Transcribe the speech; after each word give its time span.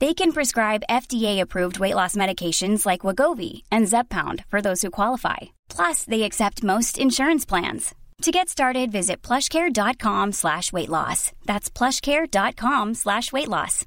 They 0.00 0.14
can 0.14 0.32
prescribe 0.32 0.82
FDA-approved 0.88 1.78
weight 1.78 1.94
loss 1.94 2.16
medications 2.16 2.86
like 2.86 3.02
Wagovi 3.02 3.64
and 3.70 3.86
Zepbound 3.86 4.44
for 4.48 4.62
those 4.62 4.80
who 4.80 4.90
qualify. 4.90 5.36
Plus, 5.68 6.04
they 6.04 6.22
accept 6.22 6.62
most 6.62 6.96
insurance 6.98 7.44
plans. 7.44 7.94
To 8.22 8.30
get 8.30 8.48
started, 8.48 8.90
visit 8.92 9.20
plushcare.com 9.20 10.32
slash 10.32 10.72
weight 10.72 10.88
loss. 10.88 11.32
That's 11.44 11.70
plushcare.com 11.70 12.94
slash 12.94 13.32
weight 13.32 13.48
loss. 13.48 13.84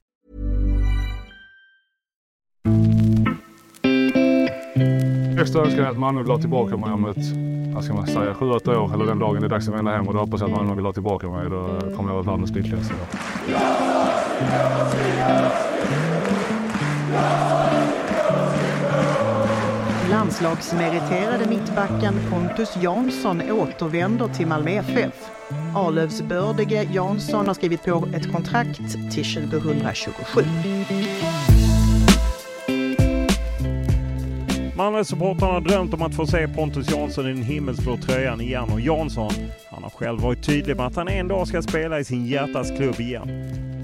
Högsta 5.38 5.60
önskan 5.60 5.86
är 5.86 5.90
att 5.90 5.98
Malmö 5.98 6.22
vill 6.22 6.32
ha 6.32 6.40
tillbaka 6.40 6.78
mig 6.78 6.92
om 6.92 7.06
ett, 7.06 7.18
vad 7.76 7.84
ska 7.84 7.94
man 7.94 8.08
säga, 8.08 8.34
sju, 8.34 8.50
åtta 8.50 8.80
år 8.80 8.94
eller 8.94 9.06
den 9.06 9.20
dagen 9.20 9.42
det 9.42 9.48
är 9.48 9.50
dags 9.50 9.68
att 9.68 9.76
vända 9.76 9.92
hem 9.92 10.08
och 10.08 10.14
då 10.14 10.20
hoppas 10.20 10.42
jag 10.42 10.50
att 10.50 10.56
Malmö 10.58 10.76
vill 10.76 10.86
ha 10.86 10.94
tillbaka 10.94 11.28
mig. 11.28 11.50
Då 11.50 11.80
kommer 11.96 12.10
jag 12.10 12.24
vara 12.24 12.32
världens 12.32 12.52
lyckligaste. 12.52 12.94
Landslagsmeriterade 20.10 21.50
mittbacken 21.50 22.14
Pontus 22.32 22.78
Jansson 22.82 23.42
återvänder 23.52 24.28
till 24.28 24.48
Malmö 24.48 24.72
FF. 24.72 25.14
Arlövsbördige 25.76 26.84
Jansson 26.84 27.48
har 27.48 27.54
skrivit 27.54 27.84
på 27.84 28.08
ett 28.16 28.32
kontrakt 28.32 28.92
till 29.12 29.26
2027. 29.26 30.42
Malmösupportrarna 34.78 35.54
har 35.54 35.62
drömt 35.62 35.94
om 35.94 36.02
att 36.02 36.16
få 36.16 36.28
se 36.28 36.48
Pontus 36.48 36.92
Jansson 36.92 37.26
i 37.26 37.34
den 37.34 37.44
himmelsblå 37.44 37.98
tröjan 37.98 38.42
igen 38.42 38.70
och 38.74 38.82
Jansson, 38.82 39.32
han 39.70 39.84
har 39.84 39.90
själv 39.90 40.22
varit 40.22 40.46
tydlig 40.46 40.78
med 40.78 40.86
att 40.86 40.96
han 40.96 41.08
en 41.08 41.28
dag 41.28 41.48
ska 41.48 41.62
spela 41.62 42.00
i 42.00 42.04
sin 42.04 42.26
hjärtas 42.26 42.72
klubb 42.78 43.00
igen. 43.00 43.30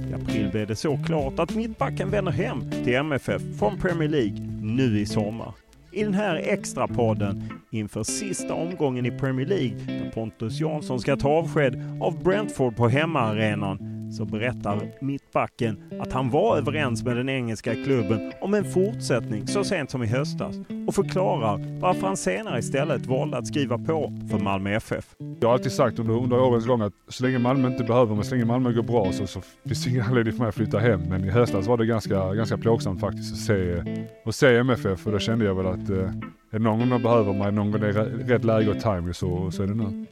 I 0.09 0.13
april 0.13 0.49
blev 0.51 0.67
det 0.67 0.75
så 0.75 0.99
klart 1.05 1.39
att 1.39 1.55
mittbacken 1.55 2.09
vänder 2.09 2.31
hem 2.31 2.71
till 2.71 2.95
MFF 2.95 3.41
från 3.59 3.77
Premier 3.77 4.09
League 4.09 4.39
nu 4.61 4.99
i 4.99 5.05
sommar. 5.05 5.53
I 5.91 6.03
den 6.03 6.13
här 6.13 6.35
extra 6.35 6.87
podden 6.87 7.49
inför 7.71 8.03
sista 8.03 8.53
omgången 8.53 9.05
i 9.05 9.11
Premier 9.11 9.47
League 9.47 9.77
där 9.87 10.11
Pontus 10.11 10.59
Jansson 10.59 10.99
ska 10.99 11.15
ta 11.15 11.29
avsked 11.29 11.99
av 12.01 12.23
Brentford 12.23 12.75
på 12.75 12.87
hemmaarenan 12.87 13.98
så 14.11 14.25
berättar 14.25 14.81
mittbacken 15.01 15.83
att 16.01 16.13
han 16.13 16.29
var 16.29 16.57
överens 16.57 17.03
med 17.03 17.17
den 17.17 17.29
engelska 17.29 17.75
klubben 17.75 18.31
om 18.41 18.53
en 18.53 18.65
fortsättning 18.65 19.47
så 19.47 19.63
sent 19.63 19.91
som 19.91 20.03
i 20.03 20.07
höstas 20.07 20.55
och 20.87 20.95
förklarar 20.95 21.79
varför 21.79 22.07
han 22.07 22.17
senare 22.17 22.59
istället 22.59 23.05
valde 23.05 23.37
att 23.37 23.47
skriva 23.47 23.77
på 23.77 24.13
för 24.31 24.39
Malmö 24.39 24.75
FF. 24.75 25.15
Jag 25.39 25.47
har 25.47 25.53
alltid 25.53 25.71
sagt 25.71 25.99
under, 25.99 26.13
under 26.13 26.39
årens 26.39 26.65
gång 26.65 26.81
att 26.81 26.93
så 27.07 27.23
länge 27.23 27.39
Malmö 27.39 27.67
inte 27.67 27.83
behöver 27.83 28.15
mig, 28.15 28.25
så 28.25 28.35
länge 28.35 28.45
Malmö 28.45 28.71
går 28.71 28.83
bra 28.83 29.11
så, 29.11 29.27
så 29.27 29.41
finns 29.67 29.83
det 29.83 29.89
ingen 29.89 30.05
anledning 30.05 30.33
för 30.33 30.39
mig 30.39 30.49
att 30.49 30.55
flytta 30.55 30.79
hem. 30.79 31.01
Men 31.09 31.25
i 31.25 31.29
höstas 31.29 31.67
var 31.67 31.77
det 31.77 31.85
ganska, 31.85 32.33
ganska 32.33 32.57
plågsamt 32.57 32.99
faktiskt 32.99 33.33
att 33.33 33.39
se, 33.39 33.83
att 34.25 34.35
se 34.35 34.57
MFF 34.57 35.05
och 35.05 35.11
då 35.11 35.19
kände 35.19 35.45
jag 35.45 35.55
väl 35.55 35.67
att 35.67 35.89
eh, 35.89 36.11
är 36.51 36.59
det 36.59 36.59
någon 36.59 36.79
gång 36.79 36.89
de 36.89 37.03
behöver 37.03 37.33
mig, 37.33 37.51
någon 37.51 37.71
gång 37.71 37.81
det 37.81 37.87
är 37.87 37.93
rätt 38.03 38.43
läge 38.43 38.69
och 38.69 38.79
timing 38.79 39.13
så, 39.13 39.51
så 39.51 39.63
är 39.63 39.67
det 39.67 39.75
nu. 39.75 40.05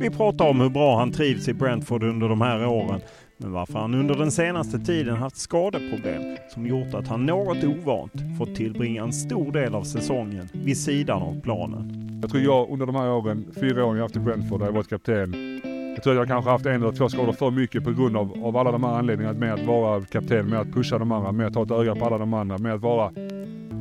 Vi 0.00 0.10
pratar 0.10 0.48
om 0.48 0.60
hur 0.60 0.68
bra 0.68 0.98
han 0.98 1.12
trivs 1.12 1.48
i 1.48 1.54
Brentford 1.54 2.02
under 2.02 2.28
de 2.28 2.40
här 2.40 2.66
åren 2.66 3.00
men 3.38 3.52
varför 3.52 3.78
han 3.78 3.94
under 3.94 4.14
den 4.14 4.30
senaste 4.30 4.78
tiden 4.78 5.16
haft 5.16 5.36
skadeproblem 5.36 6.36
som 6.54 6.66
gjort 6.66 6.94
att 6.94 7.08
han 7.08 7.26
något 7.26 7.64
ovant 7.64 8.12
fått 8.38 8.54
tillbringa 8.54 9.02
en 9.02 9.12
stor 9.12 9.52
del 9.52 9.74
av 9.74 9.82
säsongen 9.82 10.48
vid 10.52 10.78
sidan 10.78 11.22
av 11.22 11.40
planen. 11.40 12.18
Jag 12.22 12.30
tror 12.30 12.42
jag 12.42 12.70
under 12.70 12.86
de 12.86 12.94
här 12.94 13.10
åren, 13.10 13.44
fyra 13.60 13.84
åren 13.84 13.96
jag 13.96 14.04
haft 14.04 14.16
i 14.16 14.20
Brentford 14.20 14.60
där 14.60 14.66
jag 14.66 14.72
varit 14.72 14.88
kapten, 14.88 15.34
jag 15.94 16.02
tror 16.02 16.12
att 16.12 16.18
jag 16.18 16.28
kanske 16.28 16.50
haft 16.50 16.66
en 16.66 16.82
eller 16.82 16.92
två 16.92 17.08
skador 17.08 17.32
för 17.32 17.50
mycket 17.50 17.84
på 17.84 17.92
grund 17.92 18.16
av, 18.16 18.44
av 18.44 18.56
alla 18.56 18.72
de 18.72 18.84
här 18.84 18.90
anledningarna 18.90 19.38
med 19.38 19.54
att 19.54 19.66
vara 19.66 20.04
kapten, 20.04 20.46
med 20.46 20.60
att 20.60 20.72
pusha 20.72 20.98
de 20.98 21.12
andra, 21.12 21.32
med 21.32 21.46
att 21.46 21.54
ha 21.54 21.62
ett 21.62 21.70
öga 21.70 21.94
på 21.94 22.04
alla 22.04 22.18
de 22.18 22.34
andra, 22.34 22.58
med 22.58 22.74
att 22.74 22.80
vara 22.80 23.12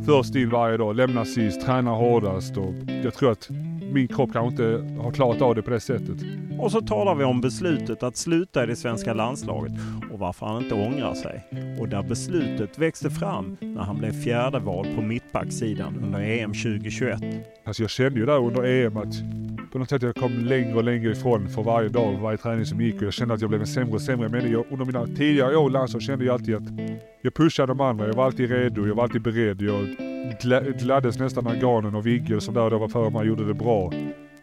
först 0.06 0.36
in 0.36 0.50
varje 0.50 0.78
dag, 0.78 0.96
lämna 0.96 1.26
sist, 1.26 1.66
träna 1.66 1.92
hårdast 1.92 2.58
och 2.58 2.74
jag 3.04 3.14
tror 3.14 3.32
att 3.32 3.50
min 3.96 4.08
kropp 4.08 4.34
kanske 4.34 4.64
inte 4.64 4.94
har 5.02 5.12
klarat 5.12 5.42
av 5.42 5.56
det 5.56 5.62
på 5.62 5.72
det 5.72 5.80
sättet. 5.80 6.18
Och 6.60 6.72
så 6.72 6.82
talar 6.82 7.16
vi 7.16 7.24
om 7.24 7.42
beslutet 7.42 8.04
att 8.04 8.18
sluta 8.18 8.64
i 8.64 8.68
det 8.68 8.76
svenska 8.76 9.14
landslaget 9.14 9.72
och 10.12 10.20
varför 10.20 10.46
han 10.46 10.64
inte 10.64 10.76
ångrar 10.76 11.14
sig. 11.14 11.44
Och 11.80 11.90
där 11.90 12.04
beslutet 12.04 12.80
växte 12.80 13.10
fram 13.10 13.58
när 13.62 13.82
han 13.82 13.98
blev 13.98 14.12
fjärde 14.12 14.60
val 14.60 14.88
på 14.96 15.02
mittbacksidan 15.02 15.98
under 16.04 16.20
EM 16.20 16.54
2021. 16.54 17.20
Alltså 17.66 17.84
jag 17.84 17.90
kände 17.90 18.20
ju 18.20 18.26
där 18.26 18.38
under 18.38 18.64
EM 18.64 18.98
att 18.98 19.14
på 19.72 19.80
något 19.80 19.90
sätt 19.90 20.02
jag 20.02 20.16
kom 20.16 20.32
längre 20.32 20.76
och 20.76 20.84
längre 20.84 21.12
ifrån 21.12 21.50
för 21.50 21.64
varje 21.64 21.90
dag 21.90 22.14
och 22.14 22.20
varje 22.20 22.38
träning 22.38 22.66
som 22.66 22.82
gick 22.82 22.96
och 22.96 23.04
jag 23.04 23.14
kände 23.14 23.34
att 23.34 23.42
jag 23.42 23.50
blev 23.50 23.62
en 23.62 23.68
sämre 23.68 23.94
och 23.94 24.02
sämre 24.02 24.30
människa. 24.30 24.64
Under 24.72 24.86
mina 24.86 25.06
tidigare 25.06 25.58
år 25.58 25.70
i 25.70 25.74
landslaget 25.74 26.08
kände 26.08 26.26
jag 26.26 26.34
alltid 26.34 26.56
att 26.56 26.64
jag 27.22 27.34
pushade 27.34 27.68
de 27.68 27.82
andra, 27.82 28.08
jag 28.08 28.14
var 28.14 28.26
alltid 28.26 28.52
redo, 28.52 28.88
jag 28.88 28.96
var 28.96 29.04
alltid 29.04 29.22
beredd. 29.22 29.62
Jag 29.62 30.15
gladdes 30.80 31.20
nästan 31.20 31.44
när 31.44 31.56
Ganen 31.56 31.96
och 31.96 32.08
Vigge 32.08 32.36
och 32.36 32.44
sådär 32.44 32.70
då 32.70 32.78
var 32.78 32.88
före 32.88 33.10
mig 33.10 33.28
gjorde 33.28 33.48
det 33.48 33.54
bra. 33.54 33.92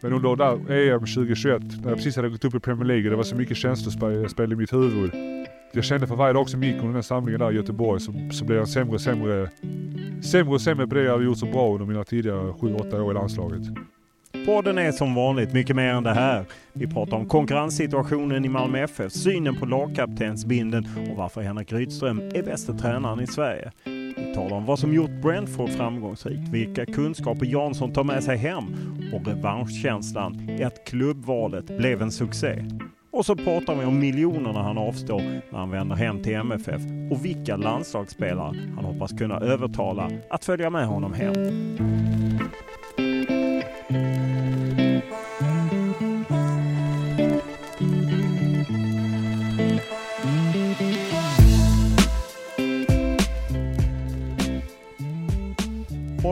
Men 0.01 0.13
under 0.13 0.35
där 0.35 0.71
EM 0.71 0.99
2021, 0.99 1.61
när 1.81 1.89
jag 1.89 1.97
precis 1.97 2.15
hade 2.15 2.29
gått 2.29 2.45
upp 2.45 2.55
i 2.55 2.59
Premier 2.59 2.85
League, 2.85 3.09
det 3.09 3.15
var 3.15 3.23
så 3.23 3.35
mycket 3.35 3.57
känslospel 3.57 4.53
i 4.53 4.55
mitt 4.55 4.73
huvud. 4.73 5.11
Jag 5.71 5.83
kände 5.83 6.07
för 6.07 6.15
varje 6.15 6.33
dag 6.33 6.49
som 6.49 6.63
gick 6.63 6.75
under 6.75 6.93
den 6.93 7.03
samlingen 7.03 7.39
där 7.39 7.51
i 7.51 7.55
Göteborg 7.55 8.01
så, 8.01 8.13
så 8.31 8.45
blev 8.45 8.57
jag 8.57 8.67
sämre 8.67 8.93
och 8.93 9.01
sämre, 9.01 9.49
sämre 10.23 10.53
och 10.53 10.61
sämre 10.61 10.87
på 10.87 10.95
det 10.95 11.03
jag 11.03 11.11
hade 11.11 11.25
gjort 11.25 11.37
så 11.37 11.45
bra 11.45 11.73
under 11.73 11.85
mina 11.85 12.03
tidigare 12.03 12.51
7-8 12.51 12.99
år 12.99 13.11
i 13.11 13.13
landslaget. 13.13 13.61
Podden 14.45 14.77
är 14.77 14.91
som 14.91 15.15
vanligt 15.15 15.53
mycket 15.53 15.75
mer 15.75 15.93
än 15.93 16.03
det 16.03 16.13
här. 16.13 16.45
Vi 16.73 16.87
pratar 16.87 17.17
om 17.17 17.25
konkurrenssituationen 17.25 18.45
i 18.45 18.49
Malmö 18.49 18.79
FF, 18.79 19.11
synen 19.11 19.55
på 19.55 19.65
lagkaptensbinden 19.65 20.87
och 21.11 21.17
varför 21.17 21.41
Henrik 21.41 21.73
Rydström 21.73 22.19
är 22.19 22.43
bästa 22.43 22.73
tränaren 22.73 23.19
i 23.19 23.27
Sverige. 23.27 23.71
Vi 24.17 24.33
talar 24.33 24.57
om 24.57 24.65
vad 24.65 24.79
som 24.79 24.93
gjort 24.93 25.21
Brentford 25.21 25.69
framgångsrikt, 25.69 26.49
vilka 26.49 26.85
kunskaper 26.85 27.45
Jansson 27.45 27.93
tar 27.93 28.03
med 28.03 28.23
sig 28.23 28.37
hem 28.37 28.63
och 29.13 29.27
revanschkänslan 29.27 30.49
i 30.49 30.63
att 30.63 30.85
klubbvalet 30.85 31.77
blev 31.77 32.01
en 32.01 32.11
succé. 32.11 32.65
Och 33.11 33.25
så 33.25 33.35
pratar 33.35 33.75
vi 33.75 33.85
om 33.85 33.99
miljonerna 33.99 34.63
han 34.63 34.77
avstår 34.77 35.21
när 35.51 35.59
han 35.59 35.71
vänder 35.71 35.95
hem 35.95 36.23
till 36.23 36.35
MFF 36.35 36.81
och 37.11 37.25
vilka 37.25 37.57
landslagsspelare 37.57 38.55
han 38.75 38.85
hoppas 38.85 39.11
kunna 39.11 39.39
övertala 39.39 40.11
att 40.29 40.45
följa 40.45 40.69
med 40.69 40.87
honom 40.87 41.13
hem. 41.13 41.33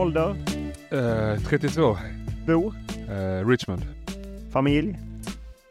Ålder? 0.02 0.36
Eh, 0.90 1.40
32. 1.40 1.96
Bor? 2.46 2.74
Eh, 3.10 3.48
Richmond. 3.48 3.82
Familj? 4.52 4.98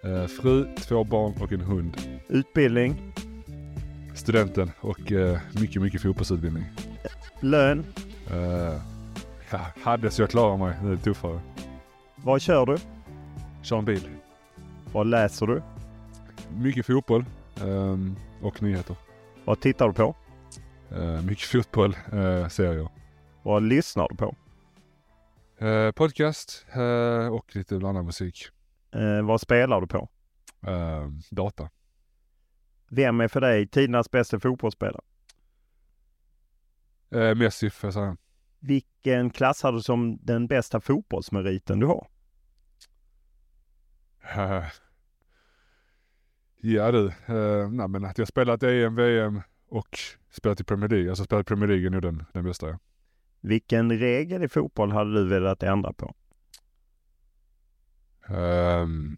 Eh, 0.04 0.28
fru, 0.28 0.75
två 0.75 1.04
barn 1.04 1.33
och 1.42 1.51
en 1.51 1.62
hund. 1.62 1.98
Utbildning? 2.28 3.13
Studenten 4.16 4.72
och 4.80 5.00
mycket, 5.51 5.81
mycket 5.81 6.01
fotbollsutbildning. 6.01 6.63
Lön? 7.39 7.86
Ja, 9.51 9.60
hade 9.83 10.12
så 10.12 10.22
jag 10.22 10.30
klarar 10.30 10.57
mig. 10.57 10.75
Nu 10.84 10.92
är 10.92 10.95
det 10.95 11.01
tuffare. 11.01 11.39
Vad 12.16 12.42
kör 12.42 12.66
du? 12.66 12.77
Kör 13.62 13.77
en 13.77 13.86
bil. 13.86 14.10
Vad 14.94 15.07
läser 15.07 15.48
du? 15.48 15.62
Mycket 16.57 16.86
fotboll 16.86 17.25
ehm, 17.62 18.16
och 18.42 18.62
nyheter. 18.63 18.95
Vad 19.45 19.60
tittar 19.60 19.88
du 19.88 19.94
på? 19.94 20.16
Mycket 21.24 21.45
fotboll, 21.45 21.95
serier. 22.50 23.00
Vad 23.44 23.64
lyssnar 23.64 24.08
du 24.10 24.16
på? 24.16 24.36
Eh, 25.66 25.92
podcast 25.92 26.66
eh, 26.74 27.28
och 27.28 27.56
lite 27.56 27.78
blandad 27.78 28.06
musik. 28.06 28.48
Eh, 28.92 29.22
vad 29.26 29.42
spelar 29.42 29.82
du 29.82 29.88
på? 29.88 30.10
Eh, 30.68 31.08
data. 31.30 31.70
Vem 32.90 33.22
är 33.22 33.28
för 33.28 33.42
dig 33.42 33.68
tidernas 33.68 34.12
bästa 34.12 34.40
fotbollsspelare? 34.40 35.02
Eh, 37.12 37.36
Messi 37.36 37.70
får 37.70 37.88
jag 37.88 37.94
säga. 37.94 38.18
Vilken 38.60 39.30
klassar 39.30 39.72
du 39.72 39.82
som 39.82 40.20
den 40.22 40.48
bästa 40.48 40.82
fotbollsmeriten 40.82 41.80
du 41.80 41.86
har? 41.86 42.08
Eh, 44.36 44.64
ja 46.58 46.92
du, 46.92 47.08
eh, 47.08 47.70
nej 47.70 47.88
men 47.88 48.06
att 48.06 48.18
jag 48.18 48.28
spelat 48.28 48.64
EM, 48.64 48.96
VM 48.96 49.42
och 49.68 50.00
spelat 50.32 50.60
i 50.60 50.64
Premier 50.64 50.90
League. 50.90 51.10
Alltså 51.10 51.24
spelat 51.24 51.46
i 51.46 51.48
Premier 51.48 51.68
League 51.68 51.86
är 51.86 51.90
nog 51.90 52.02
den, 52.02 52.26
den 52.34 52.44
bästa 52.44 52.70
ja. 52.70 52.80
Vilken 53.42 53.92
regel 54.00 54.44
i 54.44 54.48
fotboll 54.48 54.92
hade 54.92 55.14
du 55.14 55.28
velat 55.28 55.64
ändra 55.64 55.94
på? 55.94 56.16
Um, 58.30 59.18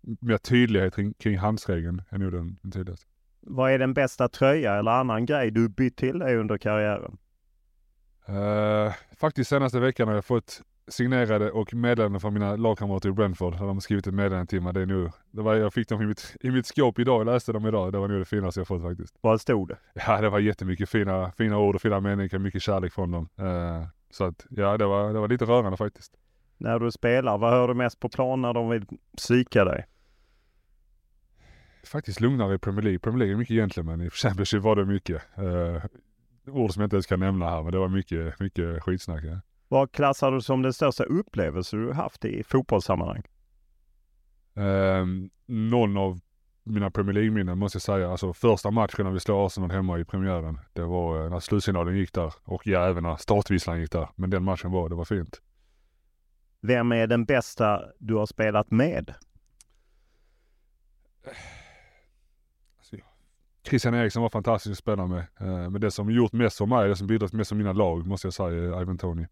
mer 0.00 0.38
tydlighet 0.38 0.94
kring, 0.94 1.14
kring 1.14 1.38
handsregeln 1.38 2.02
är 2.08 2.18
nog 2.18 2.32
den, 2.32 2.58
den 2.62 2.70
tydligaste. 2.70 3.06
Vad 3.40 3.72
är 3.72 3.78
den 3.78 3.94
bästa 3.94 4.28
tröja 4.28 4.74
eller 4.74 4.90
annan 4.90 5.26
grej 5.26 5.50
du 5.50 5.68
bytt 5.68 5.96
till 5.96 6.18
dig 6.18 6.36
under 6.36 6.58
karriären? 6.58 7.18
Uh, 8.28 8.92
faktiskt 9.16 9.50
senaste 9.50 9.80
veckan 9.80 10.08
har 10.08 10.14
jag 10.14 10.24
fått 10.24 10.62
signerade 10.88 11.50
och 11.50 11.74
meddelanden 11.74 12.20
från 12.20 12.34
mina 12.34 12.56
lagkamrater 12.56 13.08
i 13.08 13.12
Brentford. 13.12 13.52
Där 13.52 13.58
de 13.58 13.68
har 13.68 13.80
skrivit 13.80 14.06
ett 14.06 14.14
meddelande 14.14 14.46
till 14.46 14.60
mig. 14.60 14.72
Det 14.72 14.80
är 14.80 14.86
nu, 14.86 15.10
det 15.30 15.42
var, 15.42 15.54
jag 15.54 15.74
fick 15.74 15.88
dem 15.88 16.02
i 16.02 16.06
mitt, 16.06 16.36
i 16.40 16.50
mitt 16.50 16.66
skåp 16.66 16.98
idag. 16.98 17.20
Jag 17.20 17.26
läste 17.26 17.52
dem 17.52 17.66
idag. 17.66 17.92
Det 17.92 17.98
var 17.98 18.08
nog 18.08 18.18
det 18.18 18.24
finaste 18.24 18.60
jag 18.60 18.66
fått 18.66 18.82
faktiskt. 18.82 19.14
Vad 19.20 19.40
stod 19.40 19.68
det? 19.68 19.78
Ja, 19.94 20.20
det 20.20 20.28
var 20.28 20.38
jättemycket 20.38 20.88
fina, 20.88 21.32
fina 21.32 21.58
ord 21.58 21.74
och 21.74 21.82
fina 21.82 22.00
meningar. 22.00 22.38
Mycket 22.38 22.62
kärlek 22.62 22.92
från 22.92 23.10
dem. 23.10 23.28
Uh, 23.40 23.86
så 24.10 24.24
att, 24.24 24.46
ja, 24.50 24.76
det 24.76 24.86
var, 24.86 25.12
det 25.12 25.18
var 25.18 25.28
lite 25.28 25.44
rörande 25.44 25.76
faktiskt. 25.76 26.12
När 26.58 26.78
du 26.78 26.90
spelar, 26.90 27.38
vad 27.38 27.50
hör 27.50 27.68
du 27.68 27.74
mest 27.74 28.00
på 28.00 28.08
plan 28.08 28.42
när 28.42 28.54
de 28.54 28.68
vill 28.68 28.86
psyka 29.16 29.64
dig? 29.64 29.86
Faktiskt 31.84 32.20
lugnare 32.20 32.54
i 32.54 32.58
Premier 32.58 32.82
League. 32.82 32.98
Premier 32.98 33.18
League 33.18 33.34
är 33.34 33.38
mycket 33.38 33.56
gentleman. 33.56 34.00
I 34.00 34.10
Championship 34.10 34.62
var 34.62 34.76
det 34.76 34.84
mycket. 34.84 35.22
Uh, 35.38 35.84
ord 36.46 36.70
som 36.70 36.80
jag 36.80 36.86
inte 36.86 36.96
ens 36.96 37.06
kan 37.06 37.20
nämna 37.20 37.50
här, 37.50 37.62
men 37.62 37.72
det 37.72 37.78
var 37.78 37.88
mycket, 37.88 38.40
mycket 38.40 38.82
skitsnack. 38.82 39.24
Ja. 39.24 39.40
Vad 39.68 39.92
klassar 39.92 40.32
du 40.32 40.40
som 40.40 40.62
den 40.62 40.72
största 40.72 41.04
upplevelse 41.04 41.76
du 41.76 41.92
haft 41.92 42.24
i 42.24 42.42
fotbollssammanhang? 42.42 43.22
Um, 44.54 45.30
någon 45.46 45.96
av 45.96 46.20
mina 46.62 46.90
Premier 46.90 47.14
League-minnen 47.14 47.58
måste 47.58 47.76
jag 47.76 47.82
säga. 47.82 48.10
Alltså 48.10 48.32
första 48.32 48.70
matchen 48.70 49.04
när 49.04 49.12
vi 49.12 49.20
slår 49.20 49.46
Arsenal 49.46 49.70
hemma 49.70 49.98
i 49.98 50.04
premiären. 50.04 50.58
Det 50.72 50.82
var 50.82 51.24
uh, 51.24 51.30
när 51.30 51.40
slutsignalen 51.40 51.96
gick 51.96 52.12
där 52.12 52.34
och 52.44 52.66
ja, 52.66 52.88
även 52.88 53.02
när 53.02 53.16
startvisslan 53.16 53.80
gick 53.80 53.92
där. 53.92 54.08
Men 54.14 54.30
den 54.30 54.44
matchen 54.44 54.70
var, 54.70 54.88
det 54.88 54.94
var 54.94 55.04
fint. 55.04 55.42
Vem 56.60 56.92
är 56.92 57.06
den 57.06 57.24
bästa 57.24 57.82
du 57.98 58.14
har 58.14 58.26
spelat 58.26 58.70
med? 58.70 59.14
Alltså, 62.78 62.96
Christian 63.68 63.94
Eriksson 63.94 64.22
var 64.22 64.30
fantastisk 64.30 64.72
att 64.72 64.78
spela 64.78 65.06
med. 65.06 65.26
Uh, 65.40 65.70
men 65.70 65.80
det 65.80 65.90
som 65.90 66.10
gjort 66.10 66.32
mest 66.32 66.58
för 66.58 66.66
mig, 66.66 66.88
det 66.88 66.96
som 66.96 67.06
bidragit 67.06 67.32
mest 67.32 67.48
för 67.48 67.56
mina 67.56 67.72
lag, 67.72 68.06
måste 68.06 68.26
jag 68.26 68.34
säga, 68.34 68.48
är 68.48 68.82
Ivan 68.82 68.98
Tony. 68.98 69.26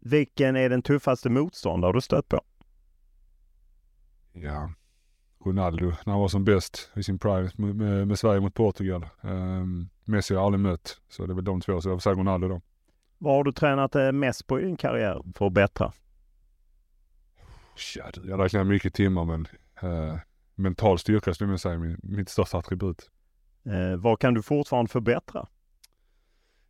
Vilken 0.00 0.56
är 0.56 0.68
den 0.68 0.82
tuffaste 0.82 1.30
motståndare 1.30 1.92
du 1.92 2.00
stött 2.00 2.28
på? 2.28 2.40
Ja, 4.32 4.72
Ronaldo 5.44 5.86
när 5.86 6.12
han 6.12 6.20
var 6.20 6.28
som 6.28 6.44
bäst 6.44 6.90
i 6.96 7.02
sin 7.02 7.18
prime 7.18 7.50
med, 7.56 8.06
med, 8.08 8.18
Sverige 8.18 8.40
mot 8.40 8.54
Portugal. 8.54 9.06
Um, 9.20 9.88
Messi 10.04 10.34
har 10.34 10.40
jag 10.40 10.46
aldrig 10.46 10.60
mött, 10.60 11.00
så 11.08 11.26
det 11.26 11.32
är 11.32 11.34
väl 11.34 11.44
de 11.44 11.60
två. 11.60 11.80
Så 11.80 11.88
jag 11.88 11.96
får 11.96 12.00
säga 12.00 12.14
Ronaldo 12.14 12.48
då. 12.48 12.60
Vad 13.18 13.34
har 13.34 13.44
du 13.44 13.52
tränat 13.52 14.14
mest 14.14 14.46
på 14.46 14.60
i 14.60 14.64
din 14.64 14.76
karriär 14.76 15.22
för 15.34 15.46
att 15.46 15.52
bättra? 15.52 15.92
Ja, 17.96 18.10
jag 18.24 18.36
har 18.36 18.44
räknat 18.44 18.66
mycket 18.66 18.94
timmar 18.94 19.24
men 19.24 19.46
uh, 19.82 20.16
mental 20.54 20.98
styrka 20.98 21.34
skulle 21.34 21.50
jag 21.50 21.60
säga 21.60 21.74
är 21.74 21.96
mitt 22.02 22.28
största 22.28 22.58
attribut. 22.58 23.10
Eh, 23.64 23.96
vad 23.96 24.18
kan 24.18 24.34
du 24.34 24.42
fortfarande 24.42 24.90
förbättra? 24.90 25.46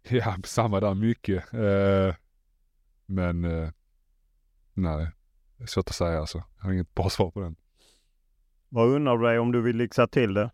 Ja, 0.08 0.36
samma 0.44 0.80
där 0.80 0.94
mycket. 0.94 1.54
Uh, 1.54 2.14
men 3.10 3.44
uh, 3.44 3.70
nej, 4.74 5.08
svårt 5.66 5.88
att 5.88 5.94
säga 5.94 6.20
alltså. 6.20 6.42
Jag 6.58 6.64
har 6.64 6.72
inget 6.72 6.94
bra 6.94 7.10
svar 7.10 7.30
på 7.30 7.40
den. 7.40 7.56
Vad 8.68 8.88
undrar 8.88 9.18
du 9.18 9.26
dig 9.26 9.38
om 9.38 9.52
du 9.52 9.62
vill 9.62 9.76
lyxa 9.76 10.06
till 10.06 10.34
det? 10.34 10.50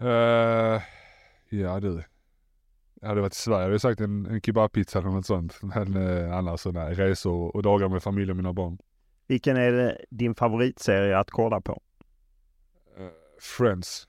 Uh, 0.00 0.82
ja 1.48 1.80
du. 1.80 2.04
Jag 3.00 3.08
hade 3.08 3.20
varit 3.20 3.32
i 3.32 3.36
Sverige 3.36 3.62
hade 3.62 3.74
jag 3.74 3.80
sagt 3.80 4.00
en, 4.00 4.26
en 4.26 4.40
kebabpizza 4.40 4.98
eller 4.98 5.10
något 5.10 5.26
sånt. 5.26 5.62
Men 5.62 5.96
uh, 5.96 6.36
annars 6.36 6.60
så 6.60 6.72
nej, 6.72 6.94
resor 6.94 7.56
och 7.56 7.62
dagar 7.62 7.88
med 7.88 8.02
familj 8.02 8.30
och 8.30 8.36
mina 8.36 8.52
barn. 8.52 8.78
Vilken 9.26 9.56
är 9.56 9.72
det, 9.72 10.04
din 10.10 10.34
favoritserie 10.34 11.18
att 11.18 11.30
kolla 11.30 11.60
på? 11.60 11.82
Uh, 12.98 13.08
Friends. 13.40 14.08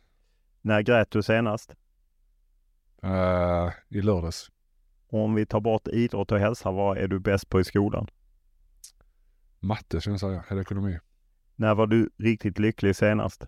När 0.61 0.81
grät 0.81 1.11
du 1.11 1.23
senast? 1.23 1.75
Uh, 3.03 3.71
I 3.89 4.01
lördags. 4.01 4.51
Om 5.13 5.35
vi 5.35 5.45
tar 5.45 5.59
bort 5.59 5.87
idrott 5.87 6.31
och 6.31 6.39
hälsa, 6.39 6.71
vad 6.71 6.97
är 6.97 7.07
du 7.07 7.19
bäst 7.19 7.49
på 7.49 7.59
i 7.59 7.63
skolan? 7.63 8.07
Matte 9.59 10.01
skulle 10.01 10.13
jag 10.13 10.19
säga, 10.19 10.43
eller 10.47 10.61
ekonomi. 10.61 10.99
När 11.55 11.75
var 11.75 11.87
du 11.87 12.09
riktigt 12.17 12.59
lycklig 12.59 12.95
senast? 12.95 13.45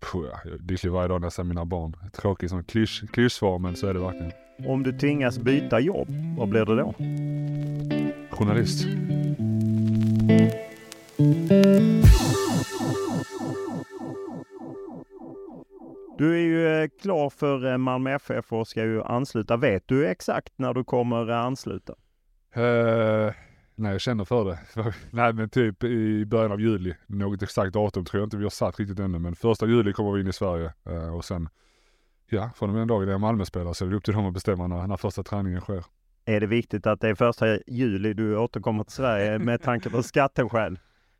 Puh, 0.00 0.26
ja, 0.32 0.40
jag 0.44 0.54
är 0.54 0.58
lycklig 0.58 0.92
varje 0.92 1.08
dag 1.08 1.20
när 1.20 1.26
jag 1.26 1.32
ser 1.32 1.44
mina 1.44 1.64
barn. 1.64 1.96
Tråkigt 2.12 2.50
som 2.50 2.64
klysch, 2.64 3.04
klyschsvar 3.12 3.58
men 3.58 3.76
så 3.76 3.86
är 3.86 3.94
det 3.94 4.00
verkligen. 4.00 4.32
Om 4.66 4.82
du 4.82 4.98
tvingas 4.98 5.38
byta 5.38 5.80
jobb, 5.80 6.08
vad 6.38 6.48
blir 6.48 6.64
det 6.64 6.76
då? 6.76 6.94
Journalist. 8.30 8.86
Du 16.20 16.34
är 16.34 16.38
ju 16.38 16.82
eh, 16.82 16.88
klar 17.02 17.30
för 17.30 17.72
eh, 17.72 17.78
Malmö 17.78 18.14
FF 18.14 18.52
och 18.52 18.68
ska 18.68 18.84
ju 18.84 19.02
ansluta. 19.02 19.56
Vet 19.56 19.88
du 19.88 20.06
exakt 20.06 20.52
när 20.56 20.74
du 20.74 20.84
kommer 20.84 21.28
ansluta? 21.28 21.92
Uh, 22.56 23.32
nej, 23.74 23.92
jag 23.92 24.00
känner 24.00 24.24
för 24.24 24.44
det. 24.44 24.58
nej, 25.10 25.32
men 25.32 25.48
typ 25.48 25.84
i 25.84 26.26
början 26.26 26.52
av 26.52 26.60
juli. 26.60 26.94
Något 27.06 27.42
exakt 27.42 27.72
datum 27.72 28.04
tror 28.04 28.20
jag 28.20 28.26
inte 28.26 28.36
vi 28.36 28.42
har 28.42 28.50
satt 28.50 28.78
riktigt 28.78 28.98
ännu, 28.98 29.18
men 29.18 29.34
första 29.34 29.66
juli 29.66 29.92
kommer 29.92 30.12
vi 30.12 30.20
in 30.20 30.26
i 30.26 30.32
Sverige 30.32 30.72
uh, 30.90 31.14
och 31.16 31.24
sen, 31.24 31.48
ja, 32.30 32.50
från 32.56 32.68
och 32.68 32.72
med 32.72 32.80
den 32.80 32.88
dagen 32.88 33.08
är 33.08 33.18
Malmöspelare 33.18 33.74
så 33.74 33.84
är 33.84 33.88
det 33.88 33.96
upp 33.96 34.04
till 34.04 34.14
dem 34.14 34.26
att 34.26 34.34
bestämma 34.34 34.66
när, 34.66 34.86
när 34.86 34.96
första 34.96 35.22
träningen 35.22 35.60
sker. 35.60 35.84
Är 36.24 36.40
det 36.40 36.46
viktigt 36.46 36.86
att 36.86 37.00
det 37.00 37.08
är 37.08 37.14
första 37.14 37.58
juli 37.66 38.14
du 38.14 38.36
återkommer 38.36 38.84
till 38.84 38.94
Sverige 38.94 39.38
med 39.48 39.62
tanke 39.62 39.90
på 39.90 40.02
skatten 40.02 40.48
själv? 40.48 40.76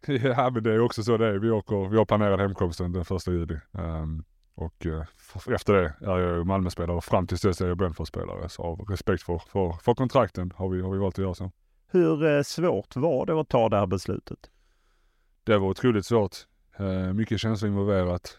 ja, 0.07 0.51
men 0.51 0.63
det 0.63 0.73
är 0.73 0.81
också 0.81 1.03
så 1.03 1.17
det 1.17 1.27
är. 1.27 1.39
Vi 1.39 1.51
åker, 1.51 1.89
vi 1.89 1.97
har 1.97 2.05
planerat 2.05 2.41
hemkomsten 2.41 2.93
den 2.93 3.05
första 3.05 3.31
juli. 3.31 3.57
Um, 3.73 4.25
och 4.61 4.87
uh, 4.87 5.05
efter 5.55 5.73
det 5.73 5.95
är 6.01 6.19
jag 6.19 6.47
Malmöspelare 6.47 6.97
och 6.97 7.05
fram 7.05 7.27
tills 7.27 7.41
dess 7.41 7.61
är 7.61 7.69
jag 7.69 7.79
Brentford-spelare. 7.79 8.49
Så 8.49 8.63
av 8.63 8.81
respekt 8.81 9.23
för, 9.23 9.39
för, 9.39 9.73
för 9.73 9.95
kontrakten 9.95 10.53
har 10.57 10.69
vi, 10.69 10.83
har 10.83 10.91
vi 10.91 10.99
valt 10.99 11.15
att 11.15 11.25
göra 11.25 11.35
så. 11.35 11.51
Hur 11.87 12.25
uh, 12.25 12.43
svårt 12.43 12.97
var 12.97 13.27
det 13.27 13.41
att 13.41 13.49
ta 13.49 13.69
det 13.69 13.77
här 13.77 13.87
beslutet? 13.87 14.51
Det 15.45 15.59
var 15.59 15.69
otroligt 15.69 16.07
svårt. 16.07 16.37
Uh, 16.81 17.13
mycket 17.13 17.41
känslor 17.41 17.71
involverat. 17.71 18.39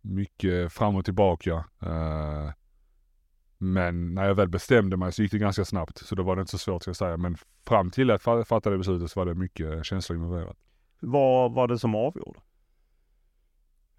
mycket 0.00 0.72
fram 0.72 0.96
och 0.96 1.04
tillbaka. 1.04 1.64
men 3.58 4.14
när 4.14 4.24
jag 4.26 4.34
väl 4.34 4.48
bestämde 4.48 4.96
mig 4.96 5.12
så 5.12 5.22
gick 5.22 5.32
det 5.32 5.38
ganska 5.38 5.64
snabbt. 5.64 5.98
Så 5.98 6.14
då 6.14 6.22
var 6.22 6.36
det 6.36 6.40
inte 6.40 6.50
så 6.50 6.58
svårt 6.58 6.82
ska 6.82 6.88
jag 6.88 6.96
säga. 6.96 7.16
Men 7.16 7.36
fram 7.66 7.90
till 7.90 8.10
att 8.10 8.26
jag 8.26 8.48
fattade 8.48 8.78
beslutet 8.78 9.10
så 9.10 9.20
var 9.20 9.26
det 9.26 9.34
mycket 9.34 9.84
känslor 9.84 10.18
involverat. 10.18 10.56
Vad 11.00 11.52
var 11.52 11.68
det 11.68 11.78
som 11.78 11.94
avgjorde? 11.94 12.40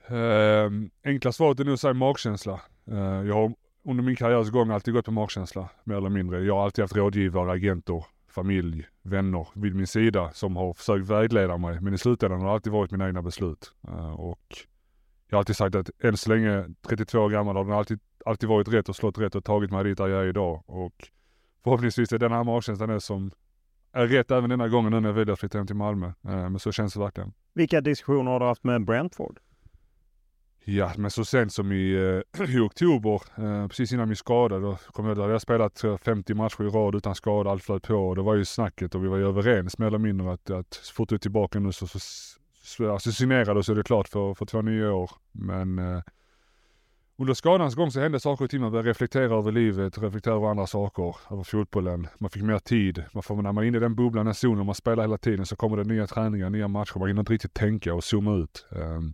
Eh, 0.10 0.72
enkla 1.04 1.32
svaret 1.32 1.60
är 1.60 1.66
nog 1.66 1.74
att 1.74 1.80
säga 1.80 1.94
magkänsla. 1.94 2.62
Eh, 2.92 2.98
jag 2.98 3.34
har 3.34 3.54
under 3.86 4.04
min 4.04 4.16
karriärs 4.16 4.50
gång 4.50 4.70
alltid 4.70 4.94
gått 4.94 5.06
på 5.06 5.12
magkänsla, 5.12 5.70
mer 5.84 5.96
eller 5.96 6.10
mindre. 6.10 6.44
Jag 6.44 6.56
har 6.56 6.64
alltid 6.64 6.84
haft 6.84 6.96
rådgivare, 6.96 7.52
agenter, 7.52 8.06
familj, 8.30 8.86
vänner 9.02 9.48
vid 9.54 9.76
min 9.76 9.88
sida 9.88 10.32
som 10.34 10.56
har 10.56 10.74
försökt 10.74 11.10
vägleda 11.10 11.58
mig. 11.58 11.82
Men 11.82 11.94
i 11.94 11.98
slutändan 11.98 12.40
har 12.40 12.48
det 12.48 12.54
alltid 12.54 12.74
varit 12.74 12.92
mina 12.92 13.08
egna 13.08 13.22
beslut. 13.22 13.74
Eh, 13.88 14.14
och 14.14 14.58
jag 15.30 15.36
har 15.36 15.40
alltid 15.40 15.56
sagt 15.56 15.76
att 15.76 15.90
än 16.04 16.18
så 16.18 16.30
länge, 16.30 16.66
32 16.88 17.20
år 17.20 17.30
gammal, 17.30 17.56
har 17.56 17.64
den 17.64 17.74
alltid, 17.74 18.00
alltid 18.26 18.50
varit 18.50 18.68
rätt 18.68 18.90
och 18.90 18.96
slått 18.96 19.18
rätt 19.18 19.36
och 19.36 19.44
tagit 19.44 19.72
mig 19.72 19.84
dit 19.84 19.98
där 19.98 20.08
jag 20.08 20.24
är 20.24 20.28
idag. 20.28 20.64
Och 20.66 21.10
förhoppningsvis 21.64 22.12
är 22.12 22.18
den 22.18 22.32
här 22.32 22.44
magkänslan 22.44 22.90
det 22.90 23.02
som 23.02 23.32
är 23.92 24.08
rätt 24.08 24.32
även 24.32 24.50
denna 24.50 24.68
gången 24.68 24.92
nu 24.92 25.00
när 25.00 25.10
jag 25.10 25.14
väljer 25.14 25.34
att 25.34 25.40
flytta 25.40 25.58
hem 25.58 25.68
till 25.68 25.76
Malmö. 25.76 26.08
Eh, 26.08 26.14
men 26.24 26.60
så 26.60 26.72
känns 26.72 26.94
det 26.94 27.00
verkligen. 27.00 27.34
Vilka 27.54 27.82
diskussioner 27.82 28.32
har 28.32 28.40
du 28.40 28.46
haft 28.46 28.64
med 28.64 28.86
Brentford? 28.86 29.40
Ja, 30.70 30.92
men 30.98 31.12
så 31.12 31.26
sent 31.26 31.54
som 31.54 31.72
i, 31.72 31.94
eh, 31.94 32.50
i 32.56 32.60
oktober, 32.60 33.22
eh, 33.38 33.68
precis 33.68 33.92
innan 33.92 34.08
min 34.08 34.16
skada, 34.16 34.60
då 34.60 34.78
kom 34.92 35.06
jag, 35.06 35.18
då 35.18 35.22
hade 35.22 35.34
jag 35.34 35.42
spelat 35.42 35.84
50 36.02 36.34
matcher 36.34 36.64
i 36.64 36.68
rad 36.68 36.96
utan 36.96 37.16
skada, 37.16 37.50
allt 37.50 37.64
flöt 37.64 37.84
på 37.84 37.96
och 37.96 38.16
det 38.16 38.22
var 38.22 38.36
ju 38.36 38.46
snacket 38.46 38.96
och 38.96 39.04
vi 39.04 39.08
var 39.08 39.18
ju 39.18 39.28
överens 39.28 39.78
mer 39.78 39.88
eller 39.88 39.98
mindre 39.98 40.34
att, 40.34 40.50
att 40.50 40.74
så 40.74 40.94
fort 40.94 41.10
du 41.10 41.16
är 41.16 41.20
tillbaka 41.20 41.60
nu 41.60 41.72
så, 41.72 41.88
så, 41.88 42.00
så 42.64 42.92
alltså 42.92 43.12
signerade 43.12 43.64
så 43.64 43.72
är 43.72 43.76
det 43.76 43.84
klart 43.84 44.08
för, 44.08 44.34
för 44.34 44.46
två 44.46 44.62
nya 44.62 44.94
år. 44.94 45.12
Men 45.32 45.80
eh, 45.80 46.02
under 47.18 47.34
skadans 47.34 47.76
gång 47.76 47.92
så 47.92 48.00
hände 48.00 48.20
saker 48.20 48.46
och 48.46 48.52
ting. 48.52 48.62
Man 48.62 48.72
började 48.72 48.90
reflektera 48.90 49.38
över 49.38 49.52
livet, 49.52 49.98
reflektera 49.98 50.34
över 50.34 50.48
andra 50.48 50.68
saker, 50.68 51.16
över 51.32 51.44
fotbollen. 51.44 52.08
Man 52.18 52.30
fick 52.30 52.44
mer 52.44 52.60
tid. 52.60 53.04
Man 53.14 53.24
får, 53.24 53.42
när 53.42 53.52
man 53.52 53.64
är 53.64 53.68
inne 53.68 53.78
i 53.78 53.82
den 53.82 53.96
bubblan, 53.96 54.26
den 54.26 54.36
zonen, 54.36 54.66
man 54.66 54.76
spelar 54.76 55.04
hela 55.04 55.18
tiden 55.18 55.46
så 55.46 55.56
kommer 55.56 55.78
det 55.78 55.84
nya 55.84 56.08
träningar, 56.08 56.50
nya 56.50 56.68
matcher. 56.68 57.00
Man 57.00 57.08
hinner 57.08 57.22
inte 57.22 57.34
riktigt 57.34 57.54
tänka 57.54 57.94
och 57.94 58.04
zooma 58.04 58.36
ut. 58.36 58.66
Um, 58.70 59.14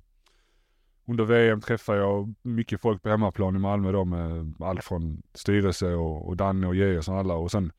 under 1.06 1.24
VM 1.24 1.62
träffade 1.62 2.00
jag 2.00 2.34
mycket 2.42 2.82
folk 2.82 3.02
på 3.02 3.10
hemmaplan 3.10 3.56
i 3.56 3.60
Malmö 3.60 3.92
då 3.92 4.06
med 4.06 4.54
allt 4.60 4.84
från 4.84 5.22
styrelse 5.34 5.94
och, 5.94 6.28
och 6.28 6.38
Danne 6.38 6.68
och 6.68 6.76
Geir 6.76 7.10
och 7.10 7.18
alla. 7.18 7.34
Och 7.34 7.52
sen 7.52 7.72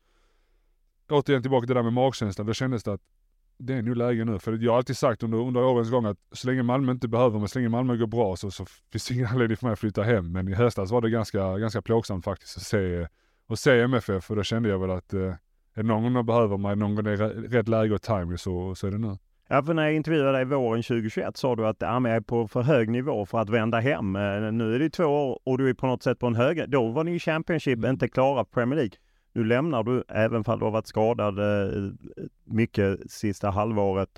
återigen 1.09 1.41
tillbaka 1.41 1.67
till 1.67 1.75
det 1.75 1.79
där 1.79 1.83
med 1.83 1.93
magkänslan. 1.93 2.47
Då 2.47 2.53
kändes 2.53 2.83
det 2.83 2.93
att 2.93 3.01
det 3.57 3.73
är 3.73 3.81
nog 3.81 3.95
läge 3.97 4.25
nu. 4.25 4.39
För 4.39 4.57
jag 4.57 4.71
har 4.71 4.77
alltid 4.77 4.97
sagt 4.97 5.23
under, 5.23 5.37
under 5.37 5.63
årens 5.63 5.89
gång 5.89 6.05
att 6.05 6.17
så 6.31 6.47
länge 6.47 6.63
Malmö 6.63 6.91
inte 6.91 7.07
behöver 7.07 7.39
mig, 7.39 7.49
så 7.49 7.59
länge 7.59 7.69
Malmö 7.69 7.97
går 7.97 8.07
bra 8.07 8.35
så, 8.35 8.51
så 8.51 8.65
finns 8.91 9.07
det 9.07 9.13
ingen 9.13 9.27
anledning 9.31 9.57
för 9.57 9.65
mig 9.65 9.73
att 9.73 9.79
flytta 9.79 10.03
hem. 10.03 10.31
Men 10.31 10.47
i 10.47 10.53
höstas 10.53 10.91
var 10.91 11.01
det 11.01 11.09
ganska, 11.09 11.57
ganska 11.57 11.81
plågsamt 11.81 12.25
faktiskt 12.25 12.57
att 12.57 12.63
se, 12.63 13.07
att 13.47 13.59
se 13.59 13.81
MFF 13.81 14.29
och 14.29 14.35
då 14.35 14.43
kände 14.43 14.69
jag 14.69 14.79
väl 14.79 14.91
att 14.91 15.13
eh, 15.13 15.21
är 15.73 15.83
det 15.83 15.83
någon 15.83 16.03
gång 16.03 16.13
de 16.13 16.25
behöver 16.25 16.57
mig, 16.57 16.75
någon 16.75 16.95
gång 16.95 17.03
det 17.03 17.11
är 17.11 17.17
rätt 17.27 17.67
läge 17.67 17.93
och 17.93 18.01
timing 18.01 18.37
så, 18.37 18.75
så 18.75 18.87
är 18.87 18.91
det 18.91 18.97
nu. 18.97 19.17
Ja, 19.47 19.63
för 19.63 19.73
när 19.73 19.83
jag 19.83 19.93
intervjuade 19.93 20.31
dig 20.31 20.45
våren 20.45 20.83
2021 20.83 21.37
sa 21.37 21.55
du 21.55 21.67
att 21.67 21.77
ja, 21.79 22.07
jag 22.07 22.15
är 22.15 22.21
på 22.21 22.47
för 22.47 22.61
hög 22.61 22.89
nivå 22.89 23.25
för 23.25 23.39
att 23.39 23.49
vända 23.49 23.79
hem. 23.79 24.15
Eh, 24.15 24.51
nu 24.51 24.75
är 24.75 24.79
det 24.79 24.89
två 24.89 25.05
år 25.05 25.39
och 25.43 25.57
du 25.57 25.69
är 25.69 25.73
på 25.73 25.87
något 25.87 26.03
sätt 26.03 26.19
på 26.19 26.27
en 26.27 26.35
hög. 26.35 26.69
Då 26.69 26.87
var 26.87 27.03
ni 27.03 27.15
i 27.15 27.19
Championship 27.19 27.77
mm. 27.77 27.89
inte 27.89 28.07
klara 28.07 28.45
Premier 28.45 28.75
League. 28.75 28.97
Nu 29.33 29.43
lämnar 29.43 29.83
du, 29.83 30.03
även 30.07 30.43
om 30.45 30.59
du 30.59 30.65
har 30.65 30.71
varit 30.71 30.87
skadad 30.87 31.39
eh, 31.39 31.91
mycket 32.43 33.11
sista 33.11 33.49
halvåret, 33.49 34.09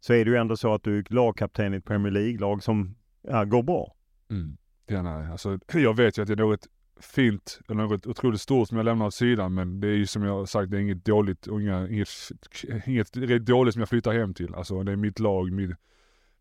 så 0.00 0.12
är 0.12 0.24
det 0.24 0.30
ju 0.30 0.36
ändå 0.36 0.56
så 0.56 0.74
att 0.74 0.82
du 0.82 0.98
är 0.98 1.04
lagkapten 1.08 1.74
i 1.74 1.76
ett 1.76 1.84
Premier 1.84 2.12
League-lag 2.12 2.62
som 2.62 2.94
ja, 3.22 3.44
går 3.44 3.62
bra. 3.62 3.94
Mm. 4.30 4.56
Ja, 4.86 5.02
nej. 5.02 5.30
Alltså, 5.30 5.58
jag 5.74 5.96
vet 5.96 6.18
ju 6.18 6.22
att 6.22 6.28
det 6.28 6.34
är 6.34 6.36
något 6.36 6.68
fint, 7.04 7.60
eller 7.68 7.82
något 7.82 8.06
otroligt 8.06 8.40
stort 8.40 8.68
som 8.68 8.76
jag 8.76 8.84
lämnar 8.84 9.06
åt 9.06 9.14
sidan, 9.14 9.54
men 9.54 9.80
det 9.80 9.88
är 9.88 9.96
ju 9.96 10.06
som 10.06 10.22
jag 10.22 10.32
har 10.32 10.46
sagt, 10.46 10.70
det 10.70 10.76
är 10.76 10.80
inget 10.80 11.04
dåligt 11.04 11.46
och 11.46 11.62
inga, 11.62 11.88
inget, 11.88 13.16
inget 13.16 13.46
dåligt 13.46 13.74
som 13.74 13.80
jag 13.80 13.88
flyttar 13.88 14.12
hem 14.12 14.34
till. 14.34 14.54
Alltså 14.54 14.82
det 14.82 14.92
är 14.92 14.96
mitt 14.96 15.18
lag, 15.18 15.52
mitt, 15.52 15.70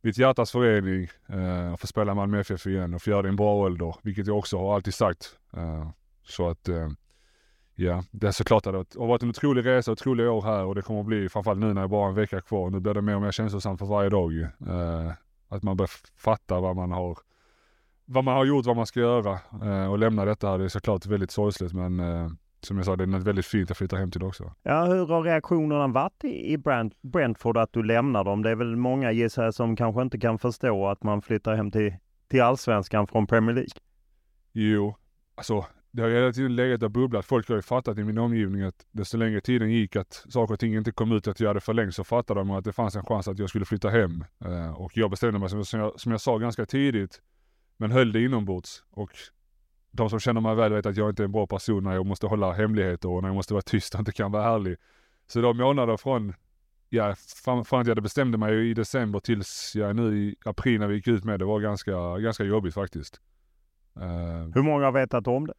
mitt 0.02 0.18
hjärtas 0.18 0.52
förening, 0.52 1.08
eh, 1.28 1.74
att 1.74 1.80
få 1.80 1.88
spela 1.88 2.14
Malmö 2.14 2.40
FF 2.40 2.68
igen 2.68 2.94
och 2.94 3.02
få 3.02 3.10
göra 3.10 3.22
det 3.22 3.28
i 3.28 3.30
en 3.30 3.36
bra 3.36 3.56
ålder, 3.56 3.96
vilket 4.02 4.28
jag 4.28 4.38
också 4.38 4.58
har 4.58 4.76
alltid 4.76 4.94
sagt. 4.94 5.38
Eh, 5.54 5.90
så 6.24 6.50
att 6.50 6.70
eh, 6.70 6.90
Ja, 7.76 8.04
det 8.12 8.28
är 8.28 8.32
såklart 8.32 8.68
att 8.68 8.92
det 8.92 9.00
har 9.00 9.08
varit 9.08 9.24
en 9.24 9.30
otrolig 9.30 9.66
resa, 9.66 9.92
otroliga 9.92 10.32
år 10.32 10.42
här 10.42 10.64
och 10.64 10.76
det 10.76 10.82
kommer 10.82 11.00
att 11.00 11.06
bli, 11.06 11.30
framförallt 11.30 11.60
nu 11.60 11.74
när 11.74 11.82
det 11.82 11.88
bara 11.88 12.06
är 12.06 12.10
en 12.10 12.16
vecka 12.16 12.42
kvar, 12.42 12.70
nu 12.70 12.80
blir 12.80 12.94
det 12.94 13.02
mer 13.02 13.16
och 13.16 13.22
mer 13.22 13.32
känslosamt 13.32 13.80
för 13.80 13.86
varje 13.86 14.10
dag 14.10 14.34
ju. 14.34 14.44
Eh, 14.44 15.12
att 15.50 15.64
man 15.64 15.78
börjar 15.78 15.92
fatta 16.16 16.60
vad 16.60 16.76
man 16.76 16.92
har, 16.92 17.18
vad 18.06 18.24
man 18.24 18.34
har 18.34 18.46
gjort, 18.46 18.66
vad 18.66 18.76
man 18.76 18.86
ska 18.86 19.00
göra 19.00 19.40
eh, 19.64 19.92
och 19.92 20.00
lämna 20.00 20.26
detta 20.26 20.50
här. 20.50 20.58
Det 20.58 20.64
är 20.64 20.70
såklart 20.70 21.06
väldigt 21.06 21.32
sorgligt 21.32 21.74
men 21.74 22.00
eh, 22.00 22.30
som 22.62 22.78
jag 22.78 22.86
sa, 22.86 22.96
det 22.96 23.04
är 23.04 23.08
något 23.08 23.24
väldigt 23.24 23.46
fint 23.46 23.72
att 23.72 23.78
flytta 23.78 23.96
hem 23.96 24.12
till 24.12 24.24
också. 24.24 24.54
Ja, 24.64 24.86
hur 24.86 25.08
har 25.08 25.24
reaktionerna 25.24 25.88
varit 25.88 26.24
i 26.24 26.58
Brent, 26.58 27.02
Brentford 27.02 27.58
att 27.58 27.74
du 27.74 27.84
lämnar 27.84 28.24
dem? 28.24 28.44
Det 28.44 28.50
är 28.50 28.56
väl 28.56 28.76
många 28.76 29.12
gissar 29.12 29.52
som 29.52 29.76
kanske 29.76 30.02
inte 30.02 30.20
kan 30.20 30.40
förstå 30.40 30.88
att 30.88 31.04
man 31.04 31.22
flyttar 31.22 31.56
hem 31.56 31.72
till, 31.72 31.96
till 32.28 32.42
allsvenskan 32.42 33.08
från 33.08 33.28
Premier 33.28 33.56
League. 33.56 33.74
Jo, 34.54 34.96
alltså 35.36 35.66
det 35.92 36.02
har 36.02 36.10
hela 36.10 36.32
tiden 36.32 36.56
legat 36.56 36.84
och 36.84 36.92
bubblat. 36.92 37.26
Folk 37.26 37.50
har 37.50 37.56
ju 37.56 37.62
fattat 37.62 37.98
i 37.98 38.04
min 38.04 38.18
omgivning 38.18 38.62
att 38.62 38.86
desto 38.92 39.18
längre 39.18 39.42
tiden 39.42 39.72
gick 39.72 39.96
att 39.96 40.26
saker 40.30 40.54
och 40.54 40.60
ting 40.60 40.76
inte 40.76 40.92
kom 40.92 41.12
ut 41.12 41.28
att 41.28 41.40
jag 41.40 41.48
hade 41.48 41.60
förlängt 41.60 41.96
så 41.96 42.04
fattade 42.04 42.40
de 42.40 42.52
att 42.52 42.64
det 42.64 42.72
fanns 42.72 42.96
en 42.96 43.06
chans 43.06 43.28
att 43.28 43.40
jag 43.40 43.50
skulle 43.50 43.66
flytta 43.66 43.90
hem. 43.90 44.24
Uh, 44.46 44.82
och 44.82 44.98
jag 44.98 45.10
bestämde 45.10 45.40
mig 45.40 45.50
som, 45.50 45.80
jag, 45.80 46.00
som 46.00 46.12
jag 46.12 46.22
sa 46.22 46.38
ganska 46.38 46.66
tidigt, 46.66 47.22
men 47.78 47.92
höll 47.92 48.12
det 48.12 48.24
inombords. 48.24 48.84
Och 48.90 49.12
de 49.92 50.10
som 50.10 50.20
känner 50.20 50.42
mig 50.42 50.56
väl 50.56 50.74
vet 50.74 50.86
att 50.86 50.98
jag 50.98 51.10
inte 51.10 51.24
är 51.24 51.26
en 51.26 51.32
bra 51.32 51.48
person 51.48 51.84
när 51.84 51.94
jag 51.94 52.06
måste 52.06 52.28
hålla 52.28 52.54
hemligheter 52.54 53.10
och 53.10 53.22
när 53.22 53.30
jag 53.30 53.36
måste 53.36 53.54
vara 53.54 53.62
tyst 53.62 53.94
och 53.94 54.00
inte 54.00 54.12
kan 54.12 54.32
vara 54.32 54.56
ärlig. 54.56 54.78
Så 55.28 55.42
de 55.42 55.58
månader 55.58 55.98
från, 55.98 56.34
ja, 56.90 57.16
från, 57.44 57.66
från 57.66 57.82
att 57.82 57.88
jag 57.88 58.04
bestämde 58.04 58.38
mig 58.38 58.70
i 58.70 58.74
december 58.74 59.20
tills 59.20 59.72
jag 59.76 59.96
nu 59.96 60.18
i 60.18 60.36
april 60.46 60.80
när 60.80 60.88
vi 60.88 60.96
gick 60.96 61.08
ut 61.08 61.24
med 61.24 61.40
det 61.40 61.46
var 61.46 61.60
ganska, 61.60 62.18
ganska 62.18 62.44
jobbigt 62.44 62.74
faktiskt. 62.74 63.22
Uh, 63.98 64.54
Hur 64.54 64.62
många 64.62 64.86
har 64.86 64.92
vetat 64.92 65.28
om 65.28 65.48
det? 65.48 65.54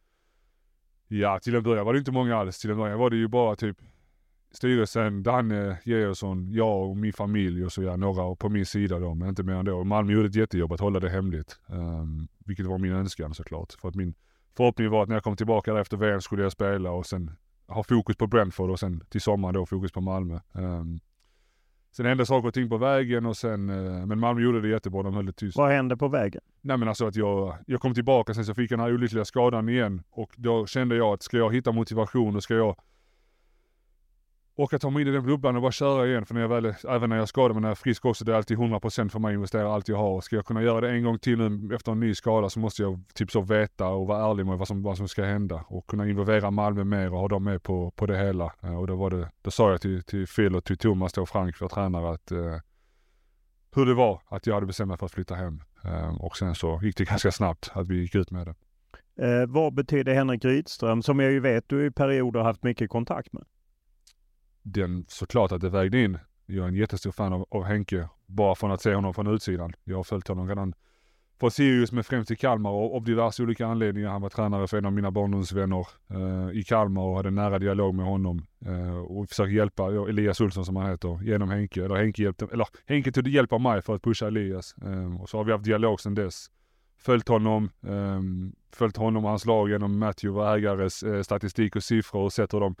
Ja, 1.07 1.39
till 1.39 1.55
en 1.55 1.63
början 1.63 1.85
var 1.85 1.93
det 1.93 1.99
inte 1.99 2.11
många 2.11 2.37
alls. 2.37 2.59
Till 2.59 2.69
en 2.69 2.77
början 2.77 2.99
var 2.99 3.09
det 3.09 3.15
ju 3.15 3.27
bara 3.27 3.55
typ 3.55 3.77
styrelsen, 4.55 5.23
Danne 5.23 5.77
Georgsson, 5.83 6.53
jag 6.53 6.89
och 6.89 6.97
min 6.97 7.13
familj 7.13 7.65
och 7.65 7.71
så 7.71 7.83
ja, 7.83 7.95
några 7.95 8.35
på 8.35 8.49
min 8.49 8.65
sida 8.65 8.99
då, 8.99 9.15
men 9.15 9.29
inte 9.29 9.43
mer 9.43 9.53
än. 9.53 9.67
Och 9.67 9.87
Malmö 9.87 10.13
gjorde 10.13 10.27
ett 10.27 10.35
jättejobb 10.35 10.71
att 10.71 10.79
hålla 10.79 10.99
det 10.99 11.09
hemligt. 11.09 11.59
Um, 11.67 12.27
vilket 12.45 12.65
var 12.65 12.77
min 12.77 12.91
önskan 12.93 13.33
såklart. 13.33 13.73
För 13.81 13.89
att 13.89 13.95
min 13.95 14.13
förhoppning 14.57 14.89
var 14.89 15.03
att 15.03 15.09
när 15.09 15.15
jag 15.15 15.23
kom 15.23 15.35
tillbaka 15.35 15.73
där 15.73 15.81
efter 15.81 15.97
VM 15.97 16.21
skulle 16.21 16.43
jag 16.43 16.51
spela 16.51 16.91
och 16.91 17.05
sen 17.05 17.31
ha 17.67 17.83
fokus 17.83 18.15
på 18.15 18.27
Brentford 18.27 18.69
och 18.69 18.79
sen 18.79 19.03
till 19.09 19.21
sommaren 19.21 19.55
då 19.55 19.65
fokus 19.65 19.91
på 19.91 20.01
Malmö. 20.01 20.39
Um, 20.53 20.99
Sen 21.95 22.05
hände 22.05 22.25
saker 22.25 22.47
och 22.47 22.53
ting 22.53 22.69
på 22.69 22.77
vägen 22.77 23.25
och 23.25 23.37
sen, 23.37 23.69
eh, 23.69 24.05
men 24.05 24.19
Malmö 24.19 24.41
gjorde 24.41 24.61
det 24.61 24.67
jättebra, 24.67 25.03
de 25.03 25.13
höll 25.13 25.25
det 25.25 25.33
tyst. 25.33 25.57
Vad 25.57 25.71
hände 25.71 25.97
på 25.97 26.07
vägen? 26.07 26.41
Nej 26.61 26.77
men 26.77 26.87
alltså 26.87 27.07
att 27.07 27.15
jag, 27.15 27.55
jag 27.67 27.81
kom 27.81 27.93
tillbaka, 27.93 28.33
sen 28.33 28.45
så 28.45 28.53
fick 28.53 28.71
jag 28.71 28.79
den 28.79 28.85
här 28.85 28.93
olyckliga 28.93 29.25
skadan 29.25 29.69
igen 29.69 30.03
och 30.09 30.33
då 30.37 30.65
kände 30.65 30.95
jag 30.95 31.13
att 31.13 31.23
ska 31.23 31.37
jag 31.37 31.53
hitta 31.53 31.71
motivation 31.71 32.35
och 32.35 32.43
ska 32.43 32.53
jag 32.53 32.75
och 34.57 34.73
att 34.73 34.81
ta 34.81 34.89
mig 34.89 35.01
in 35.01 35.07
i 35.07 35.11
den 35.11 35.25
bubblan 35.25 35.55
och 35.55 35.61
bara 35.61 35.71
köra 35.71 36.07
igen. 36.07 36.25
För 36.25 36.33
när 36.33 36.41
jag 36.41 36.49
väl, 36.49 36.73
även 36.89 37.09
när 37.09 37.17
jag 37.17 37.29
skadar 37.29 37.53
mig 37.53 37.61
när 37.61 37.67
jag 37.67 37.75
är 37.75 37.75
frisk 37.75 38.05
också, 38.05 38.25
det 38.25 38.31
är 38.31 38.35
alltid 38.35 38.57
100% 38.57 39.09
för 39.09 39.19
mig 39.19 39.29
att 39.29 39.33
investera 39.33 39.73
allt 39.73 39.87
jag 39.87 39.97
har. 39.97 40.21
Ska 40.21 40.35
jag 40.35 40.45
kunna 40.45 40.63
göra 40.63 40.81
det 40.81 40.89
en 40.89 41.03
gång 41.03 41.19
till 41.19 41.37
nu 41.37 41.75
efter 41.75 41.91
en 41.91 41.99
ny 41.99 42.15
skada 42.15 42.49
så 42.49 42.59
måste 42.59 42.81
jag 42.81 43.01
typ 43.13 43.31
så 43.31 43.41
veta 43.41 43.87
och 43.87 44.07
vara 44.07 44.31
ärlig 44.31 44.45
med 44.45 44.57
vad 44.57 44.67
som, 44.67 44.83
vad 44.83 44.97
som 44.97 45.07
ska 45.07 45.23
hända. 45.23 45.65
Och 45.67 45.87
kunna 45.87 46.09
involvera 46.09 46.51
Malmö 46.51 46.83
mer 46.83 47.13
och 47.13 47.19
ha 47.19 47.27
dem 47.27 47.43
med 47.43 47.63
på, 47.63 47.91
på 47.91 48.05
det 48.05 48.17
hela. 48.17 48.53
Eh, 48.63 48.79
och 48.79 48.87
då 48.87 48.95
var 48.95 49.09
det, 49.09 49.31
då 49.41 49.51
sa 49.51 49.71
jag 49.71 49.81
till, 49.81 50.03
till 50.03 50.27
Phil 50.27 50.55
och 50.55 50.63
till 50.63 50.77
Thomas 50.77 51.17
och 51.17 51.29
Frank, 51.29 51.61
vår 51.61 51.67
tränare, 51.67 52.13
att 52.13 52.31
eh, 52.31 52.59
hur 53.75 53.85
det 53.85 53.93
var 53.93 54.21
att 54.27 54.47
jag 54.47 54.53
hade 54.53 54.65
bestämt 54.65 54.89
mig 54.89 54.97
för 54.97 55.05
att 55.05 55.11
flytta 55.11 55.35
hem. 55.35 55.61
Eh, 55.83 56.15
och 56.21 56.37
sen 56.37 56.55
så 56.55 56.79
gick 56.83 56.97
det 56.97 57.05
ganska 57.05 57.31
snabbt 57.31 57.71
att 57.73 57.87
vi 57.87 58.01
gick 58.01 58.15
ut 58.15 58.31
med 58.31 58.47
det. 58.47 58.55
Eh, 59.25 59.47
vad 59.47 59.73
betyder 59.73 60.13
Henrik 60.13 60.45
Rydström, 60.45 61.01
som 61.01 61.19
jag 61.19 61.31
ju 61.31 61.39
vet 61.39 61.69
du 61.69 61.85
i 61.85 61.91
perioder 61.91 62.39
haft 62.39 62.63
mycket 62.63 62.89
kontakt 62.89 63.33
med? 63.33 63.43
Den 64.65 65.05
såklart 65.07 65.51
att 65.51 65.61
det 65.61 65.69
vägde 65.69 66.03
in. 66.03 66.17
Jag 66.45 66.63
är 66.63 66.67
en 66.67 66.75
jättestor 66.75 67.11
fan 67.11 67.33
av, 67.33 67.45
av 67.49 67.63
Henke, 67.63 68.09
bara 68.25 68.55
från 68.55 68.71
att 68.71 68.81
se 68.81 68.93
honom 68.93 69.13
från 69.13 69.27
utsidan. 69.27 69.73
Jag 69.83 69.97
har 69.97 70.03
följt 70.03 70.27
honom 70.27 70.47
redan 70.47 70.73
från 71.39 71.51
Sirius 71.51 71.91
men 71.91 72.03
främst 72.03 72.31
i 72.31 72.35
Kalmar 72.35 72.69
och 72.69 72.95
av 72.95 73.03
diverse 73.03 73.43
olika 73.43 73.67
anledningar. 73.67 74.09
Han 74.09 74.21
var 74.21 74.29
tränare 74.29 74.67
för 74.67 74.77
en 74.77 74.85
av 74.85 74.93
mina 74.93 75.11
barndomsvänner 75.11 75.87
eh, 76.09 76.59
i 76.59 76.63
Kalmar 76.63 77.01
och 77.01 77.15
hade 77.15 77.27
en 77.27 77.35
nära 77.35 77.59
dialog 77.59 77.95
med 77.95 78.05
honom. 78.05 78.45
Eh, 78.65 78.97
och 78.97 79.29
försökte 79.29 79.53
hjälpa 79.53 79.87
Elias 79.87 80.41
Olsson 80.41 80.65
som 80.65 80.75
han 80.75 80.89
heter 80.89 81.19
genom 81.23 81.49
Henke. 81.49 81.85
Eller 81.85 81.95
Henke 81.95 82.23
hjälpte, 82.23 82.47
eller 82.53 82.67
Henke 82.85 83.11
tog 83.11 83.27
hjälp 83.27 83.53
av 83.53 83.61
mig 83.61 83.81
för 83.81 83.95
att 83.95 84.01
pusha 84.01 84.27
Elias. 84.27 84.75
Eh, 84.81 85.21
och 85.21 85.29
så 85.29 85.37
har 85.37 85.43
vi 85.43 85.51
haft 85.51 85.65
dialog 85.65 86.01
sedan 86.01 86.15
dess. 86.15 86.47
Följt 86.97 87.27
honom, 87.27 87.69
eh, 87.87 88.21
följt 88.71 88.97
honom 88.97 89.23
och 89.23 89.29
hans 89.29 89.45
lag 89.45 89.69
genom 89.69 89.99
Matthew 89.99 90.41
och 90.41 90.57
ägares 90.57 91.03
eh, 91.03 91.21
statistik 91.21 91.75
och 91.75 91.83
siffror 91.83 92.21
och 92.21 92.33
sett 92.33 92.53
hur 92.53 92.59
de 92.59 92.75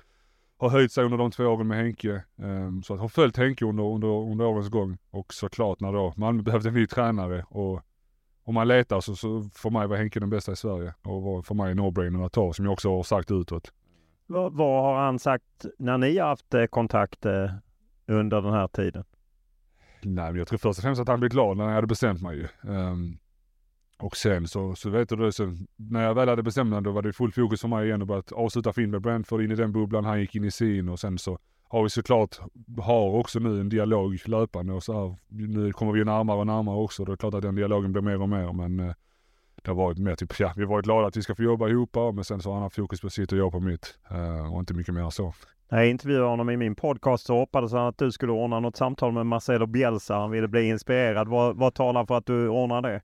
har 0.57 0.69
höjt 0.69 0.91
sig 0.91 1.03
under 1.03 1.17
de 1.17 1.31
två 1.31 1.43
åren 1.43 1.67
med 1.67 1.77
Henke. 1.77 2.23
Um, 2.35 2.83
så 2.83 2.93
att 2.93 2.99
har 2.99 3.07
följt 3.07 3.37
Henke 3.37 3.65
under, 3.65 3.83
under, 3.83 4.07
under 4.07 4.45
årens 4.45 4.69
gång. 4.69 4.97
Och 5.11 5.33
såklart 5.33 5.79
när 5.79 5.93
då 5.93 6.13
Malmö 6.17 6.43
behövde 6.43 6.69
en 6.69 6.75
ny 6.75 6.87
tränare 6.87 7.45
och 7.49 7.81
om 8.43 8.53
man 8.53 8.67
letar 8.67 9.01
så, 9.01 9.15
så 9.15 9.49
för 9.53 9.69
mig 9.69 9.87
var 9.87 9.97
Henke 9.97 10.19
den 10.19 10.29
bästa 10.29 10.51
i 10.51 10.55
Sverige 10.55 10.93
och 11.03 11.21
var 11.21 11.41
för 11.41 11.55
mig 11.55 11.73
no-brainer 11.73 12.25
att 12.25 12.33
ta 12.33 12.53
som 12.53 12.65
jag 12.65 12.73
också 12.73 12.95
har 12.95 13.03
sagt 13.03 13.31
utåt. 13.31 13.73
Vad, 14.27 14.53
vad 14.53 14.83
har 14.83 15.05
han 15.05 15.19
sagt 15.19 15.65
när 15.77 15.97
ni 15.97 16.17
har 16.17 16.27
haft 16.27 16.53
eh, 16.53 16.65
kontakt 16.65 17.25
eh, 17.25 17.51
under 18.07 18.41
den 18.41 18.53
här 18.53 18.67
tiden? 18.67 19.03
Nej 20.01 20.31
men 20.31 20.35
jag 20.35 20.47
tror 20.47 20.57
först 20.57 20.79
och 20.79 20.83
främst 20.83 21.01
att 21.01 21.07
han 21.07 21.19
blev 21.19 21.31
glad 21.31 21.57
när 21.57 21.65
jag 21.65 21.73
hade 21.73 21.87
bestämt 21.87 22.21
mig 22.21 22.37
ju. 22.37 22.71
Um, 22.71 23.17
och 23.97 24.17
sen 24.17 24.47
så, 24.47 24.75
så 24.75 24.89
vet 24.89 25.09
du, 25.09 25.15
det, 25.15 25.31
när 25.75 26.03
jag 26.03 26.13
väl 26.13 26.29
hade 26.29 26.43
bestämt 26.43 26.69
mig 26.69 26.81
då 26.81 26.91
var 26.91 27.01
det 27.01 27.13
full 27.13 27.31
fokus 27.31 27.61
för 27.61 27.67
mig 27.67 27.85
igen 27.85 28.01
och 28.01 28.07
börjat 28.07 28.31
avsluta 28.31 28.73
fint 28.73 28.89
med 28.89 29.01
Brentford 29.01 29.41
in 29.41 29.51
i 29.51 29.55
den 29.55 29.71
bubblan. 29.71 30.05
Han 30.05 30.19
gick 30.19 30.35
in 30.35 30.43
i 30.43 30.51
sin 30.51 30.89
och 30.89 30.99
sen 30.99 31.17
så 31.17 31.39
har 31.69 31.83
vi 31.83 31.89
såklart, 31.89 32.39
har 32.77 33.09
också 33.09 33.39
nu 33.39 33.59
en 33.59 33.69
dialog 33.69 34.17
löpande 34.25 34.73
och 34.73 34.83
så 34.83 34.93
här, 34.93 35.15
nu 35.27 35.71
kommer 35.71 35.91
vi 35.91 36.03
närmare 36.03 36.37
och 36.37 36.47
närmare 36.47 36.75
också. 36.75 37.05
Det 37.05 37.11
är 37.11 37.15
klart 37.15 37.33
att 37.33 37.41
den 37.41 37.55
dialogen 37.55 37.91
blir 37.91 38.01
mer 38.01 38.21
och 38.21 38.29
mer 38.29 38.53
men 38.53 38.79
eh, 38.79 38.95
det 39.63 39.71
har 39.71 39.75
varit 39.75 39.97
mer 39.97 40.15
typ, 40.15 40.39
ja, 40.39 40.53
vi 40.55 40.63
har 40.63 40.69
varit 40.69 40.85
glada 40.85 41.07
att 41.07 41.17
vi 41.17 41.21
ska 41.21 41.35
få 41.35 41.43
jobba 41.43 41.69
ihop 41.69 41.95
men 42.13 42.23
sen 42.23 42.41
så 42.41 42.49
har 42.49 42.53
han 42.53 42.63
haft 42.63 42.75
fokus 42.75 43.01
på 43.01 43.09
sitt 43.09 43.31
och 43.31 43.37
jag 43.37 43.51
på 43.51 43.59
mitt. 43.59 43.99
Eh, 44.11 44.53
och 44.53 44.59
inte 44.59 44.73
mycket 44.73 44.93
mer 44.93 45.09
så. 45.09 45.33
När 45.71 45.77
jag 45.77 45.89
intervjuade 45.89 46.25
honom 46.25 46.49
i 46.49 46.57
min 46.57 46.75
podcast 46.75 47.25
så 47.25 47.37
hoppades 47.37 47.71
han 47.71 47.87
att 47.87 47.97
du 47.97 48.11
skulle 48.11 48.31
ordna 48.31 48.59
något 48.59 48.75
samtal 48.75 49.11
med 49.11 49.25
Marcelo 49.25 49.65
Bielsa. 49.65 50.15
Han 50.15 50.31
ville 50.31 50.47
bli 50.47 50.67
inspirerad. 50.67 51.27
Vad, 51.27 51.57
vad 51.57 51.73
talar 51.73 52.05
för 52.05 52.17
att 52.17 52.25
du 52.25 52.49
ordnar 52.49 52.81
det? 52.81 53.01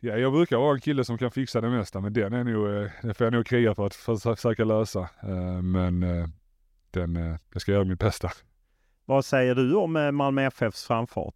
Ja, 0.00 0.16
jag 0.16 0.32
brukar 0.32 0.56
vara 0.56 0.74
en 0.74 0.80
kille 0.80 1.04
som 1.04 1.18
kan 1.18 1.30
fixa 1.30 1.60
det 1.60 1.70
mesta, 1.70 2.00
men 2.00 2.12
den 2.12 2.32
är 2.32 2.44
nog, 2.44 2.66
eh, 2.66 2.90
den 3.02 3.14
får 3.14 3.24
jag 3.24 3.32
nog 3.32 3.46
kriga 3.46 3.74
för 3.74 3.86
att 3.86 3.94
försöka 3.94 4.64
lösa. 4.64 5.00
Uh, 5.00 5.62
men 5.62 6.02
uh, 6.02 6.26
den, 6.90 7.38
jag 7.52 7.62
ska 7.62 7.72
göra 7.72 7.84
mitt 7.84 7.98
bästa. 7.98 8.30
Vad 9.04 9.24
säger 9.24 9.54
du 9.54 9.74
om 9.74 9.92
Malmö 10.12 10.42
FFs 10.42 10.84
framfart? 10.84 11.34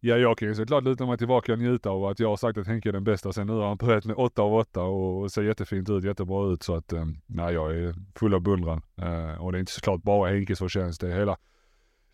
Ja, 0.00 0.16
jag 0.16 0.38
kan 0.38 0.48
ju 0.48 0.54
såklart 0.54 0.84
luta 0.84 1.06
mig 1.06 1.18
tillbaka 1.18 1.52
och 1.52 1.58
njuta 1.58 1.90
av 1.90 2.04
att 2.04 2.20
jag 2.20 2.28
har 2.28 2.36
sagt 2.36 2.58
att 2.58 2.66
Henke 2.66 2.88
är 2.88 2.92
den 2.92 3.04
bästa. 3.04 3.32
Sen 3.32 3.46
nu 3.46 3.52
har 3.52 3.68
han 3.68 3.76
börjat 3.76 4.04
med 4.04 4.16
8 4.16 4.42
av 4.42 4.54
8 4.54 4.82
och 4.82 5.32
ser 5.32 5.42
jättefint 5.42 5.90
ut, 5.90 6.04
jättebra 6.04 6.52
ut. 6.52 6.62
Så 6.62 6.74
att, 6.74 6.92
eh, 6.92 7.04
nej, 7.26 7.54
jag 7.54 7.76
är 7.76 7.94
full 8.14 8.34
av 8.34 8.40
beundran. 8.40 8.82
Eh, 8.96 9.42
och 9.42 9.52
det 9.52 9.58
är 9.58 9.60
inte 9.60 9.72
såklart 9.72 10.02
bara 10.02 10.30
Henkes 10.30 10.58
förtjänst. 10.58 11.00
Det 11.00 11.12
är 11.12 11.18
hela, 11.18 11.36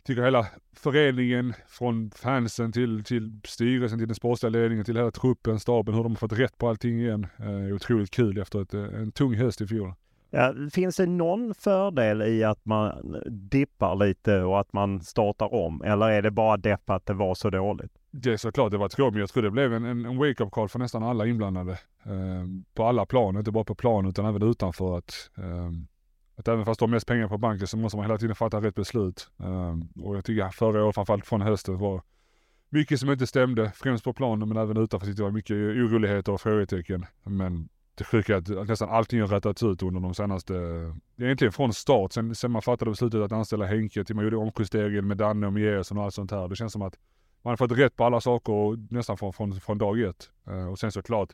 tycker 0.06 0.22
hela 0.22 0.46
föreningen 0.76 1.54
från 1.68 2.10
fansen 2.10 2.72
till, 2.72 3.04
till 3.04 3.40
styrelsen, 3.44 3.98
till 3.98 4.08
den 4.08 4.14
sportsliga 4.14 4.50
ledningen, 4.50 4.84
till 4.84 4.96
hela 4.96 5.10
truppen, 5.10 5.60
staben, 5.60 5.94
hur 5.94 6.02
de 6.02 6.12
har 6.12 6.16
fått 6.16 6.38
rätt 6.38 6.58
på 6.58 6.68
allting 6.68 7.00
igen. 7.00 7.26
Eh, 7.38 7.46
är 7.46 7.72
otroligt 7.72 8.10
kul 8.10 8.38
efter 8.38 8.62
ett, 8.62 8.74
en 8.74 9.12
tung 9.12 9.34
höst 9.34 9.60
i 9.60 9.66
fjol. 9.66 9.94
Ja, 10.34 10.54
finns 10.72 10.96
det 10.96 11.06
någon 11.06 11.54
fördel 11.54 12.22
i 12.22 12.44
att 12.44 12.64
man 12.64 13.16
dippar 13.26 13.96
lite 13.96 14.42
och 14.42 14.60
att 14.60 14.72
man 14.72 15.00
startar 15.00 15.54
om? 15.54 15.82
Eller 15.82 16.10
är 16.10 16.22
det 16.22 16.30
bara 16.30 16.56
depp 16.56 16.90
att 16.90 17.06
det 17.06 17.14
var 17.14 17.34
så 17.34 17.50
dåligt? 17.50 17.92
Det 18.10 18.32
är 18.32 18.36
såklart 18.36 18.70
det 18.70 18.78
var 18.78 18.88
tråkigt, 18.88 19.12
men 19.12 19.20
jag 19.20 19.28
tror 19.28 19.42
det 19.42 19.50
blev 19.50 19.74
en, 19.74 19.84
en 19.84 20.18
wake-up 20.18 20.50
call 20.50 20.68
för 20.68 20.78
nästan 20.78 21.02
alla 21.02 21.26
inblandade. 21.26 21.72
Eh, 22.04 22.46
på 22.74 22.84
alla 22.84 23.06
plan, 23.06 23.36
inte 23.36 23.50
bara 23.50 23.64
på 23.64 23.74
plan 23.74 24.06
utan 24.06 24.26
även 24.26 24.42
utanför. 24.42 24.98
Att, 24.98 25.30
eh, 25.36 25.70
att 26.36 26.48
även 26.48 26.64
fast 26.64 26.80
du 26.80 26.82
har 26.82 26.90
mest 26.90 27.06
pengar 27.06 27.28
på 27.28 27.38
banken 27.38 27.66
så 27.66 27.76
måste 27.76 27.96
man 27.96 28.04
hela 28.06 28.18
tiden 28.18 28.36
fatta 28.36 28.60
rätt 28.60 28.74
beslut. 28.74 29.28
Ehm, 29.38 29.88
och 30.04 30.16
jag 30.16 30.24
tycker 30.24 30.48
förra 30.48 30.84
året, 30.84 30.94
framförallt 30.94 31.26
från 31.26 31.40
hösten, 31.40 31.78
var 31.78 32.02
mycket 32.68 33.00
som 33.00 33.10
inte 33.10 33.26
stämde. 33.26 33.72
Främst 33.74 34.04
på 34.04 34.12
planen 34.12 34.48
men 34.48 34.56
även 34.56 34.76
utanför 34.76 35.06
tyckte 35.06 35.22
jag 35.22 35.26
var 35.26 35.32
mycket 35.32 35.54
oroligheter 35.54 36.32
och 36.32 36.40
frågetecken. 36.40 37.06
Men 37.22 37.68
det 37.94 38.04
sjuka 38.04 38.36
är 38.36 38.58
att 38.60 38.68
nästan 38.68 38.90
allting 38.90 39.20
har 39.20 39.28
rättats 39.28 39.62
ut 39.62 39.82
under 39.82 40.00
de 40.00 40.14
senaste, 40.14 40.54
egentligen 41.18 41.52
från 41.52 41.72
start, 41.72 42.12
sen, 42.12 42.34
sen 42.34 42.50
man 42.50 42.62
fattade 42.62 42.90
beslutet 42.90 43.20
att 43.20 43.32
anställa 43.32 43.66
Henke 43.66 44.04
till 44.04 44.14
man 44.16 44.24
gjorde 44.24 44.36
omjusteringen 44.36 45.06
med 45.06 45.16
Danne 45.16 45.46
och 45.46 45.52
Miersson 45.52 45.98
och 45.98 46.04
allt 46.04 46.14
sånt 46.14 46.30
här. 46.30 46.48
Det 46.48 46.56
känns 46.56 46.72
som 46.72 46.82
att 46.82 46.98
man 47.42 47.50
har 47.50 47.56
fått 47.56 47.72
rätt 47.72 47.96
på 47.96 48.04
alla 48.04 48.20
saker 48.20 48.92
nästan 48.94 49.16
från, 49.16 49.32
från, 49.32 49.60
från 49.60 49.78
dag 49.78 50.00
ett. 50.00 50.30
Uh, 50.48 50.68
och 50.68 50.78
sen 50.78 50.92
såklart, 50.92 51.28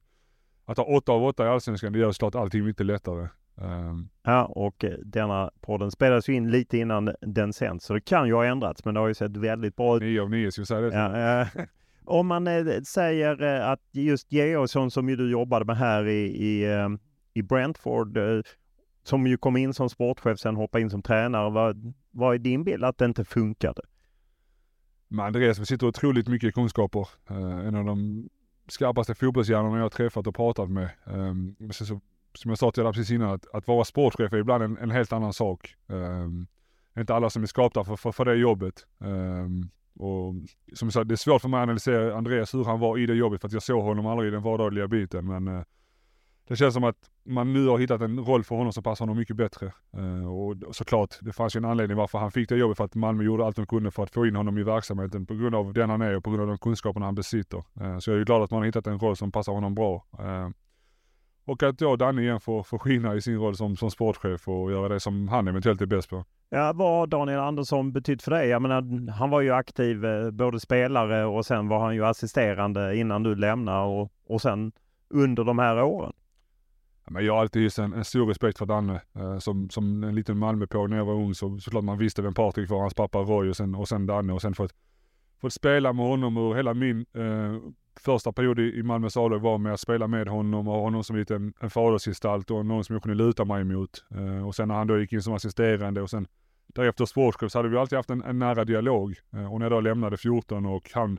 att 0.64 0.76
ha 0.76 0.84
åtta 0.84 1.12
av 1.12 1.24
åtta 1.24 1.44
i 1.44 1.48
Allsvenskan, 1.48 1.92
det 1.92 1.98
gör 1.98 2.12
såklart 2.12 2.34
allting 2.34 2.64
mycket 2.64 2.86
lättare. 2.86 3.28
Um, 3.60 4.08
ja, 4.22 4.44
och 4.44 4.84
eh, 4.84 4.98
denna 5.04 5.50
podden 5.60 5.90
spelas 5.90 6.28
ju 6.28 6.34
in 6.34 6.50
lite 6.50 6.78
innan 6.78 7.14
den 7.20 7.52
sänds, 7.52 7.84
så 7.84 7.94
det 7.94 8.00
kan 8.00 8.26
ju 8.26 8.34
ha 8.34 8.44
ändrats, 8.44 8.84
men 8.84 8.94
det 8.94 9.00
har 9.00 9.08
ju 9.08 9.14
sett 9.14 9.36
väldigt 9.36 9.76
bra 9.76 9.96
ut. 9.96 10.02
Nio 10.02 10.22
av 10.22 10.30
nio, 10.30 10.50
vi 10.58 10.66
säga 10.66 10.80
det? 10.80 10.94
Ja, 10.94 11.42
uh, 11.42 11.64
om 12.08 12.26
man 12.26 12.46
eh, 12.46 12.80
säger 12.80 13.42
eh, 13.42 13.68
att 13.68 13.80
just 13.92 14.32
Georgsson 14.32 14.90
som 14.90 15.08
ju 15.08 15.16
du 15.16 15.30
jobbade 15.30 15.64
med 15.64 15.76
här 15.76 16.06
i, 16.06 16.26
i, 16.26 16.72
eh, 16.72 16.88
i 17.34 17.42
Brentford, 17.42 18.18
som 19.02 19.26
ju 19.26 19.36
kom 19.36 19.56
in 19.56 19.74
som 19.74 19.88
sportchef, 19.90 20.38
sen 20.38 20.56
hoppade 20.56 20.82
in 20.82 20.90
som 20.90 21.02
tränare. 21.02 21.50
Vad, 21.50 21.94
vad 22.10 22.34
är 22.34 22.38
din 22.38 22.64
bild 22.64 22.84
att 22.84 22.98
det 22.98 23.04
inte 23.04 23.24
funkade? 23.24 23.82
Med 25.08 25.26
Andreas 25.26 25.60
besitter 25.60 25.86
otroligt 25.86 26.28
mycket 26.28 26.54
kunskaper. 26.54 27.08
en 27.66 27.74
av 27.74 27.84
de 27.84 28.28
skarpaste 28.66 29.14
fotbollshjärnorna 29.14 29.76
jag 29.76 29.84
har 29.84 29.90
träffat 29.90 30.26
och 30.26 30.34
pratat 30.34 30.70
med. 30.70 30.90
Um, 31.04 31.56
så, 31.70 32.00
som 32.34 32.48
jag 32.48 32.58
sa 32.58 32.70
till 32.70 32.82
dig 32.82 32.92
precis 32.92 33.10
innan, 33.10 33.30
att, 33.30 33.46
att 33.54 33.68
vara 33.68 33.84
sportchef 33.84 34.32
är 34.32 34.36
ibland 34.36 34.62
en, 34.62 34.78
en 34.78 34.90
helt 34.90 35.12
annan 35.12 35.32
sak. 35.32 35.74
Um, 35.86 36.46
inte 36.98 37.14
alla 37.14 37.30
som 37.30 37.42
är 37.42 37.46
skapta 37.46 37.84
för, 37.84 37.96
för, 37.96 38.12
för 38.12 38.24
det 38.24 38.34
jobbet. 38.34 38.86
Um, 38.98 39.70
och 39.98 40.34
som 40.72 40.86
jag 40.86 40.92
sa, 40.92 41.04
det 41.04 41.14
är 41.14 41.16
svårt 41.16 41.42
för 41.42 41.48
mig 41.48 41.58
att 41.58 41.62
analysera 41.62 42.16
Andreas 42.16 42.54
hur 42.54 42.64
han 42.64 42.80
var 42.80 42.98
i 42.98 43.06
det 43.06 43.14
jobbet 43.14 43.40
för 43.40 43.48
att 43.48 43.52
jag 43.52 43.62
såg 43.62 43.82
honom 43.82 44.06
aldrig 44.06 44.28
i 44.28 44.30
den 44.30 44.42
vardagliga 44.42 44.88
biten. 44.88 45.26
Men 45.26 45.48
uh, 45.48 45.62
det 46.48 46.56
känns 46.56 46.74
som 46.74 46.84
att 46.84 47.10
man 47.24 47.52
nu 47.52 47.66
har 47.66 47.78
hittat 47.78 48.00
en 48.00 48.18
roll 48.18 48.44
för 48.44 48.56
honom 48.56 48.72
som 48.72 48.82
passar 48.82 49.04
honom 49.04 49.16
mycket 49.18 49.36
bättre. 49.36 49.72
Uh, 49.96 50.28
och 50.28 50.76
såklart, 50.76 51.14
det 51.20 51.32
fanns 51.32 51.56
ju 51.56 51.58
en 51.58 51.64
anledning 51.64 51.96
varför 51.96 52.18
han 52.18 52.30
fick 52.30 52.48
det 52.48 52.56
jobbet 52.56 52.76
för 52.76 52.84
att 52.84 52.94
Malmö 52.94 53.24
gjorde 53.24 53.46
allt 53.46 53.56
de 53.56 53.66
kunde 53.66 53.90
för 53.90 54.02
att 54.02 54.10
få 54.10 54.26
in 54.26 54.36
honom 54.36 54.58
i 54.58 54.62
verksamheten 54.62 55.26
på 55.26 55.34
grund 55.34 55.54
av 55.54 55.72
den 55.72 55.90
han 55.90 56.02
är 56.02 56.16
och 56.16 56.24
på 56.24 56.30
grund 56.30 56.42
av 56.42 56.48
de 56.48 56.58
kunskaperna 56.58 57.06
han 57.06 57.14
besitter. 57.14 57.64
Uh, 57.80 57.98
så 57.98 58.10
jag 58.10 58.20
är 58.20 58.24
glad 58.24 58.42
att 58.42 58.50
man 58.50 58.58
har 58.58 58.66
hittat 58.66 58.86
en 58.86 58.98
roll 58.98 59.16
som 59.16 59.32
passar 59.32 59.52
honom 59.52 59.74
bra. 59.74 60.04
Och 61.48 61.62
att 61.62 61.78
då 61.78 61.96
Danne 61.96 62.22
igen 62.22 62.40
får, 62.40 62.62
får 62.62 62.78
skina 62.78 63.14
i 63.14 63.20
sin 63.20 63.38
roll 63.38 63.56
som, 63.56 63.76
som 63.76 63.90
sportchef 63.90 64.48
och 64.48 64.70
göra 64.72 64.88
det 64.88 65.00
som 65.00 65.28
han 65.28 65.48
eventuellt 65.48 65.80
är 65.80 65.86
bäst 65.86 66.10
på. 66.10 66.24
Ja, 66.50 66.72
vad 66.74 66.98
har 66.98 67.06
Daniel 67.06 67.38
Andersson 67.38 67.92
betytt 67.92 68.22
för 68.22 68.30
dig? 68.30 68.48
Jag 68.48 68.62
menar, 68.62 69.10
han 69.10 69.30
var 69.30 69.40
ju 69.40 69.52
aktiv 69.52 70.04
eh, 70.04 70.30
både 70.30 70.60
spelare 70.60 71.24
och 71.24 71.46
sen 71.46 71.68
var 71.68 71.80
han 71.80 71.94
ju 71.94 72.04
assisterande 72.04 72.96
innan 72.96 73.22
du 73.22 73.34
lämnade 73.34 73.86
och, 73.86 74.12
och 74.26 74.42
sen 74.42 74.72
under 75.08 75.44
de 75.44 75.58
här 75.58 75.82
åren. 75.82 76.12
men 77.10 77.24
jag 77.24 77.34
har 77.34 77.40
alltid 77.40 77.62
hyst 77.62 77.78
en, 77.78 77.92
en, 77.92 78.04
stor 78.04 78.26
respekt 78.26 78.58
för 78.58 78.66
Danne. 78.66 79.00
Eh, 79.14 79.38
som, 79.38 79.70
som 79.70 80.04
en 80.04 80.14
liten 80.14 80.38
Malmöpåg 80.38 80.90
när 80.90 80.96
jag 80.96 81.04
var 81.04 81.14
ung 81.14 81.34
så 81.34 81.58
såklart 81.58 81.84
man 81.84 81.98
visste 81.98 82.22
vem 82.22 82.34
Patrik 82.34 82.70
var, 82.70 82.80
hans 82.80 82.94
pappa 82.94 83.18
Roy 83.18 83.50
och 83.50 83.56
sen, 83.56 83.74
och 83.74 83.88
sen 83.88 84.06
Danne 84.06 84.32
och 84.32 84.42
sen 84.42 84.54
fått, 84.54 84.74
fått 85.40 85.52
spela 85.52 85.92
med 85.92 86.06
honom 86.06 86.36
och 86.36 86.56
hela 86.56 86.74
min 86.74 87.06
eh, 87.14 87.56
första 88.00 88.32
period 88.32 88.58
i 88.58 88.82
Malmös 88.82 89.16
a 89.16 89.28
var 89.28 89.58
med 89.58 89.72
att 89.72 89.80
spela 89.80 90.06
med 90.06 90.28
honom 90.28 90.68
och 90.68 90.74
ha 90.74 90.80
honom 90.80 91.04
som 91.04 91.16
lite 91.16 91.34
en, 91.34 91.70
fadersgestalt 91.70 92.50
och 92.50 92.66
någon 92.66 92.84
som 92.84 92.92
jag 92.92 93.02
kunde 93.02 93.24
luta 93.24 93.44
mig 93.44 93.60
emot. 93.60 94.04
Eh, 94.14 94.46
och 94.46 94.54
sen 94.54 94.68
när 94.68 94.74
han 94.74 94.86
då 94.86 94.98
gick 94.98 95.12
in 95.12 95.22
som 95.22 95.34
assisterande 95.34 96.02
och 96.02 96.10
sen 96.10 96.26
därefter 96.66 97.04
sportchef 97.04 97.52
så 97.52 97.58
hade 97.58 97.68
vi 97.68 97.76
alltid 97.76 97.96
haft 97.96 98.10
en, 98.10 98.22
en 98.22 98.38
nära 98.38 98.64
dialog. 98.64 99.14
Eh, 99.32 99.52
och 99.52 99.58
när 99.58 99.64
jag 99.64 99.72
då 99.72 99.80
lämnade 99.80 100.16
14 100.16 100.66
och 100.66 100.90
han 100.94 101.18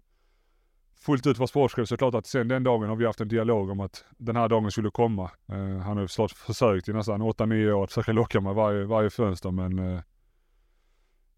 fullt 1.00 1.28
ut 1.28 1.38
var 1.38 1.48
sportchef 1.48 1.88
så 1.88 1.94
är 1.94 1.98
det 1.98 2.00
klart 2.00 2.16
att 2.16 2.28
sen 2.28 2.48
den 2.48 2.64
dagen 2.64 2.90
har 2.90 2.96
vi 2.96 3.06
haft 3.06 3.22
en 3.22 3.28
dialog 3.28 3.70
om 3.70 3.80
att 3.80 4.06
den 4.18 4.36
här 4.36 4.50
dagen 4.50 4.72
skulle 4.72 4.92
komma. 4.92 5.32
Eh, 5.52 5.58
han 5.58 5.98
har 5.98 6.02
ju 6.02 6.08
såklart 6.08 6.32
försökt 6.32 6.90
i 6.90 6.94
nästan 6.94 7.22
8-9 7.22 7.72
år 7.72 7.84
att 7.84 7.92
försöka 7.92 8.12
locka 8.12 8.42
mig 8.42 8.54
varje, 8.54 8.86
varje 8.86 9.10
fönster 9.10 9.52
men 9.52 10.02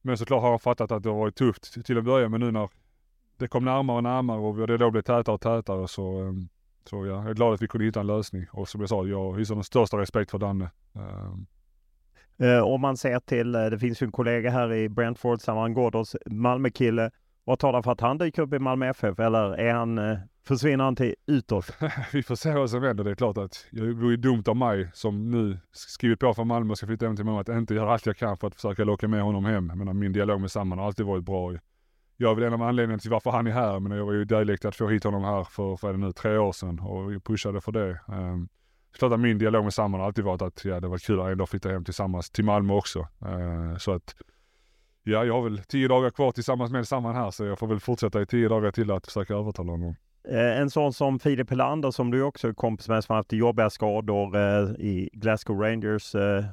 men 0.01 0.17
såklart 0.17 0.41
har 0.41 0.49
han 0.49 0.60
fattat 0.60 0.91
att 0.91 1.04
det 1.04 1.10
har 1.10 1.17
varit 1.17 1.36
tufft 1.36 1.86
till 1.86 1.97
att 1.97 2.04
börja 2.04 2.30
med 2.30 2.39
nu 2.39 2.51
när 2.51 2.69
det 3.41 3.47
kom 3.47 3.65
närmare 3.65 3.97
och 3.97 4.04
närmare 4.04 4.39
och 4.39 4.67
det 4.67 4.77
då 4.77 4.91
blev 4.91 5.01
tätare 5.01 5.36
och 5.36 5.41
tätare 5.41 5.88
så, 5.88 6.19
ehm, 6.19 6.49
så 6.89 7.06
ja, 7.06 7.13
jag 7.15 7.30
är 7.30 7.34
glad 7.34 7.54
att 7.54 7.62
vi 7.62 7.67
kunde 7.67 7.86
hitta 7.86 7.99
en 7.99 8.08
lösning. 8.08 8.45
Och 8.51 8.69
som 8.69 8.82
jag 8.82 8.89
sa, 8.89 9.06
jag 9.06 9.38
hyser 9.38 9.56
den 9.56 9.63
största 9.63 9.97
respekt 9.97 10.32
för 10.32 10.38
Danne. 10.38 10.71
Ehm. 10.95 11.45
Eh, 12.41 12.63
om 12.63 12.82
man 12.82 12.97
ser 12.97 13.19
till, 13.19 13.56
eh, 13.56 13.65
det 13.65 13.80
finns 13.80 14.01
ju 14.01 14.06
en 14.06 14.12
kollega 14.12 14.49
här 14.49 14.73
i 14.73 14.89
Brentford, 14.89 15.41
Saman 15.41 15.73
Ghoddos, 15.73 16.15
Malmökille. 16.25 17.12
Vad 17.43 17.60
talar 17.60 17.82
för 17.82 17.91
att 17.91 18.01
han 18.01 18.17
dyker 18.17 18.41
upp 18.41 18.54
i 18.54 18.60
Malmö 18.60 18.89
FF 18.89 19.19
eller 19.19 19.54
är 19.54 19.73
han, 19.73 19.97
eh, 19.97 20.17
försvinner 20.47 20.84
han 20.84 20.95
till 20.95 21.15
utåt? 21.25 21.77
vi 22.13 22.23
får 22.23 22.36
se 22.36 22.54
vad 22.54 22.69
som 22.69 22.84
händer. 22.84 23.04
Det 23.04 23.12
är 23.12 23.15
klart 23.15 23.38
att 23.38 23.65
det 23.71 23.93
vore 23.93 24.15
dumt 24.15 24.43
av 24.47 24.58
mig 24.58 24.89
som 24.93 25.32
nu 25.32 25.58
skrivit 25.71 26.19
på 26.19 26.34
för 26.34 26.43
Malmö 26.43 26.71
och 26.71 26.77
ska 26.77 26.88
flytta 26.88 27.06
hem 27.06 27.15
till 27.15 27.25
Malmö 27.25 27.41
att 27.41 27.49
inte 27.49 27.73
göra 27.73 27.93
allt 27.93 28.06
jag 28.06 28.17
kan 28.17 28.38
för 28.38 28.47
att 28.47 28.56
försöka 28.56 28.84
locka 28.84 29.08
med 29.08 29.21
honom 29.23 29.45
hem. 29.45 29.67
Menar, 29.67 29.93
min 29.93 30.13
dialog 30.13 30.41
med 30.41 30.51
Saman 30.51 30.80
har 30.80 30.86
alltid 30.86 31.06
varit 31.06 31.23
bra 31.23 31.54
jag 32.21 32.31
är 32.31 32.36
väl 32.36 32.43
en 32.43 32.53
av 32.53 32.62
anledningarna 32.62 32.99
till 32.99 33.12
varför 33.12 33.31
han 33.31 33.47
är 33.47 33.51
här, 33.51 33.79
men 33.79 33.97
jag 33.97 34.05
var 34.05 34.13
ju 34.13 34.25
delaktig 34.25 34.67
att 34.67 34.75
få 34.75 34.88
hit 34.88 35.03
honom 35.03 35.23
här 35.23 35.43
för, 35.43 35.75
för 35.75 35.89
är 35.89 35.93
det 35.93 35.99
nu, 35.99 36.12
tre 36.12 36.38
år 36.38 36.51
sedan 36.51 36.79
och 36.79 37.12
vi 37.12 37.19
pushade 37.19 37.62
för 37.62 37.71
det. 37.71 37.99
Um, 38.07 38.49
klart 38.97 39.13
att 39.13 39.19
min 39.19 39.38
dialog 39.38 39.63
med 39.63 39.73
Samman 39.73 39.99
har 39.99 40.07
alltid 40.07 40.25
varit 40.25 40.41
att 40.41 40.65
ja, 40.65 40.79
det 40.79 40.88
var 40.88 40.97
kul 40.97 41.19
att 41.19 41.31
ändå 41.31 41.45
flytta 41.45 41.69
hem 41.69 41.84
tillsammans 41.84 42.29
till 42.29 42.45
Malmö 42.45 42.73
också. 42.73 42.99
Uh, 42.99 43.77
så 43.77 43.91
att 43.91 44.15
ja, 45.03 45.25
jag 45.25 45.34
har 45.34 45.41
väl 45.41 45.57
tio 45.57 45.88
dagar 45.88 46.10
kvar 46.10 46.31
tillsammans 46.31 46.71
med 46.71 46.88
Samman 46.88 47.15
här 47.15 47.31
så 47.31 47.45
jag 47.45 47.60
får 47.60 47.67
väl 47.67 47.79
fortsätta 47.79 48.21
i 48.21 48.25
tio 48.25 48.49
dagar 48.49 48.71
till 48.71 48.91
att 48.91 49.05
försöka 49.05 49.34
övertala 49.34 49.71
honom. 49.71 49.95
Eh, 50.29 50.60
en 50.62 50.69
sån 50.69 50.93
som 50.93 51.19
Filip 51.19 51.49
Helander 51.49 51.91
som 51.91 52.12
du 52.12 52.23
också 52.23 52.47
är 52.47 52.53
kompis 52.53 52.88
med 52.88 53.03
som 53.03 53.13
har 53.13 53.17
haft 53.17 53.34
jobbiga 53.34 53.69
skador 53.69 54.36
eh, 54.36 54.69
i 54.79 55.10
Glasgow 55.13 55.60
Rangers. 55.60 56.15
Eh, 56.15 56.45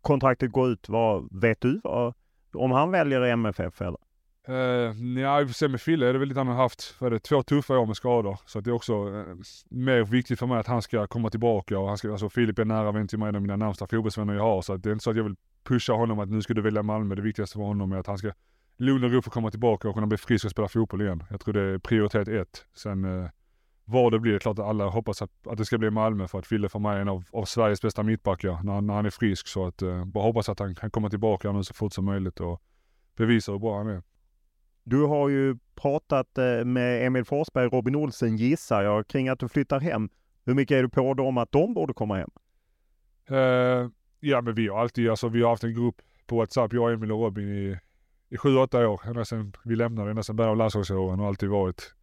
kontraktet 0.00 0.52
går 0.52 0.68
ut. 0.68 0.88
Vad, 0.88 1.40
vet 1.40 1.60
du 1.60 1.80
vad, 1.84 2.14
om 2.54 2.70
han 2.70 2.90
väljer 2.90 3.20
MFF 3.20 3.80
eller? 3.80 4.07
Uh, 4.48 5.20
ja, 5.20 5.40
i 5.40 5.44
och 5.44 5.48
för 5.48 5.54
sig 5.54 5.68
med 5.68 5.80
Fille 5.80 6.06
är 6.06 6.12
det 6.12 6.18
väl 6.18 6.28
lite 6.28 6.40
han 6.40 6.46
har 6.46 6.54
haft, 6.54 6.94
vad 6.98 7.06
är 7.06 7.10
det, 7.10 7.20
två 7.20 7.42
tuffa 7.42 7.78
år 7.78 7.86
med 7.86 7.96
skador. 7.96 8.38
Så 8.46 8.58
att 8.58 8.64
det 8.64 8.70
är 8.70 8.74
också 8.74 9.08
uh, 9.08 9.36
mer 9.68 10.02
viktigt 10.02 10.38
för 10.38 10.46
mig 10.46 10.58
att 10.58 10.66
han 10.66 10.82
ska 10.82 11.06
komma 11.06 11.30
tillbaka 11.30 11.78
och 11.78 11.88
han 11.88 11.98
ska, 11.98 12.10
alltså 12.10 12.28
Filip 12.28 12.58
är 12.58 12.64
nära 12.64 12.92
vän 12.92 13.08
till 13.08 13.18
mig, 13.18 13.28
en 13.28 13.36
av 13.36 13.42
mina 13.42 13.56
närmsta 13.56 13.86
fotbollsvänner 13.86 14.34
jag 14.34 14.42
har. 14.42 14.62
Så 14.62 14.72
att 14.72 14.82
det 14.82 14.88
är 14.88 14.92
inte 14.92 15.02
så 15.02 15.10
att 15.10 15.16
jag 15.16 15.24
vill 15.24 15.36
pusha 15.64 15.92
honom 15.92 16.18
att 16.18 16.28
nu 16.28 16.42
ska 16.42 16.54
du 16.54 16.62
välja 16.62 16.82
Malmö. 16.82 17.14
Det 17.14 17.22
viktigaste 17.22 17.58
för 17.58 17.62
honom 17.64 17.92
är 17.92 17.96
att 17.96 18.06
han 18.06 18.18
ska 18.18 18.32
lugn 18.78 19.04
och 19.04 19.12
ro 19.12 19.22
för 19.22 19.30
att 19.30 19.34
komma 19.34 19.50
tillbaka 19.50 19.88
och 19.88 19.94
kunna 19.94 20.06
bli 20.06 20.18
frisk 20.18 20.44
och 20.44 20.50
spela 20.50 20.68
fotboll 20.68 21.02
igen. 21.02 21.22
Jag 21.30 21.40
tror 21.40 21.54
det 21.54 21.60
är 21.60 21.78
prioritet 21.78 22.28
ett. 22.28 22.64
Sen 22.74 23.04
eh, 23.04 23.10
uh, 23.10 23.28
vad 23.84 24.12
det 24.12 24.18
blir, 24.18 24.32
det 24.32 24.38
är 24.38 24.40
klart 24.40 24.58
att 24.58 24.66
alla 24.66 24.88
hoppas 24.88 25.22
att, 25.22 25.46
att 25.46 25.58
det 25.58 25.64
ska 25.64 25.78
bli 25.78 25.90
Malmö 25.90 26.28
för 26.28 26.38
att 26.38 26.46
Fille 26.46 26.68
för 26.68 26.78
mig 26.78 26.96
är 26.96 27.00
en 27.00 27.08
av, 27.08 27.24
av 27.32 27.44
Sveriges 27.44 27.82
bästa 27.82 28.02
mittbackar 28.02 28.62
när, 28.62 28.80
när 28.80 28.94
han 28.94 29.06
är 29.06 29.10
frisk. 29.10 29.48
Så 29.48 29.66
att 29.66 29.82
uh, 29.82 30.04
bara 30.04 30.24
hoppas 30.24 30.48
att 30.48 30.58
han 30.58 30.74
kan 30.74 30.90
komma 30.90 31.10
tillbaka 31.10 31.52
nu 31.52 31.64
så 31.64 31.74
fort 31.74 31.92
som 31.92 32.04
möjligt 32.04 32.40
och 32.40 32.62
bevisa 33.16 33.52
hur 33.52 33.58
bra 33.58 33.78
han 33.78 33.88
är. 33.88 34.02
Du 34.88 35.02
har 35.02 35.28
ju 35.28 35.56
pratat 35.74 36.38
eh, 36.38 36.64
med 36.64 37.06
Emil 37.06 37.24
Forsberg, 37.24 37.66
och 37.66 37.72
Robin 37.72 37.96
Olsen 37.96 38.36
gissar 38.36 38.82
jag, 38.82 39.08
kring 39.08 39.28
att 39.28 39.38
du 39.38 39.48
flyttar 39.48 39.80
hem. 39.80 40.08
Hur 40.44 40.54
mycket 40.54 40.74
är 40.74 40.82
du 40.82 40.88
på 40.88 41.14
dem 41.14 41.38
att 41.38 41.52
de 41.52 41.74
borde 41.74 41.92
komma 41.92 42.16
hem? 42.16 42.30
Uh, 43.30 43.90
ja 44.20 44.40
men 44.40 44.54
vi 44.54 44.68
har 44.68 44.80
alltid, 44.80 45.10
alltså 45.10 45.28
vi 45.28 45.42
har 45.42 45.50
haft 45.50 45.64
en 45.64 45.74
grupp 45.74 46.02
på 46.26 46.36
WhatsApp, 46.36 46.72
jag, 46.72 46.92
Emil 46.92 47.12
och 47.12 47.20
Robin 47.20 47.48
i, 47.48 47.78
i 48.28 48.36
sju, 48.36 48.56
åtta 48.56 48.88
år. 48.88 49.00
Ända 49.06 49.24
sedan 49.24 49.52
vi 49.64 49.76
lämnade, 49.76 50.10
ända 50.10 50.22
sedan 50.22 50.36
början 50.36 50.50
av 50.50 50.56
landslagsåren 50.56 51.20
och 51.20 51.26
alltid 51.26 51.48
varit 51.48 51.94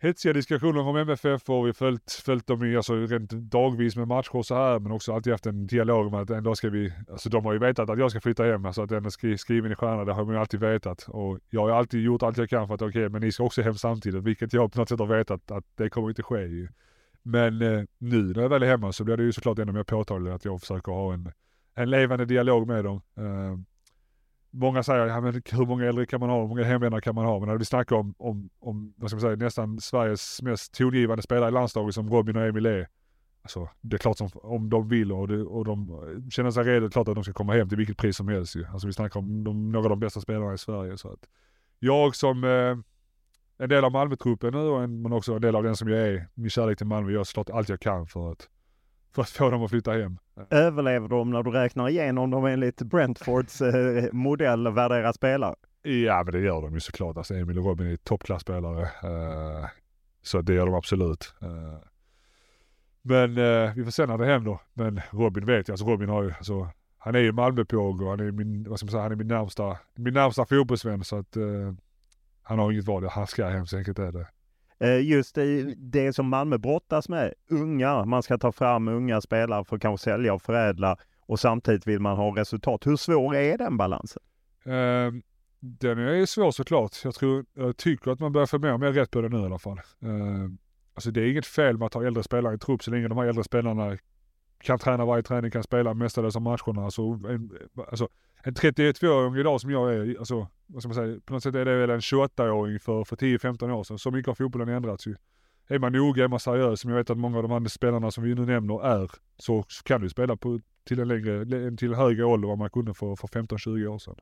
hetsiga 0.00 0.32
diskussioner 0.32 0.80
om 0.80 0.96
MFF 0.96 1.50
och 1.50 1.66
vi 1.66 1.72
följt, 1.72 2.12
följt 2.24 2.46
dem 2.46 2.64
i, 2.64 2.76
alltså 2.76 2.94
rent 2.94 3.30
dagvis 3.30 3.96
med 3.96 4.08
matcher 4.08 4.36
och 4.36 4.46
så 4.46 4.54
här 4.54 4.78
men 4.78 4.92
också 4.92 5.12
alltid 5.12 5.32
haft 5.32 5.46
en 5.46 5.66
dialog 5.66 6.12
med 6.12 6.20
att 6.20 6.30
en 6.30 6.42
dag 6.42 6.56
ska 6.56 6.70
vi, 6.70 6.92
alltså 7.10 7.28
de 7.28 7.44
har 7.44 7.52
ju 7.52 7.58
vetat 7.58 7.90
att 7.90 7.98
jag 7.98 8.10
ska 8.10 8.20
flytta 8.20 8.44
hem, 8.44 8.64
alltså 8.64 8.82
att 8.82 8.88
den 8.88 9.06
är 9.06 9.10
skri, 9.10 9.38
skriven 9.38 9.72
i 9.72 9.74
stjärnan, 9.74 10.06
det 10.06 10.12
har 10.12 10.24
man 10.24 10.34
ju 10.34 10.40
alltid 10.40 10.60
vetat. 10.60 11.02
Och 11.08 11.38
jag 11.50 11.60
har 11.60 11.70
alltid 11.70 12.02
gjort 12.02 12.22
allt 12.22 12.38
jag 12.38 12.50
kan 12.50 12.66
för 12.66 12.74
att 12.74 12.82
okej, 12.82 12.88
okay, 12.88 13.08
men 13.08 13.20
ni 13.20 13.32
ska 13.32 13.44
också 13.44 13.62
hem 13.62 13.74
samtidigt, 13.74 14.24
vilket 14.24 14.52
jag 14.52 14.72
på 14.72 14.78
något 14.78 14.88
sätt 14.88 14.98
har 14.98 15.06
vetat 15.06 15.50
att 15.50 15.64
det 15.74 15.90
kommer 15.90 16.08
inte 16.08 16.22
ske 16.22 16.40
ju. 16.40 16.68
Men 17.22 17.62
eh, 17.62 17.84
nu 17.98 18.22
när 18.22 18.42
jag 18.42 18.48
väl 18.48 18.62
är 18.62 18.66
hemma 18.66 18.92
så 18.92 19.04
blir 19.04 19.16
det 19.16 19.22
ju 19.22 19.32
såklart 19.32 19.58
ännu 19.58 19.72
mer 19.72 19.82
påtagligt 19.82 20.34
att 20.34 20.44
jag 20.44 20.60
försöker 20.60 20.92
ha 20.92 21.12
en, 21.12 21.32
en 21.74 21.90
levande 21.90 22.24
dialog 22.24 22.66
med 22.66 22.84
dem. 22.84 23.00
Eh, 23.16 23.58
Många 24.50 24.82
säger, 24.82 25.06
ja, 25.06 25.20
men 25.20 25.42
hur 25.52 25.66
många 25.66 25.84
äldre 25.84 26.06
kan 26.06 26.20
man 26.20 26.30
ha, 26.30 26.40
hur 26.40 26.48
många 26.48 26.64
hemvändare 26.64 27.00
kan 27.00 27.14
man 27.14 27.24
ha? 27.24 27.38
Men 27.38 27.48
när 27.48 27.56
vi 27.56 27.64
snackar 27.64 27.96
om, 27.96 28.14
om, 28.18 28.50
om 28.58 28.94
vad 28.96 29.10
ska 29.10 29.16
man 29.16 29.20
säga, 29.20 29.36
nästan 29.36 29.80
Sveriges 29.80 30.42
mest 30.42 30.74
tongivande 30.74 31.22
spelare 31.22 31.48
i 31.48 31.52
landslaget 31.52 31.94
som 31.94 32.10
Robin 32.10 32.36
och 32.36 32.46
Emil 32.46 32.66
är. 32.66 32.88
Alltså, 33.42 33.68
det 33.80 33.96
är 33.96 33.98
klart 33.98 34.18
som 34.18 34.28
om 34.34 34.70
de 34.70 34.88
vill 34.88 35.12
och, 35.12 35.28
det, 35.28 35.42
och 35.42 35.64
de 35.64 35.90
eh, 35.90 36.30
känner 36.30 36.50
sig 36.50 36.64
redo, 36.64 36.80
det 36.80 36.86
är 36.86 36.90
klart 36.90 37.08
att 37.08 37.14
de 37.14 37.24
ska 37.24 37.32
komma 37.32 37.54
hem 37.54 37.68
till 37.68 37.78
vilket 37.78 37.96
pris 37.96 38.16
som 38.16 38.28
helst 38.28 38.56
ju. 38.56 38.66
Alltså 38.66 38.86
vi 38.86 38.92
snackar 38.92 39.20
om 39.20 39.44
de, 39.44 39.72
några 39.72 39.84
av 39.84 39.90
de 39.90 40.00
bästa 40.00 40.20
spelarna 40.20 40.54
i 40.54 40.58
Sverige. 40.58 40.96
Så 40.96 41.12
att 41.12 41.28
jag 41.78 42.16
som 42.16 42.44
eh, 42.44 42.76
en 43.58 43.68
del 43.68 43.84
av 43.84 43.92
Malmötruppen 43.92 44.52
nu, 44.52 44.58
och 44.58 44.82
en, 44.82 45.02
men 45.02 45.12
också 45.12 45.34
en 45.34 45.40
del 45.40 45.56
av 45.56 45.62
den 45.62 45.76
som 45.76 45.88
jag 45.88 46.08
är, 46.08 46.28
min 46.34 46.50
kärlek 46.50 46.78
till 46.78 46.86
Malmö, 46.86 47.12
gör 47.12 47.24
såklart 47.24 47.50
allt 47.50 47.68
jag 47.68 47.80
kan 47.80 48.06
för 48.06 48.32
att 48.32 48.48
för 49.14 49.22
att 49.22 49.30
få 49.30 49.50
dem 49.50 49.62
att 49.62 49.70
flytta 49.70 49.92
hem. 49.92 50.18
Överlever 50.50 51.08
de 51.08 51.30
när 51.30 51.42
du 51.42 51.50
räknar 51.50 51.88
igenom 51.88 52.30
dem 52.30 52.44
enligt 52.44 52.82
Brentfords 52.82 53.60
eh, 53.60 54.12
modell 54.12 54.68
värderar 54.68 55.12
spelare? 55.12 55.54
Ja, 55.82 56.22
men 56.24 56.32
det 56.32 56.40
gör 56.40 56.62
de 56.62 56.74
ju 56.74 56.80
såklart. 56.80 57.16
Alltså 57.16 57.34
Emil 57.34 57.58
och 57.58 57.64
Robin 57.64 57.86
är 57.86 57.96
toppklasspelare. 57.96 58.82
Uh, 58.82 59.66
så 60.22 60.40
det 60.40 60.54
gör 60.54 60.66
de 60.66 60.74
absolut. 60.74 61.34
Uh, 61.42 61.78
men 63.02 63.34
vi 63.74 63.84
får 63.84 63.90
se 63.90 64.06
när 64.06 64.18
det 64.18 64.26
händer. 64.26 64.58
Men 64.74 65.00
Robin 65.10 65.44
vet 65.44 65.68
jag, 65.68 65.74
alltså 65.74 65.86
Robin 65.86 66.08
har 66.08 66.22
ju, 66.22 66.32
alltså, 66.32 66.68
han 66.98 67.14
är 67.14 67.18
ju 67.18 67.32
Malmöpåg 67.32 68.02
och 68.02 68.10
han 68.10 68.20
är 68.20 68.30
min, 68.30 68.66
vad 68.68 68.78
ska 68.78 68.86
man 68.86 68.90
säga, 68.90 69.02
han 69.02 69.12
är 69.12 69.16
min 69.16 69.28
närmsta, 69.28 69.78
min 69.94 70.14
närmsta 70.14 70.46
fotbollsvän 70.46 71.04
så 71.04 71.16
att 71.16 71.36
han 72.42 72.58
har 72.58 72.72
inget 72.72 72.86
val. 72.86 73.04
Han 73.04 73.26
ska 73.26 73.46
hem, 73.46 73.66
så 73.66 73.76
enkelt 73.76 73.98
är 73.98 74.12
det. 74.12 74.26
Eh, 74.80 75.00
just 75.00 75.34
det, 75.34 75.74
det 75.76 76.12
som 76.12 76.28
Malmö 76.28 76.58
brottas 76.58 77.08
med, 77.08 77.34
unga, 77.50 78.04
man 78.04 78.22
ska 78.22 78.38
ta 78.38 78.52
fram 78.52 78.88
unga 78.88 79.20
spelare 79.20 79.64
för 79.64 79.76
att 79.76 79.82
kanske 79.82 80.04
sälja 80.04 80.34
och 80.34 80.42
förädla 80.42 80.96
och 81.26 81.40
samtidigt 81.40 81.86
vill 81.86 82.00
man 82.00 82.16
ha 82.16 82.36
resultat. 82.36 82.86
Hur 82.86 82.96
svår 82.96 83.36
är 83.36 83.58
den 83.58 83.76
balansen? 83.76 84.22
Uh, 84.66 85.12
den 85.60 85.98
är 85.98 86.26
svår 86.26 86.50
såklart. 86.50 86.96
Jag, 87.04 87.14
tror, 87.14 87.44
jag 87.54 87.76
tycker 87.76 88.10
att 88.10 88.20
man 88.20 88.32
börjar 88.32 88.46
få 88.46 88.58
mer 88.58 88.72
och 88.72 88.80
mer 88.80 88.92
rätt 88.92 89.10
på 89.10 89.20
det 89.20 89.28
nu 89.28 89.38
i 89.38 89.44
alla 89.44 89.58
fall. 89.58 89.80
Uh, 90.04 90.48
alltså 90.94 91.10
det 91.10 91.20
är 91.20 91.30
inget 91.30 91.46
fel 91.46 91.78
med 91.78 91.86
att 91.86 91.94
ha 91.94 92.06
äldre 92.06 92.22
spelare 92.22 92.54
i 92.54 92.58
trupp 92.58 92.82
så 92.82 92.90
länge 92.90 93.08
de 93.08 93.18
här 93.18 93.26
äldre 93.26 93.44
spelarna 93.44 93.98
kan 94.58 94.78
träna 94.78 95.04
varje 95.04 95.22
träning, 95.22 95.50
kan 95.50 95.62
spela 95.62 95.94
mestadels 95.94 96.36
av 96.36 96.42
matcherna. 96.42 96.84
Alltså, 96.84 97.02
en, 97.02 97.50
alltså 97.90 98.08
en 98.42 98.54
32-åring 98.54 99.36
idag 99.36 99.60
som 99.60 99.70
jag 99.70 99.94
är, 99.94 100.18
alltså, 100.18 100.46
vad 100.66 100.82
ska 100.82 100.88
man 100.88 100.94
säga, 100.94 101.20
på 101.24 101.32
något 101.32 101.42
sätt 101.42 101.54
är 101.54 101.64
det 101.64 101.76
väl 101.76 101.90
en 101.90 102.00
28-åring 102.00 102.78
för, 102.78 103.04
för 103.04 103.16
10-15 103.16 103.70
år 103.70 103.84
sedan. 103.84 103.98
Så 103.98 104.10
mycket 104.10 104.26
har 104.26 104.34
fotbollen 104.34 104.68
ändrats 104.68 105.06
ju. 105.06 105.16
Är 105.68 105.78
man 105.78 105.92
noga, 105.92 106.24
är 106.24 106.28
man 106.28 106.40
seriös, 106.40 106.80
som 106.80 106.90
jag 106.90 106.98
vet 106.98 107.10
att 107.10 107.18
många 107.18 107.36
av 107.36 107.42
de 107.42 107.52
andra 107.52 107.68
spelarna 107.68 108.10
som 108.10 108.24
vi 108.24 108.34
nu 108.34 108.46
nämner 108.46 108.86
är, 108.86 109.10
så, 109.36 109.64
så 109.68 109.82
kan 109.82 110.00
du 110.00 110.08
spela 110.08 110.36
på, 110.36 110.60
till 110.84 111.00
en 111.00 111.08
längre, 111.08 111.76
till 111.76 111.94
högre 111.94 112.24
ålder 112.24 112.46
än 112.46 112.50
vad 112.50 112.58
man 112.58 112.70
kunde 112.70 112.94
för, 112.94 113.16
för 113.16 113.28
15-20 113.28 113.86
år 113.86 113.98
sedan. 113.98 114.16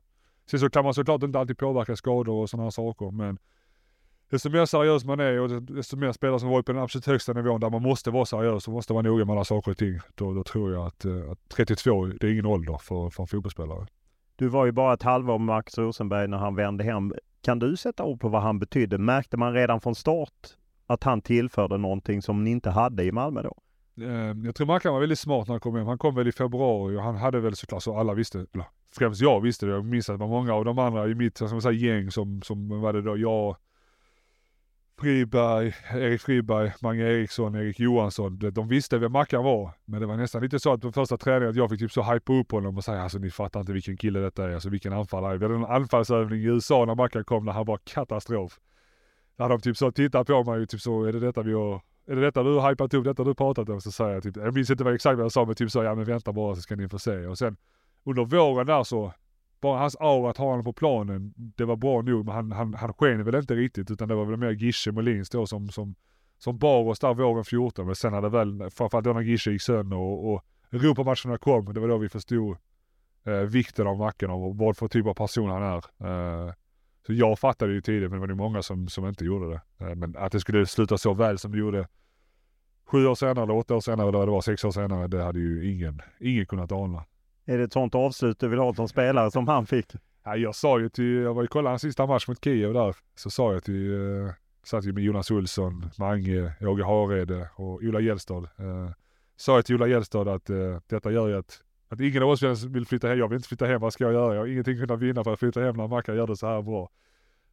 Sen 0.49 0.59
så 0.59 0.69
kan 0.69 0.83
man 0.83 0.93
såklart 0.93 1.23
inte 1.23 1.39
alltid 1.39 1.57
påverka 1.57 1.95
skador 1.95 2.33
och 2.33 2.49
sådana 2.49 2.63
här 2.63 2.71
saker, 2.71 3.11
men 3.11 3.37
desto 4.29 4.49
mer 4.49 4.65
seriös 4.65 5.05
man 5.05 5.19
är 5.19 5.39
och 5.39 5.63
desto 5.63 5.97
mer 5.97 6.11
spelare 6.11 6.39
som 6.39 6.49
varit 6.49 6.65
på 6.65 6.71
den 6.71 6.81
absolut 6.81 7.05
högsta 7.05 7.33
nivån 7.33 7.59
där 7.59 7.69
man 7.69 7.81
måste 7.81 8.11
vara 8.11 8.25
seriös 8.25 8.67
och 8.67 8.73
måste 8.73 8.93
vara 8.93 9.03
noga 9.03 9.25
med 9.25 9.33
alla 9.33 9.43
saker 9.43 9.71
och 9.71 9.77
ting. 9.77 9.99
Då, 10.15 10.33
då 10.33 10.43
tror 10.43 10.73
jag 10.73 10.85
att, 10.85 11.05
eh, 11.05 11.31
att 11.31 11.49
32, 11.49 12.05
det 12.05 12.27
är 12.27 12.31
ingen 12.31 12.45
ålder 12.45 12.77
för, 12.77 13.09
för 13.09 13.23
en 13.23 13.27
fotbollsspelare. 13.27 13.87
Du 14.35 14.47
var 14.47 14.65
ju 14.65 14.71
bara 14.71 14.93
ett 14.93 15.03
halvår 15.03 15.39
med 15.39 15.45
Max 15.45 15.77
Rosenberg 15.77 16.27
när 16.27 16.37
han 16.37 16.55
vände 16.55 16.83
hem. 16.83 17.13
Kan 17.41 17.59
du 17.59 17.77
sätta 17.77 18.03
ord 18.03 18.19
på 18.19 18.29
vad 18.29 18.41
han 18.41 18.59
betydde? 18.59 18.97
Märkte 18.97 19.37
man 19.37 19.53
redan 19.53 19.81
från 19.81 19.95
start 19.95 20.47
att 20.87 21.03
han 21.03 21.21
tillförde 21.21 21.77
någonting 21.77 22.21
som 22.21 22.43
ni 22.43 22.51
inte 22.51 22.69
hade 22.69 23.03
i 23.03 23.11
Malmö 23.11 23.41
då? 23.41 23.57
Ehm, 24.05 24.45
jag 24.45 24.55
tror 24.55 24.67
Mackan 24.67 24.93
var 24.93 24.99
väldigt 24.99 25.19
smart 25.19 25.47
när 25.47 25.53
han 25.53 25.59
kom 25.59 25.75
hem. 25.75 25.87
Han 25.87 25.97
kom 25.97 26.15
väl 26.15 26.27
i 26.27 26.31
februari 26.31 26.97
och 26.97 27.01
han 27.01 27.15
hade 27.15 27.39
väl 27.39 27.55
såklart, 27.55 27.83
så 27.83 27.97
alla 27.97 28.13
visste, 28.13 28.45
främst 28.97 29.21
jag 29.21 29.41
visste 29.41 29.65
det. 29.65 29.71
Jag 29.71 29.85
minns 29.85 30.09
att 30.09 30.15
det 30.15 30.19
var 30.19 30.27
många 30.27 30.53
av 30.53 30.65
de 30.65 30.79
andra 30.79 31.07
i 31.07 31.15
mitt 31.15 31.37
säga, 31.37 31.71
gäng 31.71 32.11
som, 32.11 32.41
som 32.41 32.81
var 32.81 32.93
det 32.93 33.01
då, 33.01 33.17
jag, 33.17 33.55
Friberg, 35.01 35.73
Erik 35.93 36.21
Friberg, 36.21 36.73
Mange 36.81 37.03
Eriksson, 37.03 37.55
Erik 37.55 37.79
Johansson. 37.79 38.39
De 38.39 38.67
visste 38.67 38.97
vem 38.97 39.11
Mackan 39.11 39.43
var. 39.43 39.71
Men 39.85 40.01
det 40.01 40.07
var 40.07 40.17
nästan 40.17 40.41
lite 40.41 40.59
så 40.59 40.73
att 40.73 40.81
på 40.81 40.91
första 40.91 41.17
träningen 41.17 41.49
att 41.49 41.55
jag 41.55 41.69
fick 41.69 41.79
typ 41.79 41.91
så 41.91 42.03
hypa 42.03 42.33
upp 42.33 42.51
honom 42.51 42.77
och 42.77 42.83
säga 42.83 43.01
alltså 43.01 43.17
ni 43.17 43.31
fattar 43.31 43.59
inte 43.59 43.73
vilken 43.73 43.97
kille 43.97 44.19
detta 44.19 44.43
är, 44.45 44.53
alltså 44.53 44.69
vilken 44.69 44.93
anfallare. 44.93 45.37
Vi 45.37 45.45
hade 45.45 45.55
en 45.55 45.65
anfallsövning 45.65 46.39
i 46.39 46.43
USA 46.43 46.85
när 46.85 46.95
Mackan 46.95 47.23
kom 47.23 47.45
när 47.45 47.51
han 47.51 47.65
var 47.65 47.79
katastrof. 47.83 48.59
Där 49.37 49.49
de 49.49 49.61
typ 49.61 49.77
så 49.77 49.91
tittar 49.91 50.23
på 50.23 50.43
mig 50.43 50.61
och 50.61 50.69
typ 50.69 50.81
så, 50.81 51.03
är 51.03 51.13
det 51.13 51.19
detta 51.19 51.41
vi 51.41 51.53
har 51.53 51.81
är 52.07 52.15
det 52.15 52.21
detta 52.21 52.43
du 52.43 52.55
har 52.55 52.69
hypat 52.69 52.93
upp, 52.93 53.03
detta 53.05 53.23
du 53.23 53.35
pratat 53.35 53.69
om? 53.69 53.81
Så 53.81 53.91
säger 53.91 54.13
jag 54.13 54.23
typ, 54.23 54.37
jag 54.37 54.53
minns 54.53 54.69
inte 54.69 54.83
vad 54.83 54.95
exakt 54.95 55.17
vad 55.17 55.25
jag 55.25 55.31
sa 55.31 55.45
men 55.45 55.55
typ 55.55 55.71
så, 55.71 55.83
ja 55.83 55.95
men 55.95 56.05
vänta 56.05 56.33
bara 56.33 56.55
så 56.55 56.61
ska 56.61 56.75
ni 56.75 56.89
få 56.89 56.99
se. 56.99 57.25
Och 57.25 57.37
sen 57.37 57.57
under 58.05 58.25
våren 58.25 58.67
där 58.67 58.83
så 58.83 59.13
bara 59.61 59.79
hans 59.79 59.95
aura 59.99 60.29
att 60.29 60.37
ha 60.37 60.45
honom 60.45 60.65
på 60.65 60.73
planen, 60.73 61.33
det 61.35 61.65
var 61.65 61.75
bra 61.75 62.01
nog, 62.01 62.25
men 62.25 62.35
han, 62.35 62.51
han, 62.51 62.73
han 62.73 62.93
sken 62.93 63.23
väl 63.23 63.35
inte 63.35 63.55
riktigt 63.55 63.91
utan 63.91 64.07
det 64.07 64.15
var 64.15 64.25
väl 64.25 64.37
mer 64.37 64.51
Gische 64.51 64.91
Molins 64.91 65.29
då 65.29 65.47
som, 65.47 65.69
som, 65.69 65.95
som 66.37 66.57
bar 66.57 66.83
oss 66.83 66.99
där 66.99 67.13
våren 67.13 67.43
14. 67.43 67.85
Men 67.85 67.95
sen 67.95 68.13
hade 68.13 68.29
väl, 68.29 68.69
framförallt 68.71 69.05
då 69.05 69.13
när 69.13 69.21
Gische 69.21 69.51
gick 69.51 69.61
sönder 69.61 69.97
och, 69.97 70.33
och 70.33 70.43
Europamatcherna 70.71 71.37
kom, 71.37 71.73
det 71.73 71.79
var 71.79 71.87
då 71.87 71.97
vi 71.97 72.09
förstod 72.09 72.57
eh, 73.23 73.33
vikten 73.33 73.87
av 73.87 73.97
Macken 73.97 74.29
och 74.29 74.57
vad 74.57 74.77
för 74.77 74.87
typ 74.87 75.05
av 75.05 75.13
person 75.13 75.49
han 75.49 75.63
är. 75.63 75.77
Eh, 75.77 76.53
så 77.05 77.13
jag 77.13 77.39
fattade 77.39 77.73
ju 77.73 77.81
tidigt, 77.81 78.09
men 78.09 78.11
det 78.11 78.19
var 78.19 78.27
nog 78.27 78.37
många 78.37 78.61
som, 78.61 78.87
som 78.87 79.07
inte 79.07 79.25
gjorde 79.25 79.49
det. 79.49 79.85
Eh, 79.85 79.95
men 79.95 80.15
att 80.17 80.31
det 80.31 80.39
skulle 80.39 80.65
sluta 80.65 80.97
så 80.97 81.13
väl 81.13 81.37
som 81.37 81.51
det 81.51 81.57
gjorde 81.57 81.87
sju 82.85 83.07
år 83.07 83.15
senare, 83.15 83.43
eller 83.43 83.55
åtta 83.55 83.75
år 83.75 83.79
senare, 83.79 84.09
eller 84.09 84.17
vad 84.17 84.27
det 84.27 84.31
var, 84.31 84.41
sex 84.41 84.65
år 84.65 84.71
senare, 84.71 85.07
det 85.07 85.23
hade 85.23 85.39
ju 85.39 85.71
ingen, 85.71 86.01
ingen 86.19 86.45
kunnat 86.45 86.71
ana. 86.71 87.05
Är 87.49 87.57
det 87.57 87.63
ett 87.63 87.73
sånt 87.73 87.95
avslut 87.95 88.39
du 88.39 88.47
vill 88.47 88.59
ha 88.59 88.73
som 88.73 88.87
spelare 88.87 89.31
som 89.31 89.47
han 89.47 89.65
fick? 89.65 89.93
Ja, 90.23 90.35
jag 90.35 90.55
sa 90.55 90.79
ju 90.79 90.89
till, 90.89 91.13
jag 91.13 91.33
var 91.33 91.41
ju 91.41 91.47
kollade 91.47 91.69
hans 91.69 91.81
sista 91.81 92.05
match 92.05 92.27
mot 92.27 92.43
Kiev 92.43 92.73
där, 92.73 92.95
så 93.15 93.29
sa 93.29 93.53
jag 93.53 93.63
till, 93.63 93.93
eh, 93.93 94.33
satt 94.63 94.85
ju 94.85 94.93
med 94.93 95.03
Jonas 95.03 95.31
Olsson, 95.31 95.89
Mange, 95.99 96.53
Åge 96.61 96.83
Harede 96.83 97.49
och 97.55 97.73
Ola 97.83 97.99
Gällstad. 97.99 98.43
Eh, 98.43 98.91
sa 99.37 99.55
jag 99.55 99.65
till 99.65 99.75
Ola 99.75 99.87
Gällstad 99.87 100.27
att 100.27 100.49
eh, 100.49 100.77
detta 100.87 101.11
gör 101.11 101.27
ju 101.27 101.37
att, 101.37 101.61
att 101.89 101.99
ingen 101.99 102.23
av 102.23 102.29
oss 102.29 102.63
vill 102.63 102.85
flytta 102.85 103.07
hem. 103.07 103.19
Jag 103.19 103.27
vill 103.27 103.35
inte 103.35 103.47
flytta 103.47 103.65
hem, 103.65 103.81
vad 103.81 103.93
ska 103.93 104.03
jag 104.03 104.13
göra? 104.13 104.33
Jag 104.33 104.41
har 104.41 104.47
ingenting 104.47 104.77
kunnat 104.77 104.99
vinna 104.99 105.23
för 105.23 105.33
att 105.33 105.39
flytta 105.39 105.61
hem 105.61 105.75
när 105.75 105.87
Mackan 105.87 106.15
gör 106.15 106.27
det 106.27 106.35
så 106.37 106.47
här 106.47 106.61
bra. 106.61 106.89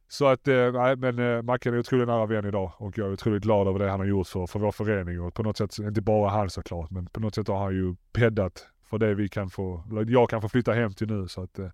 Så 0.07 0.27
att, 0.27 0.47
eh, 0.47 0.71
nej 0.71 0.95
men 0.95 1.19
eh, 1.19 1.41
Mackan 1.41 1.73
är 1.73 1.79
otroligt 1.79 2.07
nära 2.07 2.25
vän 2.25 2.45
idag 2.45 2.71
och 2.77 2.97
jag 2.97 3.07
är 3.07 3.13
otroligt 3.13 3.43
glad 3.43 3.67
över 3.67 3.79
det 3.79 3.89
han 3.89 3.99
har 3.99 4.07
gjort 4.07 4.27
för, 4.27 4.47
för 4.47 4.59
vår 4.59 4.71
förening 4.71 5.21
och 5.21 5.33
på 5.33 5.43
något 5.43 5.57
sätt, 5.57 5.79
inte 5.79 6.01
bara 6.01 6.29
han 6.29 6.49
såklart, 6.49 6.91
men 6.91 7.05
på 7.05 7.19
något 7.19 7.35
sätt 7.35 7.47
har 7.47 7.63
han 7.63 7.73
ju 7.73 7.95
bäddat 8.13 8.67
för 8.89 8.97
det 8.97 9.15
vi 9.15 9.29
kan 9.29 9.49
få, 9.49 9.83
jag 10.07 10.29
kan 10.29 10.41
få 10.41 10.49
flytta 10.49 10.73
hem 10.73 10.93
till 10.93 11.07
nu. 11.07 11.27
Så 11.27 11.43
att, 11.43 11.59
eh, 11.59 11.69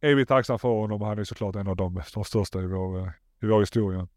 är 0.00 0.14
vi 0.14 0.26
tacksamma 0.26 0.58
för 0.58 0.68
honom 0.68 1.02
och 1.02 1.08
han 1.08 1.18
är 1.18 1.24
såklart 1.24 1.56
en 1.56 1.68
av 1.68 1.76
de, 1.76 2.02
de 2.14 2.24
största 2.24 2.62
i 2.62 2.66
vår, 2.66 2.98
eh, 2.98 3.08
i 3.42 3.46
vår 3.46 3.60
historia. 3.60 4.08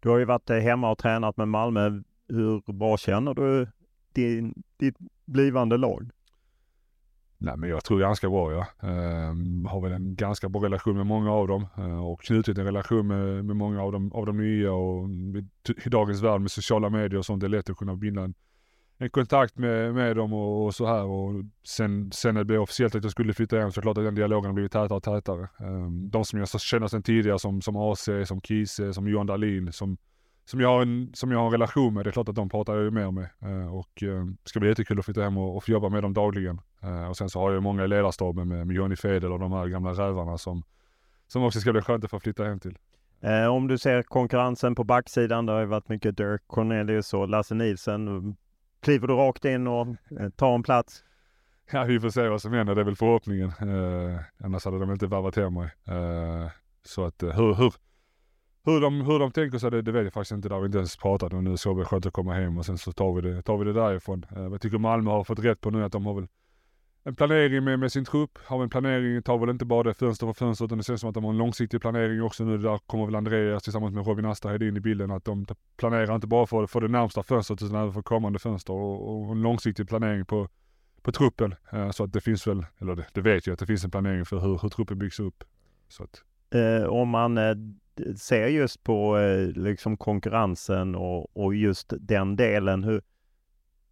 Du 0.00 0.08
har 0.08 0.18
ju 0.18 0.24
varit 0.24 0.50
eh, 0.50 0.56
hemma 0.56 0.90
och 0.90 0.98
tränat 0.98 1.36
med 1.36 1.48
Malmö. 1.48 2.02
Hur 2.28 2.72
bra 2.72 2.96
känner 2.96 3.34
du 3.34 3.68
din, 4.12 4.54
ditt 4.76 4.96
blivande 5.24 5.76
lag? 5.76 6.10
Nej 7.38 7.56
men 7.56 7.70
jag 7.70 7.84
tror 7.84 8.00
ganska 8.00 8.28
bra 8.28 8.52
ja. 8.52 8.66
Uh, 8.88 9.68
har 9.68 9.80
väl 9.80 9.92
en 9.92 10.14
ganska 10.14 10.48
bra 10.48 10.64
relation 10.64 10.96
med 10.96 11.06
många 11.06 11.32
av 11.32 11.48
dem 11.48 11.66
uh, 11.78 12.06
och 12.06 12.22
knutit 12.22 12.58
en 12.58 12.64
relation 12.64 13.06
med, 13.06 13.44
med 13.44 13.56
många 13.56 13.82
av 13.82 13.92
dem, 13.92 14.12
av 14.12 14.26
de 14.26 14.36
nya 14.36 14.72
och 14.72 15.08
i 15.84 15.88
dagens 15.88 16.22
värld 16.22 16.40
med 16.40 16.50
sociala 16.50 16.90
medier 16.90 17.18
och 17.18 17.26
sånt, 17.26 17.40
det 17.40 17.46
är 17.46 17.48
lätt 17.48 17.70
att 17.70 17.76
kunna 17.76 17.96
binda 17.96 18.22
en, 18.22 18.34
en 18.98 19.10
kontakt 19.10 19.58
med, 19.58 19.94
med 19.94 20.16
dem 20.16 20.32
och, 20.32 20.64
och, 20.64 20.74
så 20.74 20.86
här 20.86 21.04
och 21.04 21.44
sen, 21.66 22.12
sen 22.12 22.34
när 22.34 22.40
det 22.40 22.44
blev 22.44 22.60
officiellt 22.60 22.94
att 22.94 23.02
jag 23.02 23.12
skulle 23.12 23.34
flytta 23.34 23.58
hem 23.58 23.72
så 23.72 23.80
klart 23.80 23.98
att 23.98 24.04
den 24.04 24.14
dialogen 24.14 24.46
har 24.46 24.52
blivit 24.52 24.72
tätare 24.72 24.96
och 24.96 25.02
tätare. 25.02 25.48
Um, 25.58 26.10
de 26.10 26.24
som 26.24 26.38
jag 26.38 26.60
känner 26.60 26.86
sedan 26.86 27.02
tidigare 27.02 27.38
som, 27.38 27.62
som 27.62 27.76
AC, 27.76 28.08
som 28.24 28.40
Kise, 28.40 28.94
som 28.94 29.08
Johan 29.08 29.26
Dahlin, 29.26 29.72
som, 29.72 29.96
som, 30.44 30.60
jag 30.60 30.68
har 30.68 30.82
en, 30.82 31.10
som 31.14 31.30
jag 31.30 31.38
har 31.38 31.46
en 31.46 31.52
relation 31.52 31.94
med, 31.94 32.04
det 32.04 32.10
är 32.10 32.12
klart 32.12 32.28
att 32.28 32.34
de 32.34 32.48
pratar 32.48 32.74
jag 32.74 32.84
ju 32.84 32.90
mer 32.90 33.10
med. 33.10 33.28
Uh, 33.44 33.74
och 33.74 34.02
uh, 34.02 34.24
det 34.24 34.48
ska 34.48 34.60
bli 34.60 34.68
jättekul 34.68 34.98
att 34.98 35.04
flytta 35.04 35.22
hem 35.22 35.36
och, 35.38 35.56
och 35.56 35.64
få 35.64 35.70
jobba 35.70 35.88
med 35.88 36.02
dem 36.02 36.14
dagligen. 36.14 36.60
Uh, 36.84 37.08
och 37.08 37.16
sen 37.16 37.28
så 37.28 37.40
har 37.40 37.52
jag 37.52 37.62
många 37.62 37.84
i 37.84 37.88
ledarstaben 37.88 38.48
med, 38.48 38.66
med 38.66 38.76
Johnny 38.76 38.96
Fedel 38.96 39.32
och 39.32 39.38
de 39.38 39.52
här 39.52 39.66
gamla 39.66 39.92
rävarna 39.92 40.38
som, 40.38 40.62
som 41.26 41.42
också 41.42 41.60
ska 41.60 41.72
bli 41.72 41.82
skönt 41.82 42.04
att 42.04 42.10
få 42.10 42.20
flytta 42.20 42.44
hem 42.44 42.60
till. 42.60 42.78
Om 43.50 43.68
du 43.68 43.78
ser 43.78 44.02
konkurrensen 44.02 44.74
på 44.74 44.84
backsidan, 44.84 45.46
det 45.46 45.52
har 45.52 45.60
ju 45.60 45.66
varit 45.66 45.88
mycket 45.88 46.16
Dirk 46.16 46.42
Cornelius 46.46 47.14
och 47.14 47.28
Lasse 47.28 47.54
Nielsen. 47.54 48.36
Kliver 48.86 49.06
du 49.06 49.14
rakt 49.14 49.44
in 49.44 49.66
och 49.66 49.86
eh, 50.20 50.28
tar 50.36 50.54
en 50.54 50.62
plats? 50.62 51.04
Ja, 51.70 51.84
vi 51.84 52.00
får 52.00 52.10
se 52.10 52.28
vad 52.28 52.42
som 52.42 52.52
händer. 52.52 52.74
Det 52.74 52.80
är 52.80 52.84
väl 52.84 52.96
förhoppningen. 52.96 53.48
Eh, 53.48 54.20
annars 54.44 54.64
hade 54.64 54.78
de 54.78 54.90
inte 54.92 55.06
varvat 55.06 55.36
hem 55.36 55.54
mig. 55.54 55.70
Eh, 55.86 56.50
så 56.84 57.04
att 57.04 57.22
eh, 57.22 57.30
hur, 57.30 57.54
hur, 57.54 57.74
hur, 58.64 58.80
de, 58.80 59.00
hur 59.00 59.18
de 59.18 59.32
tänker 59.32 59.58
sig 59.58 59.70
det, 59.70 59.82
det 59.82 59.92
vet 59.92 60.04
jag 60.04 60.12
faktiskt 60.12 60.32
inte. 60.32 60.48
Det 60.48 60.54
har 60.54 60.60
vi 60.62 60.66
inte 60.66 60.78
ens 60.78 60.96
pratat 60.96 61.32
om 61.32 61.44
nu. 61.44 61.56
Så 61.56 61.74
vi 61.74 61.84
skönt 61.84 62.06
att 62.06 62.12
komma 62.12 62.34
hem 62.34 62.58
och 62.58 62.66
sen 62.66 62.78
så 62.78 62.92
tar 62.92 63.12
vi 63.12 63.20
det, 63.20 63.42
tar 63.42 63.56
vi 63.56 63.64
det 63.64 63.72
därifrån. 63.72 64.26
Eh, 64.36 64.42
jag 64.42 64.60
tycker 64.60 64.78
Malmö 64.78 65.10
har 65.10 65.24
fått 65.24 65.38
rätt 65.38 65.60
på 65.60 65.70
nu 65.70 65.84
att 65.84 65.92
de 65.92 66.06
har 66.06 66.14
väl 66.14 66.26
en 67.06 67.14
planering 67.14 67.64
med, 67.64 67.78
med 67.78 67.92
sin 67.92 68.04
trupp. 68.04 68.38
Har 68.44 68.62
en 68.62 68.70
planering, 68.70 69.22
tar 69.22 69.38
väl 69.38 69.50
inte 69.50 69.64
bara 69.64 69.82
det 69.82 69.94
fönster 69.94 70.26
för 70.26 70.34
fönster 70.34 70.64
utan 70.64 70.78
det 70.78 70.84
känns 70.84 71.00
som 71.00 71.08
att 71.08 71.14
de 71.14 71.24
har 71.24 71.30
en 71.30 71.38
långsiktig 71.38 71.80
planering 71.80 72.22
också 72.22 72.44
nu. 72.44 72.58
Där 72.58 72.78
kommer 72.78 73.06
väl 73.06 73.14
Andreas 73.14 73.62
tillsammans 73.62 73.94
med 73.94 74.06
Robin 74.06 74.24
Asterhed 74.24 74.62
in 74.62 74.76
i 74.76 74.80
bilden. 74.80 75.10
Att 75.10 75.24
de 75.24 75.46
planerar 75.76 76.14
inte 76.14 76.26
bara 76.26 76.46
för, 76.46 76.66
för 76.66 76.80
det 76.80 76.88
närmsta 76.88 77.22
fönstret 77.22 77.62
utan 77.62 77.76
även 77.76 77.92
för 77.92 78.02
kommande 78.02 78.38
fönster 78.38 78.72
och, 78.72 79.26
och 79.26 79.32
en 79.32 79.42
långsiktig 79.42 79.88
planering 79.88 80.24
på, 80.24 80.48
på 81.02 81.12
truppen. 81.12 81.54
Eh, 81.72 81.90
så 81.90 82.04
att 82.04 82.12
det 82.12 82.20
finns 82.20 82.46
väl, 82.46 82.66
eller 82.78 82.96
det, 82.96 83.06
det, 83.12 83.20
vet 83.20 83.46
jag 83.46 83.52
att 83.52 83.58
det 83.60 83.66
finns 83.66 83.84
en 83.84 83.90
planering 83.90 84.24
för 84.24 84.38
hur, 84.38 84.58
hur 84.62 84.68
truppen 84.68 84.98
byggs 84.98 85.20
upp. 85.20 85.44
Så 85.88 86.02
att. 86.02 86.22
Eh, 86.54 86.88
om 86.88 87.08
man 87.08 87.38
eh, 87.38 87.56
ser 88.16 88.46
just 88.46 88.84
på 88.84 89.18
eh, 89.18 89.62
liksom 89.62 89.96
konkurrensen 89.96 90.94
och, 90.94 91.36
och 91.36 91.54
just 91.54 91.92
den 92.00 92.36
delen. 92.36 92.84
Hur, 92.84 93.02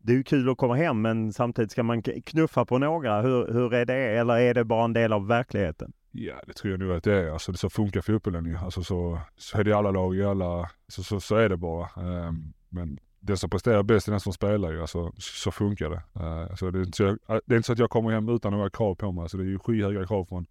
det 0.04 0.12
är 0.12 0.16
ju 0.16 0.22
kul 0.22 0.48
att 0.48 0.58
komma 0.58 0.74
hem 0.74 1.02
men 1.02 1.32
samtidigt 1.32 1.70
ska 1.70 1.82
man 1.82 2.02
knuffa 2.02 2.64
på 2.64 2.78
några. 2.78 3.22
Hur, 3.22 3.52
hur 3.52 3.74
är 3.74 3.84
det? 3.84 3.94
Eller 3.94 4.34
är 4.34 4.54
det 4.54 4.64
bara 4.64 4.84
en 4.84 4.92
del 4.92 5.12
av 5.12 5.26
verkligheten? 5.26 5.92
Ja, 6.10 6.34
det 6.46 6.52
tror 6.52 6.70
jag 6.70 6.80
nog 6.80 6.90
att 6.90 7.04
det 7.04 7.12
är. 7.12 7.30
Alltså, 7.30 7.52
så 7.52 7.70
funkar 7.70 8.00
fotbollen 8.00 8.44
ju. 8.44 8.56
Alltså, 8.56 8.82
så, 8.82 9.20
så 9.36 9.58
är 9.58 9.64
det 9.64 9.70
i 9.70 9.72
alla 9.72 9.90
lag, 9.90 10.16
i 10.16 10.24
alla, 10.24 10.70
så, 10.88 11.02
så, 11.02 11.20
så 11.20 11.36
är 11.36 11.48
det 11.48 11.56
bara. 11.56 11.88
Um, 11.96 12.52
men 12.68 12.98
den 13.20 13.36
som 13.36 13.50
presterar 13.50 13.82
bäst 13.82 14.08
är 14.08 14.12
den 14.12 14.20
som 14.20 14.32
spelar 14.32 14.72
ju. 14.72 14.80
Alltså, 14.80 15.12
så 15.18 15.50
funkar 15.50 15.90
det. 15.90 16.02
Uh, 16.20 16.50
alltså, 16.50 16.70
det, 16.70 16.78
är 16.78 16.82
inte 16.82 16.96
så 16.96 17.02
jag, 17.02 17.10
eh, 17.10 17.40
det 17.46 17.54
är 17.54 17.56
inte 17.56 17.66
så 17.66 17.72
att 17.72 17.78
jag 17.78 17.90
kommer 17.90 18.10
hem 18.10 18.28
utan 18.28 18.52
några 18.52 18.70
krav 18.70 18.94
på 18.94 19.12
mig. 19.12 19.22
Alltså, 19.22 19.36
det 19.36 19.44
är 19.44 19.48
ju 19.48 19.58
skyhöga 19.58 20.06
krav 20.06 20.24
från, 20.24 20.46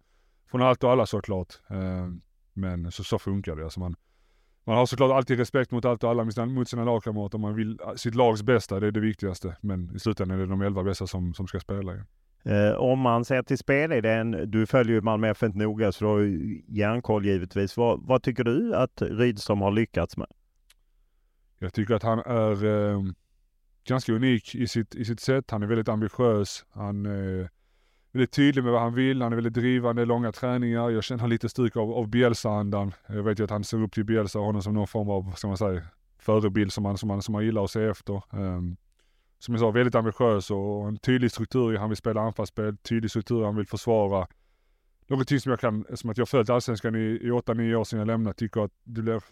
från 0.50 0.62
allt 0.62 0.84
och 0.84 0.90
alla 0.90 1.06
såklart. 1.06 1.54
Uh, 1.70 2.14
men 2.52 2.92
så, 2.92 3.04
så 3.04 3.18
funkar 3.18 3.56
det. 3.56 3.64
Alltså, 3.64 3.80
man, 3.80 3.96
man 4.64 4.76
har 4.76 4.86
såklart 4.86 5.12
alltid 5.12 5.38
respekt 5.38 5.70
mot 5.70 5.84
allt 5.84 6.04
och 6.04 6.10
alla 6.10 6.46
mot 6.46 6.68
sina 6.68 6.84
lagkamrater. 6.84 7.38
Man 7.38 7.54
vill 7.54 7.78
sitt 7.96 8.14
lags 8.14 8.42
bästa, 8.42 8.80
det 8.80 8.86
är 8.86 8.90
det 8.90 9.00
viktigaste. 9.00 9.56
Men 9.60 9.96
i 9.96 9.98
slutändan 9.98 10.38
är 10.38 10.42
det 10.42 10.48
de 10.50 10.62
elva 10.62 10.82
bästa 10.82 11.06
som, 11.06 11.34
som 11.34 11.46
ska 11.46 11.60
spela. 11.60 11.92
Eh, 12.44 12.72
om 12.76 12.98
man 12.98 13.24
ser 13.24 13.42
till 13.42 13.58
spelidén, 13.58 14.50
du 14.50 14.66
följer 14.66 14.94
ju 14.94 15.00
Malmö 15.00 15.28
FF 15.28 15.54
noga 15.54 15.92
så 15.92 16.04
du 16.04 16.10
har 16.10 16.18
ju 16.18 16.62
järnkoll 16.68 17.26
givetvis. 17.26 17.76
Vad, 17.76 18.06
vad, 18.06 18.22
tycker 18.22 18.44
du 18.44 18.74
att 18.74 19.02
Rydström 19.02 19.60
har 19.60 19.72
lyckats 19.72 20.16
med? 20.16 20.28
Jag 21.58 21.74
tycker 21.74 21.94
att 21.94 22.02
han 22.02 22.18
är 22.18 22.64
eh, 22.64 23.02
ganska 23.88 24.12
unik 24.12 24.54
i 24.54 24.68
sitt, 24.68 24.94
i 24.94 25.04
sitt 25.04 25.20
sätt. 25.20 25.50
Han 25.50 25.62
är 25.62 25.66
väldigt 25.66 25.88
ambitiös. 25.88 26.64
Han 26.70 27.06
eh, 27.06 27.46
väldigt 28.14 28.32
tydlig 28.32 28.64
med 28.64 28.72
vad 28.72 28.82
han 28.82 28.94
vill. 28.94 29.22
Han 29.22 29.32
är 29.32 29.36
väldigt 29.36 29.54
drivande, 29.54 30.04
långa 30.04 30.32
träningar. 30.32 30.90
Jag 30.90 31.04
känner 31.04 31.28
lite 31.28 31.48
stryk 31.48 31.76
av, 31.76 31.92
av 31.92 32.08
Bielsa-andan. 32.08 32.92
Jag 33.06 33.22
vet 33.22 33.40
ju 33.40 33.44
att 33.44 33.50
han 33.50 33.64
ser 33.64 33.82
upp 33.82 33.92
till 33.92 34.04
Bielsa 34.04 34.38
och 34.38 34.44
honom 34.44 34.62
som 34.62 34.74
någon 34.74 34.86
form 34.86 35.10
av, 35.10 35.32
ska 35.36 35.48
man 35.48 35.56
säga, 35.56 35.82
förebild 36.18 36.72
som 36.72 36.84
han, 36.84 36.98
som 36.98 37.10
han, 37.10 37.22
som 37.22 37.34
han 37.34 37.44
gillar 37.44 37.64
att 37.64 37.70
se 37.70 37.84
efter. 37.84 38.22
Um, 38.30 38.76
som 39.38 39.54
jag 39.54 39.60
sa, 39.60 39.70
väldigt 39.70 39.94
ambitiös 39.94 40.50
och 40.50 40.88
en 40.88 40.96
tydlig 40.96 41.30
struktur 41.30 41.74
i 41.74 41.76
han 41.76 41.88
vill 41.88 41.96
spela 41.96 42.20
anfallsspel, 42.20 42.76
tydlig 42.76 43.10
struktur 43.10 43.44
han 43.44 43.56
vill 43.56 43.66
försvara. 43.66 44.26
Någonting 45.06 45.40
som 45.40 45.50
jag 45.50 45.60
kan, 45.60 45.84
som 45.94 46.10
att 46.10 46.18
jag 46.18 46.28
följt 46.28 46.50
Allsvenskan 46.50 46.94
i, 46.94 46.98
i 46.98 47.30
8-9 47.30 47.74
år 47.74 47.84
sedan 47.84 47.98
jag 47.98 48.06
lämnade, 48.06 48.34
tycker 48.34 48.64
att 48.64 48.72
det 48.84 49.02
blir 49.02 49.22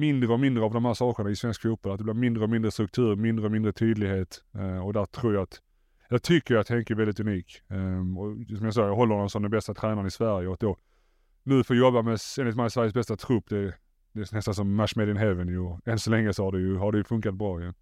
mindre 0.00 0.32
och 0.32 0.40
mindre 0.40 0.64
av 0.64 0.72
de 0.72 0.84
här 0.84 0.94
sakerna 0.94 1.30
i 1.30 1.36
svensk 1.36 1.62
fotboll. 1.62 1.92
Att 1.92 1.98
det 1.98 2.04
blir 2.04 2.14
mindre 2.14 2.44
och 2.44 2.50
mindre 2.50 2.70
struktur, 2.70 3.16
mindre 3.16 3.46
och 3.46 3.52
mindre 3.52 3.72
tydlighet. 3.72 4.44
Uh, 4.56 4.86
och 4.86 4.92
där 4.92 5.04
tror 5.04 5.34
jag 5.34 5.42
att 5.42 5.60
jag 6.14 6.22
tycker 6.22 6.56
att 6.56 6.68
Henke 6.68 6.92
är 6.92 6.96
väldigt 6.96 7.20
unik. 7.20 7.60
Um, 7.68 8.18
och 8.18 8.36
som 8.56 8.64
jag 8.64 8.74
sa, 8.74 8.86
jag 8.86 8.96
håller 8.96 9.14
honom 9.14 9.30
som 9.30 9.42
den 9.42 9.50
bästa 9.50 9.74
tränaren 9.74 10.06
i 10.06 10.10
Sverige 10.10 10.48
och 10.48 10.56
då 10.60 10.76
nu 11.42 11.64
få 11.64 11.74
jobba 11.74 12.02
med, 12.02 12.18
enligt 12.38 12.56
mig, 12.56 12.70
Sveriges 12.70 12.94
bästa 12.94 13.16
trupp, 13.16 13.44
det, 13.48 13.74
det 14.12 14.20
är 14.20 14.34
nästan 14.34 14.54
som 14.54 14.74
match 14.74 14.96
made 14.96 15.10
in 15.10 15.16
heaven 15.16 15.48
ju. 15.48 15.78
Än 15.92 15.98
så 15.98 16.10
länge 16.10 16.32
så 16.32 16.44
har 16.44 16.52
det 16.52 16.58
ju, 16.58 16.76
har 16.76 16.92
det 16.92 16.98
ju 16.98 17.04
funkat 17.04 17.34
bra 17.34 17.60
ju. 17.60 17.72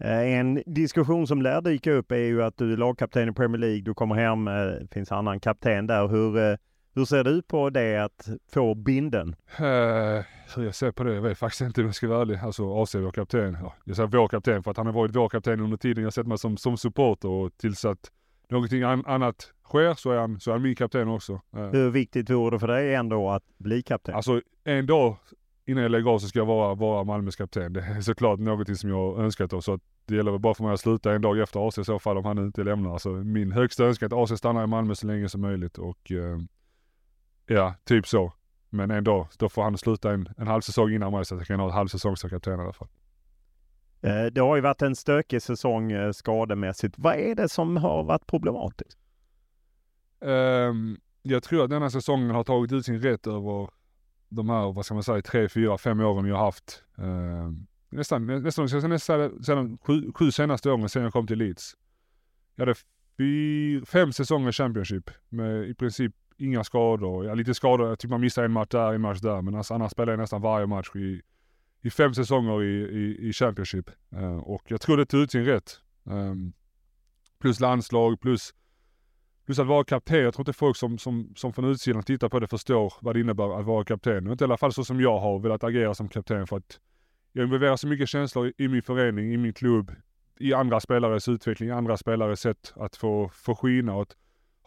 Eh, 0.00 0.38
en 0.38 0.62
diskussion 0.66 1.26
som 1.26 1.42
lär 1.42 1.60
dyka 1.60 1.92
upp 1.92 2.12
är 2.12 2.16
ju 2.16 2.42
att 2.42 2.56
du 2.56 2.72
är 2.72 2.76
lagkapten 2.76 3.28
i 3.28 3.32
Premier 3.32 3.58
League, 3.58 3.80
du 3.80 3.94
kommer 3.94 4.14
hem, 4.14 4.44
det 4.44 4.78
eh, 4.80 4.86
finns 4.92 5.12
annan 5.12 5.40
kapten 5.40 5.86
där. 5.86 6.08
Hur, 6.08 6.38
eh, 6.38 6.56
hur 6.94 7.04
ser 7.04 7.24
du 7.24 7.42
på 7.42 7.70
det 7.70 8.04
att 8.04 8.28
få 8.52 8.74
binden? 8.74 9.36
Uh, 9.60 10.24
hur 10.56 10.64
jag 10.64 10.74
ser 10.74 10.90
på 10.90 11.04
det? 11.04 11.14
Jag 11.14 11.22
vet 11.22 11.38
faktiskt 11.38 11.60
inte 11.60 11.80
om 11.80 11.86
jag 11.86 11.94
ska 11.94 12.08
vara 12.08 12.20
ärlig. 12.20 12.38
Alltså 12.38 12.82
AC 12.82 12.94
vår 12.94 13.10
kapten. 13.10 13.56
Ja, 13.60 13.74
jag 13.84 13.96
säger 13.96 14.08
vår 14.08 14.28
kapten 14.28 14.62
för 14.62 14.70
att 14.70 14.76
han 14.76 14.86
har 14.86 14.92
varit 14.92 15.16
vår 15.16 15.28
kapten 15.28 15.60
under 15.60 15.76
tiden 15.76 16.04
jag 16.04 16.12
sett 16.12 16.26
mig 16.26 16.38
som, 16.38 16.56
som 16.56 16.76
supporter 16.76 17.28
och 17.28 17.56
tills 17.56 17.84
att 17.84 18.10
någonting 18.48 18.82
an 18.82 19.04
annat 19.06 19.52
sker 19.64 19.94
så 19.94 20.10
är, 20.10 20.18
han, 20.18 20.40
så 20.40 20.50
är 20.50 20.54
han 20.54 20.62
min 20.62 20.76
kapten 20.76 21.08
också. 21.08 21.40
Hur 21.50 21.90
viktigt 21.90 22.30
vore 22.30 22.56
det 22.56 22.60
för 22.60 22.68
dig 22.68 22.94
ändå 22.94 23.30
att 23.30 23.42
bli 23.58 23.82
kapten? 23.82 24.14
Alltså 24.14 24.40
en 24.64 24.86
dag 24.86 25.16
innan 25.66 25.82
jag 25.82 25.90
lägger 25.90 26.10
av 26.10 26.18
så 26.18 26.28
ska 26.28 26.38
jag 26.38 26.46
vara, 26.46 26.74
vara 26.74 27.04
Malmös 27.04 27.36
kapten. 27.36 27.72
Det 27.72 27.80
är 27.80 28.00
såklart 28.00 28.38
någonting 28.38 28.76
som 28.76 28.90
jag 28.90 29.18
önskat 29.18 29.52
och 29.52 29.64
så 29.64 29.74
att 29.74 29.80
det 30.06 30.16
gäller 30.16 30.30
väl 30.30 30.40
bara 30.40 30.54
för 30.54 30.64
mig 30.64 30.72
att 30.72 30.80
sluta 30.80 31.12
en 31.12 31.22
dag 31.22 31.38
efter 31.38 31.68
AC 31.68 31.78
i 31.78 31.84
så 31.84 31.98
fall 31.98 32.18
om 32.18 32.24
han 32.24 32.38
inte 32.38 32.64
lämnar. 32.64 32.92
Alltså 32.92 33.10
min 33.10 33.52
högsta 33.52 33.84
önskan 33.84 34.12
är 34.12 34.16
att 34.16 34.30
AC 34.32 34.38
stannar 34.38 34.64
i 34.64 34.66
Malmö 34.66 34.94
så 34.94 35.06
länge 35.06 35.28
som 35.28 35.40
möjligt 35.40 35.78
och 35.78 36.10
uh, 36.10 36.38
Ja, 37.46 37.74
typ 37.84 38.06
så. 38.06 38.32
Men 38.70 38.90
en 38.90 39.04
dag, 39.04 39.26
då 39.38 39.48
får 39.48 39.62
han 39.62 39.78
sluta 39.78 40.12
en, 40.12 40.28
en 40.36 40.46
halv 40.46 40.60
säsong 40.60 40.90
innan 40.90 41.12
mig 41.12 41.24
så 41.24 41.34
att 41.34 41.40
jag 41.40 41.46
kan 41.46 41.60
ha 41.60 41.66
en 41.66 41.74
halv 41.74 41.88
säsong 41.88 42.16
som 42.16 42.30
kapten 42.30 42.60
i 42.60 42.62
alla 42.62 42.72
fall. 42.72 42.88
Eh, 44.00 44.24
det 44.26 44.40
har 44.40 44.56
ju 44.56 44.62
varit 44.62 44.82
en 44.82 44.96
stökig 44.96 45.42
säsong 45.42 45.92
eh, 45.92 46.12
skademässigt. 46.12 46.94
Vad 46.98 47.14
är 47.14 47.34
det 47.34 47.48
som 47.48 47.76
har 47.76 48.04
varit 48.04 48.26
problematiskt? 48.26 48.98
Um, 50.20 51.00
jag 51.22 51.42
tror 51.42 51.64
att 51.64 51.70
denna 51.70 51.90
säsongen 51.90 52.30
har 52.30 52.44
tagit 52.44 52.72
ut 52.72 52.84
sin 52.84 53.00
rätt 53.00 53.26
över 53.26 53.70
de 54.28 54.48
här, 54.48 54.72
vad 54.72 54.84
ska 54.84 54.94
man 54.94 55.02
säga, 55.02 55.22
tre, 55.22 55.48
fyra, 55.48 55.78
fem 55.78 56.00
åren 56.00 56.26
jag 56.26 56.36
har 56.36 56.44
haft. 56.44 56.84
Um, 56.96 57.66
nästan, 57.90 58.26
nästan, 58.26 58.64
nästan, 58.64 58.90
nästan 58.90 59.42
sedan 59.44 59.78
sju, 59.78 60.12
sju 60.14 60.30
senaste 60.30 60.70
åren 60.70 60.88
sedan 60.88 61.02
jag 61.02 61.12
kom 61.12 61.26
till 61.26 61.38
Leeds. 61.38 61.76
Jag 62.54 62.66
hade 62.66 62.74
fyr, 63.16 63.84
fem 63.84 64.12
säsonger 64.12 64.52
Championship 64.52 65.10
med 65.28 65.68
i 65.68 65.74
princip 65.74 66.14
inga 66.38 66.64
skador. 66.64 67.24
Ja, 67.24 67.34
lite 67.34 67.54
skador. 67.54 67.88
Jag 67.88 67.98
tycker 67.98 68.10
man 68.10 68.20
missar 68.20 68.44
en 68.44 68.52
match 68.52 68.68
där, 68.70 68.94
en 68.94 69.00
match 69.00 69.20
där. 69.20 69.42
Men 69.42 69.54
alltså, 69.54 69.74
annars 69.74 69.92
spelar 69.92 70.12
jag 70.12 70.20
nästan 70.20 70.42
varje 70.42 70.66
match 70.66 70.90
i, 70.96 71.22
i 71.82 71.90
fem 71.90 72.14
säsonger 72.14 72.62
i, 72.62 72.74
i, 72.74 73.28
i 73.28 73.32
Championship. 73.32 73.90
Uh, 74.16 74.38
och 74.38 74.62
jag 74.68 74.80
tror 74.80 74.96
det 74.96 75.06
tog 75.06 75.20
ut 75.20 75.30
sin 75.30 75.44
rätt. 75.44 75.80
Um, 76.04 76.52
plus 77.38 77.60
landslag, 77.60 78.20
plus, 78.20 78.54
plus 79.46 79.58
att 79.58 79.66
vara 79.66 79.84
kapten. 79.84 80.18
Jag 80.18 80.34
tror 80.34 80.42
inte 80.42 80.52
folk 80.52 80.76
som, 80.76 80.98
som, 80.98 81.32
som 81.36 81.52
från 81.52 81.64
utsidan 81.64 82.02
tittar 82.02 82.28
på 82.28 82.40
det 82.40 82.46
förstår 82.46 82.92
vad 83.00 83.16
det 83.16 83.20
innebär 83.20 83.58
att 83.60 83.66
vara 83.66 83.84
kapten. 83.84 84.30
Inte 84.30 84.44
i 84.44 84.46
alla 84.46 84.56
fall 84.56 84.72
så 84.72 84.84
som 84.84 85.00
jag 85.00 85.18
har 85.18 85.38
velat 85.38 85.64
agera 85.64 85.94
som 85.94 86.08
kapten. 86.08 86.46
För 86.46 86.56
att 86.56 86.80
jag 87.32 87.44
involverar 87.44 87.76
så 87.76 87.86
mycket 87.86 88.08
känslor 88.08 88.48
i, 88.48 88.64
i 88.64 88.68
min 88.68 88.82
förening, 88.82 89.32
i 89.32 89.36
min 89.36 89.52
klubb, 89.52 89.92
i 90.38 90.54
andra 90.54 90.80
spelares 90.80 91.28
utveckling, 91.28 91.68
i 91.68 91.72
andra 91.72 91.96
spelares 91.96 92.40
sätt 92.40 92.72
att 92.76 92.96
få, 92.96 93.30
få 93.34 93.54
skina. 93.54 93.94
Och 93.94 94.02
att, 94.02 94.16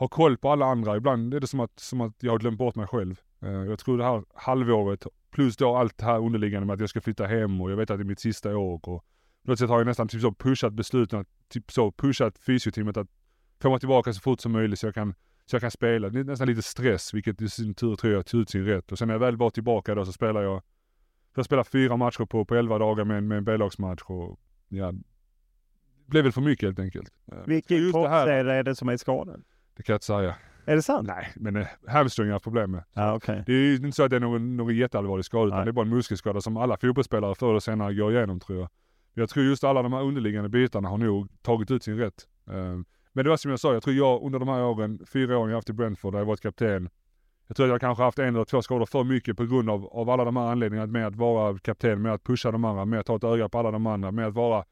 ha 0.02 0.08
koll 0.08 0.38
på 0.38 0.50
alla 0.50 0.66
andra. 0.66 0.98
Ibland 0.98 1.34
är 1.34 1.40
det 1.40 1.48
som 1.48 1.60
att, 1.60 1.80
som 1.80 2.02
att 2.02 2.24
jag 2.24 2.32
har 2.32 2.40
glömt 2.40 2.58
bort 2.58 2.76
mig 2.76 2.88
själv. 2.88 3.22
Uh, 3.44 3.50
jag 3.52 3.80
tror 3.80 3.98
det 3.98 4.04
här 4.04 4.24
halvåret, 4.34 5.08
plus 5.32 5.58
då 5.58 5.76
allt 5.76 5.98
det 5.98 6.06
här 6.06 6.20
underliggande 6.20 6.66
med 6.66 6.74
att 6.74 6.80
jag 6.80 6.90
ska 6.90 7.02
flytta 7.02 7.26
hem 7.26 7.62
och 7.62 7.72
jag 7.72 7.78
vet 7.78 7.90
att 7.90 7.98
det 7.98 8.04
är 8.04 8.06
mitt 8.06 8.20
sista 8.20 8.58
år. 8.58 8.74
Och 8.74 8.82
på 8.82 9.04
något 9.44 9.60
sätt 9.60 9.70
har 9.70 9.78
jag 9.78 9.88
nästan 9.88 10.08
typ 10.08 10.22
så 10.22 10.32
pushat 10.32 10.74
besluten, 10.74 11.26
typ 11.48 11.72
så 11.72 11.92
pushat 11.92 12.38
fysioteamet 12.40 12.98
att 12.98 13.08
mig 13.64 13.80
tillbaka 13.80 14.14
så 14.14 14.22
fort 14.22 14.42
som 14.42 14.52
möjligt 14.52 14.80
så 14.80 14.88
jag 14.88 14.94
kan, 14.94 15.14
så 15.46 15.56
jag 15.56 15.62
kan 15.62 15.72
spela. 15.72 16.10
Det 16.10 16.20
är 16.20 16.24
nästan 16.24 16.48
lite 16.48 16.62
stress, 16.62 17.14
vilket 17.14 17.42
i 17.42 17.50
sin 17.50 17.74
tur 17.74 17.96
tror 17.96 18.14
jag 18.14 18.26
tar 18.26 18.38
ut 18.38 18.50
sin 18.50 18.66
rätt. 18.66 18.92
Och 18.92 18.98
sen 18.98 19.08
när 19.08 19.16
jag 19.16 19.20
väl 19.20 19.38
var 19.38 19.50
tillbaka 19.50 19.96
då 19.96 20.06
så 20.06 20.12
spelar 20.12 20.42
jag, 20.42 20.62
jag 21.36 21.46
spelar 21.46 21.64
fyra 21.64 21.98
matcher 21.98 22.26
på, 22.26 22.46
på 22.46 22.56
elva 22.56 22.78
dagar 22.78 23.06
med, 23.06 23.24
med 23.24 23.38
en 23.38 23.44
B-lagsmatch 23.44 24.02
och 24.02 24.40
ja, 24.68 24.92
det 24.92 25.02
blev 26.06 26.24
väl 26.24 26.32
för 26.32 26.42
mycket 26.42 26.68
helt 26.68 26.80
enkelt. 26.80 27.14
Vilken 27.46 27.92
kroppsdel 27.92 28.48
är 28.48 28.64
det 28.64 28.76
som 28.76 28.90
är 28.90 28.98
skadad? 28.98 29.44
Det 29.82 29.86
kan 29.86 29.94
jag 29.94 29.98
inte 29.98 30.06
säga. 30.06 30.36
Är 30.66 30.76
det 30.76 30.82
sant? 30.82 31.08
Nej, 31.08 31.32
men 31.36 31.56
eh, 31.56 31.68
hamstring 31.88 32.28
har 32.28 32.34
jag 32.34 32.44
problem 32.44 32.72
med. 32.72 32.84
Ah, 32.94 33.16
okay. 33.16 33.44
Det 33.46 33.54
är 33.54 33.58
ju 33.58 33.76
inte 33.76 33.92
så 33.92 34.04
att 34.04 34.10
det 34.10 34.16
är 34.16 34.20
någon, 34.20 34.58
någon 34.58 34.76
jätteallvarlig 34.76 35.26
skada, 35.26 35.48
utan 35.48 35.66
det 35.66 35.70
är 35.70 35.74
bara 35.74 35.86
en 35.86 35.96
muskelskada 35.96 36.42
som 36.42 36.58
alla 36.58 36.78
fotbollsspelare 36.78 37.36
förr 37.36 37.50
eller 37.50 37.60
senare 37.60 37.94
går 37.94 38.12
igenom 38.12 38.40
tror 38.40 38.60
jag. 38.60 38.70
Jag 39.14 39.30
tror 39.30 39.46
just 39.46 39.64
alla 39.64 39.82
de 39.82 39.94
här 39.94 40.02
underliggande 40.02 40.50
bitarna 40.50 40.90
har 40.90 40.98
nog 40.98 41.28
tagit 41.42 41.72
ut 41.72 41.84
sin 41.84 41.98
rätt. 41.98 42.28
Uh, 42.50 42.56
men 43.14 43.24
det 43.24 43.30
var 43.30 43.38
som 43.38 43.52
jag 43.52 43.60
sa, 43.60 43.74
jag 43.74 43.84
tror 43.84 43.96
jag 43.96 44.24
under 44.24 44.40
de 44.40 44.48
här 44.48 44.64
åren, 44.64 45.06
fyra 45.14 45.38
åren 45.38 45.50
jag 45.50 45.58
haft 45.58 45.70
i 45.70 45.74
Brentford, 45.74 46.14
där 46.14 46.20
jag 46.20 46.26
varit 46.26 46.42
kapten. 46.42 46.90
Jag 47.48 47.58
tror 47.58 47.66
att 47.66 47.72
jag 47.72 47.82
kanske 47.82 48.04
haft 48.04 48.20
en 48.20 48.36
eller 48.36 48.46
två 48.46 48.62
skador 48.62 48.86
för 48.86 49.04
mycket 49.04 49.38
på 49.38 49.46
grund 49.46 49.70
av, 49.70 49.86
av 49.86 50.10
alla 50.10 50.26
de 50.26 50.36
här 50.38 50.44
anledningarna 50.44 50.92
med 50.92 51.08
att 51.08 51.16
vara 51.16 51.58
kapten, 51.58 52.02
med 52.02 52.14
att 52.14 52.24
pusha 52.24 52.52
de 52.52 52.66
andra, 52.66 52.86
med 52.86 53.00
att 53.00 53.06
ta 53.06 53.16
ett 53.16 53.24
öga 53.24 53.50
på 53.50 53.60
alla 53.60 53.72
de 53.72 53.88
andra, 53.88 54.12
med 54.12 54.28
att 54.28 54.34
vara 54.34 54.66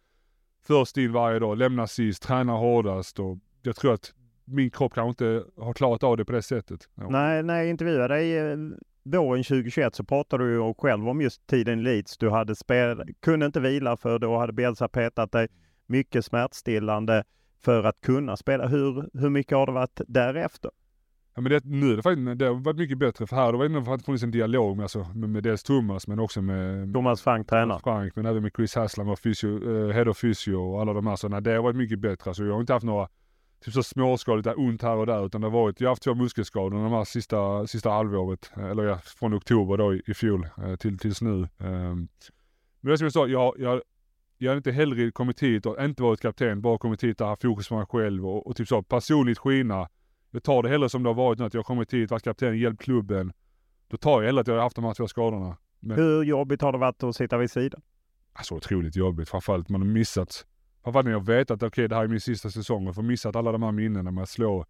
först 0.67 0.97
in 0.97 1.11
varje 1.11 1.39
dag, 1.39 1.57
lämna 1.57 1.87
sist, 1.87 2.23
träna 2.23 2.53
hårdast 2.53 3.19
och 3.19 3.37
jag 3.61 3.75
tror 3.75 3.93
att 3.93 4.13
min 4.49 4.71
kropp 4.71 4.93
kanske 4.93 5.09
inte 5.09 5.43
har 5.57 5.73
klarat 5.73 6.03
av 6.03 6.17
det 6.17 6.25
på 6.25 6.31
det 6.31 6.41
sättet. 6.41 6.89
Ja. 6.95 7.09
Nej, 7.09 7.43
när 7.43 7.55
jag 7.55 7.69
intervjuade 7.69 8.13
dig 8.13 8.37
eh, 8.37 8.57
våren 9.03 9.43
2021 9.43 9.95
så 9.95 10.03
pratade 10.03 10.43
du 10.43 10.53
ju 10.53 10.73
själv 10.73 11.09
om 11.09 11.21
just 11.21 11.47
tiden 11.47 11.79
i 11.79 11.83
Leeds. 11.83 12.17
Du 12.17 12.29
hade 12.29 12.55
spel, 12.55 13.03
kunde 13.19 13.45
inte 13.45 13.59
vila 13.59 13.97
för 13.97 14.19
då 14.19 14.37
hade 14.37 14.53
Bielsa 14.53 14.87
petat 14.87 15.31
dig 15.31 15.47
mycket 15.87 16.25
smärtstillande 16.25 17.23
för 17.61 17.83
att 17.83 18.01
kunna 18.01 18.37
spela. 18.37 18.67
Hur, 18.67 19.09
hur 19.13 19.29
mycket 19.29 19.57
har 19.57 19.65
det 19.65 19.71
varit 19.71 20.01
därefter? 20.07 20.71
Ja, 21.35 21.41
men 21.41 21.51
det, 21.51 21.65
nu 21.65 21.91
är 21.91 21.95
det 21.95 22.01
faktiskt, 22.01 22.39
det 22.39 22.45
har 22.45 22.53
varit 22.53 22.77
mycket 22.77 22.97
bättre 22.97 23.27
för 23.27 23.35
här 23.35 23.53
har 23.53 23.69
det 23.69 23.79
varit 23.79 24.05
funnits 24.05 24.23
en 24.23 24.31
dialog 24.31 24.77
med, 24.77 24.83
alltså, 24.83 25.07
med, 25.15 25.29
med 25.29 25.43
dels 25.43 25.63
Thomas 25.63 26.07
men 26.07 26.19
också 26.19 26.41
med 26.41 26.93
Thomas 26.93 27.21
Frank 27.21 27.47
tränar. 27.47 27.79
Frank 27.79 28.15
men 28.15 28.25
även 28.25 28.43
med 28.43 28.51
Chris 28.55 28.75
Haslam 28.75 29.09
och 29.09 29.21
physio, 29.23 29.47
uh, 29.47 29.91
Head 29.91 30.09
of 30.09 30.21
Physio 30.21 30.55
och 30.55 30.81
alla 30.81 30.93
de 30.93 31.07
här. 31.07 31.15
Så 31.15 31.27
nej, 31.27 31.41
det 31.41 31.51
har 31.51 31.63
varit 31.63 31.75
mycket 31.75 31.99
bättre. 31.99 32.29
Alltså, 32.29 32.43
jag 32.43 32.53
har 32.53 32.59
inte 32.59 32.73
haft 32.73 32.85
några 32.85 33.07
typ 33.65 33.73
så 33.73 33.83
småskaligt 33.83 34.47
ont 34.57 34.81
här 34.81 34.95
och 34.95 35.05
där 35.05 35.25
utan 35.25 35.41
det 35.41 35.47
har 35.47 35.51
varit, 35.51 35.81
jag 35.81 35.87
har 35.87 35.91
haft 35.91 36.03
två 36.03 36.15
muskelskador 36.15 36.83
de 36.83 36.91
här 36.91 37.03
sista, 37.03 37.67
sista 37.67 37.89
halvåret. 37.89 38.51
Eller 38.55 38.83
ja, 38.83 38.97
från 38.97 39.33
oktober 39.33 39.77
då 39.77 39.93
i, 39.93 40.01
i 40.07 40.13
fjol 40.13 40.47
uh, 40.59 40.75
till, 40.75 40.99
tills 40.99 41.21
nu. 41.21 41.47
Um, 41.57 42.07
men 42.81 42.91
det 42.91 42.97
som 42.97 43.05
jag 43.05 43.13
sa, 43.13 43.27
jag, 43.27 43.55
jag, 43.59 43.81
jag 44.37 44.49
hade 44.49 44.57
inte 44.57 44.71
hellre 44.71 45.11
kommit 45.11 45.43
hit 45.43 45.65
och 45.65 45.83
inte 45.83 46.03
varit 46.03 46.21
kapten, 46.21 46.61
bara 46.61 46.77
kommit 46.77 47.03
hit 47.03 47.21
och 47.21 47.27
haft 47.27 47.41
fokus 47.41 47.69
på 47.69 47.75
mig 47.75 47.85
själv 47.85 48.27
och, 48.27 48.47
och 48.47 48.55
typ 48.55 48.67
så 48.67 48.83
personligt 48.83 49.37
skina 49.37 49.89
jag 50.31 50.43
tar 50.43 50.63
det 50.63 50.69
hellre 50.69 50.89
som 50.89 51.03
det 51.03 51.09
har 51.09 51.13
varit 51.13 51.39
nu, 51.39 51.45
att 51.45 51.53
jag 51.53 51.59
har 51.59 51.63
kommit 51.63 51.93
hit, 51.93 52.11
varit 52.11 52.23
kapten, 52.23 52.59
hjälpt 52.59 52.81
klubben. 52.81 53.33
Då 53.87 53.97
tar 53.97 54.21
jag 54.21 54.27
hellre 54.27 54.41
att 54.41 54.47
jag 54.47 54.55
har 54.55 54.61
haft 54.61 54.75
de 54.75 54.85
här 54.85 54.93
två 54.93 55.07
skadorna. 55.07 55.57
Men... 55.79 55.97
Hur 55.97 56.23
jobbigt 56.23 56.61
har 56.61 56.71
det 56.71 56.77
varit 56.77 57.03
att 57.03 57.15
sitta 57.15 57.37
vid 57.37 57.51
sidan? 57.51 57.81
Alltså 58.33 58.55
otroligt 58.55 58.95
jobbigt. 58.95 59.29
Framförallt 59.29 59.69
man 59.69 59.81
har 59.81 59.87
missat, 59.87 60.45
framförallt 60.93 61.05
när 61.05 61.11
jag 61.11 61.39
vet 61.39 61.51
att 61.51 61.57
okej 61.57 61.67
okay, 61.67 61.87
det 61.87 61.95
här 61.95 62.03
är 62.03 62.07
min 62.07 62.21
sista 62.21 62.49
säsong 62.49 62.87
och 62.87 62.95
får 62.95 63.01
missat 63.01 63.35
alla 63.35 63.51
de 63.51 63.63
här 63.63 63.71
minnena 63.71 64.11
med 64.11 64.23
att 64.23 64.29
slå, 64.29 64.65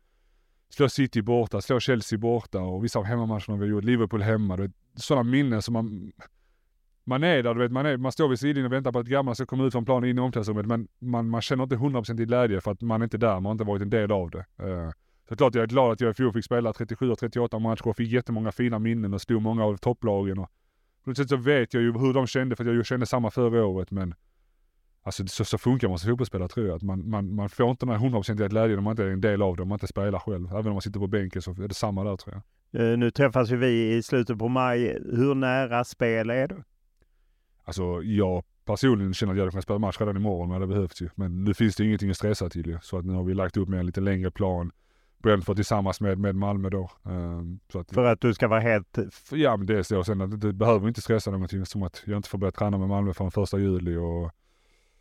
slå 0.70 0.90
City 0.90 1.22
borta, 1.22 1.62
slå 1.62 1.80
Chelsea 1.80 2.20
borta 2.20 2.60
och 2.60 2.84
vissa 2.84 3.00
av 3.00 3.06
hemmamatcherna 3.06 3.58
vi 3.58 3.60
har 3.60 3.68
gjort, 3.68 3.84
Liverpool 3.84 4.22
hemma. 4.22 4.58
du 4.58 4.64
vet. 4.64 4.72
sådana 4.96 5.24
minnen 5.24 5.62
som 5.62 5.74
man 5.74 6.12
man 7.10 7.24
är 7.24 7.44
där, 7.44 7.54
du 7.54 7.60
vet, 7.60 7.72
man, 7.72 7.86
är, 7.86 7.98
man 7.98 8.12
står 8.12 8.28
vid 8.28 8.40
sidan 8.40 8.66
och 8.66 8.72
väntar 8.72 8.92
på 8.92 9.00
att 9.00 9.08
gamla 9.08 9.36
ska 9.36 9.46
komma 9.46 9.64
ut 9.64 9.72
från 9.72 9.86
planen 9.86 10.10
in 10.10 10.18
i 10.18 10.22
omklädningsrummet 10.22 10.66
men 10.66 10.88
man, 11.00 11.30
man 11.30 11.42
känner 11.42 11.64
inte 11.64 11.76
hundraprocentig 11.76 12.28
glädje 12.28 12.62
för 12.62 12.72
att 12.72 12.82
man 12.82 13.02
är 13.02 13.04
inte 13.04 13.18
där, 13.18 13.34
man 13.34 13.46
har 13.46 13.52
inte 13.52 13.64
varit 13.64 13.82
en 13.82 13.90
del 13.90 14.12
av 14.12 14.30
det. 14.30 14.46
Uh, 14.64 14.92
så 15.30 15.36
klart 15.36 15.56
jag 15.56 15.64
är 15.64 15.68
glad 15.68 15.92
att 15.92 16.02
jag 16.02 16.12
i 16.12 16.14
fjol 16.14 16.34
fick 16.34 16.46
spela 16.46 16.74
37 16.74 17.12
och 17.12 17.20
38 17.20 17.60
matcher 17.60 17.88
och 17.88 17.98
fick 17.98 18.12
jättemånga 18.12 18.52
fina 18.52 18.80
minnen 18.80 19.14
och 19.14 19.22
stod 19.22 19.42
många 19.42 19.64
av 19.64 19.78
topplagen. 19.78 20.40
Och 20.40 20.50
på 21.04 21.10
något 21.10 21.18
sätt 21.18 21.30
så 21.30 21.36
vet 21.36 21.74
jag 21.74 21.84
ju 21.84 21.92
hur 21.92 22.14
de 22.14 22.28
kände 22.28 22.56
för 22.56 22.70
att 22.70 22.76
jag 22.76 22.86
kände 22.86 23.06
samma 23.06 23.32
förra 23.32 23.66
året 23.66 23.92
men 23.92 24.14
Alltså 25.04 25.28
så, 25.28 25.46
så 25.46 25.58
funkar 25.58 25.88
man 25.88 26.00
som 26.00 26.10
fotbollsspelare 26.10 26.50
tror 26.50 26.68
jag. 26.68 26.76
Att 26.76 26.82
man, 26.82 27.10
man, 27.10 27.36
man 27.36 27.50
får 27.50 27.70
inte 27.70 27.86
den 27.86 27.94
här 27.94 28.00
hundraprocentiga 28.00 28.48
glädjen 28.48 28.78
om 28.78 28.84
man 28.84 28.92
inte 28.92 29.04
är 29.04 29.08
en 29.08 29.22
del 29.22 29.42
av 29.42 29.56
det, 29.56 29.62
om 29.62 29.70
man 29.70 29.76
inte 29.76 29.88
spelar 29.88 30.20
själv. 30.20 30.48
Även 30.52 30.68
om 30.68 30.74
man 30.74 30.82
sitter 30.82 31.00
på 31.00 31.08
bänken 31.08 31.42
så 31.42 31.52
är 31.52 31.68
det 31.68 31.74
samma 31.74 32.04
där 32.04 32.18
tror 32.18 32.36
jag. 32.36 32.82
Uh, 32.82 32.98
nu 32.98 33.12
träffas 33.12 33.52
ju 33.52 33.58
vi 33.58 33.96
i 33.96 34.04
slutet 34.04 34.38
på 34.38 34.48
maj. 34.48 35.00
Hur 35.12 35.36
nära 35.36 35.84
spel 35.84 36.30
är 36.30 36.48
du? 36.48 36.64
Alltså 37.64 38.02
jag 38.04 38.44
personligen 38.66 39.14
känner 39.14 39.34
att 39.34 39.38
jag 39.38 39.44
hade 39.44 39.52
kunnat 39.52 39.64
spela 39.64 39.80
match 39.80 39.98
redan 40.00 40.18
imorgon 40.18 40.52
om 40.52 40.62
det 40.62 40.68
behövts 40.68 41.02
ju. 41.02 41.10
Men 41.16 41.44
nu 41.44 41.54
finns 41.54 41.76
det 41.76 41.86
ingenting 41.86 42.10
att 42.10 42.18
stressa 42.18 42.50
till 42.50 42.68
ju. 42.68 42.78
Så 42.82 42.98
att 42.98 43.06
nu 43.06 43.14
har 43.14 43.24
vi 43.24 43.34
lagt 43.34 43.58
upp 43.58 43.70
med 43.70 43.80
en 43.80 43.86
lite 43.86 44.02
längre 44.02 44.32
plan. 44.32 44.72
Brentford 45.18 45.56
tillsammans 45.56 46.02
med, 46.02 46.20
med 46.20 46.36
Malmö 46.36 46.70
då. 46.70 46.92
Um, 47.04 47.60
att, 47.74 47.92
för 47.92 48.04
att 48.04 48.22
du 48.22 48.34
ska 48.34 48.48
vara 48.48 48.60
helt... 48.60 48.98
Ja 49.32 49.58
men 49.58 49.66
det 49.66 49.92
och 49.92 50.06
sen 50.06 50.22
att 50.22 50.42
det 50.42 50.54
behöver 50.54 50.88
inte 50.88 51.02
stressa 51.02 51.32
någonting 51.32 51.66
som 51.66 51.84
att 51.84 52.04
jag 52.06 52.18
inte 52.18 52.30
får 52.30 52.38
börja 52.38 52.52
träna 52.52 52.78
med 52.78 52.88
Malmö 52.88 53.14
förrän 53.14 53.32
första 53.32 53.60
juli 53.60 53.96
och 53.96 54.32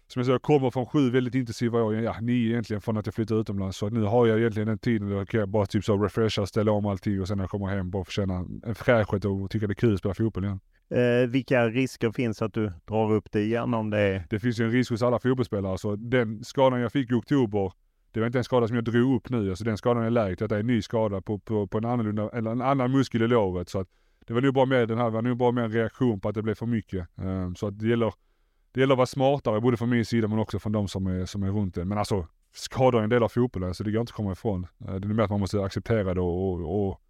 som 0.09 0.21
jag 0.21 0.27
sa, 0.27 0.33
jag 0.33 0.43
kommer 0.43 0.71
från 0.71 0.87
sju 0.87 1.11
väldigt 1.11 1.35
intensiva 1.35 1.83
år, 1.83 1.95
ja 1.95 2.17
nio 2.21 2.51
egentligen 2.51 2.81
från 2.81 2.97
att 2.97 3.07
jag 3.07 3.15
flyttade 3.15 3.41
utomlands. 3.41 3.77
Så 3.77 3.89
nu 3.89 4.03
har 4.03 4.27
jag 4.27 4.39
egentligen 4.39 4.69
den 4.69 4.79
tiden 4.79 5.11
då 5.11 5.17
jag 5.17 5.29
kan 5.29 5.51
bara 5.51 5.67
typ 5.67 5.85
så 5.85 5.97
refresha, 5.97 6.47
ställa 6.47 6.73
om 6.73 6.87
allting 6.87 7.21
och 7.21 7.29
sen 7.29 7.37
när 7.37 7.43
jag 7.43 7.51
kommer 7.51 7.67
hem 7.67 7.91
bara 7.91 8.05
få 8.05 8.11
känna 8.11 8.35
en 8.63 8.75
fräschhet 8.75 9.25
och 9.25 9.51
tycka 9.51 9.67
det 9.67 9.73
är 9.73 9.75
kul 9.75 9.95
att 9.95 9.99
spela 9.99 10.15
fotboll 10.15 10.45
igen. 10.45 10.61
Eh, 10.91 11.29
vilka 11.29 11.69
risker 11.69 12.11
finns 12.11 12.43
att 12.43 12.55
du 12.55 12.73
drar 12.85 13.13
upp 13.13 13.33
det 13.33 13.43
igen 13.43 13.75
om 13.75 13.91
det 13.91 13.99
är... 13.99 14.25
Det 14.31 14.41
finns 14.41 14.61
ju 14.61 14.65
en 14.65 14.71
risk 14.71 14.91
hos 14.91 15.03
alla 15.03 15.19
fotbollsspelare. 15.19 15.79
Så 15.79 15.97
den 15.97 16.45
skadan 16.45 16.81
jag 16.81 16.93
fick 16.93 17.11
i 17.11 17.15
oktober 17.15 17.73
det 18.13 18.21
var 18.21 18.27
inte 18.27 18.39
en 18.39 18.45
skada 18.45 18.69
som 18.69 18.77
jag 18.77 18.85
drog 18.85 19.17
upp 19.17 19.31
nu, 19.31 19.49
alltså 19.51 19.65
den 19.65 19.77
skadan 19.77 20.03
är 20.03 20.11
läkt. 20.11 20.39
Detta 20.39 20.57
är 20.57 20.61
en 20.61 20.67
ny 20.67 20.83
skada 20.83 21.21
på, 21.21 21.39
på, 21.39 21.67
på 21.67 21.79
en 21.79 21.85
annorlunda, 21.85 22.31
eller 22.33 22.51
en 22.51 22.63
annan 22.63 22.91
muskel 22.91 23.23
i 23.23 23.29
låret. 23.29 23.69
Så 23.69 23.81
att 23.81 23.89
det 24.27 24.35
var 24.35 24.41
nog 24.41 24.55
bara 24.55 24.67
mer 24.67 24.87
den 24.87 24.99
här, 24.99 25.11
var 25.11 25.23
nog 25.23 25.37
bara 25.37 25.53
mer 25.53 25.63
en 25.63 25.73
reaktion 25.73 26.21
på 26.21 26.29
att 26.29 26.35
det 26.35 26.43
blev 26.43 26.55
för 26.55 26.67
mycket. 26.67 27.09
Um, 27.15 27.57
så 27.57 27.67
att 27.67 27.79
det 27.79 27.89
gäller, 27.89 28.15
det 28.73 28.81
gäller 28.81 28.95
att 28.95 28.99
vara 28.99 29.07
smartare, 29.07 29.61
både 29.61 29.77
från 29.77 29.91
min 29.91 30.05
sida 30.05 30.29
men 30.29 30.39
också 30.39 30.59
från 30.59 30.73
de 30.73 30.89
som 30.89 31.07
är, 31.07 31.27
som 31.27 31.43
är 31.43 31.51
runt 31.51 31.77
en. 31.77 31.89
Men 31.89 31.99
alltså, 31.99 32.27
skador 32.53 32.99
är 32.99 33.05
en 33.05 33.11
del 33.11 33.23
av 33.23 33.29
fotbollen, 33.29 33.75
så 33.75 33.85
det 33.85 33.91
går 33.91 34.01
inte 34.01 34.11
att 34.11 34.17
komma 34.17 34.33
ifrån. 34.33 34.67
Eh, 34.89 34.95
det 34.95 35.09
är 35.09 35.15
mer 35.15 35.23
att 35.23 35.31
man 35.31 35.41
måste 35.41 35.63
acceptera 35.63 36.15
det 36.15 36.21
och, 36.21 36.53
och, 36.53 36.89
och 36.89 37.01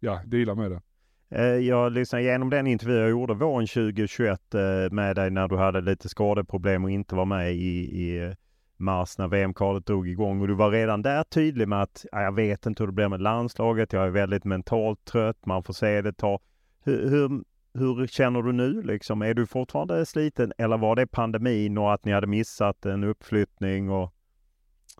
ja, 0.00 0.20
deala 0.26 0.54
med 0.54 0.70
det. 0.70 0.80
Eh, 1.28 1.44
jag 1.44 1.92
lyssnade 1.92 2.24
igenom 2.24 2.50
den 2.50 2.66
intervju 2.66 2.96
jag 2.96 3.10
gjorde 3.10 3.34
våren 3.34 3.66
2021 3.66 4.54
eh, 4.54 4.60
med 4.90 5.16
dig 5.16 5.30
när 5.30 5.48
du 5.48 5.56
hade 5.56 5.80
lite 5.80 6.08
skadeproblem 6.08 6.84
och 6.84 6.90
inte 6.90 7.14
var 7.14 7.24
med 7.24 7.54
i, 7.54 8.02
i 8.02 8.34
mars 8.76 9.18
när 9.18 9.28
VM-kvalet 9.28 9.86
drog 9.86 10.08
igång 10.08 10.40
och 10.40 10.48
du 10.48 10.54
var 10.54 10.70
redan 10.70 11.02
där 11.02 11.24
tydlig 11.24 11.68
med 11.68 11.82
att 11.82 12.06
jag 12.12 12.34
vet 12.34 12.66
inte 12.66 12.82
hur 12.82 12.86
det 12.86 12.92
blir 12.92 13.08
med 13.08 13.20
landslaget. 13.20 13.92
Jag 13.92 14.06
är 14.06 14.10
väldigt 14.10 14.44
mentalt 14.44 15.04
trött. 15.04 15.46
Man 15.46 15.62
får 15.62 15.72
se 15.72 16.02
det 16.02 16.12
ta. 16.12 16.38
Hur, 16.84 17.10
hur, 17.10 17.44
hur 17.78 18.06
känner 18.06 18.42
du 18.42 18.52
nu 18.52 18.82
liksom? 18.82 19.22
Är 19.22 19.34
du 19.34 19.46
fortfarande 19.46 20.06
sliten 20.06 20.52
eller 20.58 20.78
var 20.78 20.96
det 20.96 21.06
pandemin 21.06 21.78
och 21.78 21.94
att 21.94 22.04
ni 22.04 22.12
hade 22.12 22.26
missat 22.26 22.86
en 22.86 23.04
uppflyttning 23.04 23.90
och 23.90 24.12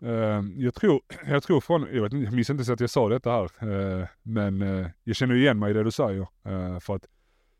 Uh, 0.03 0.43
jag 0.55 0.73
tror, 0.73 1.01
jag 1.25 1.43
tror 1.43 1.61
från, 1.61 1.87
jag, 1.93 2.03
vet, 2.03 2.13
jag 2.13 2.33
minns 2.33 2.49
inte 2.49 2.65
så 2.65 2.73
att 2.73 2.79
jag 2.79 2.89
sa 2.89 3.09
detta 3.09 3.31
här, 3.31 3.67
uh, 3.67 4.05
men 4.23 4.61
uh, 4.61 4.87
jag 5.03 5.15
känner 5.15 5.35
igen 5.35 5.59
mig 5.59 5.71
i 5.71 5.73
det 5.73 5.83
du 5.83 5.91
säger. 5.91 6.27
för 6.79 6.95
att, 6.95 7.05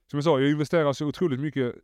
som 0.10 0.18
jag 0.18 0.24
sa, 0.24 0.40
jag 0.40 0.50
investerar 0.50 0.94
så 0.94 1.06
otroligt 1.06 1.40
mycket 1.40 1.76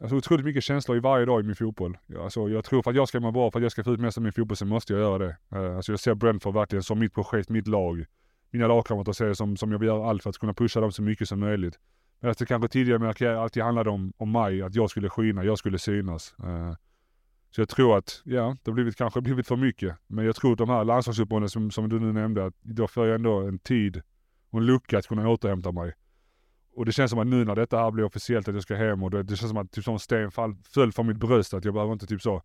Alltså 0.00 0.16
otroligt 0.16 0.44
mycket 0.44 0.64
känslor 0.64 0.96
i 0.96 1.00
varje 1.00 1.26
dag 1.26 1.40
i 1.40 1.42
min 1.42 1.56
fotboll. 1.56 1.98
Alltså, 2.18 2.48
jag 2.48 2.64
tror 2.64 2.82
för 2.82 2.90
att 2.90 2.96
jag 2.96 3.08
ska 3.08 3.20
må 3.20 3.32
bra, 3.32 3.50
för 3.50 3.58
att 3.58 3.62
jag 3.62 3.72
ska 3.72 3.84
få 3.84 3.92
ut 3.92 4.00
mest 4.00 4.18
av 4.18 4.22
min 4.22 4.32
fotboll 4.32 4.56
så 4.56 4.64
måste 4.64 4.92
jag 4.92 5.00
göra 5.00 5.18
det. 5.18 5.36
Uh, 5.56 5.76
alltså 5.76 5.92
jag 5.92 6.00
ser 6.00 6.14
Brentford 6.14 6.54
verkligen 6.54 6.82
som 6.82 6.98
mitt 6.98 7.14
projekt, 7.14 7.48
mitt 7.48 7.66
lag. 7.66 8.04
Mina 8.50 8.66
lagkamrater 8.66 9.12
ser 9.12 9.26
det 9.26 9.34
som, 9.34 9.56
som 9.56 9.72
jag 9.72 9.78
vill 9.78 9.86
göra 9.86 10.10
allt 10.10 10.22
för 10.22 10.30
att 10.30 10.38
kunna 10.38 10.54
pusha 10.54 10.80
dem 10.80 10.92
så 10.92 11.02
mycket 11.02 11.28
som 11.28 11.40
möjligt. 11.40 11.78
Efter 12.30 12.46
kanske 12.46 12.68
tidigare 12.68 12.98
med 12.98 13.16
karriär 13.16 13.34
alltid 13.34 13.62
handlade 13.62 13.90
om, 13.90 14.12
om 14.16 14.32
mig, 14.32 14.62
att 14.62 14.74
jag 14.74 14.90
skulle 14.90 15.10
skina, 15.10 15.44
jag 15.44 15.58
skulle 15.58 15.78
synas. 15.78 16.34
Eh, 16.38 16.74
så 17.50 17.60
jag 17.60 17.68
tror 17.68 17.98
att, 17.98 18.22
ja, 18.24 18.56
det 18.62 18.70
har 18.70 18.74
blivit, 18.74 18.96
kanske 18.96 19.20
blivit 19.20 19.46
för 19.46 19.56
mycket. 19.56 19.96
Men 20.06 20.24
jag 20.24 20.36
tror 20.36 20.52
att 20.52 20.58
de 20.58 20.68
här 20.68 20.84
landslagsuppehållen 20.84 21.48
som, 21.48 21.70
som 21.70 21.88
du 21.88 22.00
nu 22.00 22.12
nämnde, 22.12 22.44
att 22.44 22.54
då 22.62 22.88
får 22.88 23.06
jag 23.06 23.14
ändå 23.14 23.40
en 23.40 23.58
tid 23.58 24.02
och 24.50 24.58
en 24.58 24.66
lucka 24.66 24.98
att 24.98 25.06
kunna 25.06 25.28
återhämta 25.28 25.72
mig. 25.72 25.92
Och 26.74 26.84
det 26.84 26.92
känns 26.92 27.10
som 27.10 27.20
att 27.20 27.26
nu 27.26 27.44
när 27.44 27.54
detta 27.54 27.78
här 27.78 27.90
blir 27.90 28.04
officiellt 28.04 28.48
att 28.48 28.54
jag 28.54 28.62
ska 28.62 28.74
hem 28.74 29.02
och 29.02 29.10
det, 29.10 29.22
det 29.22 29.36
känns 29.36 29.50
som 29.50 29.58
att 29.58 29.72
typ 29.72 29.84
som 29.84 29.98
sten 29.98 30.30
fall, 30.30 30.54
föll 30.74 30.92
från 30.92 31.06
mitt 31.06 31.16
bröst 31.16 31.54
att 31.54 31.64
jag 31.64 31.74
behöver 31.74 31.92
inte 31.92 32.06
typ 32.06 32.22
så. 32.22 32.42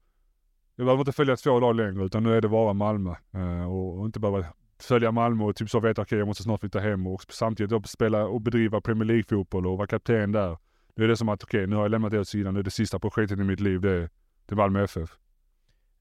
Jag 0.76 0.86
behöver 0.86 1.02
inte 1.02 1.12
följa 1.12 1.36
två 1.36 1.60
dagar 1.60 1.74
längre 1.74 2.06
utan 2.06 2.24
nu 2.24 2.34
är 2.34 2.41
det 2.41 2.50
bara 2.50 2.74
Malmö. 2.74 3.15
Eh, 3.34 3.72
och, 3.72 4.00
och, 4.00 4.06
inte 4.06 4.20
behöva 4.20 4.46
följa 4.84 5.12
Malmö 5.12 5.44
och 5.44 5.56
typ 5.56 5.70
så 5.70 5.80
veta 5.80 6.02
okej 6.02 6.08
okay, 6.08 6.20
jag 6.20 6.28
måste 6.28 6.44
snart 6.44 6.60
flytta 6.60 6.80
hem 6.80 7.08
och 7.08 7.24
samtidigt 7.30 7.70
då 7.70 7.82
spela 7.84 8.26
och 8.26 8.41
bedriva 8.41 8.82
Premier 8.82 9.06
League-fotboll 9.06 9.67
och 9.67 9.78
vara 9.78 9.88
kapten 9.88 10.32
där. 10.32 10.58
Nu 10.96 11.04
är 11.04 11.08
det 11.08 11.17
som 11.17 11.30
att 11.30 11.44
okej 11.44 11.60
okay, 11.60 11.67
nu 11.67 11.76
har 11.76 11.84
jag 11.84 11.91
lämnat 11.91 12.12
det 12.12 12.20
åt 12.20 12.28
sidan, 12.28 12.54
nu 12.54 12.60
är 12.60 12.63
det 12.63 12.72
sista 12.72 13.00
projektet 13.00 13.39
i 13.39 13.44
mitt 13.44 13.60
liv, 13.60 13.82
det 13.82 13.91
är, 13.91 14.10
det 14.46 14.54
är 14.54 14.56
Malmö 14.56 14.84
FF. 14.84 15.10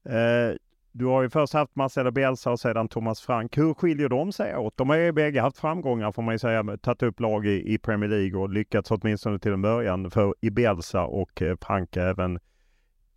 Uh, 0.09 0.15
eh, 0.15 0.55
du 0.93 1.05
har 1.05 1.21
ju 1.21 1.29
först 1.29 1.53
haft 1.53 1.75
Marcelo 1.75 2.11
Bielsa 2.11 2.51
och 2.51 2.59
sedan 2.59 2.87
Thomas 2.87 3.21
Frank. 3.21 3.57
Hur 3.57 3.73
skiljer 3.73 4.09
de 4.09 4.31
sig 4.31 4.57
åt? 4.57 4.77
De 4.77 4.89
har 4.89 4.97
ju 4.97 5.11
bägge 5.11 5.41
haft 5.41 5.57
framgångar 5.57 6.11
får 6.11 6.21
man 6.21 6.33
ju 6.33 6.39
säga, 6.39 6.77
tagit 6.77 7.03
upp 7.03 7.19
lag 7.19 7.45
i, 7.45 7.73
i 7.73 7.77
Premier 7.77 8.09
League 8.09 8.39
och 8.39 8.49
lyckats 8.49 8.91
åtminstone 8.91 9.39
till 9.39 9.51
en 9.51 9.61
början 9.61 10.11
för 10.11 10.35
i 10.41 10.49
Bielsa 10.49 11.03
och 11.03 11.41
eh, 11.41 11.55
Frank 11.61 11.97
även 11.97 12.39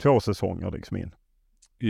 två 0.03 0.21
säsonger 0.21 0.71
liksom 0.71 0.97
in. 0.97 1.15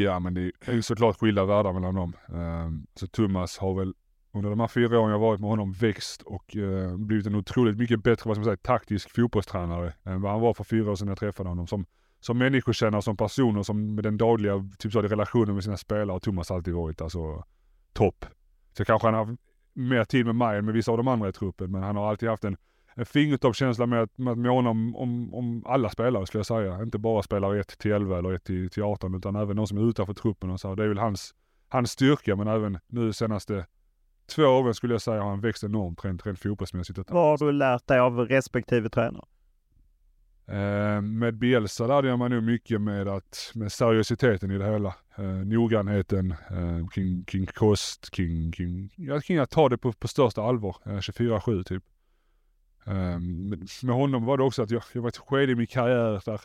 Ja, 0.03 0.19
men 0.19 0.35
det 0.35 0.53
är 0.61 0.73
ju 0.73 0.83
såklart 0.83 1.17
skilda 1.17 1.45
världar 1.45 1.73
mellan 1.73 1.95
dem. 1.95 2.13
Ehm, 2.29 2.87
så 2.95 3.07
Thomas 3.07 3.59
har 3.59 3.75
väl 3.75 3.95
under 4.33 4.51
de 4.51 4.61
här 4.61 4.69
fyra 4.69 5.01
åren 5.01 5.11
jag 5.11 5.19
varit 5.19 5.41
med 5.41 5.51
honom 5.51 5.73
växt 5.73 6.23
och 6.23 6.57
eh, 6.57 6.97
blivit 6.97 7.27
en 7.27 7.35
otroligt 7.35 7.79
mycket 7.79 8.03
bättre, 8.03 8.29
vad 8.29 8.37
ska 8.37 8.41
man 8.41 8.45
säga, 8.45 8.57
taktisk 8.57 9.11
fotbollstränare 9.11 9.95
än 10.05 10.23
vad 10.23 10.33
han 10.33 10.41
var 10.41 10.55
för 10.55 10.65
fyra 10.65 10.91
år 10.91 10.97
sedan 10.97 11.09
jag 11.09 11.19
träffade 11.19 11.49
honom. 11.49 11.67
Som 11.67 11.87
som 12.21 12.39
människokännare, 12.39 13.03
som 13.03 13.17
person 13.17 13.57
och 13.57 13.67
som 13.67 13.95
med 13.95 14.05
den 14.05 14.17
dagliga 14.17 14.69
typ 14.79 14.93
så, 14.93 15.03
relationen 15.03 15.55
med 15.55 15.65
sina 15.65 15.77
spelare 15.77 16.15
har 16.15 16.21
Thomas 16.21 16.51
alltid 16.51 16.75
varit 16.75 17.01
alltså 17.01 17.45
topp. 17.93 18.25
Så 18.73 18.85
kanske 18.85 19.09
han 19.09 19.15
har 19.15 19.37
mer 19.73 20.05
tid 20.05 20.27
med 20.27 20.35
mig 20.35 20.59
än 20.59 20.65
med 20.65 20.75
vissa 20.75 20.91
av 20.91 20.97
de 20.97 21.09
andra 21.09 21.29
i 21.29 21.33
truppen, 21.33 21.71
men 21.71 21.83
han 21.83 21.97
har 21.97 22.11
alltid 22.11 22.29
haft 22.29 22.45
en, 22.45 22.57
en 22.95 23.07
fingertoppskänsla 23.07 23.87
med 23.87 24.09
med 24.17 24.33
att 24.33 24.39
måna 24.39 24.71
om, 24.71 24.95
om, 25.35 25.63
alla 25.67 25.89
spelare 25.89 26.27
skulle 26.27 26.39
jag 26.39 26.47
säga. 26.47 26.83
Inte 26.83 26.99
bara 26.99 27.23
spelare 27.23 27.61
1 27.61 27.79
till 27.79 27.93
11 27.93 28.19
eller 28.19 28.33
1 28.33 28.45
till, 28.45 28.71
till 28.71 28.83
18 28.83 29.15
utan 29.15 29.37
även 29.37 29.57
de 29.57 29.67
som 29.67 29.79
är 29.79 29.89
utanför 29.89 30.15
truppen 30.15 30.51
och 30.51 30.61
så. 30.61 30.75
Det 30.75 30.85
är 30.85 30.89
väl 30.89 30.99
hans, 30.99 31.35
hans 31.69 31.91
styrka 31.91 32.37
men 32.37 32.49
även 32.49 32.79
nu 32.87 33.13
senaste 33.13 33.67
två 34.27 34.43
åren 34.43 34.75
skulle 34.75 34.95
jag 34.95 35.03
säga 35.03 35.23
har 35.23 35.31
han 35.31 35.41
växt 35.41 35.65
enormt 35.65 36.05
rent, 36.05 36.27
rent 36.27 36.39
fotbollsmässigt. 36.39 36.99
Vad 37.11 37.41
har 37.41 37.47
du 37.47 37.53
lärt 37.53 37.87
dig 37.87 37.99
av 37.99 38.19
respektive 38.19 38.89
tränare? 38.89 39.25
Eh, 40.47 41.01
med 41.01 41.35
Bielsa 41.35 41.87
lärde 41.87 42.09
jag 42.09 42.19
mig 42.19 42.29
nog 42.29 42.43
mycket 42.43 42.81
med, 42.81 43.09
att, 43.09 43.53
med 43.55 43.73
seriositeten 43.73 44.51
i 44.51 44.59
det 44.59 44.65
hela. 44.65 44.95
Eh, 45.17 45.25
noggrannheten 45.25 46.31
eh, 46.31 46.89
kring, 46.89 47.25
kring 47.25 47.47
kost, 47.47 48.11
kring, 48.11 48.53
kring, 48.53 48.95
ja, 48.97 49.21
kring 49.21 49.39
att 49.39 49.51
ta 49.51 49.69
det 49.69 49.79
på, 49.79 49.93
på 49.93 50.09
största 50.09 50.43
allvar. 50.43 50.77
Eh, 50.87 50.91
24-7 50.91 51.63
typ. 51.63 51.85
Um, 52.87 53.49
med 53.83 53.95
honom 53.95 54.25
var 54.25 54.39
det 54.39 54.45
också 54.45 54.63
att 54.63 54.71
jag, 54.71 54.83
jag 54.93 55.03
var 55.03 55.09
ett 55.09 55.17
skede 55.17 55.53
i 55.53 55.55
min 55.55 55.67
karriär 55.67 56.23
där, 56.25 56.41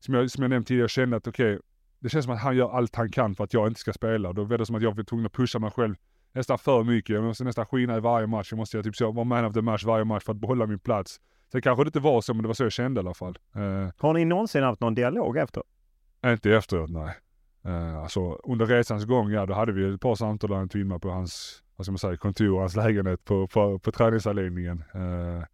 som 0.00 0.14
jag, 0.14 0.30
som 0.30 0.42
jag 0.42 0.50
nämnt 0.50 0.68
tidigare, 0.68 0.88
kände 0.88 1.16
att 1.16 1.26
okej, 1.26 1.54
okay, 1.54 1.62
det 1.98 2.08
känns 2.08 2.24
som 2.24 2.34
att 2.34 2.40
han 2.40 2.56
gör 2.56 2.70
allt 2.70 2.96
han 2.96 3.10
kan 3.10 3.34
för 3.34 3.44
att 3.44 3.54
jag 3.54 3.68
inte 3.68 3.80
ska 3.80 3.92
spela. 3.92 4.32
Då 4.32 4.44
var 4.44 4.58
det 4.58 4.66
som 4.66 4.76
att 4.76 4.82
jag 4.82 4.96
var 4.96 5.04
tvungen 5.04 5.26
att 5.26 5.32
pusha 5.32 5.58
mig 5.58 5.70
själv 5.70 5.94
nästan 6.32 6.58
för 6.58 6.84
mycket. 6.84 7.14
Jag 7.14 7.24
måste 7.24 7.44
nästan 7.44 7.66
skina 7.66 7.96
i 7.96 8.00
varje 8.00 8.26
match. 8.26 8.52
Jag 8.52 8.56
måste 8.58 8.76
jag 8.76 8.84
typ 8.84 8.96
så, 8.96 9.12
vara 9.12 9.24
man 9.24 9.44
of 9.44 9.54
the 9.54 9.62
match 9.62 9.84
varje 9.84 10.04
match 10.04 10.24
för 10.24 10.32
att 10.32 10.38
behålla 10.38 10.66
min 10.66 10.78
plats. 10.78 11.20
Sen 11.52 11.62
kanske 11.62 11.84
det 11.84 11.88
inte 11.88 12.00
var 12.00 12.20
så, 12.20 12.34
men 12.34 12.42
det 12.42 12.46
var 12.46 12.54
så 12.54 12.62
jag 12.62 12.72
kände 12.72 12.98
i 12.98 13.02
alla 13.02 13.14
fall. 13.14 13.38
Uh, 13.56 13.88
Har 13.96 14.14
ni 14.14 14.24
någonsin 14.24 14.62
haft 14.62 14.80
någon 14.80 14.94
dialog 14.94 15.36
efter? 15.36 15.62
Inte 16.26 16.50
efteråt, 16.50 16.90
nej. 16.90 17.14
Uh, 17.66 17.98
alltså 17.98 18.32
under 18.32 18.66
resans 18.66 19.04
gång, 19.04 19.30
ja 19.30 19.46
då 19.46 19.54
hade 19.54 19.72
vi 19.72 19.94
ett 19.94 20.00
par 20.00 20.14
samtal 20.14 20.50
där 20.50 20.76
in 20.76 20.88
mig 20.88 21.00
på 21.00 21.10
hans, 21.10 21.62
vad 21.76 21.84
ska 21.84 21.92
man 21.92 21.98
säga, 21.98 22.16
kontor, 22.16 22.60
hans 22.60 22.76
lägenhet 22.76 23.24
på, 23.24 23.48
på, 23.48 23.78
på 23.78 23.92
träningsanläggningen. 23.92 24.84
Uh, 24.94 25.44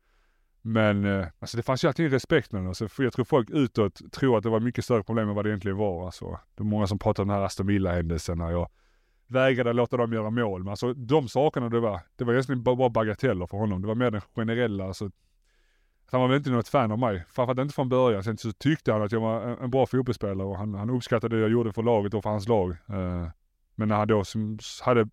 men 0.69 1.05
eh, 1.05 1.27
alltså 1.39 1.57
det 1.57 1.63
fanns 1.63 1.85
ju 1.85 1.89
alltid 1.89 2.07
en 2.07 2.13
respekt 2.13 2.53
med 2.53 2.69
oss. 2.69 2.83
Jag 2.99 3.13
tror 3.13 3.25
folk 3.25 3.51
utåt 3.51 4.13
tror 4.13 4.37
att 4.37 4.43
det 4.43 4.51
var 4.51 4.61
mycket 4.61 4.85
större 4.85 5.03
problem 5.03 5.29
än 5.29 5.35
vad 5.35 5.45
det 5.45 5.51
egentligen 5.51 5.77
var. 5.77 6.07
Alltså, 6.07 6.39
det 6.55 6.63
är 6.63 6.65
många 6.65 6.87
som 6.87 6.99
pratar 6.99 7.23
om 7.23 7.29
den 7.29 7.39
här 7.39 7.45
Aston 7.45 7.67
Villa-händelsen 7.67 8.39
när 8.39 8.51
jag 8.51 8.69
vägrade 9.27 9.73
låta 9.73 9.97
dem 9.97 10.13
göra 10.13 10.31
mål. 10.31 10.63
Men 10.63 10.71
alltså 10.71 10.95
de 10.95 11.29
sakerna 11.29 11.69
det 11.69 11.81
var, 11.81 12.01
det 12.17 12.25
var 12.25 12.33
egentligen 12.33 12.63
bara 12.63 12.89
bagateller 12.89 13.47
för 13.47 13.57
honom. 13.59 13.83
Det 13.83 13.89
var 13.89 13.95
mer 13.95 14.11
den 14.11 14.21
generella, 14.21 14.85
alltså 14.85 15.11
han 16.11 16.21
var 16.21 16.29
väl 16.29 16.37
inte 16.37 16.51
något 16.51 16.69
fan 16.69 16.93
av 16.93 16.99
mig. 16.99 17.25
Framförallt 17.29 17.61
inte 17.61 17.75
från 17.75 17.89
början. 17.89 18.25
Sen 18.25 18.37
så 18.37 18.53
tyckte 18.53 18.93
han 18.93 19.03
att 19.03 19.13
jag 19.13 19.21
var 19.21 19.43
en, 19.63 19.71
bra 19.71 19.87
fotbollsspelare 19.87 20.49
och 20.49 20.59
han, 20.59 20.75
han 20.75 20.91
uppskattade 20.91 21.37
det 21.37 21.43
jag 21.43 21.51
gjorde 21.51 21.73
för 21.73 21.83
laget 21.83 22.15
och 22.15 22.23
för 22.23 22.31
hans 22.31 22.49
lag. 22.49 22.71
Uh, 22.71 23.29
men 23.75 23.89
när 23.89 23.97
han 23.97 24.09
då 24.09 24.25
som 24.25 24.59
hade, 24.83 25.09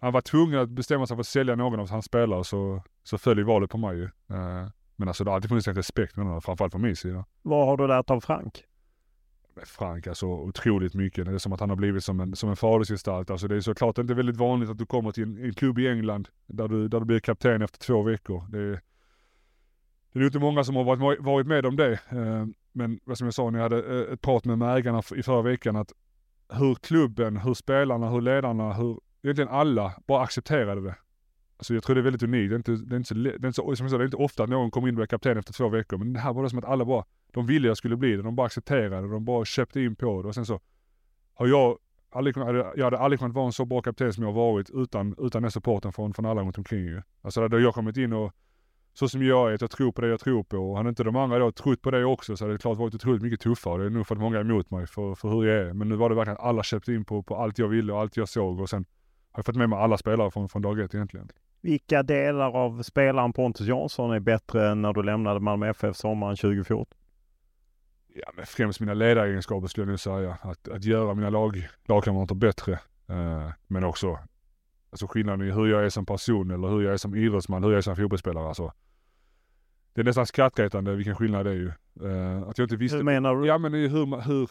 han 0.00 0.12
var 0.12 0.20
tvungen 0.20 0.60
att 0.60 0.68
bestämma 0.68 1.06
sig 1.06 1.16
för 1.16 1.20
att 1.20 1.26
sälja 1.26 1.54
någon 1.54 1.80
av 1.80 1.90
hans 1.90 2.04
spelare 2.04 2.44
så, 2.44 2.82
så 3.02 3.18
föll 3.18 3.44
valet 3.44 3.70
på 3.70 3.78
mig 3.78 4.02
uh, 4.02 4.68
men 4.96 5.08
alltså 5.08 5.24
det 5.24 5.30
har 5.30 5.34
alltid 5.34 5.48
funnits 5.48 5.68
en 5.68 5.74
respekt 5.74 6.16
honom, 6.16 6.42
framförallt 6.42 6.72
från 6.72 6.82
min 6.82 6.96
sida. 6.96 7.24
Vad 7.42 7.66
har 7.66 7.76
du 7.76 7.86
lärt 7.86 8.10
av 8.10 8.20
Frank? 8.20 8.64
Frank, 9.64 10.06
alltså 10.06 10.26
otroligt 10.26 10.94
mycket. 10.94 11.26
Det 11.26 11.32
är 11.32 11.38
som 11.38 11.52
att 11.52 11.60
han 11.60 11.68
har 11.68 11.76
blivit 11.76 12.04
som 12.04 12.20
en, 12.20 12.36
som 12.36 12.50
en 12.50 12.56
fadersgestalt. 12.56 13.30
Alltså 13.30 13.48
det 13.48 13.56
är 13.56 13.60
såklart 13.60 13.98
inte 13.98 14.14
väldigt 14.14 14.36
vanligt 14.36 14.70
att 14.70 14.78
du 14.78 14.86
kommer 14.86 15.12
till 15.12 15.22
en, 15.22 15.44
en 15.44 15.54
klubb 15.54 15.78
i 15.78 15.88
England 15.88 16.28
där 16.46 16.68
du, 16.68 16.88
där 16.88 17.00
du 17.00 17.06
blir 17.06 17.20
kapten 17.20 17.62
efter 17.62 17.78
två 17.78 18.02
veckor. 18.02 18.46
Det 18.50 18.58
är, 18.58 18.80
det 20.12 20.18
är 20.18 20.24
inte 20.24 20.38
många 20.38 20.64
som 20.64 20.76
har 20.76 20.84
varit, 20.84 21.20
varit 21.20 21.46
med 21.46 21.66
om 21.66 21.76
det. 21.76 21.92
Eh, 21.92 22.46
men 22.72 23.00
vad 23.04 23.18
som 23.18 23.26
jag 23.26 23.34
sa 23.34 23.50
när 23.50 23.58
jag 23.58 23.70
hade 23.70 24.06
eh, 24.06 24.12
ett 24.12 24.20
prat 24.20 24.44
med 24.44 24.76
ägarna 24.76 25.02
i 25.16 25.22
förra 25.22 25.42
veckan 25.42 25.76
att 25.76 25.92
hur 26.48 26.74
klubben, 26.74 27.36
hur 27.36 27.54
spelarna, 27.54 28.10
hur 28.10 28.20
ledarna, 28.20 28.72
hur 28.72 29.00
egentligen 29.22 29.50
alla 29.50 29.92
bara 30.06 30.22
accepterade 30.22 30.80
det. 30.80 30.94
Alltså 31.62 31.74
jag 31.74 31.82
tror 31.82 31.94
det 31.94 32.00
är 32.00 32.02
väldigt 32.02 32.22
unikt. 32.22 32.50
Det 32.50 32.54
är 32.54 32.56
inte, 32.56 32.72
det 32.72 32.94
är 32.94 32.96
inte, 32.96 33.08
så, 33.08 33.14
det 33.14 33.30
är 33.30 33.34
inte, 33.34 33.52
så, 33.52 33.76
som 33.76 33.84
jag 33.84 33.90
sa, 33.90 33.98
det 33.98 34.02
är 34.02 34.04
inte 34.04 34.16
ofta 34.16 34.42
att 34.42 34.48
någon 34.50 34.70
kommer 34.70 34.88
in 34.88 34.94
och 34.94 34.96
blir 34.96 35.06
kapten 35.06 35.38
efter 35.38 35.52
två 35.52 35.68
veckor. 35.68 35.98
Men 35.98 36.12
det 36.12 36.20
här 36.20 36.32
var 36.32 36.42
det 36.42 36.50
som 36.50 36.58
att 36.58 36.64
alla 36.64 36.84
bara, 36.84 37.04
de 37.32 37.46
ville 37.46 37.68
jag 37.68 37.76
skulle 37.76 37.96
bli 37.96 38.16
det. 38.16 38.22
De 38.22 38.36
bara 38.36 38.46
accepterade 38.46 38.96
det. 38.96 39.12
De 39.12 39.24
bara 39.24 39.44
köpte 39.44 39.80
in 39.80 39.96
på 39.96 40.22
det. 40.22 40.28
Och 40.28 40.34
sen 40.34 40.46
så 40.46 40.60
har 41.34 41.46
jag 41.46 41.78
aldrig 42.10 42.34
kunnat, 42.34 42.72
jag 42.76 42.84
hade 42.84 42.98
aldrig 42.98 43.18
kunnat 43.18 43.34
vara 43.34 43.46
en 43.46 43.52
så 43.52 43.64
bra 43.64 43.82
kapten 43.82 44.12
som 44.12 44.24
jag 44.24 44.32
varit 44.32 44.70
utan, 44.70 45.14
utan 45.18 45.42
den 45.42 45.50
supporten 45.50 45.92
från, 45.92 46.14
från 46.14 46.26
alla 46.26 46.42
runt 46.42 46.58
omkring 46.58 46.84
ju. 46.84 47.02
Alltså 47.22 47.48
där 47.48 47.58
jag 47.58 47.74
kommit 47.74 47.96
in 47.96 48.12
och 48.12 48.32
så 48.94 49.08
som 49.08 49.22
jag 49.22 49.50
är, 49.50 49.54
att 49.54 49.60
jag 49.60 49.70
tror 49.70 49.92
på 49.92 50.00
det 50.00 50.08
jag 50.08 50.20
tror 50.20 50.42
på. 50.42 50.56
Och 50.56 50.76
hade 50.76 50.88
inte 50.88 51.04
de 51.04 51.16
andra 51.16 51.38
då 51.38 51.52
trott 51.52 51.82
på 51.82 51.90
det 51.90 52.04
också 52.04 52.36
så 52.36 52.44
hade 52.44 52.54
det 52.54 52.58
klart 52.58 52.78
varit 52.78 52.94
otroligt 52.94 53.22
mycket 53.22 53.40
tuffare. 53.40 53.82
Det 53.82 53.86
är 53.86 53.90
nog 53.90 54.06
för 54.06 54.14
att 54.14 54.20
många 54.20 54.36
är 54.36 54.40
emot 54.40 54.70
mig 54.70 54.86
för, 54.86 55.14
för 55.14 55.28
hur 55.28 55.44
jag 55.44 55.68
är. 55.68 55.72
Men 55.72 55.88
nu 55.88 55.96
var 55.96 56.08
det 56.08 56.14
verkligen 56.14 56.36
att 56.36 56.44
alla 56.44 56.62
köpte 56.62 56.92
in 56.92 57.04
på, 57.04 57.22
på 57.22 57.36
allt 57.36 57.58
jag 57.58 57.68
ville 57.68 57.92
och 57.92 58.00
allt 58.00 58.16
jag 58.16 58.28
såg. 58.28 58.60
Och 58.60 58.68
sen 58.68 58.84
jag 59.34 59.46
fått 59.46 59.56
med 59.56 59.70
mig 59.70 59.78
alla 59.78 59.98
spelare 59.98 60.30
från, 60.30 60.48
från 60.48 60.62
dag 60.62 60.80
ett 60.80 60.94
egentligen. 60.94 61.28
Vilka 61.60 62.02
delar 62.02 62.56
av 62.56 62.82
spelaren 62.82 63.32
Pontus 63.32 63.66
Jansson 63.66 64.12
är 64.12 64.20
bättre 64.20 64.70
än 64.70 64.82
när 64.82 64.92
du 64.92 65.02
lämnade 65.02 65.40
Malmö 65.40 65.70
FF 65.70 65.96
sommaren 65.96 66.36
2014? 66.36 66.98
Ja, 68.14 68.30
men 68.36 68.46
främst 68.46 68.80
mina 68.80 68.94
ledaregenskaper 68.94 69.68
skulle 69.68 69.84
jag 69.86 69.90
nu 69.90 69.98
säga. 69.98 70.38
Att, 70.42 70.68
att 70.68 70.84
göra 70.84 71.14
mina 71.14 71.30
lag, 71.30 71.68
lagkamrater 71.84 72.34
bättre. 72.34 72.72
Uh, 73.10 73.50
men 73.66 73.84
också 73.84 74.18
Alltså 74.92 75.06
skillnaden 75.06 75.48
i 75.48 75.50
hur 75.50 75.66
jag 75.66 75.84
är 75.84 75.88
som 75.88 76.06
person 76.06 76.50
eller 76.50 76.68
hur 76.68 76.82
jag 76.82 76.92
är 76.92 76.96
som 76.96 77.14
idrottsman, 77.14 77.64
hur 77.64 77.70
jag 77.70 77.78
är 77.78 77.82
som 77.82 77.96
fotbollsspelare. 77.96 78.48
Alltså, 78.48 78.72
det 79.92 80.00
är 80.00 80.04
nästan 80.04 80.26
skrattretande 80.26 80.94
vilken 80.94 81.16
skillnad 81.16 81.46
det 81.46 81.50
är 81.50 81.54
ju. 81.54 81.72
Uh, 82.02 82.42
att 82.48 82.58
jag 82.58 82.64
inte 82.64 82.76
visste. 82.76 82.96
Hur 82.96 83.04
menar 83.04 83.36
du? 83.36 83.46
Ja 83.46 83.58
men 83.58 83.72
hur, 83.72 84.20
hur 84.20 84.50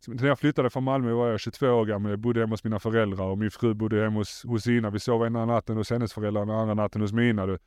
Liksom, 0.00 0.14
när 0.14 0.28
jag 0.28 0.38
flyttade 0.38 0.70
från 0.70 0.84
Malmö 0.84 1.12
var 1.12 1.28
jag 1.28 1.40
22 1.40 1.66
år 1.66 1.84
gammal. 1.84 2.10
Jag 2.10 2.18
bodde 2.18 2.40
hemma 2.40 2.52
hos 2.52 2.64
mina 2.64 2.78
föräldrar 2.78 3.24
och 3.24 3.38
min 3.38 3.50
fru 3.50 3.74
bodde 3.74 4.02
hemma 4.02 4.18
hos, 4.18 4.44
hos 4.44 4.62
sina. 4.62 4.90
Vi 4.90 5.00
sov 5.00 5.26
ena 5.26 5.46
natten 5.46 5.76
hos 5.76 5.90
hennes 5.90 6.12
föräldrar 6.12 6.50
och 6.50 6.60
andra 6.60 6.74
natten 6.74 7.00
hos 7.00 7.12
mina. 7.12 7.58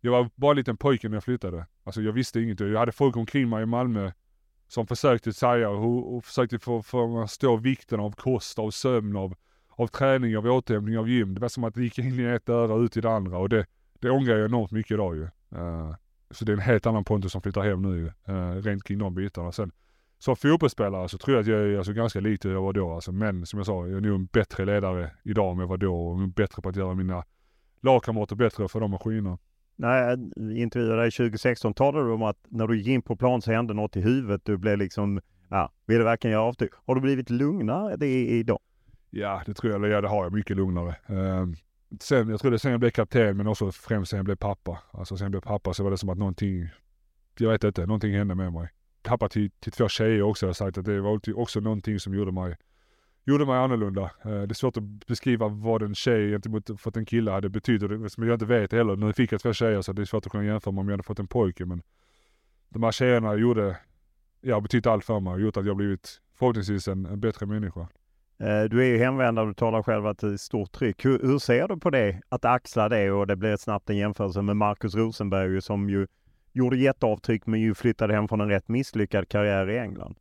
Jag 0.00 0.12
var 0.12 0.30
bara 0.34 0.50
en 0.50 0.56
liten 0.56 0.76
pojke 0.76 1.08
när 1.08 1.16
jag 1.16 1.24
flyttade. 1.24 1.66
Alltså 1.84 2.02
jag 2.02 2.12
visste 2.12 2.40
ingenting. 2.40 2.68
Jag 2.68 2.78
hade 2.78 2.92
folk 2.92 3.16
omkring 3.16 3.48
mig 3.48 3.62
i 3.62 3.66
Malmö 3.66 4.12
som 4.68 4.86
försökte 4.86 5.32
säga 5.32 5.70
och, 5.70 6.16
och 6.16 6.24
försökte 6.24 6.58
få, 6.58 6.82
få 6.82 7.56
vikten 7.56 8.00
av 8.00 8.10
kost, 8.10 8.58
av 8.58 8.70
sömn, 8.70 9.16
av 9.16 9.34
av 9.76 9.86
träning, 9.86 10.36
av 10.36 10.46
återhämtning, 10.46 10.98
av 10.98 11.08
gym. 11.08 11.34
Det 11.34 11.40
var 11.40 11.48
som 11.48 11.64
att 11.64 11.74
det 11.74 11.82
gick 11.82 11.98
in 11.98 12.20
i 12.20 12.22
ett 12.22 12.48
öra 12.48 12.74
och 12.74 12.80
ut 12.80 12.96
i 12.96 13.00
det 13.00 13.10
andra 13.10 13.38
och 13.38 13.48
det, 13.48 13.66
det 14.00 14.10
ångrar 14.10 14.36
jag 14.36 14.48
enormt 14.48 14.70
mycket 14.70 14.90
idag 14.90 15.16
ju. 15.16 15.22
Uh, 15.58 15.94
så 16.30 16.44
det 16.44 16.52
är 16.52 16.54
en 16.54 16.60
helt 16.60 16.86
annan 16.86 17.04
Pontus 17.04 17.32
som 17.32 17.42
flyttar 17.42 17.62
hem 17.62 17.82
nu 17.82 18.12
uh, 18.28 18.62
rent 18.62 18.84
kring 18.84 18.98
de 18.98 19.14
bitarna. 19.14 19.52
Sen 19.52 19.72
som 20.18 20.36
fotbollsspelare 20.36 21.08
så 21.08 21.18
tror 21.18 21.36
jag 21.36 21.40
att 21.42 21.46
jag 21.46 21.60
är 21.60 21.76
alltså 21.76 21.92
ganska 21.92 22.20
lik 22.20 22.44
hur 22.44 22.52
jag 22.52 22.62
var 22.62 22.72
då 22.72 22.92
alltså. 22.92 23.12
Men 23.12 23.46
som 23.46 23.58
jag 23.58 23.66
sa, 23.66 23.86
jag 23.86 23.96
är 23.96 24.00
nog 24.00 24.14
en 24.14 24.26
bättre 24.26 24.64
ledare 24.64 25.10
idag 25.24 25.52
än 25.52 25.58
jag 25.58 25.66
var 25.66 25.76
då 25.76 26.06
och 26.06 26.28
bättre 26.28 26.62
på 26.62 26.68
att 26.68 26.76
göra 26.76 26.94
mina 26.94 27.24
lagkamrater 27.82 28.36
bättre 28.36 28.68
för 28.68 28.80
de 28.80 28.90
maskinerna. 28.90 29.38
När 29.76 29.96
jag 29.96 30.18
intervjuade 30.56 31.02
dig 31.02 31.10
2016 31.10 31.74
talade 31.74 32.06
du 32.06 32.12
om 32.12 32.22
att 32.22 32.38
när 32.48 32.66
du 32.66 32.78
gick 32.78 32.86
in 32.86 33.02
på 33.02 33.16
plan 33.16 33.42
så 33.42 33.52
hände 33.52 33.74
något 33.74 33.96
i 33.96 34.00
huvudet. 34.00 34.44
Du 34.44 34.56
blev 34.56 34.78
liksom, 34.78 35.20
ja, 35.48 35.72
ville 35.86 36.04
verkligen 36.04 36.32
göra 36.32 36.44
avtryck. 36.44 36.72
Har 36.86 36.94
du 36.94 37.00
blivit 37.00 37.30
lugnare 37.30 37.96
det 37.96 38.26
idag? 38.26 38.58
Ja, 39.10 39.42
det 39.46 39.54
tror 39.54 39.72
jag. 39.72 39.78
Eller 39.78 39.94
ja, 39.94 40.00
det 40.00 40.08
har 40.08 40.24
jag 40.24 40.32
mycket 40.32 40.56
lugnare. 40.56 40.96
Uh, 41.10 41.54
sen, 42.00 42.28
jag 42.28 42.40
tror 42.40 42.50
det 42.50 42.58
sen 42.58 42.70
jag 42.70 42.80
blev 42.80 42.90
kapten, 42.90 43.36
men 43.36 43.46
också 43.46 43.72
främst 43.72 44.10
sen 44.10 44.16
jag 44.16 44.24
blev 44.24 44.36
pappa. 44.36 44.78
Alltså 44.90 45.16
sen 45.16 45.24
jag 45.24 45.30
blev 45.30 45.40
pappa 45.40 45.74
så 45.74 45.84
var 45.84 45.90
det 45.90 45.98
som 45.98 46.08
att 46.08 46.18
någonting, 46.18 46.68
jag 47.38 47.50
vet 47.50 47.64
inte, 47.64 47.86
någonting 47.86 48.14
hände 48.14 48.34
med 48.34 48.52
mig 48.52 48.68
tappat 49.04 49.30
till, 49.30 49.50
till 49.50 49.72
två 49.72 49.88
tjejer 49.88 50.22
också 50.22 50.46
har 50.46 50.52
sagt 50.52 50.78
att 50.78 50.84
det 50.84 51.00
var 51.00 51.20
också 51.34 51.60
någonting 51.60 52.00
som 52.00 52.14
gjorde 52.14 52.32
mig, 52.32 52.56
gjorde 53.24 53.46
mig 53.46 53.56
annorlunda. 53.56 54.02
Eh, 54.02 54.30
det 54.30 54.52
är 54.52 54.54
svårt 54.54 54.76
att 54.76 55.06
beskriva 55.06 55.48
vad 55.48 55.82
en 55.82 55.94
tjej 55.94 56.30
gentemot 56.30 56.80
för 56.80 56.88
att 56.88 56.96
en 56.96 57.06
kille 57.06 57.30
hade 57.30 57.48
betytt, 57.48 58.12
som 58.12 58.26
jag 58.26 58.34
inte 58.34 58.46
vet 58.46 58.72
heller. 58.72 58.96
Nu 58.96 59.12
fick 59.12 59.32
jag 59.32 59.40
två 59.40 59.52
tjejer 59.52 59.82
så 59.82 59.92
det 59.92 60.02
är 60.02 60.06
svårt 60.06 60.26
att 60.26 60.32
kunna 60.32 60.44
jämföra 60.44 60.72
med 60.72 60.80
om 60.80 60.88
jag 60.88 60.92
hade 60.92 61.02
fått 61.02 61.18
en 61.18 61.26
pojke, 61.26 61.64
men 61.64 61.82
de 62.68 62.82
här 62.82 62.92
tjejerna 62.92 63.34
gjorde, 63.34 63.76
ja, 64.40 64.60
betytt 64.60 64.86
allt 64.86 65.04
för 65.04 65.20
mig 65.20 65.32
och 65.32 65.40
gjort 65.40 65.56
att 65.56 65.66
jag 65.66 65.76
blivit 65.76 66.20
förhoppningsvis 66.38 66.88
en, 66.88 67.06
en 67.06 67.20
bättre 67.20 67.46
människa. 67.46 67.88
Eh, 68.38 68.62
du 68.62 68.82
är 68.82 68.86
ju 68.86 68.98
hemvändare, 68.98 69.46
du 69.46 69.54
talar 69.54 69.82
själv 69.82 70.06
att 70.06 70.18
det 70.18 70.32
är 70.32 70.36
stort 70.36 70.72
tryck. 70.72 71.04
Hur, 71.04 71.18
hur, 71.18 71.38
ser 71.38 71.68
du 71.68 71.76
på 71.76 71.90
det, 71.90 72.20
att 72.28 72.44
axla 72.44 72.88
det 72.88 73.10
och 73.10 73.26
det 73.26 73.36
blir 73.36 73.56
snabbt 73.56 73.90
en 73.90 73.96
jämförelse 73.96 74.42
med 74.42 74.56
Marcus 74.56 74.94
Rosenberg 74.94 75.62
som 75.62 75.90
ju 75.90 76.06
gjorde 76.54 76.76
jätteavtryck 76.76 77.46
men 77.46 77.60
ju 77.60 77.74
flyttade 77.74 78.14
hem 78.14 78.28
från 78.28 78.40
en 78.40 78.48
rätt 78.48 78.68
misslyckad 78.68 79.28
karriär 79.28 79.70
i 79.70 79.78
England? 79.78 80.16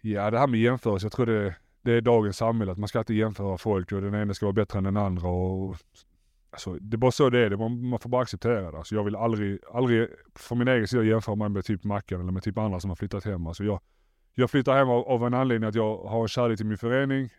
Ja, 0.00 0.30
det 0.30 0.38
här 0.38 0.46
med 0.46 0.60
jämförelse, 0.60 1.04
jag 1.04 1.12
tror 1.12 1.26
det, 1.26 1.54
det 1.82 1.92
är 1.92 2.00
dagens 2.00 2.36
samhälle, 2.36 2.72
att 2.72 2.78
man 2.78 2.88
ska 2.88 2.98
inte 2.98 3.14
jämföra 3.14 3.58
folk 3.58 3.92
och 3.92 4.02
den 4.02 4.14
ena 4.14 4.34
ska 4.34 4.46
vara 4.46 4.52
bättre 4.52 4.78
än 4.78 4.84
den 4.84 4.96
andra 4.96 5.28
och 5.28 5.76
Alltså, 6.54 6.72
det 6.80 6.94
är 6.94 6.98
bara 6.98 7.10
så 7.10 7.30
det 7.30 7.38
är, 7.38 7.56
man, 7.56 7.88
man 7.88 7.98
får 7.98 8.10
bara 8.10 8.22
acceptera 8.22 8.70
det. 8.70 8.78
Alltså, 8.78 8.94
jag 8.94 9.04
vill 9.04 9.16
aldrig, 9.16 9.58
aldrig 9.72 10.08
för 10.34 10.54
min 10.54 10.68
egen 10.68 10.88
sida 10.88 11.02
jämföra 11.02 11.34
mig 11.34 11.48
med 11.48 11.64
typ 11.64 11.84
Mackan 11.84 12.20
eller 12.20 12.32
med 12.32 12.42
typ 12.42 12.58
andra 12.58 12.80
som 12.80 12.90
har 12.90 12.96
flyttat 12.96 13.24
hem. 13.24 13.46
Alltså, 13.46 13.64
jag, 13.64 13.80
jag 14.34 14.50
flyttar 14.50 14.76
hem 14.76 14.88
av, 14.88 15.08
av 15.08 15.26
en 15.26 15.34
anledning 15.34 15.68
att 15.68 15.74
jag 15.74 15.98
har 15.98 16.22
en 16.22 16.28
kärlek 16.28 16.56
till 16.56 16.66
min 16.66 16.78
förening. 16.78 17.30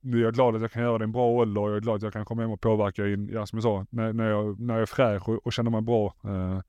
Nu 0.00 0.18
är 0.18 0.22
jag 0.22 0.34
glad 0.34 0.54
att 0.54 0.62
jag 0.62 0.72
kan 0.72 0.82
göra 0.82 0.98
det 0.98 1.02
i 1.02 1.04
en 1.04 1.12
bra 1.12 1.26
ålder 1.26 1.60
och 1.60 1.70
jag 1.70 1.76
är 1.76 1.80
glad 1.80 1.96
att 1.96 2.02
jag 2.02 2.12
kan 2.12 2.24
komma 2.24 2.42
hem 2.42 2.50
och 2.50 2.60
påverka 2.60 3.08
in, 3.08 3.28
ja 3.32 3.46
som 3.46 3.56
jag 3.56 3.62
sa, 3.62 3.86
när, 3.90 4.12
när, 4.12 4.30
jag, 4.30 4.60
när 4.60 4.74
jag 4.74 4.82
är 4.82 4.86
fräsch 4.86 5.28
och, 5.28 5.46
och 5.46 5.52
känner 5.52 5.70
mig 5.70 5.80
bra. 5.80 6.14
Eh, 6.24 6.60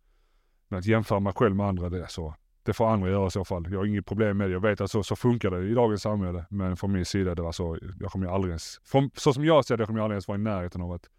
men 0.67 0.79
att 0.79 0.85
jämföra 0.85 1.19
mig 1.19 1.33
själv 1.33 1.55
med 1.55 1.65
andra, 1.65 1.89
det, 1.89 2.07
så, 2.09 2.35
det 2.63 2.73
får 2.73 2.87
andra 2.87 3.09
göra 3.09 3.27
i 3.27 3.31
så 3.31 3.45
fall. 3.45 3.67
Jag 3.71 3.79
har 3.79 3.85
inget 3.85 4.05
problem 4.05 4.37
med 4.37 4.49
det. 4.49 4.53
Jag 4.53 4.59
vet 4.59 4.81
att 4.81 4.91
så, 4.91 5.03
så 5.03 5.15
funkar 5.15 5.51
det 5.51 5.67
i 5.67 5.73
dagens 5.73 6.01
samhälle. 6.01 6.45
Men 6.49 6.77
från 6.77 6.91
min 6.91 7.05
sida, 7.05 7.35
det 7.35 7.41
var 7.41 7.51
så, 7.51 7.77
jag 7.99 8.11
kommer 8.11 8.27
aldrig 8.27 8.49
ens, 8.49 8.79
från, 8.83 9.09
så 9.13 9.33
som 9.33 9.45
jag 9.45 9.65
ser 9.65 9.77
det, 9.77 9.81
jag 9.81 9.87
kommer 9.87 10.01
aldrig 10.01 10.15
ens 10.15 10.27
vara 10.27 10.37
i 10.37 10.41
närheten 10.41 10.81
av 10.81 10.91
att 10.91 11.09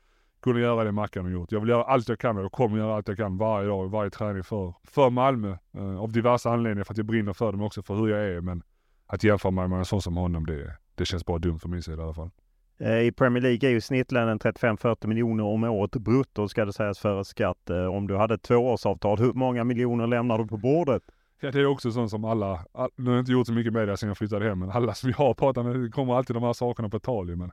kunna 0.43 0.61
göra 0.61 0.85
det 0.85 0.93
Mackan 0.93 1.25
har 1.25 1.33
gjort. 1.33 1.53
Jag 1.53 1.61
vill 1.61 1.69
göra 1.69 1.85
allt 1.85 2.09
jag 2.09 2.19
kan 2.19 2.37
och 2.37 2.45
jag 2.45 2.53
kommer 2.53 2.79
göra 2.79 2.97
allt 2.97 3.09
jag 3.09 3.17
kan 3.17 3.39
varje 3.39 3.69
dag, 3.69 3.91
varje 3.91 4.11
träning 4.11 4.45
för, 4.45 4.75
för 4.85 5.11
Malmö. 5.11 5.57
Eh, 5.77 6.01
av 6.01 6.13
diverse 6.13 6.51
anledningar, 6.51 6.85
för 6.85 6.95
att 6.95 6.99
jag 6.99 7.07
brinner 7.07 7.33
för 7.33 7.53
dem 7.53 7.63
också, 7.63 7.83
för 7.83 7.95
hur 7.95 8.09
jag 8.09 8.21
är. 8.21 8.41
Men 8.41 8.63
att 9.07 9.25
jämföra 9.25 9.51
mig 9.53 9.69
med 9.69 9.79
en 9.79 9.85
sån 9.85 10.03
som 10.03 10.17
honom, 10.17 10.47
det, 10.47 10.77
det 10.95 11.05
känns 11.05 11.27
bara 11.27 11.39
dumt 11.39 11.59
för 11.59 11.69
min 11.69 11.83
sida 11.83 12.03
i 12.03 12.05
alla 12.05 12.15
fall. 12.15 12.31
Eh, 12.79 13.01
I 13.01 13.13
Premier 13.13 13.43
League 13.43 13.69
är 13.69 13.73
ju 13.73 13.81
snittlönen 13.81 14.39
35-40 14.39 15.07
miljoner 15.07 15.45
om 15.45 15.65
året 15.65 15.91
brutto 15.91 16.49
ska 16.49 16.65
det 16.65 16.73
sägas 16.73 16.99
före 16.99 17.25
skatt. 17.25 17.71
Eh, 17.71 17.87
om 17.87 18.07
du 18.07 18.17
hade 18.17 18.35
ett 18.35 18.43
tvåårsavtal, 18.43 19.19
hur 19.19 19.33
många 19.33 19.65
miljoner 19.65 20.07
lämnar 20.07 20.39
du 20.39 20.47
på 20.47 20.57
bordet? 20.57 21.03
Ja 21.41 21.51
det 21.51 21.61
är 21.61 21.67
också 21.67 21.91
sånt 21.91 22.11
som 22.11 22.25
alla, 22.25 22.65
all, 22.73 22.91
nu 22.97 23.05
har 23.05 23.17
jag 23.17 23.23
inte 23.23 23.33
gjort 23.33 23.47
så 23.47 23.53
mycket 23.53 23.73
media 23.73 23.97
sen 23.97 24.09
jag 24.09 24.19
flyttade 24.19 24.49
hem, 24.49 24.59
men 24.59 24.71
alla 24.71 24.95
som 24.95 25.11
jag 25.11 25.17
har 25.17 25.35
pratat 25.35 25.67
med 25.67 25.95
kommer 25.95 26.15
alltid 26.15 26.37
de 26.37 26.43
här 26.43 26.53
sakerna 26.53 26.89
på 26.89 26.99
tal 26.99 27.37
men 27.37 27.51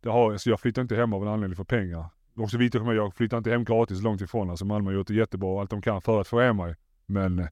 det 0.00 0.08
har, 0.08 0.36
så 0.36 0.50
jag 0.50 0.60
flyttar 0.60 0.82
inte 0.82 0.96
hem 0.96 1.12
av 1.12 1.22
en 1.22 1.28
anledning 1.28 1.56
för 1.56 1.64
pengar. 1.64 2.04
också 2.36 2.58
viktigt 2.58 2.80
för 2.80 2.86
mig, 2.86 2.96
jag 2.96 3.14
flyttar 3.14 3.38
inte 3.38 3.50
hem 3.50 3.64
gratis 3.64 4.02
långt 4.02 4.20
ifrån. 4.20 4.50
Alltså 4.50 4.64
Malmö 4.64 4.90
har 4.90 4.94
gjort 4.94 5.06
det 5.06 5.14
jättebra 5.14 5.60
allt 5.60 5.70
de 5.70 5.82
kan 5.82 6.00
för 6.02 6.20
att 6.20 6.28
få 6.28 6.40
hem 6.40 6.56
mig. 6.56 6.74
Men 7.06 7.38
eh, 7.38 7.46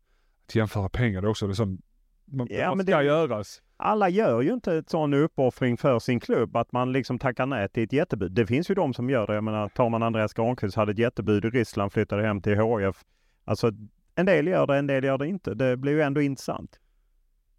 att 0.47 0.55
jämföra 0.55 0.89
pengar 0.89 1.21
det 1.21 1.27
är 1.27 1.31
också, 1.31 1.47
det 1.47 1.53
är 1.53 1.79
man, 2.25 2.47
Ja, 2.51 2.75
men 2.75 2.87
ska 2.87 2.97
det- 2.97 3.05
göras. 3.05 3.61
Alla 3.77 4.09
gör 4.09 4.41
ju 4.41 4.53
inte 4.53 4.75
ett 4.77 4.91
sån 4.91 5.15
uppoffring 5.15 5.77
för 5.77 5.99
sin 5.99 6.21
klubb 6.21 6.57
att 6.57 6.73
man 6.73 6.93
liksom 6.93 7.19
tackar 7.19 7.47
nej 7.47 7.69
till 7.69 7.83
ett 7.83 7.93
jättebud. 7.93 8.33
Det 8.33 8.47
finns 8.47 8.71
ju 8.71 8.75
de 8.75 8.95
som 8.95 9.11
gör 9.11 9.27
det. 9.27 9.35
Jag 9.35 9.45
menar, 9.45 9.69
tar 9.69 9.89
man 9.91 10.03
Andreas 10.03 10.35
Granqvist 10.35 10.77
hade 10.77 10.93
ett 10.93 10.99
jättebud 10.99 11.45
i 11.45 11.51
Ryssland, 11.51 11.93
flyttade 11.93 12.23
hem 12.27 12.41
till 12.43 12.53
HIF. 12.57 12.97
Alltså 13.45 13.71
en 14.15 14.27
del 14.27 14.47
gör 14.47 14.67
det, 14.67 14.77
en 14.77 14.87
del 14.87 15.05
gör 15.05 15.19
det 15.19 15.27
inte. 15.29 15.55
Det 15.55 15.77
blir 15.77 15.93
ju 15.93 16.01
ändå 16.03 16.21
intressant. 16.23 16.81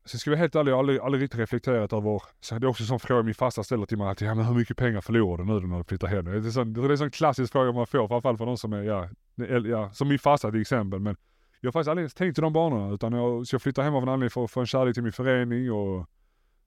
Sen 0.05 0.19
ska 0.19 0.31
vi 0.31 0.37
helt 0.37 0.55
ärliga, 0.55 0.71
jag 0.71 0.75
har 0.75 0.79
aldrig, 0.79 0.99
aldrig 0.99 1.23
riktigt 1.23 1.39
reflekterat 1.39 1.93
över, 1.93 2.21
så 2.39 2.59
det 2.59 2.65
är 2.65 2.69
också 2.69 2.83
en 2.83 2.87
sån 2.87 2.99
fråga 2.99 3.23
min 3.23 3.33
farsa 3.33 3.63
ställer 3.63 3.85
till 3.85 3.97
mig 3.97 4.07
att 4.09 4.21
ja 4.21 4.35
men 4.35 4.45
hur 4.45 4.55
mycket 4.55 4.77
pengar 4.77 5.01
förlorar 5.01 5.37
du 5.37 5.45
nu 5.61 5.67
när 5.67 5.77
du 5.77 5.83
flyttar 5.83 6.07
hem? 6.07 6.25
Det 6.25 6.31
är, 6.31 6.41
sån, 6.41 6.73
det 6.73 6.81
är 6.81 6.89
en 6.89 6.97
sån 6.97 7.11
klassisk 7.11 7.51
fråga 7.51 7.71
man 7.71 7.87
får, 7.87 8.07
framförallt 8.07 8.37
för 8.37 8.45
de 8.45 8.57
som 8.57 8.73
är, 8.73 8.83
ja, 8.83 9.09
ja 9.65 9.91
som 9.93 10.07
min 10.07 10.19
farsa 10.19 10.51
till 10.51 10.61
exempel. 10.61 10.99
Men 10.99 11.15
jag 11.65 11.69
har 11.69 11.71
faktiskt 11.71 11.89
aldrig 11.89 12.03
ens 12.03 12.13
tänkt 12.13 12.37
i 12.37 12.41
de 12.41 12.53
banorna 12.53 12.93
utan 12.93 13.13
jag, 13.13 13.47
så 13.47 13.53
jag 13.53 13.61
flyttar 13.61 13.83
hem 13.83 13.95
av 13.95 14.03
en 14.03 14.09
anledning 14.09 14.29
för 14.29 14.43
att 14.43 14.51
få 14.51 14.59
en 14.59 14.65
kärlek 14.65 14.93
till 14.93 15.03
min 15.03 15.11
förening 15.11 15.71
och 15.71 16.05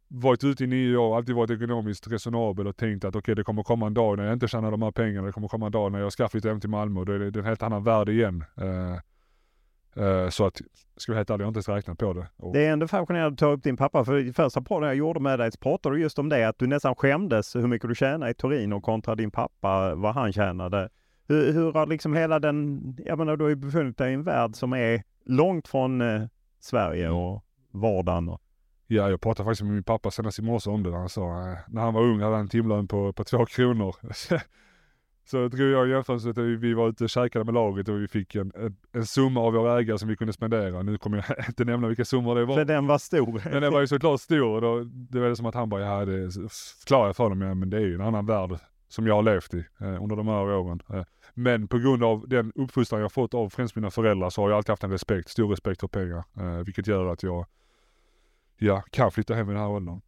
varit 0.09 0.44
ute 0.44 0.64
i 0.64 0.66
nio 0.66 0.96
år, 0.96 1.16
alltid 1.16 1.34
varit 1.34 1.51
ekonomiskt 1.51 2.09
resonabel 2.09 2.66
och 2.66 2.76
tänkt 2.76 3.05
att 3.05 3.16
okej 3.16 3.34
det 3.34 3.44
kommer 3.44 3.62
komma 3.62 3.86
en 3.86 3.94
dag 3.94 4.16
när 4.16 4.24
jag 4.24 4.32
inte 4.32 4.49
tjänar 4.49 4.70
de 4.70 4.82
här 4.82 4.90
pengarna, 4.90 5.26
det 5.26 5.32
kommer 5.32 5.49
komma 5.49 5.66
en 5.66 5.72
dag 5.72 5.92
när 5.92 5.99
jag 5.99 6.12
ska 6.12 6.28
flytta 6.28 6.49
hem 6.49 6.61
till 6.61 6.70
Malmö 6.70 7.01
och 7.01 7.07
då 7.07 7.12
är 7.12 7.18
det, 7.18 7.38
en 7.38 7.44
helt 7.44 7.62
annan 7.62 7.84
värld 7.84 8.09
igen. 8.09 8.44
Uh, 8.61 10.28
så 10.28 10.46
att, 10.46 10.61
ska 10.96 11.12
vi 11.12 11.14
vara 11.14 11.18
helt 11.18 11.30
ärlig, 11.30 11.42
jag 11.42 11.46
har 11.46 11.49
inte 11.49 11.59
ens 11.59 11.68
räknat 11.68 11.99
på 11.99 12.12
det. 12.12 12.26
Och, 12.36 12.53
Det 12.53 12.66
är 12.66 12.72
ändå 12.72 12.88
fascinerande 12.88 13.32
att 13.32 13.38
ta 13.38 13.46
upp 13.46 13.62
din 13.62 13.76
pappa. 13.76 14.05
För 14.05 14.18
i 14.18 14.32
första 14.32 14.62
podden 14.62 14.86
jag 14.88 14.96
gjorde 14.96 15.20
med 15.20 15.38
dig 15.38 15.53
så 15.53 15.59
pratade 15.59 15.96
du 15.96 16.03
just 16.03 16.18
om 16.18 16.28
det. 16.28 16.49
Att 16.49 16.59
du 16.59 16.66
nästan 16.66 16.94
skämdes 16.94 17.57
hur 17.57 17.66
mycket 17.66 17.88
du 17.88 17.94
tjänade 17.94 18.30
i 18.30 18.34
Torino 18.34 18.80
kontra 18.80 19.14
din 19.14 19.30
pappa, 19.30 19.94
vad 19.94 20.14
han 20.14 20.32
tjänade. 20.32 20.88
Hur, 21.28 21.52
hur 21.52 21.72
har 21.72 21.86
liksom 21.86 22.14
hela 22.14 22.38
den, 22.38 22.82
jag 23.04 23.18
menar 23.18 23.36
du 23.36 23.44
har 23.44 23.48
ju 23.48 23.56
befunnit 23.56 23.98
dig 23.98 24.10
i 24.10 24.14
en 24.14 24.22
värld 24.22 24.54
som 24.54 24.72
är 24.72 25.02
långt 25.24 25.68
från 25.68 26.00
eh, 26.00 26.22
Sverige 26.60 27.10
och 27.10 27.44
vardagen. 27.70 28.28
Och, 28.28 28.42
Ja, 28.90 29.10
jag 29.10 29.20
pratade 29.20 29.46
faktiskt 29.46 29.62
med 29.62 29.72
min 29.72 29.82
pappa 29.82 30.10
senast 30.10 30.38
i 30.38 30.42
morse 30.42 30.70
om 30.70 30.82
det. 30.82 30.96
Han 30.96 31.08
sa 31.08 31.50
eh, 31.50 31.58
när 31.68 31.82
han 31.82 31.94
var 31.94 32.02
ung 32.02 32.20
hade 32.20 32.34
han 32.34 32.40
en 32.40 32.48
timlön 32.48 32.88
på, 32.88 33.12
på 33.12 33.24
två 33.24 33.46
kronor. 33.46 33.96
så 35.30 35.48
drog 35.48 35.68
jag 35.70 35.84
en 35.84 35.90
jämförelse 35.90 36.30
att 36.30 36.38
vi, 36.38 36.74
var 36.74 36.88
ute 36.88 37.04
och 37.04 37.10
käkade 37.10 37.44
med 37.44 37.54
laget 37.54 37.88
och 37.88 38.02
vi 38.02 38.08
fick 38.08 38.34
en, 38.34 38.52
en, 38.92 39.06
summa 39.06 39.40
av 39.40 39.52
våra 39.52 39.78
ägare 39.78 39.98
som 39.98 40.08
vi 40.08 40.16
kunde 40.16 40.32
spendera. 40.32 40.82
Nu 40.82 40.98
kommer 40.98 41.24
jag 41.28 41.38
inte 41.48 41.64
nämna 41.64 41.88
vilka 41.88 42.04
summor 42.04 42.34
det 42.34 42.44
var. 42.44 42.54
för 42.54 42.64
den 42.64 42.86
var 42.86 42.98
stor. 42.98 43.42
Men 43.50 43.62
den 43.62 43.72
var 43.72 43.80
ju 43.80 43.86
såklart 43.86 44.20
stor 44.20 44.54
och 44.54 44.60
då, 44.60 44.84
det 44.84 45.20
var 45.20 45.28
det 45.28 45.36
som 45.36 45.46
att 45.46 45.54
han 45.54 45.68
bara, 45.68 45.80
ja 45.80 46.04
det 46.04 46.32
förklarar 46.80 47.06
jag 47.06 47.16
för 47.16 47.24
honom, 47.24 47.40
ja, 47.40 47.54
men 47.54 47.70
det 47.70 47.76
är 47.76 47.86
ju 47.86 47.94
en 47.94 48.00
annan 48.00 48.26
värld 48.26 48.58
som 48.89 49.07
jag 49.07 49.14
har 49.14 49.22
levt 49.22 49.55
i 49.55 49.64
eh, 49.80 50.03
under 50.03 50.16
de 50.16 50.28
här 50.28 50.45
åren. 50.45 50.82
Eh, 50.93 51.05
men 51.34 51.68
på 51.68 51.78
grund 51.78 52.05
av 52.05 52.28
den 52.28 52.53
uppfostran 52.55 53.01
jag 53.01 53.12
fått 53.12 53.34
av 53.34 53.51
främst 53.51 53.76
mina 53.76 53.91
föräldrar 53.91 54.30
så 54.30 54.43
har 54.43 54.49
jag 54.49 54.57
alltid 54.57 54.70
haft 54.70 54.84
en 54.84 54.91
respekt, 54.91 55.28
stor 55.28 55.49
respekt 55.49 55.80
för 55.80 55.89
pengar. 55.89 56.24
Eh, 56.36 56.64
vilket 56.64 56.86
gör 56.86 57.07
att 57.07 57.22
jag, 57.22 57.47
ja, 58.57 58.82
kan 58.91 59.11
flytta 59.11 59.34
hem 59.34 59.51
i 59.51 59.53
den 59.53 59.62
här 59.62 59.70
åldern. 59.70 60.01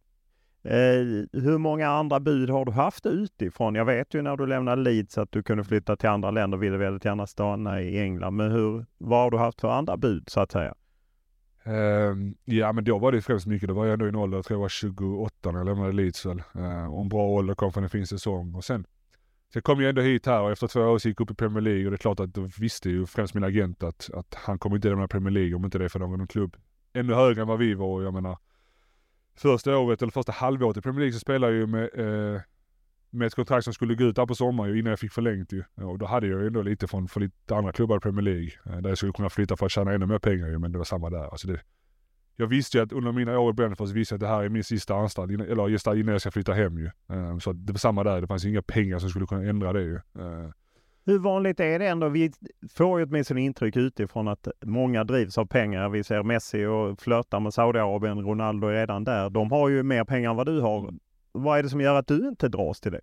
Eh, 0.63 1.41
hur 1.41 1.57
många 1.57 1.89
andra 1.89 2.19
bud 2.19 2.49
har 2.49 2.65
du 2.65 2.71
haft 2.71 3.05
utifrån? 3.05 3.75
Jag 3.75 3.85
vet 3.85 4.13
ju 4.13 4.21
när 4.21 4.37
du 4.37 4.47
lämnade 4.47 4.81
Leeds 4.81 5.17
att 5.17 5.31
du 5.31 5.43
kunde 5.43 5.63
flytta 5.63 5.95
till 5.95 6.09
andra 6.09 6.31
länder 6.31 6.57
ville 6.57 6.77
väldigt 6.77 7.05
gärna 7.05 7.27
stanna 7.27 7.81
i 7.81 7.99
England. 7.99 8.35
Men 8.35 8.51
hur, 8.51 8.85
vad 8.97 9.19
har 9.19 9.31
du 9.31 9.37
haft 9.37 9.61
för 9.61 9.69
andra 9.71 9.97
bud 9.97 10.23
så 10.27 10.39
att 10.39 10.51
säga? 10.51 10.75
Ehm, 11.63 12.35
ja 12.45 12.71
men 12.71 12.83
då 12.83 12.97
var 12.97 13.11
det 13.11 13.21
främst 13.21 13.45
mycket, 13.45 13.69
då 13.69 13.75
var 13.75 13.85
jag 13.85 13.93
ändå 13.93 14.05
i 14.05 14.09
en 14.09 14.15
ålder, 14.15 14.37
jag 14.37 14.45
tror 14.45 14.55
jag 14.55 14.61
var 14.61 14.69
28 14.69 15.51
när 15.51 15.59
jag 15.59 15.65
lämnade 15.65 15.91
Leeds 15.91 16.25
väl. 16.25 16.43
Uh, 16.55 16.93
och 16.93 17.01
en 17.01 17.09
bra 17.09 17.23
ålder 17.23 17.55
kom 17.55 17.73
från 17.73 17.83
en 17.83 17.89
fin 17.89 18.07
säsong. 18.07 18.55
Och 18.55 18.63
sen, 18.63 18.85
sen 19.53 19.61
kom 19.61 19.81
jag 19.81 19.89
ändå 19.89 20.01
hit 20.01 20.25
här 20.25 20.41
och 20.41 20.51
efter 20.51 20.67
två 20.67 20.81
år 20.81 20.97
så 20.97 21.07
gick 21.07 21.19
jag 21.19 21.25
upp 21.25 21.31
i 21.31 21.35
Premier 21.35 21.61
League 21.61 21.85
och 21.85 21.91
det 21.91 21.95
är 21.95 21.97
klart 21.97 22.19
att 22.19 22.33
då 22.33 22.49
visste 22.59 22.89
ju 22.89 23.05
främst 23.05 23.33
min 23.33 23.43
agent 23.43 23.83
att, 23.83 24.09
att 24.13 24.35
han 24.35 24.59
kommer 24.59 24.75
inte 24.75 24.89
lämna 24.89 25.07
Premier 25.07 25.31
League 25.31 25.55
om 25.55 25.65
inte 25.65 25.77
det 25.77 25.85
är 25.85 25.89
för 25.89 25.99
någon 25.99 26.27
klubb 26.27 26.57
ännu 26.93 27.13
högre 27.13 27.41
än 27.41 27.47
vad 27.47 27.59
vi 27.59 27.73
var. 27.73 27.87
Och 27.87 28.03
jag 28.03 28.13
menar, 28.13 28.37
första 29.35 29.77
året 29.77 30.01
eller 30.01 30.11
första 30.11 30.31
halvåret 30.31 30.77
i 30.77 30.81
Premier 30.81 30.99
League 30.99 31.13
så 31.13 31.19
spelade 31.19 31.53
jag 31.53 31.59
ju 31.59 31.67
med, 31.67 31.89
eh, 31.93 32.41
med 33.11 33.27
ett 33.27 33.35
kontrakt 33.35 33.63
som 33.63 33.73
skulle 33.73 33.95
gå 33.95 34.03
ut 34.03 34.15
där 34.15 34.25
på 34.25 34.35
sommaren 34.35 34.77
innan 34.77 34.89
jag 34.89 34.99
fick 34.99 35.11
förlängt 35.11 35.53
ju. 35.53 35.63
Och 35.75 35.97
då 35.97 36.05
hade 36.05 36.27
jag 36.27 36.41
ju 36.41 36.47
ändå 36.47 36.61
lite 36.61 36.87
från, 36.87 37.07
från 37.07 37.23
lite 37.23 37.55
andra 37.55 37.71
klubbar 37.71 37.97
i 37.97 37.99
Premier 37.99 38.21
League. 38.23 38.49
Eh, 38.65 38.77
där 38.77 38.89
jag 38.89 38.97
skulle 38.97 39.13
kunna 39.13 39.29
flytta 39.29 39.57
för 39.57 39.65
att 39.65 39.71
tjäna 39.71 39.91
ännu 39.93 40.05
mer 40.05 40.19
pengar 40.19 40.47
ju, 40.47 40.59
men 40.59 40.71
det 40.71 40.77
var 40.77 40.85
samma 40.85 41.09
där. 41.09 41.23
Alltså 41.23 41.47
det, 41.47 41.59
jag 42.35 42.47
visste 42.47 42.77
ju 42.77 42.83
att 42.83 42.91
under 42.91 43.11
mina 43.11 43.39
år 43.39 43.49
i 43.49 43.53
Brentford 43.53 43.87
så 43.87 43.93
visste 43.93 44.13
jag 44.13 44.17
att 44.17 44.21
det 44.21 44.27
här 44.35 44.43
är 44.43 44.49
min 44.49 44.63
sista 44.63 44.95
anstalt, 44.95 45.31
innan- 45.31 45.47
eller 45.47 45.67
just 45.67 45.85
där 45.85 45.95
innan 45.99 46.11
jag 46.11 46.21
ska 46.21 46.31
flytta 46.31 46.53
hem 46.53 46.77
ju. 46.77 46.85
Eh, 46.85 47.37
Så 47.37 47.53
det 47.53 47.73
var 47.73 47.77
samma 47.77 48.03
där, 48.03 48.21
det 48.21 48.27
fanns 48.27 48.45
inga 48.45 48.61
pengar 48.61 48.99
som 48.99 49.09
skulle 49.09 49.25
kunna 49.25 49.49
ändra 49.49 49.73
det 49.73 49.81
ju. 49.81 49.95
Eh, 49.95 50.49
Hur 51.05 51.19
vanligt 51.19 51.59
är 51.59 51.79
det 51.79 51.87
ändå? 51.87 52.09
Vi 52.09 52.31
får 52.73 52.99
ju 52.99 53.05
åtminstone 53.05 53.41
intryck 53.41 53.75
utifrån 53.77 54.27
att 54.27 54.47
många 54.65 55.03
drivs 55.03 55.37
av 55.37 55.45
pengar. 55.45 55.89
Vi 55.89 56.03
ser 56.03 56.23
Messi 56.23 56.65
och 56.65 57.01
flörtar 57.01 57.39
med 57.39 57.53
Saudiarabien. 57.53 58.19
Ronaldo 58.25 58.67
är 58.67 58.73
redan 58.73 59.03
där. 59.03 59.29
De 59.29 59.51
har 59.51 59.69
ju 59.69 59.83
mer 59.83 60.03
pengar 60.03 60.29
än 60.29 60.35
vad 60.35 60.45
du 60.45 60.61
har. 60.61 60.93
Vad 61.31 61.59
är 61.59 61.63
det 61.63 61.69
som 61.69 61.81
gör 61.81 61.95
att 61.95 62.07
du 62.07 62.27
inte 62.27 62.47
dras 62.47 62.81
till 62.81 62.91
det? 62.91 63.01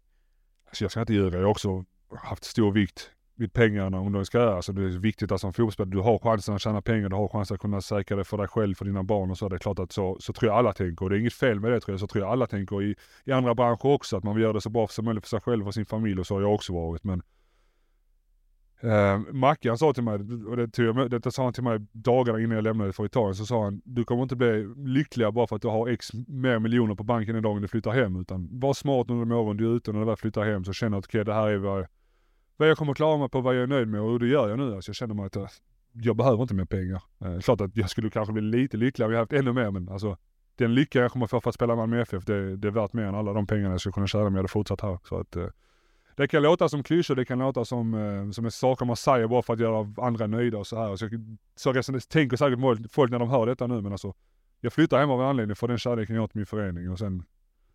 Alltså 0.66 0.84
jag 0.84 0.90
ska 0.90 1.00
inte 1.00 1.12
ljuga, 1.12 1.38
jag 1.38 1.44
har 1.44 1.50
också 1.50 1.84
haft 2.16 2.44
stor 2.44 2.72
vikt 2.72 3.10
vid 3.34 3.52
pengarna 3.52 4.00
under 4.00 4.18
en 4.18 4.24
karriär. 4.24 4.46
Alltså 4.46 4.72
det 4.72 4.82
är 4.82 4.88
viktigt 4.88 5.32
att 5.32 5.40
som 5.40 5.52
fotbollsspelare, 5.52 5.90
du 5.90 6.00
har 6.00 6.18
chansen 6.18 6.54
att 6.54 6.62
tjäna 6.62 6.82
pengar, 6.82 7.08
du 7.08 7.16
har 7.16 7.28
chansen 7.28 7.54
att 7.54 7.60
kunna 7.60 7.80
säkra 7.80 8.16
det 8.16 8.24
för 8.24 8.36
dig 8.36 8.48
själv, 8.48 8.74
för 8.74 8.84
dina 8.84 9.02
barn 9.02 9.30
och 9.30 9.38
så. 9.38 9.48
Det 9.48 9.56
är 9.56 9.58
klart 9.58 9.78
att 9.78 9.92
så, 9.92 10.16
så 10.20 10.32
tror 10.32 10.50
jag 10.50 10.58
alla 10.58 10.72
tänker 10.72 11.04
och 11.04 11.10
det 11.10 11.16
är 11.16 11.20
inget 11.20 11.32
fel 11.32 11.60
med 11.60 11.72
det 11.72 11.80
tror 11.80 11.92
jag. 11.92 12.00
Så 12.00 12.06
tror 12.06 12.24
jag 12.24 12.32
alla 12.32 12.46
tänker 12.46 12.82
i, 12.82 12.94
i 13.24 13.32
andra 13.32 13.54
branscher 13.54 13.86
också, 13.86 14.16
att 14.16 14.24
man 14.24 14.34
vill 14.34 14.42
göra 14.42 14.52
det 14.52 14.60
så 14.60 14.70
bra 14.70 14.88
som 14.88 15.04
möjligt 15.04 15.24
för 15.24 15.28
sig 15.28 15.40
själv 15.40 15.66
och 15.66 15.74
sin 15.74 15.86
familj 15.86 16.20
och 16.20 16.26
så 16.26 16.34
har 16.34 16.40
jag 16.42 16.54
också 16.54 16.72
varit. 16.72 17.04
Men 17.04 17.22
Eh, 18.80 19.20
Mackan 19.32 19.78
sa 19.78 19.92
till 19.92 20.02
mig, 20.02 20.14
och 20.48 20.56
det, 20.56 20.68
tog 20.68 20.86
jag 20.86 20.96
med, 20.96 21.34
sa 21.34 21.44
han 21.44 21.52
till 21.52 21.62
mig 21.62 21.78
dagarna 21.92 22.40
innan 22.40 22.54
jag 22.54 22.64
lämnade 22.64 22.92
för 22.92 23.04
Italien, 23.04 23.34
så 23.34 23.46
sa 23.46 23.64
han 23.64 23.82
du 23.84 24.04
kommer 24.04 24.22
inte 24.22 24.36
bli 24.36 24.74
lyckligare 24.76 25.32
bara 25.32 25.46
för 25.46 25.56
att 25.56 25.62
du 25.62 25.68
har 25.68 25.88
x 25.88 26.08
mer 26.28 26.58
miljoner 26.58 26.94
på 26.94 27.04
banken 27.04 27.34
den 27.34 27.42
dagen 27.42 27.62
du 27.62 27.68
flyttar 27.68 27.90
hem. 27.90 28.20
Utan 28.20 28.48
var 28.60 28.74
smart 28.74 29.10
under 29.10 29.24
de 29.26 29.32
åren 29.32 29.56
du 29.56 29.66
är 29.66 29.76
ute 29.76 29.92
när 29.92 30.00
du 30.00 30.06
väl 30.06 30.16
flyttar 30.16 30.44
hem 30.44 30.64
så 30.64 30.72
känner 30.72 30.90
du 30.90 30.98
att 30.98 31.04
okej 31.04 31.24
det 31.24 31.34
här 31.34 31.48
är 31.48 31.56
vad, 31.56 31.86
vad 32.56 32.68
jag 32.68 32.78
kommer 32.78 32.94
klara 32.94 33.18
mig 33.18 33.28
på, 33.28 33.40
vad 33.40 33.56
jag 33.56 33.62
är 33.62 33.66
nöjd 33.66 33.88
med 33.88 34.00
och 34.00 34.18
det 34.18 34.26
gör 34.26 34.48
jag 34.48 34.58
nu. 34.58 34.74
Alltså 34.74 34.88
jag 34.88 34.96
känner 34.96 35.14
mig 35.14 35.26
att 35.26 35.36
jag, 35.36 35.48
jag 35.92 36.16
behöver 36.16 36.42
inte 36.42 36.54
mer 36.54 36.64
pengar. 36.64 37.02
Eh, 37.24 37.40
klart 37.40 37.60
att 37.60 37.76
jag 37.76 37.90
skulle 37.90 38.10
kanske 38.10 38.32
bli 38.32 38.42
lite 38.42 38.76
lyckligare 38.76 39.08
om 39.08 39.12
jag 39.12 39.20
haft 39.20 39.32
ännu 39.32 39.52
mer 39.52 39.70
men 39.70 39.88
alltså 39.88 40.16
den 40.56 40.74
lycka 40.74 40.98
jag 41.00 41.12
kommer 41.12 41.26
få 41.26 41.40
för 41.40 41.50
att 41.50 41.54
spela 41.54 41.76
Malmö 41.76 42.00
FF 42.00 42.24
det, 42.24 42.56
det 42.56 42.68
är 42.68 42.72
värt 42.72 42.92
mer 42.92 43.02
än 43.02 43.14
alla 43.14 43.32
de 43.32 43.46
pengarna 43.46 43.70
jag 43.70 43.80
skulle 43.80 43.92
kunna 43.92 44.06
tjäna 44.06 44.24
om 44.24 44.34
jag 44.34 44.38
hade 44.38 44.48
fortsatt 44.48 44.80
här. 44.80 44.98
Så 45.04 45.20
att, 45.20 45.36
eh, 45.36 45.46
det 46.18 46.28
kan 46.28 46.42
låta 46.42 46.68
som 46.68 46.82
klyschor, 46.82 47.14
det 47.14 47.24
kan 47.24 47.38
låta 47.38 47.64
som, 47.64 47.94
eh, 47.94 48.30
som 48.30 48.44
är 48.46 48.50
saker 48.50 48.84
man 48.86 48.96
säger 48.96 49.26
bara 49.26 49.42
för 49.42 49.52
att 49.52 49.60
göra 49.60 50.06
andra 50.06 50.26
nöjda 50.26 50.58
och 50.58 50.66
så 50.66 50.78
här. 50.78 50.96
Så, 50.96 51.08
så 51.56 51.72
resten, 51.72 52.00
tänker 52.00 52.36
säkert 52.36 52.60
folk- 52.60 52.92
folk 52.92 53.10
när 53.10 53.18
de 53.18 53.30
hör 53.30 53.46
detta 53.46 53.66
nu 53.66 53.82
men 53.82 53.92
alltså 53.92 54.14
jag 54.60 54.72
flyttar 54.72 54.98
hem 54.98 55.10
av 55.10 55.20
en 55.20 55.26
anledning 55.26 55.56
för 55.56 55.68
den 55.68 55.78
kärleken 55.78 56.14
jag 56.14 56.22
har 56.22 56.28
till 56.28 56.36
min 56.38 56.46
förening 56.46 56.90
och 56.90 56.98
sen 56.98 57.22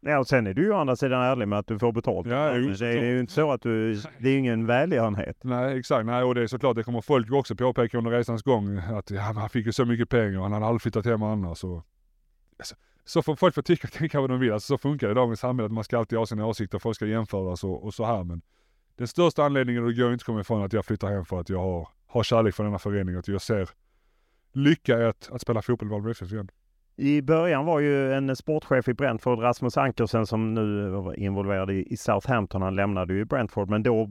Ja, 0.05 0.19
och 0.19 0.27
sen 0.27 0.47
är 0.47 0.53
du 0.53 0.61
ju 0.61 0.71
å 0.71 0.77
andra 0.77 0.95
sidan 0.95 1.21
ärlig 1.21 1.47
med 1.47 1.59
att 1.59 1.67
du 1.67 1.79
får 1.79 1.91
betalt. 1.91 2.27
Ja, 2.27 2.51
Men 2.51 2.63
just 2.63 2.79
det 2.79 2.87
är 2.87 3.05
ju 3.05 3.19
inte 3.19 3.33
så 3.33 3.51
att 3.51 3.61
du, 3.61 3.93
det 3.93 4.27
är 4.27 4.31
ju 4.31 4.37
ingen 4.37 4.65
välgörenhet. 4.65 5.37
Nej 5.43 5.77
exakt, 5.79 6.05
nej 6.05 6.23
och 6.23 6.35
det 6.35 6.41
är 6.41 6.47
såklart 6.47 6.75
det 6.75 6.83
kommer 6.83 7.01
folk 7.01 7.31
också 7.31 7.55
påpeka 7.55 7.97
under 7.97 8.11
resans 8.11 8.43
gång 8.43 8.77
att 8.77 9.11
ja, 9.11 9.21
han 9.21 9.49
fick 9.49 9.65
ju 9.65 9.71
så 9.71 9.85
mycket 9.85 10.09
pengar 10.09 10.37
och 10.37 10.43
han 10.43 10.53
hade 10.53 10.65
aldrig 10.65 10.81
flyttat 10.81 11.05
hem 11.05 11.23
annars. 11.23 11.63
Och, 11.63 11.85
alltså, 12.59 12.75
så 13.05 13.21
får 13.21 13.35
folk 13.35 13.55
få 13.55 13.61
tycka 13.61 13.87
och 13.87 13.91
tänka 13.91 14.21
vad 14.21 14.29
de 14.29 14.39
vill, 14.39 14.53
alltså, 14.53 14.67
så 14.73 14.77
funkar 14.77 15.07
det 15.07 15.11
i 15.11 15.15
dagens 15.15 15.39
samhälle 15.39 15.65
att 15.65 15.71
man 15.71 15.83
ska 15.83 15.97
alltid 15.97 16.19
ha 16.19 16.25
sina 16.25 16.45
åsikter, 16.45 16.79
folk 16.79 16.95
ska 16.95 17.05
jämföras 17.05 17.63
och, 17.63 17.83
och 17.83 17.93
så 17.93 18.05
här 18.05 18.23
men 18.23 18.41
den 18.95 19.07
största 19.07 19.43
anledningen, 19.43 19.83
och 19.83 19.89
det 19.89 19.95
går 19.95 20.13
inte 20.13 20.21
att 20.21 20.25
komma 20.25 20.41
ifrån 20.41 20.63
att 20.63 20.73
jag 20.73 20.85
flyttar 20.85 21.07
hem 21.07 21.25
för 21.25 21.39
att 21.39 21.49
jag 21.49 21.59
har, 21.59 21.87
har 22.07 22.23
kärlek 22.23 22.55
för 22.55 22.63
denna 22.63 22.79
förening, 22.79 23.15
att 23.15 23.27
jag 23.27 23.41
ser 23.41 23.69
lycka 24.53 24.99
i 24.99 25.05
att, 25.05 25.29
att 25.31 25.41
spela 25.41 25.61
fotboll 25.61 25.87
i 25.87 25.91
Malmö 25.91 26.11
FF 26.11 26.31
igen. 26.31 26.49
I 26.95 27.21
början 27.21 27.65
var 27.65 27.79
ju 27.79 28.13
en 28.13 28.35
sportchef 28.35 28.87
i 28.87 28.93
Brentford, 28.93 29.39
Rasmus 29.39 29.77
Ankersen, 29.77 30.25
som 30.25 30.53
nu 30.53 30.89
var 30.89 31.19
involverad 31.19 31.71
i, 31.71 31.93
i 31.93 31.97
Southampton. 31.97 32.61
Han 32.61 32.75
lämnade 32.75 33.13
ju 33.13 33.25
Brentford, 33.25 33.69
men 33.69 33.83
då 33.83 34.09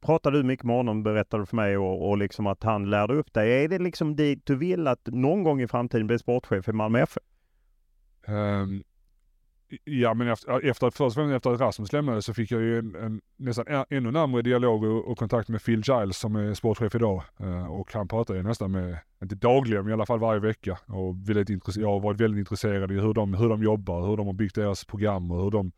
pratade 0.00 0.38
du 0.38 0.42
mycket 0.42 0.66
med 0.66 0.76
honom, 0.76 1.02
berättade 1.02 1.46
för 1.46 1.56
mig, 1.56 1.76
och, 1.76 2.08
och 2.08 2.18
liksom 2.18 2.46
att 2.46 2.62
han 2.62 2.90
lärde 2.90 3.14
upp 3.14 3.34
dig. 3.34 3.64
Är 3.64 3.68
det 3.68 3.78
liksom 3.78 4.16
dit 4.16 4.46
du 4.46 4.56
vill 4.56 4.86
att 4.86 5.06
någon 5.06 5.42
gång 5.42 5.60
i 5.60 5.68
framtiden 5.68 6.06
bli 6.06 6.18
sportchef 6.18 6.68
i 6.68 6.72
Malmö 6.72 7.00
FF? 7.02 7.22
Um, 8.28 8.82
ja 9.84 10.14
men 10.14 10.28
efter, 10.28 10.70
efter, 10.70 10.90
först 10.90 11.00
och 11.00 11.12
främst 11.14 11.36
efter 11.36 11.50
att 11.50 11.60
Rasmus 11.60 11.92
lämnade 11.92 12.22
så 12.22 12.34
fick 12.34 12.50
jag 12.50 12.60
ju 12.60 12.78
en, 12.78 12.94
en 12.94 13.20
nästan 13.36 13.68
ä- 13.68 13.86
ännu 13.90 14.10
närmare 14.10 14.42
dialog 14.42 14.84
och, 14.84 15.10
och 15.10 15.18
kontakt 15.18 15.48
med 15.48 15.64
Phil 15.64 15.82
Giles 15.86 16.18
som 16.18 16.36
är 16.36 16.54
sportchef 16.54 16.94
idag. 16.94 17.22
Uh, 17.40 17.66
och 17.66 17.92
han 17.92 18.08
pratar 18.08 18.34
ju 18.34 18.42
nästan 18.42 18.72
med, 18.72 18.98
inte 19.22 19.34
dagligen 19.34 19.82
men 19.82 19.90
i 19.90 19.92
alla 19.92 20.06
fall 20.06 20.18
varje 20.18 20.40
vecka. 20.40 20.78
Och 20.86 21.28
väldigt 21.28 21.76
jag 21.76 21.88
har 21.88 22.00
varit 22.00 22.20
väldigt 22.20 22.38
intresserad 22.38 22.92
i 22.92 22.94
hur 22.94 23.14
de, 23.14 23.34
hur 23.34 23.48
de 23.48 23.62
jobbar, 23.62 24.08
hur 24.08 24.16
de 24.16 24.26
har 24.26 24.34
byggt 24.34 24.54
deras 24.54 24.84
program 24.84 25.30
och 25.30 25.42
hur 25.42 25.50
de 25.50 25.72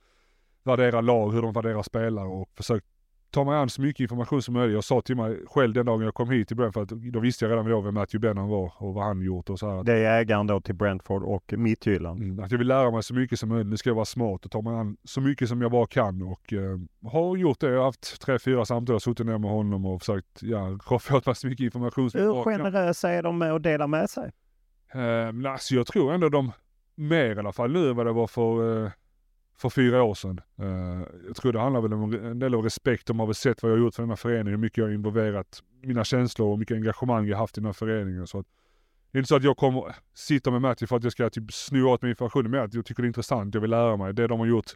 värderar 0.63 1.03
lag, 1.03 1.33
hur 1.33 1.43
de 1.43 1.53
värderar 1.53 1.83
spelare 1.83 2.29
och 2.29 2.49
försökt 2.57 2.87
ta 3.31 3.45
mig 3.45 3.55
an 3.55 3.69
så 3.69 3.83
mycket 3.83 4.01
information 4.01 4.43
som 4.43 4.55
möjligt. 4.55 4.75
Jag 4.75 4.85
sa 4.85 5.01
till 5.01 5.17
mig 5.17 5.39
själv 5.47 5.75
den 5.75 5.87
dagen 5.87 6.01
jag 6.01 6.15
kom 6.15 6.31
hit 6.31 6.49
till 6.49 6.57
Brentford, 6.57 6.83
att 6.83 6.99
då 6.99 7.21
visste 7.21 7.45
jag 7.45 7.53
redan 7.53 7.71
då 7.71 7.81
vem 7.81 7.95
Matthew 7.95 8.29
Benham 8.29 8.49
var 8.49 8.73
och 8.79 8.95
vad 8.95 9.05
han 9.05 9.23
gjort 9.23 9.51
och 9.51 9.59
så 9.59 9.71
här. 9.71 9.85
Det 9.85 9.93
är 9.93 10.21
ägaren 10.21 10.47
då 10.47 10.61
till 10.61 10.75
Brentford 10.75 11.23
och 11.23 11.55
Midtjylland. 11.57 12.23
Mm, 12.23 12.45
att 12.45 12.51
jag 12.51 12.59
vill 12.59 12.69
lära 12.69 12.91
mig 12.91 13.03
så 13.03 13.15
mycket 13.15 13.39
som 13.39 13.49
möjligt. 13.49 13.67
Nu 13.67 13.77
ska 13.77 13.91
jag 13.91 13.95
vara 13.95 14.05
smart 14.05 14.45
och 14.45 14.51
ta 14.51 14.63
mig 14.63 14.75
an 14.75 14.97
så 15.05 15.21
mycket 15.21 15.49
som 15.49 15.63
jag 15.63 15.71
bara 15.71 15.87
kan 15.87 16.23
och 16.23 16.53
eh, 16.53 17.11
har 17.11 17.37
gjort 17.37 17.61
det. 17.61 17.71
Jag 17.71 17.79
har 17.79 17.85
haft 17.85 18.21
tre, 18.21 18.39
fyra 18.39 18.65
samtal, 18.65 19.01
suttit 19.01 19.27
ner 19.27 19.39
med 19.39 19.51
honom 19.51 19.87
och 19.87 20.01
försökt 20.01 20.43
ja, 20.43 20.79
åt 20.91 21.27
mig 21.27 21.35
så 21.35 21.47
mycket 21.47 21.65
information 21.65 22.11
som 22.11 22.21
Hur 22.21 22.45
generösa 22.45 23.11
är 23.11 23.23
de 23.23 23.39
med 23.39 23.53
att 23.53 23.63
dela 23.63 23.87
med 23.87 24.11
sig? 24.11 24.31
Eh, 24.95 25.53
alltså 25.53 25.75
jag 25.75 25.87
tror 25.87 26.15
ändå 26.15 26.29
de 26.29 26.53
mer 26.95 27.37
i 27.37 27.39
alla 27.39 27.53
fall 27.53 27.73
nu 27.73 27.91
än 27.91 27.97
vad 27.97 28.07
det 28.07 28.13
var 28.13 28.27
för 28.27 28.85
eh, 28.85 28.91
för 29.59 29.69
fyra 29.69 30.03
år 30.03 30.15
sedan. 30.15 30.41
Uh, 30.63 31.03
jag 31.27 31.37
tror 31.37 31.53
det 31.53 31.61
handlar 31.61 31.81
väl 31.81 31.93
om 31.93 32.15
en 32.15 32.39
del 32.39 32.55
av 32.55 32.63
respekt. 32.63 33.07
De 33.07 33.19
har 33.19 33.27
väl 33.27 33.35
sett 33.35 33.63
vad 33.63 33.73
jag 33.73 33.77
har 33.77 33.85
gjort 33.85 33.95
för 33.95 34.03
den 34.03 34.11
här 34.11 34.17
föreningen, 34.17 34.47
hur 34.47 34.57
mycket 34.57 34.79
jag 34.79 34.85
har 34.85 34.93
involverat 34.93 35.63
mina 35.83 36.05
känslor 36.05 36.53
och 36.53 36.59
mycket 36.59 36.75
engagemang 36.75 37.27
jag 37.27 37.39
haft 37.39 37.59
i 37.59 37.61
den 37.61 37.67
här 37.67 37.73
föreningen. 37.73 38.27
Så 38.27 38.39
att, 38.39 38.47
det 39.13 39.19
är 39.19 39.21
inte 39.21 39.29
så 39.29 39.37
att 39.37 39.45
jag 39.45 39.57
kommer 39.57 39.97
sitta 40.15 40.51
med 40.51 40.61
Matti 40.61 40.87
för 40.87 40.97
att 40.97 41.03
jag 41.03 41.13
ska 41.13 41.31
typ 41.31 41.53
sno 41.53 41.89
åt 41.89 42.03
mig 42.03 42.11
information, 42.11 42.51
men 42.51 42.65
att 42.65 42.75
jag 42.75 42.85
tycker 42.85 43.03
det 43.03 43.07
är 43.07 43.09
intressant, 43.09 43.55
jag 43.55 43.61
vill 43.61 43.71
lära 43.71 43.97
mig. 43.97 44.15
Det 44.15 44.27
de 44.27 44.41
har 44.41 44.47
gjort 44.47 44.71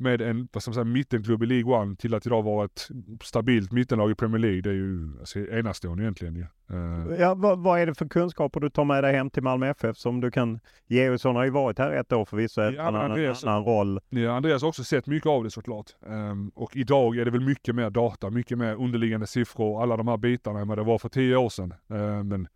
med 0.00 0.20
en 0.20 0.48
vad 0.52 0.62
ska 0.62 0.70
man 0.70 0.74
säga, 0.74 0.84
mittenklubb 0.84 1.42
i 1.42 1.46
League 1.46 1.74
One 1.74 1.96
till 1.96 2.14
att 2.14 2.26
idag 2.26 2.42
vara 2.42 2.64
ett 2.64 2.88
stabilt 3.22 3.72
mittenlag 3.72 4.10
i 4.10 4.14
Premier 4.14 4.38
League. 4.38 4.60
Det 4.60 4.70
är 4.70 4.74
ju 4.74 5.10
alltså, 5.20 5.38
enastående 5.38 6.02
egentligen. 6.02 6.36
Ja. 6.36 6.76
Uh. 6.76 7.20
ja 7.20 7.34
vad, 7.34 7.58
vad, 7.58 7.80
är 7.80 7.86
det 7.86 7.94
för 7.94 8.08
kunskaper 8.08 8.60
du 8.60 8.70
tar 8.70 8.84
med 8.84 9.04
dig 9.04 9.14
hem 9.14 9.30
till 9.30 9.42
Malmö 9.42 9.70
FF 9.70 9.96
som 9.96 10.20
du 10.20 10.30
kan 10.30 10.60
ge? 10.86 11.08
Georgsson 11.08 11.36
har 11.36 11.44
ju 11.44 11.50
varit 11.50 11.78
här 11.78 11.92
ett 11.92 12.12
år 12.12 12.24
förvisso, 12.24 12.60
ja, 12.60 12.82
annan, 12.82 13.10
Andreas, 13.10 13.44
annan 13.44 13.64
roll. 13.64 14.00
Ja, 14.08 14.36
Andreas 14.36 14.62
har 14.62 14.68
också 14.68 14.84
sett 14.84 15.06
mycket 15.06 15.26
av 15.26 15.44
det 15.44 15.50
såklart. 15.50 15.86
Um, 16.00 16.48
och 16.54 16.76
idag 16.76 17.18
är 17.18 17.24
det 17.24 17.30
väl 17.30 17.40
mycket 17.40 17.74
mer 17.74 17.90
data, 17.90 18.30
mycket 18.30 18.58
mer 18.58 18.74
underliggande 18.74 19.26
siffror 19.26 19.82
alla 19.82 19.96
de 19.96 20.08
här 20.08 20.16
bitarna 20.16 20.60
än 20.60 20.68
vad 20.68 20.78
det 20.78 20.84
var 20.84 20.98
för 20.98 21.08
tio 21.08 21.36
år 21.36 21.48
sedan. 21.48 21.74
Uh, 21.92 22.22
men 22.22 22.48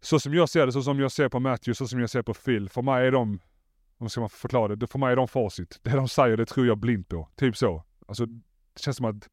så 0.00 0.20
som 0.20 0.34
jag 0.34 0.48
ser 0.48 0.66
det, 0.66 0.72
så 0.72 0.82
som 0.82 1.00
jag 1.00 1.12
ser 1.12 1.28
på 1.28 1.40
Matthew, 1.40 1.74
så 1.74 1.88
som 1.88 2.00
jag 2.00 2.10
ser 2.10 2.22
på 2.22 2.34
Phil. 2.34 2.68
För 2.68 2.82
mig 2.82 3.06
är 3.06 3.12
de 3.12 3.40
om 4.00 4.10
ska 4.10 4.20
man 4.20 4.30
förklara 4.30 4.76
det, 4.76 4.86
för 4.86 4.98
mig 4.98 5.12
är 5.12 5.16
de 5.16 5.28
facit. 5.28 5.80
Det 5.82 5.90
de 5.90 6.08
säger, 6.08 6.36
det 6.36 6.46
tror 6.46 6.66
jag 6.66 6.78
blint 6.78 7.08
på. 7.08 7.28
Typ 7.36 7.56
så. 7.56 7.84
Alltså, 8.08 8.26
det 8.26 8.80
känns 8.80 8.96
som 8.96 9.06
att... 9.06 9.28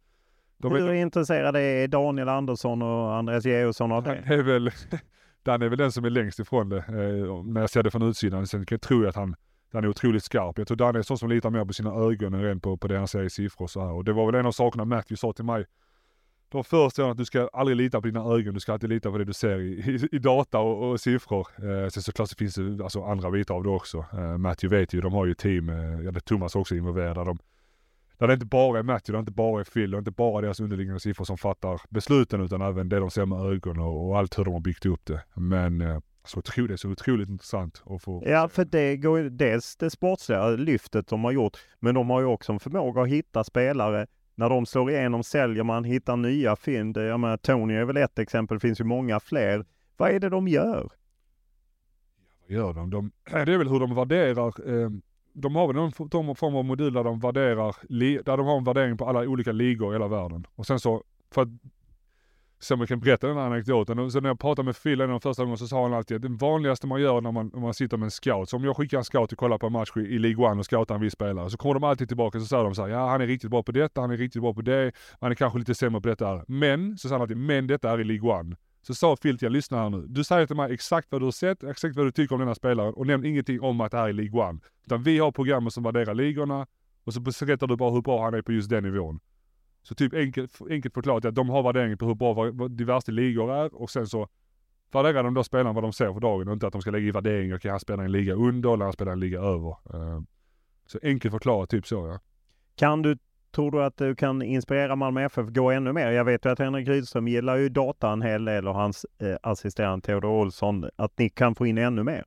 De 0.57 0.71
Hur 0.71 0.89
är 0.89 0.93
intresserade 0.93 1.59
är 1.59 1.87
Daniel 1.87 2.29
Andersson 2.29 2.81
och 2.81 3.15
Andreas 3.15 3.45
Georgsson 3.45 3.91
av 3.91 4.03
det? 4.03 4.23
är 4.25 4.43
väl, 4.43 4.71
Dan 5.43 5.61
är 5.61 5.69
väl 5.69 5.77
den 5.77 5.91
som 5.91 6.05
är 6.05 6.09
längst 6.09 6.39
ifrån 6.39 6.69
det, 6.69 6.77
eh, 6.77 7.43
när 7.43 7.61
jag 7.61 7.69
ser 7.69 7.83
det 7.83 7.91
från 7.91 8.01
utsidan. 8.01 8.47
Sen 8.47 8.65
tror 8.65 9.03
jag 9.03 9.09
att 9.09 9.15
han, 9.15 9.35
han 9.73 9.83
är 9.83 9.87
otroligt 9.87 10.23
skarp. 10.23 10.57
Jag 10.57 10.67
tror 10.67 10.77
Dan 10.77 10.95
är 10.95 11.01
sån 11.01 11.17
som 11.17 11.29
litar 11.29 11.49
mer 11.49 11.65
på 11.65 11.73
sina 11.73 11.93
ögon 11.93 12.33
än 12.33 12.59
på, 12.59 12.77
på 12.77 12.87
det 12.87 12.97
han 12.97 13.07
säger 13.07 13.25
i 13.25 13.29
siffror 13.29 13.63
och 13.63 13.69
så 13.69 13.81
här. 13.81 13.91
Och 13.91 14.03
det 14.03 14.13
var 14.13 14.25
väl 14.25 14.35
en 14.35 14.45
av 14.45 14.51
sakerna 14.51 14.85
Matthew 14.85 15.17
sa 15.17 15.33
till 15.33 15.45
mig 15.45 15.65
de 16.49 16.63
första 16.63 17.01
åren 17.01 17.11
att 17.11 17.17
du 17.17 17.25
ska 17.25 17.49
aldrig 17.53 17.77
lita 17.77 18.01
på 18.01 18.07
dina 18.07 18.19
ögon, 18.19 18.53
du 18.53 18.59
ska 18.59 18.73
alltid 18.73 18.89
lita 18.89 19.11
på 19.11 19.17
det 19.17 19.25
du 19.25 19.33
ser 19.33 19.59
i, 19.59 19.71
i, 19.71 20.15
i 20.15 20.19
data 20.19 20.59
och, 20.59 20.91
och 20.91 20.99
siffror. 20.99 21.47
Eh, 21.57 21.89
sen 21.89 22.03
såklart 22.03 22.29
så 22.29 22.35
finns 22.35 22.55
det 22.55 22.83
alltså 22.83 23.03
andra 23.03 23.31
bitar 23.31 23.55
av 23.55 23.63
det 23.63 23.69
också. 23.69 24.05
Eh, 24.13 24.37
Matthew 24.37 24.79
vet 24.79 24.93
ju, 24.93 25.01
de 25.01 25.13
har 25.13 25.25
ju 25.25 25.33
team, 25.33 25.69
eh, 25.69 26.01
ja 26.05 26.11
det 26.11 26.25
Thomas 26.25 26.55
också 26.55 26.75
involverad. 26.75 27.27
De, 27.27 27.39
där 28.17 28.27
det 28.27 28.33
inte 28.33 28.45
bara 28.45 28.79
är 28.79 28.83
Matthew, 28.83 29.11
där 29.11 29.17
det 29.17 29.19
inte 29.19 29.31
bara 29.31 29.59
är 29.59 29.63
Phil, 29.63 29.91
det 29.91 29.97
är 29.97 29.99
inte 29.99 30.11
bara 30.11 30.41
deras 30.41 30.59
underliggande 30.59 30.99
siffror 30.99 31.25
som 31.25 31.37
fattar 31.37 31.81
besluten 31.89 32.41
utan 32.41 32.61
även 32.61 32.89
det 32.89 32.99
de 32.99 33.09
ser 33.09 33.25
med 33.25 33.39
ögonen 33.39 33.83
och, 33.83 34.09
och 34.09 34.17
allt 34.17 34.39
hur 34.39 34.45
de 34.45 34.53
har 34.53 34.61
byggt 34.61 34.85
upp 34.85 35.05
det. 35.05 35.23
Men 35.33 35.81
eh, 35.81 35.95
alltså, 35.95 36.01
så 36.23 36.41
tror 36.41 36.67
det 36.67 36.73
är 36.73 36.77
så 36.77 36.89
otroligt 36.89 37.29
intressant 37.29 37.83
att 37.85 38.03
få... 38.03 38.23
Ja, 38.25 38.49
för 38.49 38.65
det 38.65 38.97
går 38.97 39.19
ju 39.19 39.29
dels 39.29 39.75
det 39.75 39.89
sportsliga 39.89 40.49
lyftet 40.49 41.07
de 41.07 41.23
har 41.23 41.31
gjort, 41.31 41.57
men 41.79 41.95
de 41.95 42.09
har 42.09 42.19
ju 42.19 42.25
också 42.25 42.53
en 42.53 42.59
förmåga 42.59 43.01
att 43.01 43.09
hitta 43.09 43.43
spelare 43.43 44.07
när 44.37 44.49
de 44.49 44.65
slår 44.65 44.91
igenom 44.91 45.23
säljer 45.23 45.63
man, 45.63 45.83
hittar 45.83 46.17
nya 46.17 46.55
fynd. 46.55 46.97
Jag 46.97 47.19
menar, 47.19 47.37
Tony 47.37 47.73
är 47.73 47.85
väl 47.85 47.97
ett 47.97 48.19
exempel, 48.19 48.55
det 48.55 48.59
finns 48.59 48.79
ju 48.79 48.83
många 48.83 49.19
fler. 49.19 49.65
Vad 49.97 50.11
är 50.11 50.19
det 50.19 50.29
de 50.29 50.47
gör? 50.47 50.89
Ja, 52.17 52.27
vad 52.41 52.57
gör 52.57 52.73
de? 52.73 52.89
de 52.89 53.11
det 53.45 53.53
är 53.53 53.57
väl 53.57 53.69
hur 53.69 53.79
de 53.79 53.95
värderar 53.95 54.69
ehm, 54.69 55.01
de 55.33 55.55
har 55.55 55.67
väl 55.67 55.75
någon 55.75 56.35
form 56.35 56.55
av 56.55 56.65
modul 56.65 56.93
där 56.93 57.03
de 57.03 57.19
värderar, 57.19 57.75
där 58.23 58.37
de 58.37 58.45
har 58.45 58.57
en 58.57 58.63
värdering 58.63 58.97
på 58.97 59.05
alla 59.05 59.19
olika 59.19 59.51
ligor 59.51 59.91
i 59.91 59.95
hela 59.95 60.07
världen. 60.07 60.47
Och 60.55 60.67
sen 60.67 60.79
så, 60.79 61.03
för 61.31 61.41
att 61.41 61.47
så 62.59 62.75
man 62.75 62.87
kan 62.87 62.99
berätta 62.99 63.27
den 63.27 63.37
här 63.37 63.45
anekdoten. 63.45 64.11
Så 64.11 64.19
när 64.19 64.29
jag 64.29 64.39
pratade 64.39 64.65
med 64.65 64.83
Phil 64.83 65.01
en 65.01 65.09
av 65.09 65.19
de 65.19 65.19
första 65.19 65.43
gångerna 65.43 65.57
så 65.57 65.67
sa 65.67 65.83
han 65.83 65.93
alltid 65.93 66.15
att 66.15 66.21
det 66.21 66.45
vanligaste 66.45 66.87
man 66.87 67.01
gör 67.01 67.21
när 67.21 67.31
man, 67.31 67.51
när 67.53 67.61
man 67.61 67.73
sitter 67.73 67.97
med 67.97 68.05
en 68.05 68.11
scout, 68.11 68.49
så 68.49 68.57
om 68.57 68.63
jag 68.63 68.77
skickar 68.77 68.97
en 68.97 69.03
scout 69.03 69.31
och 69.31 69.37
kollar 69.37 69.57
på 69.57 69.67
en 69.67 69.71
match 69.73 69.91
i, 69.95 69.99
i 69.99 70.19
League 70.19 70.45
One 70.45 70.59
och 70.59 70.65
scoutar 70.65 70.95
en 70.95 71.01
viss 71.01 71.13
spelare, 71.13 71.49
så 71.49 71.57
kommer 71.57 71.73
de 71.73 71.83
alltid 71.83 72.07
tillbaka 72.07 72.37
och 72.37 72.41
så 72.41 72.47
säger 72.47 72.63
de 72.63 72.75
så 72.75 72.81
här, 72.81 72.89
ja 72.89 73.09
han 73.09 73.21
är 73.21 73.27
riktigt 73.27 73.49
bra 73.51 73.63
på 73.63 73.71
detta, 73.71 74.01
han 74.01 74.11
är 74.11 74.17
riktigt 74.17 74.41
bra 74.41 74.53
på 74.53 74.61
det, 74.61 74.91
han 75.21 75.31
är 75.31 75.35
kanske 75.35 75.59
lite 75.59 75.75
sämre 75.75 76.01
på 76.01 76.07
detta. 76.07 76.43
Men, 76.47 76.97
så 76.97 77.07
sa 77.07 77.15
han 77.15 77.21
alltid, 77.21 77.37
men 77.37 77.67
detta 77.67 77.91
är 77.91 77.99
i 77.99 78.03
League 78.03 78.39
One. 78.39 78.55
Så 78.81 78.95
sa 78.95 79.15
Phil 79.15 79.37
till 79.37 79.45
jag 79.45 79.51
lyssnar 79.51 79.83
här 79.83 79.89
nu. 79.89 80.05
Du 80.07 80.23
säger 80.23 80.47
till 80.47 80.55
mig 80.55 80.73
exakt 80.73 81.07
vad 81.11 81.21
du 81.21 81.25
har 81.25 81.31
sett, 81.31 81.63
exakt 81.63 81.95
vad 81.95 82.05
du 82.05 82.11
tycker 82.11 82.35
om 82.35 82.39
den 82.39 82.47
här 82.47 82.55
spelaren 82.55 82.93
och 82.93 83.07
nämn 83.07 83.25
ingenting 83.25 83.61
om 83.61 83.81
att 83.81 83.91
det 83.91 83.97
här 83.97 84.09
är 84.09 84.13
League 84.13 84.41
One. 84.49 84.59
Utan 84.85 85.03
vi 85.03 85.19
har 85.19 85.31
programmet 85.31 85.73
som 85.73 85.83
värderar 85.83 86.13
ligorna 86.13 86.67
och 87.03 87.13
så 87.13 87.19
berättar 87.19 87.67
du 87.67 87.75
bara 87.75 87.91
hur 87.91 88.01
bra 88.01 88.23
han 88.23 88.33
är 88.33 88.41
på 88.41 88.51
just 88.51 88.69
den 88.69 88.83
nivån. 88.83 89.19
Så 89.87 89.95
typ 89.95 90.13
enkelt, 90.13 90.61
enkelt 90.69 90.93
förklarat 90.93 91.25
att 91.25 91.35
de 91.35 91.49
har 91.49 91.63
värdering 91.63 91.97
på 91.97 92.05
hur 92.05 92.15
bra 92.15 92.67
diverse 92.67 93.11
ligor 93.11 93.53
är 93.53 93.81
och 93.81 93.89
sen 93.89 94.07
så 94.07 94.27
värderar 94.91 95.23
de 95.23 95.33
då 95.33 95.43
spelarna 95.43 95.73
vad 95.73 95.83
de 95.83 95.93
ser 95.93 96.13
för 96.13 96.19
dagen 96.19 96.47
och 96.47 96.53
inte 96.53 96.67
att 96.67 96.73
de 96.73 96.81
ska 96.81 96.91
lägga 96.91 97.07
i 97.07 97.11
värderingar, 97.11 97.57
kan 97.57 97.71
han 97.71 97.79
spela 97.79 98.03
en 98.03 98.11
liga 98.11 98.33
under 98.33 98.73
eller 98.73 98.83
han 98.83 98.93
spelar 98.93 99.11
en 99.11 99.19
liga 99.19 99.39
över. 99.39 99.75
Ehm, 99.93 100.25
så 100.85 100.99
enkelt 101.03 101.31
förklarat, 101.31 101.69
typ 101.69 101.87
så 101.87 101.95
ja. 101.95 102.19
Kan 102.75 103.01
du, 103.01 103.17
tror 103.55 103.71
du 103.71 103.83
att 103.83 103.97
du 103.97 104.15
kan 104.15 104.41
inspirera 104.41 104.95
Malmö 104.95 105.25
FF 105.25 105.47
gå 105.47 105.71
ännu 105.71 105.93
mer? 105.93 106.11
Jag 106.11 106.25
vet 106.25 106.45
ju 106.45 106.49
att 106.49 106.59
Henrik 106.59 106.87
Rydström 106.87 107.27
gillar 107.27 107.55
ju 107.57 107.69
data 107.69 108.11
en 108.11 108.21
hel 108.21 108.45
del 108.45 108.67
och 108.67 108.75
hans 108.75 109.05
eh, 109.21 109.35
assistent 109.43 110.03
Theodor 110.03 110.29
Olsson, 110.29 110.89
att 110.95 111.17
ni 111.17 111.29
kan 111.29 111.55
få 111.55 111.65
in 111.65 111.77
ännu 111.77 112.03
mer? 112.03 112.25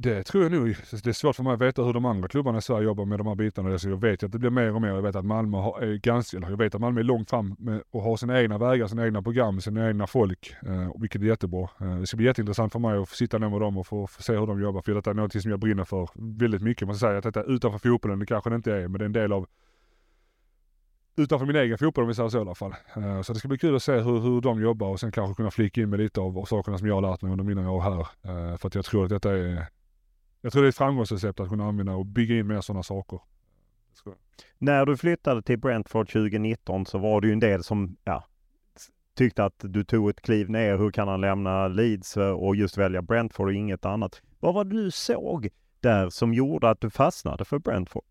Det 0.00 0.22
tror 0.22 0.42
jag 0.42 0.52
nog. 0.52 0.76
Det 0.90 1.06
är 1.06 1.12
svårt 1.12 1.36
för 1.36 1.42
mig 1.42 1.52
att 1.52 1.60
veta 1.60 1.82
hur 1.82 1.92
de 1.92 2.04
andra 2.04 2.28
klubbarna 2.28 2.58
i 2.58 2.62
Sverige 2.62 2.84
jobbar 2.84 3.04
med 3.04 3.18
de 3.18 3.26
här 3.26 3.34
bitarna. 3.34 3.78
Så 3.78 3.88
jag 3.88 4.00
vet 4.00 4.22
att 4.22 4.32
det 4.32 4.38
blir 4.38 4.50
mer 4.50 4.74
och 4.74 4.82
mer. 4.82 4.88
Jag 4.88 5.02
vet 5.02 5.16
att 5.16 5.24
Malmö 5.24 5.58
är 5.58 5.92
eh, 5.92 5.94
ganska, 5.94 6.36
eller 6.36 6.50
jag 6.50 6.56
vet 6.56 6.74
att 6.74 6.80
Malmö 6.80 7.00
är 7.00 7.04
långt 7.04 7.30
fram 7.30 7.56
med, 7.58 7.82
och 7.90 8.02
har 8.02 8.16
sina 8.16 8.40
egna 8.40 8.58
vägar, 8.58 8.86
sina 8.86 9.06
egna 9.06 9.22
program, 9.22 9.60
sina 9.60 9.88
egna 9.88 10.06
folk. 10.06 10.54
Eh, 10.66 10.92
vilket 11.00 11.22
är 11.22 11.26
jättebra. 11.26 11.68
Eh, 11.80 11.96
det 11.96 12.06
ska 12.06 12.16
bli 12.16 12.26
jätteintressant 12.26 12.72
för 12.72 12.78
mig 12.78 12.98
att 12.98 13.08
få 13.08 13.14
sitta 13.14 13.38
ner 13.38 13.48
med 13.48 13.60
dem 13.60 13.78
och 13.78 13.86
få, 13.86 14.06
få 14.06 14.22
se 14.22 14.32
hur 14.32 14.46
de 14.46 14.60
jobbar. 14.60 14.82
För 14.82 14.94
detta 14.94 15.10
är 15.10 15.14
något 15.14 15.42
som 15.42 15.50
jag 15.50 15.60
brinner 15.60 15.84
för 15.84 16.08
väldigt 16.14 16.62
mycket. 16.62 16.88
Man 16.88 16.96
ska 16.96 17.06
säga 17.06 17.18
att 17.18 17.24
detta 17.24 17.40
är 17.40 17.54
utanför 17.54 17.78
fotbollen, 17.78 18.18
det 18.18 18.26
kanske 18.26 18.50
det 18.50 18.56
inte 18.56 18.72
är, 18.72 18.88
men 18.88 18.98
det 18.98 19.04
är 19.04 19.06
en 19.06 19.12
del 19.12 19.32
av 19.32 19.46
utanför 21.16 21.46
min 21.46 21.56
egen 21.56 21.78
fotboll 21.78 22.04
om 22.04 22.08
vi 22.08 22.14
säger 22.14 22.28
så 22.28 22.38
i 22.38 22.40
alla 22.40 22.54
fall. 22.54 22.74
Uh, 22.96 23.22
så 23.22 23.32
det 23.32 23.38
ska 23.38 23.48
bli 23.48 23.58
kul 23.58 23.76
att 23.76 23.82
se 23.82 23.92
hur, 23.92 24.20
hur 24.20 24.40
de 24.40 24.62
jobbar 24.62 24.88
och 24.88 25.00
sen 25.00 25.12
kanske 25.12 25.34
kunna 25.34 25.50
flika 25.50 25.80
in 25.80 25.90
med 25.90 26.00
lite 26.00 26.20
av, 26.20 26.38
av 26.38 26.44
sakerna 26.44 26.78
som 26.78 26.88
jag 26.88 26.94
har 26.94 27.02
lärt 27.02 27.22
mig 27.22 27.32
under 27.32 27.44
mina 27.44 27.70
år 27.70 27.80
här. 27.80 27.98
Uh, 28.00 28.56
för 28.56 28.68
att 28.68 28.74
jag 28.74 28.84
tror 28.84 29.04
att 29.04 29.10
detta 29.10 29.32
är 29.32 29.66
jag 30.40 30.52
tror 30.52 30.62
det 30.62 30.66
är 30.66 30.68
ett 30.68 30.76
framgångsrecept 30.76 31.40
att 31.40 31.48
kunna 31.48 31.64
använda 31.64 31.92
och 31.92 32.06
bygga 32.06 32.34
in 32.34 32.46
mer 32.46 32.60
sådana 32.60 32.82
saker. 32.82 33.20
När 34.58 34.86
du 34.86 34.96
flyttade 34.96 35.42
till 35.42 35.58
Brentford 35.58 36.12
2019 36.12 36.86
så 36.86 36.98
var 36.98 37.20
det 37.20 37.26
ju 37.26 37.32
en 37.32 37.40
del 37.40 37.64
som 37.64 37.96
ja, 38.04 38.24
tyckte 39.14 39.44
att 39.44 39.54
du 39.58 39.84
tog 39.84 40.10
ett 40.10 40.20
kliv 40.20 40.50
ner. 40.50 40.78
Hur 40.78 40.90
kan 40.90 41.08
han 41.08 41.20
lämna 41.20 41.68
Leeds 41.68 42.16
och 42.16 42.56
just 42.56 42.78
välja 42.78 43.02
Brentford 43.02 43.46
och 43.46 43.54
inget 43.54 43.84
annat? 43.84 44.22
Vad 44.40 44.54
var 44.54 44.64
det 44.64 44.82
du 44.82 44.90
såg 44.90 45.48
där 45.80 46.10
som 46.10 46.34
gjorde 46.34 46.70
att 46.70 46.80
du 46.80 46.90
fastnade 46.90 47.44
för 47.44 47.58
Brentford? 47.58 48.04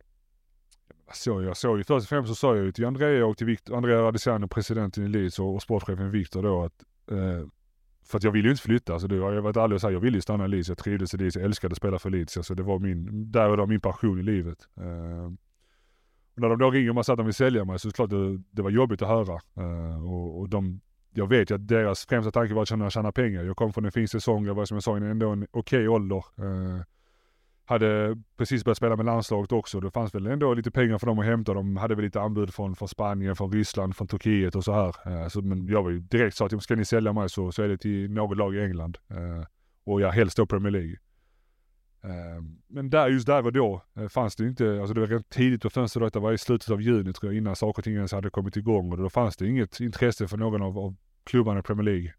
Så 1.14 1.42
jag 1.42 1.58
såg 1.58 1.78
ju 1.78 1.84
först 1.84 2.04
och 2.04 2.10
främst 2.10 2.30
så 2.30 2.36
sa 2.36 2.56
jag 2.56 2.66
ju 2.66 2.72
till 2.72 2.86
Andrea 2.86 3.26
och 3.26 3.38
till 3.38 3.48
Victor, 3.48 3.76
Andrea 3.76 4.02
Radiciano, 4.02 4.48
presidenten 4.48 5.04
i 5.04 5.08
Leeds 5.08 5.40
och, 5.40 5.56
och 5.56 5.62
sportchefen 5.62 6.12
Victor 6.12 6.44
då 6.44 6.64
att 6.64 6.84
eh, 7.12 7.48
för 8.08 8.18
att 8.18 8.24
jag 8.24 8.32
ville 8.32 8.48
ju 8.48 8.52
inte 8.52 8.64
flytta. 8.64 8.94
Alltså 8.94 9.08
det, 9.08 9.16
jag 9.16 9.24
har 9.24 9.42
varit 9.42 9.58
ärlig 9.58 9.76
och 9.76 9.82
sagt, 9.82 9.94
jag 9.94 10.00
ville 10.00 10.18
ju 10.18 10.22
stanna 10.22 10.46
i 10.46 10.48
Leeds. 10.48 10.70
Jag 10.70 10.78
trivdes 10.78 11.14
i 11.14 11.18
Leeds. 11.18 11.36
Jag 11.36 11.46
älskade 11.46 11.74
att 11.74 11.78
spela 11.78 12.00
för 12.00 12.10
Leeds. 12.10 12.38
Alltså 12.38 12.56
det 12.56 12.64
var 12.64 12.80
min, 12.80 13.32
där 13.32 13.50
och 13.50 13.58
då 13.58 13.66
min 13.66 13.80
passion 13.80 14.20
i 14.20 14.24
livet. 14.24 14.68
Eh, 14.78 15.26
och 16.36 16.42
när 16.42 16.50
de 16.50 16.60
då 16.60 16.72
ringer 16.72 16.98
och 16.98 17.06
sa 17.06 17.14
att 17.14 17.18
de 17.18 17.26
vill 17.26 17.36
sälja 17.36 17.66
mig 17.66 17.80
så 17.80 17.92
klart 17.92 18.10
det, 18.10 18.38
det 18.52 18.62
var 18.62 18.70
jobbigt 18.70 19.02
att 19.02 19.08
höra. 19.08 19.40
Eh, 19.58 20.06
och, 20.06 20.40
och 20.40 20.50
de, 20.50 20.82
jag 21.14 21.28
vet 21.28 21.52
ju 21.52 21.56
att 21.56 21.68
deras 21.68 22.06
främsta 22.06 22.32
tanke 22.32 22.54
var 22.54 22.62
att 22.62 22.68
tjäna, 22.68 22.90
tjäna 22.90 23.12
pengar. 23.12 23.44
Jag 23.44 23.58
kom 23.58 23.74
från 23.74 23.86
en 23.86 23.92
fin 23.92 24.08
säsong. 24.08 24.46
Jag 24.46 24.56
var 24.56 24.66
som 24.66 24.76
jag 24.76 24.84
sa 24.84 24.98
ändå 24.98 25.30
en 25.30 25.48
okej 25.52 25.80
okay 25.80 25.88
ålder. 25.88 26.18
Eh, 26.18 26.82
hade 27.68 28.18
precis 28.38 28.64
börjat 28.64 28.78
spela 28.78 28.96
med 28.96 29.06
landslaget 29.06 29.52
också. 29.52 29.80
Det 29.80 29.92
fanns 29.92 30.16
väl 30.16 30.28
ändå 30.28 30.54
lite 30.54 30.72
pengar 30.72 30.98
för 30.98 31.08
dem 31.08 31.20
att 31.20 31.26
hämta. 31.26 31.54
De 31.54 31.78
hade 31.78 31.96
väl 31.96 32.06
lite 32.06 32.22
anbud 32.22 32.54
från, 32.54 32.76
från 32.76 32.88
Spanien, 32.88 33.36
från 33.36 33.52
Ryssland, 33.52 33.96
från 33.96 34.08
Turkiet 34.08 34.56
och 34.56 34.64
så 34.64 34.74
här. 34.74 34.94
Eh, 35.06 35.28
så, 35.28 35.42
men 35.42 35.68
jag 35.68 35.84
var 35.84 35.90
ju 35.90 36.00
direkt 36.00 36.36
sa 36.36 36.46
att 36.46 36.64
ska 36.64 36.76
ni 36.76 36.86
sälja 36.86 37.14
mig 37.14 37.30
så, 37.30 37.52
så 37.52 37.64
är 37.64 37.68
det 37.68 37.78
till 37.78 38.12
något 38.12 38.38
lag 38.38 38.56
i 38.56 38.62
England. 38.62 38.98
Eh, 39.10 39.46
och 39.84 40.02
jag 40.02 40.12
helst 40.12 40.38
då 40.38 40.46
Premier 40.46 40.72
League. 40.72 40.96
Eh, 42.04 42.44
men 42.68 42.90
där, 42.90 43.08
just 43.08 43.28
där 43.28 43.46
och 43.46 43.54
då 43.54 43.82
fanns 44.10 44.36
det 44.36 44.48
inte, 44.48 44.80
alltså 44.80 44.94
det 44.94 45.00
var 45.00 45.08
rätt 45.08 45.30
tidigt 45.30 45.62
på 45.62 45.70
fönstret, 45.70 46.04
detta 46.06 46.20
var 46.20 46.34
i 46.34 46.38
slutet 46.38 46.70
av 46.70 46.82
juni 46.82 47.14
tror 47.14 47.32
jag, 47.32 47.38
innan 47.38 47.56
saker 47.56 47.80
och 47.80 47.84
ting 47.84 47.96
ens 47.96 48.12
hade 48.12 48.30
kommit 48.30 48.58
igång. 48.58 48.92
Och 48.92 48.98
då 48.98 49.10
fanns 49.10 49.38
det 49.38 49.48
inget 49.48 49.80
intresse 49.80 50.28
för 50.28 50.38
någon 50.38 50.62
av, 50.62 50.78
av 50.78 50.96
klubbarna 51.24 51.60
i 51.60 51.64
Premier 51.64 51.84
League. 51.84 52.14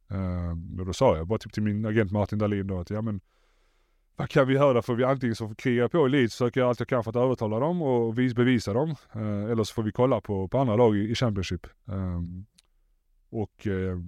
och 0.80 0.86
då 0.86 0.92
sa 0.92 1.16
jag 1.16 1.26
bara 1.26 1.38
typ 1.38 1.52
till 1.52 1.62
min 1.62 1.86
agent 1.86 2.12
Martin 2.12 2.38
Dahlin 2.38 2.66
då 2.66 2.80
att 2.80 2.90
ja 2.90 3.02
men 3.02 3.20
vad 4.18 4.28
kan 4.28 4.48
vi 4.48 4.54
göra? 4.54 4.82
För 4.82 4.94
vi 4.94 5.04
antingen 5.04 5.36
så 5.36 5.54
krigar 5.54 5.82
jag 5.82 5.90
på 5.90 6.06
i 6.06 6.10
Leeds, 6.10 6.34
söker 6.34 6.60
jag 6.60 6.68
allt 6.68 6.80
jag 6.80 6.88
kan 6.88 7.04
för 7.04 7.10
att 7.10 7.16
övertala 7.16 7.58
dem 7.58 7.82
och 7.82 8.14
bevisa 8.14 8.72
dem. 8.72 8.94
Eh, 9.12 9.50
eller 9.50 9.64
så 9.64 9.74
får 9.74 9.82
vi 9.82 9.92
kolla 9.92 10.20
på, 10.20 10.48
på 10.48 10.58
andra 10.58 10.76
lag 10.76 10.96
i, 10.96 11.10
i 11.10 11.14
Championship. 11.14 11.66
Eh, 11.88 12.20
och 13.30 13.66
eh, 13.66 13.98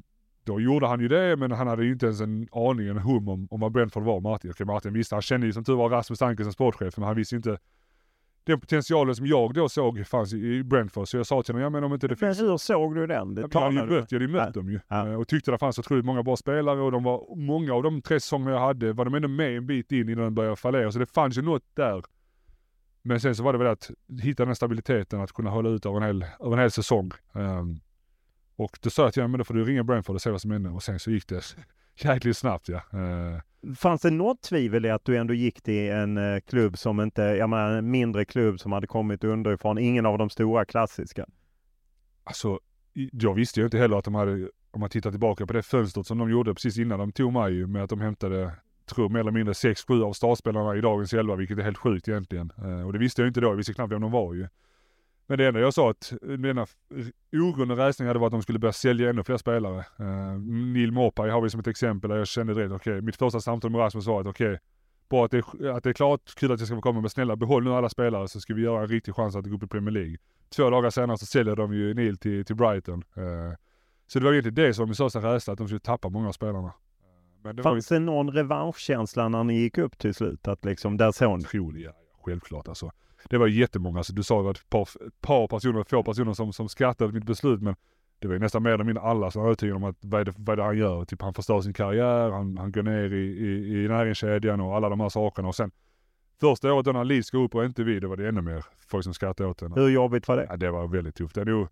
då 0.45 0.61
gjorde 0.61 0.87
han 0.87 1.01
ju 1.01 1.09
det, 1.09 1.37
men 1.37 1.53
han 1.53 1.67
hade 1.67 1.85
ju 1.85 1.93
inte 1.93 2.07
ens 2.07 2.21
en 2.21 2.49
aning, 2.53 2.89
en 2.89 2.99
hum 2.99 3.29
om, 3.29 3.49
om 3.51 3.61
vad 3.61 3.73
Brentford 3.73 4.03
var, 4.03 4.21
Martin. 4.21 4.51
Okej, 4.51 4.67
Martin 4.67 4.93
visste, 4.93 5.15
han 5.15 5.23
kände 5.23 5.47
ju 5.47 5.53
som 5.53 5.65
tur 5.65 5.77
var 5.77 5.91
Rasmus 5.91 6.23
Ankersen 6.23 6.53
sportchef, 6.53 6.97
men 6.97 7.07
han 7.07 7.17
visste 7.17 7.35
ju 7.35 7.37
inte 7.37 7.59
den 8.45 8.61
potentialen 8.61 9.15
som 9.15 9.27
jag 9.27 9.55
då 9.55 9.69
såg 9.69 10.07
fanns 10.07 10.33
i 10.33 10.63
Brentford. 10.63 11.09
Så 11.09 11.17
jag 11.17 11.27
sa 11.27 11.43
till 11.43 11.55
honom, 11.55 11.63
ja 11.63 11.71
men 11.71 11.85
om 11.85 11.95
inte 11.95 12.09
det 12.09 12.17
finns... 12.17 12.41
Men 12.41 12.51
hur 12.51 12.57
såg 12.57 12.95
du 12.95 13.07
den? 13.07 13.35
Det 13.35 13.49
jag 13.53 13.61
hade 13.61 13.75
ju 13.75 13.87
mött, 13.87 14.13
jag 14.13 14.21
hade 14.21 14.33
mött 14.33 14.55
dem 14.55 14.71
ju. 14.71 14.81
Ja. 14.89 15.17
Och 15.17 15.29
tyckte 15.29 15.51
det 15.51 15.59
fanns 15.59 15.79
otroligt 15.79 16.05
många 16.05 16.23
bra 16.23 16.37
spelare 16.37 16.81
och 16.81 16.93
de 16.93 17.03
var, 17.03 17.37
många 17.37 17.75
av 17.75 17.83
de 17.83 18.03
tre 18.03 18.21
säsongerna 18.21 18.51
jag 18.51 18.61
hade 18.61 18.93
var 18.93 19.05
de 19.05 19.15
ändå 19.15 19.29
med 19.29 19.57
en 19.57 19.67
bit 19.67 19.93
in 19.93 20.09
innan 20.09 20.25
de 20.25 20.35
började 20.35 20.57
fallera. 20.57 20.93
Så 20.93 20.99
det 20.99 21.07
fanns 21.07 21.39
ju 21.39 21.43
något 21.43 21.65
där. 21.75 22.03
Men 23.03 23.21
sen 23.21 23.35
så 23.35 23.43
var 23.43 23.53
det 23.53 23.59
väl 23.59 23.67
att 23.69 23.91
hitta 24.23 24.45
den 24.45 24.57
stabiliteten 24.57 25.21
att 25.21 25.33
kunna 25.33 25.51
hålla 25.51 25.69
ut 25.71 25.87
över 25.87 25.97
en 25.97 26.03
hel, 26.03 26.25
över 26.41 26.53
en 26.53 26.59
hel 26.59 26.71
säsong. 26.71 27.11
Um, 27.33 27.81
och 28.57 28.79
då 28.81 28.91
sa 28.91 29.03
jag 29.03 29.13
till 29.13 29.23
honom, 29.23 29.31
men 29.31 29.39
då 29.39 29.45
får 29.45 29.55
du 29.55 29.65
ringa 29.65 29.85
Brentford 29.85 30.15
och 30.15 30.23
se 30.23 30.31
vad 30.31 30.41
som 30.41 30.51
händer. 30.51 30.75
Och 30.75 30.83
sen 30.83 30.99
så 30.99 31.11
gick 31.11 31.29
det 31.29 31.57
jäkligt 31.97 32.37
snabbt 32.37 32.69
ja. 32.69 32.83
Uh, 32.95 33.41
Fanns 33.77 34.03
det 34.03 34.11
något 34.11 34.43
tvivel 34.43 34.87
i 34.87 34.91
att 34.91 35.05
du 35.05 35.17
ändå 35.17 35.35
gick 35.35 35.63
till 35.63 35.91
en 35.91 36.17
eh, 36.17 36.41
klubb 36.41 36.79
som 36.79 37.01
inte, 37.01 37.23
jag 37.23 37.51
menar 37.51 37.71
en 37.71 37.91
mindre 37.91 38.25
klubb 38.25 38.61
som 38.61 38.73
hade 38.73 38.87
kommit 38.87 39.25
underifrån, 39.25 39.79
ingen 39.79 40.07
av 40.07 40.19
de 40.19 40.31
stora 40.31 40.65
klassiska? 40.65 41.27
Alltså, 42.25 42.61
jag 43.13 43.35
visste 43.35 43.61
ju 43.61 43.65
inte 43.65 43.79
heller 43.79 43.97
att 43.97 44.05
de 44.05 44.15
hade, 44.15 44.49
om 44.71 44.81
man 44.81 44.91
tittar 44.91 45.11
tillbaka 45.11 45.47
på 45.47 45.53
det 45.53 45.63
fönstret 45.63 46.07
som 46.07 46.19
de 46.19 46.31
gjorde 46.31 46.55
precis 46.55 46.79
innan 46.79 46.99
de 46.99 47.13
tog 47.13 47.33
mig 47.33 47.67
med 47.67 47.83
att 47.83 47.91
de 47.91 48.01
hämtade, 48.01 48.53
tror 48.87 49.09
mer 49.09 49.21
eller 49.21 49.31
mindre 49.31 49.53
6-7 49.53 50.05
av 50.05 50.13
startspelarna 50.13 50.77
i 50.77 50.81
dagens 50.81 51.15
elva, 51.15 51.37
vilket 51.37 51.59
är 51.59 51.63
helt 51.63 51.79
sjukt 51.79 52.09
egentligen. 52.09 52.53
Eh, 52.59 52.87
och 52.87 52.93
det 52.93 52.99
visste 52.99 53.23
jag 53.23 53.29
inte 53.29 53.41
då, 53.41 53.49
jag 53.49 53.57
visste 53.57 53.75
knappt 53.75 53.93
vem 53.93 54.01
de 54.01 54.11
var 54.11 54.35
ju. 54.35 54.49
Men 55.31 55.39
det 55.39 55.47
enda 55.47 55.61
jag 55.61 55.75
sa 55.75 55.91
att 55.91 56.13
den 56.23 56.45
ena 56.45 56.67
ogrundade 57.33 57.87
rädslan 57.87 58.07
hade 58.09 58.19
varit 58.19 58.27
att 58.27 58.33
de 58.33 58.43
skulle 58.43 58.59
börja 58.59 58.73
sälja 58.73 59.11
ännu 59.11 59.25
fler 59.25 59.37
spelare. 59.37 59.85
Uh, 60.01 60.41
Neil 60.73 60.93
Mopai 60.93 61.31
har 61.31 61.41
vi 61.41 61.51
som 61.51 61.61
ett 61.61 61.67
exempel 61.67 62.11
där 62.11 62.17
jag 62.17 62.27
kände 62.29 62.55
direkt, 62.55 62.73
okej, 62.73 62.93
okay, 62.93 63.01
mitt 63.01 63.17
första 63.17 63.41
samtal 63.41 63.71
med 63.71 63.79
Rasmus 63.79 64.07
var 64.07 64.21
att 64.21 64.27
okej, 64.27 64.47
okay, 64.47 64.59
bra 65.11 65.25
att 65.25 65.31
det, 65.31 65.39
att 65.77 65.85
det 65.85 65.91
är 65.91 65.95
klart, 65.95 66.35
kul 66.35 66.53
att 66.53 66.61
jag 66.61 66.67
ska 66.67 66.77
få 66.77 66.83
komma, 66.83 67.01
men 67.01 67.11
snälla 67.11 67.37
behåll 67.37 67.65
nu 67.65 67.73
alla 67.73 67.89
spelare 67.89 68.29
så 68.29 68.41
ska 68.41 68.55
vi 68.55 68.63
göra 68.63 68.81
en 68.81 68.89
riktig 68.89 69.15
chans 69.15 69.37
att 69.37 69.47
gå 69.47 69.57
upp 69.57 69.63
i 69.63 69.67
Premier 69.67 69.93
League. 69.93 70.17
Två 70.57 70.71
dagar 70.71 70.91
senare 70.91 71.19
så 71.19 71.27
säljer 71.27 71.57
de 71.57 71.75
ju 71.75 71.95
Neil 71.95 72.17
till, 72.17 72.45
till 72.45 72.57
Brighton. 72.57 73.05
Uh, 73.19 73.55
så 74.07 74.19
det 74.19 74.25
var 74.25 74.33
egentligen 74.33 74.55
det 74.55 74.75
som 74.75 74.83
var 74.83 74.87
min 74.87 74.95
största 74.95 75.35
rädsla, 75.35 75.53
att 75.53 75.59
de 75.59 75.69
skulle 75.69 75.81
tappa 75.81 76.09
många 76.09 76.29
av 76.29 76.33
spelarna. 76.33 76.73
Men 77.43 77.57
det 77.57 77.63
Fanns 77.63 77.89
det 77.89 77.99
någon 77.99 78.31
revanschkänsla 78.31 79.29
när 79.29 79.45
ni 79.45 79.59
gick 79.61 79.79
upp 79.79 79.99
till 79.99 80.15
slut? 80.15 80.49
Att 80.49 80.65
liksom, 80.65 80.97
där 80.97 81.13
såg 81.13 81.39
ni? 81.39 81.45
Otrolig, 81.45 81.83
ja, 81.83 81.93
självklart 82.23 82.69
alltså 82.69 82.93
det 83.29 83.39
var 83.39 83.47
jättemånga, 83.47 83.99
alltså, 83.99 84.13
du 84.13 84.23
sa 84.23 84.39
att 84.39 84.43
det 84.43 84.45
var 84.45 84.53
ett 84.53 84.71
par, 84.71 85.07
ett 85.07 85.21
par 85.21 85.49
personer, 85.49 85.85
få 85.85 86.03
personer 86.03 86.33
som, 86.33 86.53
som 86.53 86.69
skrattade 86.69 87.09
åt 87.09 87.15
mitt 87.15 87.25
beslut 87.25 87.63
men 87.63 87.75
det 88.19 88.29
var 88.29 88.35
ju 88.35 88.41
nästan 88.41 88.63
mer 88.63 88.71
eller 88.71 88.85
mindre 88.85 89.03
alla 89.03 89.31
som 89.31 89.45
övertygade 89.45 89.77
om 89.77 89.85
att 89.85 89.97
vad 90.01 90.21
är, 90.21 90.25
det, 90.25 90.35
vad 90.37 90.53
är 90.53 90.57
det 90.57 90.63
han 90.63 90.79
gör? 90.79 91.05
Typ 91.05 91.23
han 91.23 91.35
förstör 91.35 91.61
sin 91.61 91.73
karriär, 91.73 92.31
han, 92.31 92.59
han 92.59 92.73
går 92.73 92.83
ner 92.83 93.13
i, 93.13 93.27
i, 93.27 93.85
i 93.85 93.89
näringskedjan 93.89 94.61
och 94.61 94.77
alla 94.77 94.89
de 94.89 95.01
här 95.01 95.09
sakerna 95.09 95.49
och 95.49 95.55
sen 95.55 95.71
Första 96.41 96.73
året 96.73 96.85
då 96.85 96.93
när 96.93 97.05
Leeds 97.05 97.31
går 97.31 97.43
upp 97.43 97.55
och 97.55 97.65
inte 97.65 97.85
vi, 97.85 98.01
då 98.01 98.09
var 98.09 98.17
det 98.17 98.29
ännu 98.29 98.41
mer 98.41 98.65
folk 98.89 99.05
som 99.05 99.15
skrattade 99.15 99.49
åt 99.49 99.61
henne. 99.61 99.81
Hur 99.81 99.89
jobbigt 99.89 100.29
var 100.29 100.37
det? 100.37 100.47
Ja, 100.49 100.57
det 100.57 100.71
var 100.71 100.89
väldigt 100.89 101.15
tufft. 101.15 101.35
Det 101.35 101.41
är 101.41 101.45
nog 101.45 101.69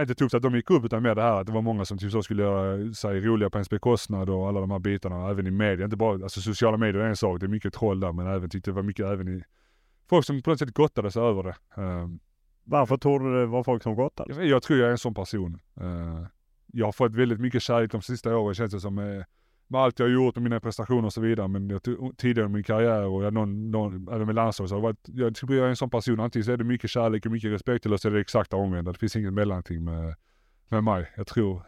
inte 0.00 0.14
tufft 0.14 0.34
att 0.34 0.42
de 0.42 0.54
gick 0.54 0.70
upp 0.70 0.84
utan 0.84 1.02
mer 1.02 1.14
det 1.14 1.22
här 1.22 1.40
att 1.40 1.46
det 1.46 1.52
var 1.52 1.62
många 1.62 1.84
som 1.84 1.98
typ 1.98 2.12
så 2.12 2.22
skulle 2.22 2.42
göra 2.42 2.92
sig 2.94 3.20
roliga 3.20 3.50
på 3.50 3.58
ens 3.58 3.70
bekostnad 3.70 4.30
och 4.30 4.48
alla 4.48 4.60
de 4.60 4.70
här 4.70 4.78
bitarna. 4.78 5.30
Även 5.30 5.46
i 5.46 5.50
media, 5.50 5.84
inte 5.84 5.96
bara, 5.96 6.12
alltså 6.12 6.40
sociala 6.40 6.76
medier 6.76 7.02
är 7.02 7.08
en 7.08 7.16
sak, 7.16 7.40
det 7.40 7.46
är 7.46 7.48
mycket 7.48 7.74
troll 7.74 8.00
där 8.00 8.12
men 8.12 8.26
även 8.26 8.50
tyckte 8.50 8.70
det 8.70 8.74
var 8.74 8.82
mycket 8.82 9.06
även 9.06 9.28
i 9.28 9.42
folk 10.08 10.26
som 10.26 10.42
på 10.42 10.50
något 10.50 10.58
sätt 10.58 10.74
gottade 10.74 11.10
sig 11.10 11.22
över 11.22 11.42
det. 11.42 11.82
Uh, 11.82 12.08
Varför 12.64 12.96
tror 12.96 13.20
du 13.20 13.40
det 13.40 13.46
var 13.46 13.62
folk 13.62 13.82
som 13.82 13.94
gottade 13.94 14.34
sig? 14.34 14.48
Jag 14.48 14.62
tror 14.62 14.78
jag 14.78 14.88
är 14.88 14.92
en 14.92 14.98
sån 14.98 15.14
person. 15.14 15.60
Uh, 15.80 16.26
jag 16.66 16.86
har 16.86 16.92
fått 16.92 17.14
väldigt 17.14 17.40
mycket 17.40 17.62
kärlek 17.62 17.92
de 17.92 18.02
sista 18.02 18.36
åren 18.36 18.54
känns 18.54 18.72
det 18.72 18.80
som. 18.80 18.94
Med, 18.94 19.24
allt 19.74 19.98
jag 19.98 20.06
har 20.06 20.12
gjort 20.12 20.36
och 20.36 20.42
mina 20.42 20.60
prestationer 20.60 21.04
och 21.04 21.12
så 21.12 21.20
vidare. 21.20 21.48
Men 21.48 21.68
jag, 21.68 21.82
tidigare 22.16 22.48
i 22.48 22.52
min 22.52 22.62
karriär 22.62 23.04
och 23.04 23.24
jag, 23.24 23.32
någon, 23.32 23.70
någon, 23.70 24.08
även 24.08 24.26
med 24.26 24.34
landslaget 24.34 24.68
så 24.68 24.76
har 24.76 24.82
varit, 24.82 25.00
jag 25.04 25.34
tror 25.34 25.54
jag 25.54 25.64
är 25.64 25.70
en 25.70 25.76
sån 25.76 25.90
person. 25.90 26.20
Antingen 26.20 26.44
så 26.44 26.52
är 26.52 26.56
det 26.56 26.64
mycket 26.64 26.90
kärlek 26.90 27.26
och 27.26 27.32
mycket 27.32 27.50
respekt 27.50 27.86
eller 27.86 27.96
så 27.96 28.08
är 28.08 28.12
det 28.12 28.20
exakta 28.20 28.56
omvända. 28.56 28.92
Det 28.92 28.98
finns 28.98 29.16
inget 29.16 29.32
mellanting 29.32 29.84
med, 29.84 30.14
med 30.68 30.84
mig. 30.84 31.12
Jag 31.16 31.26
tror, 31.26 31.62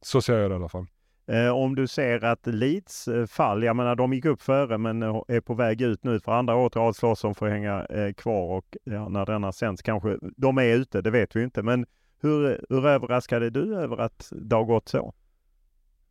så 0.00 0.22
ser 0.22 0.38
jag 0.38 0.50
det 0.50 0.54
i 0.54 0.56
alla 0.56 0.68
fall. 0.68 0.86
Eh, 1.32 1.50
om 1.50 1.74
du 1.74 1.86
ser 1.86 2.24
att 2.24 2.46
Leeds 2.46 3.08
eh, 3.08 3.26
fall, 3.26 3.62
jag 3.62 3.76
menar 3.76 3.96
de 3.96 4.12
gick 4.12 4.24
upp 4.24 4.42
före 4.42 4.78
men 4.78 5.02
eh, 5.02 5.22
är 5.28 5.40
på 5.40 5.54
väg 5.54 5.82
ut 5.82 6.04
nu 6.04 6.20
för 6.20 6.32
andra 6.32 6.56
året 6.56 6.76
i 6.76 6.78
rad 6.78 6.96
slåss 6.96 7.24
om 7.24 7.34
får 7.34 7.48
hänga 7.48 7.84
eh, 7.84 8.12
kvar 8.12 8.56
och 8.56 8.76
ja, 8.84 9.08
när 9.08 9.26
denna 9.26 9.52
sänds 9.52 9.82
kanske 9.82 10.18
de 10.36 10.58
är 10.58 10.74
ute, 10.76 11.00
det 11.02 11.10
vet 11.10 11.36
vi 11.36 11.42
inte. 11.42 11.62
Men 11.62 11.86
hur, 12.20 12.64
hur 12.68 12.86
överraskad 12.86 13.42
är 13.42 13.50
du 13.50 13.76
över 13.76 13.96
att 13.96 14.32
det 14.32 14.56
har 14.56 14.64
gått 14.64 14.88
så? 14.88 15.14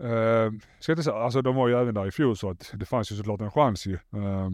Uh, 0.03 0.51
ska 0.79 0.91
inte 0.91 1.03
säga, 1.03 1.15
alltså 1.15 1.41
de 1.41 1.55
var 1.55 1.67
ju 1.67 1.75
även 1.75 1.93
där 1.93 2.07
i 2.07 2.11
fjol 2.11 2.37
så 2.37 2.49
att 2.49 2.71
det 2.73 2.85
fanns 2.85 3.11
ju 3.11 3.15
såklart 3.15 3.41
en 3.41 3.51
chans 3.51 3.85
ju. 3.85 3.93
Uh, 3.93 4.49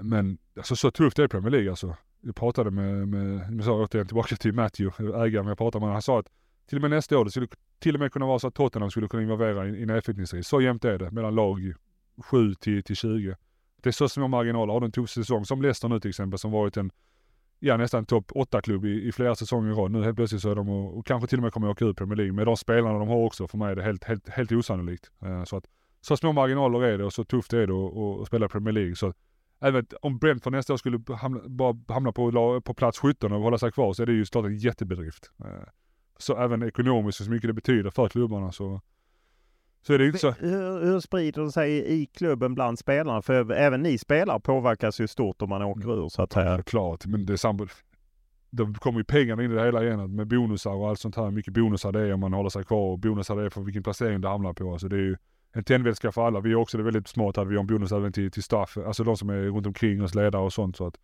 men 0.00 0.38
alltså 0.56 0.76
så 0.76 0.90
tufft 0.90 1.18
är 1.18 1.28
Premier 1.28 1.50
League 1.50 1.70
alltså. 1.70 1.96
Jag 2.20 2.36
pratade 2.36 2.70
med, 2.70 3.08
med, 3.08 3.52
med 3.52 3.64
så 3.64 3.84
återigen 3.84 4.06
tillbaka 4.06 4.36
till 4.36 4.52
Matthew, 4.52 5.04
ägaren 5.24 5.46
jag 5.46 5.58
pratade 5.58 5.84
med, 5.84 5.92
han 5.92 6.02
sa 6.02 6.18
att 6.18 6.28
till 6.66 6.78
och 6.78 6.82
med 6.82 6.90
nästa 6.90 7.18
år, 7.18 7.24
det 7.24 7.30
skulle 7.30 7.48
till 7.78 7.94
och 7.94 8.00
med 8.00 8.12
kunna 8.12 8.26
vara 8.26 8.38
så 8.38 8.46
att 8.46 8.54
Tottenham 8.54 8.90
skulle 8.90 9.08
kunna 9.08 9.22
involvera 9.22 9.68
i 9.68 9.82
en 9.82 9.88
nedflyttningsrisk. 9.88 10.48
Så 10.48 10.60
jämnt 10.60 10.84
är 10.84 10.98
det 10.98 11.10
mellan 11.10 11.34
lag 11.34 11.74
7 12.18 12.54
till, 12.54 12.82
till 12.82 12.96
20. 12.96 13.36
Det 13.82 13.90
är 13.90 13.92
så 13.92 14.08
små 14.08 14.28
marginaler. 14.28 14.72
Har 14.72 14.80
du 14.80 14.86
en 14.86 14.92
tuff 14.92 15.10
säsong 15.10 15.44
som 15.44 15.62
Leicester 15.62 15.88
nu 15.88 16.00
till 16.00 16.08
exempel 16.08 16.38
som 16.38 16.50
varit 16.50 16.76
en, 16.76 16.90
ja 17.58 17.76
nästan 17.76 18.04
topp 18.04 18.32
8-klubb 18.34 18.84
i, 18.84 19.08
i, 19.08 19.12
flera 19.12 19.34
säsonger 19.34 19.72
i 19.72 19.74
rad. 19.74 19.90
Nu 19.90 20.02
helt 20.02 20.16
plötsligt 20.16 20.42
så 20.42 20.50
är 20.50 20.54
de 20.54 20.68
och, 20.68 20.98
och 20.98 21.06
kanske 21.06 21.28
till 21.28 21.38
och 21.38 21.42
med 21.42 21.52
kommer 21.52 21.68
åka 21.68 21.84
ur 21.84 21.92
Premier 21.92 22.16
League. 22.16 22.32
Med 22.32 22.46
de 22.46 22.56
spelarna 22.56 22.98
de 22.98 23.08
har 23.08 23.16
också, 23.16 23.48
för 23.48 23.58
mig 23.58 23.72
är 23.72 23.76
det 23.76 23.82
helt, 23.82 24.04
helt, 24.04 24.28
helt 24.28 24.52
osannolikt. 24.52 25.10
Uh, 25.24 25.44
så 25.44 25.56
att 25.56 25.64
så 26.00 26.16
små 26.16 26.32
marginaler 26.32 26.84
är 26.84 26.98
det 26.98 27.04
och 27.04 27.12
så 27.12 27.24
tufft 27.24 27.52
är 27.52 27.66
det 27.66 27.72
att, 27.72 28.20
att 28.20 28.26
spela 28.26 28.48
Premier 28.48 28.72
League. 28.72 28.96
Så 28.96 29.06
att, 29.06 29.16
även 29.60 29.86
om 30.02 30.18
Brentford 30.18 30.52
nästa 30.52 30.72
år 30.72 30.76
skulle 30.76 31.00
hamna, 31.16 31.40
bara 31.48 31.76
hamna 31.88 32.12
på, 32.12 32.60
på 32.60 32.74
plats 32.74 32.98
17 32.98 33.32
och 33.32 33.40
hålla 33.40 33.58
sig 33.58 33.72
kvar 33.72 33.92
så 33.92 34.02
är 34.02 34.06
det 34.06 34.12
ju 34.12 34.24
såklart 34.24 34.44
en 34.44 34.58
jättebedrift. 34.58 35.30
Uh, 35.44 35.48
så 36.18 36.36
även 36.36 36.62
ekonomiskt 36.62 37.24
så 37.24 37.30
mycket 37.30 37.48
det 37.48 37.54
betyder 37.54 37.90
för 37.90 38.08
klubbarna 38.08 38.52
så, 38.52 38.80
så 39.82 39.92
är 39.92 39.98
det 39.98 40.06
inte 40.06 40.18
så. 40.18 40.30
Hur, 40.30 40.84
hur 40.84 41.00
sprider 41.00 41.42
det 41.42 41.52
sig 41.52 42.00
i 42.00 42.06
klubben 42.06 42.54
bland 42.54 42.78
spelarna? 42.78 43.22
För 43.22 43.52
även 43.52 43.82
ni 43.82 43.98
spelare 43.98 44.40
påverkas 44.40 45.00
ju 45.00 45.06
stort 45.06 45.42
om 45.42 45.48
man 45.48 45.62
åker 45.62 46.04
ur 46.04 46.08
så 46.08 46.22
att 46.22 46.32
säga. 46.32 46.56
Ja, 46.56 46.62
klart, 46.62 47.06
men 47.06 47.26
det 47.26 47.32
är 47.32 47.36
samma. 47.36 47.68
Då 48.50 48.74
kommer 48.74 48.98
ju 48.98 49.04
pengarna 49.04 49.44
in 49.44 49.50
i 49.50 49.54
det 49.54 49.64
hela 49.64 49.84
igen 49.84 50.14
med 50.14 50.26
bonusar 50.26 50.74
och 50.74 50.88
allt 50.88 51.00
sånt 51.00 51.16
här. 51.16 51.30
Mycket 51.30 51.52
bonusar 51.52 51.92
det 51.92 52.00
är 52.00 52.12
om 52.12 52.20
man 52.20 52.32
håller 52.32 52.50
sig 52.50 52.64
kvar 52.64 52.92
och 52.92 52.98
bonusar 52.98 53.36
det 53.36 53.44
är 53.44 53.50
för 53.50 53.60
vilken 53.60 53.82
placering 53.82 54.20
det 54.20 54.28
hamnar 54.28 54.52
på. 54.52 54.72
Alltså 54.72 54.88
det 54.88 54.96
är 54.96 55.00
ju 55.00 55.16
en 55.52 55.64
tändvätska 55.64 56.12
för 56.12 56.26
alla. 56.26 56.40
Vi 56.40 56.50
är 56.50 56.54
också 56.54 56.78
det 56.78 56.84
väldigt 56.84 57.08
smart 57.08 57.38
att 57.38 57.48
vi 57.48 57.54
har 57.54 57.60
en 57.60 57.66
bonus 57.66 57.92
även 57.92 58.12
till, 58.12 58.30
till 58.30 58.42
staff, 58.42 58.78
alltså 58.86 59.04
de 59.04 59.16
som 59.16 59.30
är 59.30 59.42
runt 59.42 59.66
omkring 59.66 60.02
oss, 60.02 60.14
ledare 60.14 60.42
och 60.42 60.52
sånt. 60.52 60.76
Så 60.76 60.86
att 60.86 60.94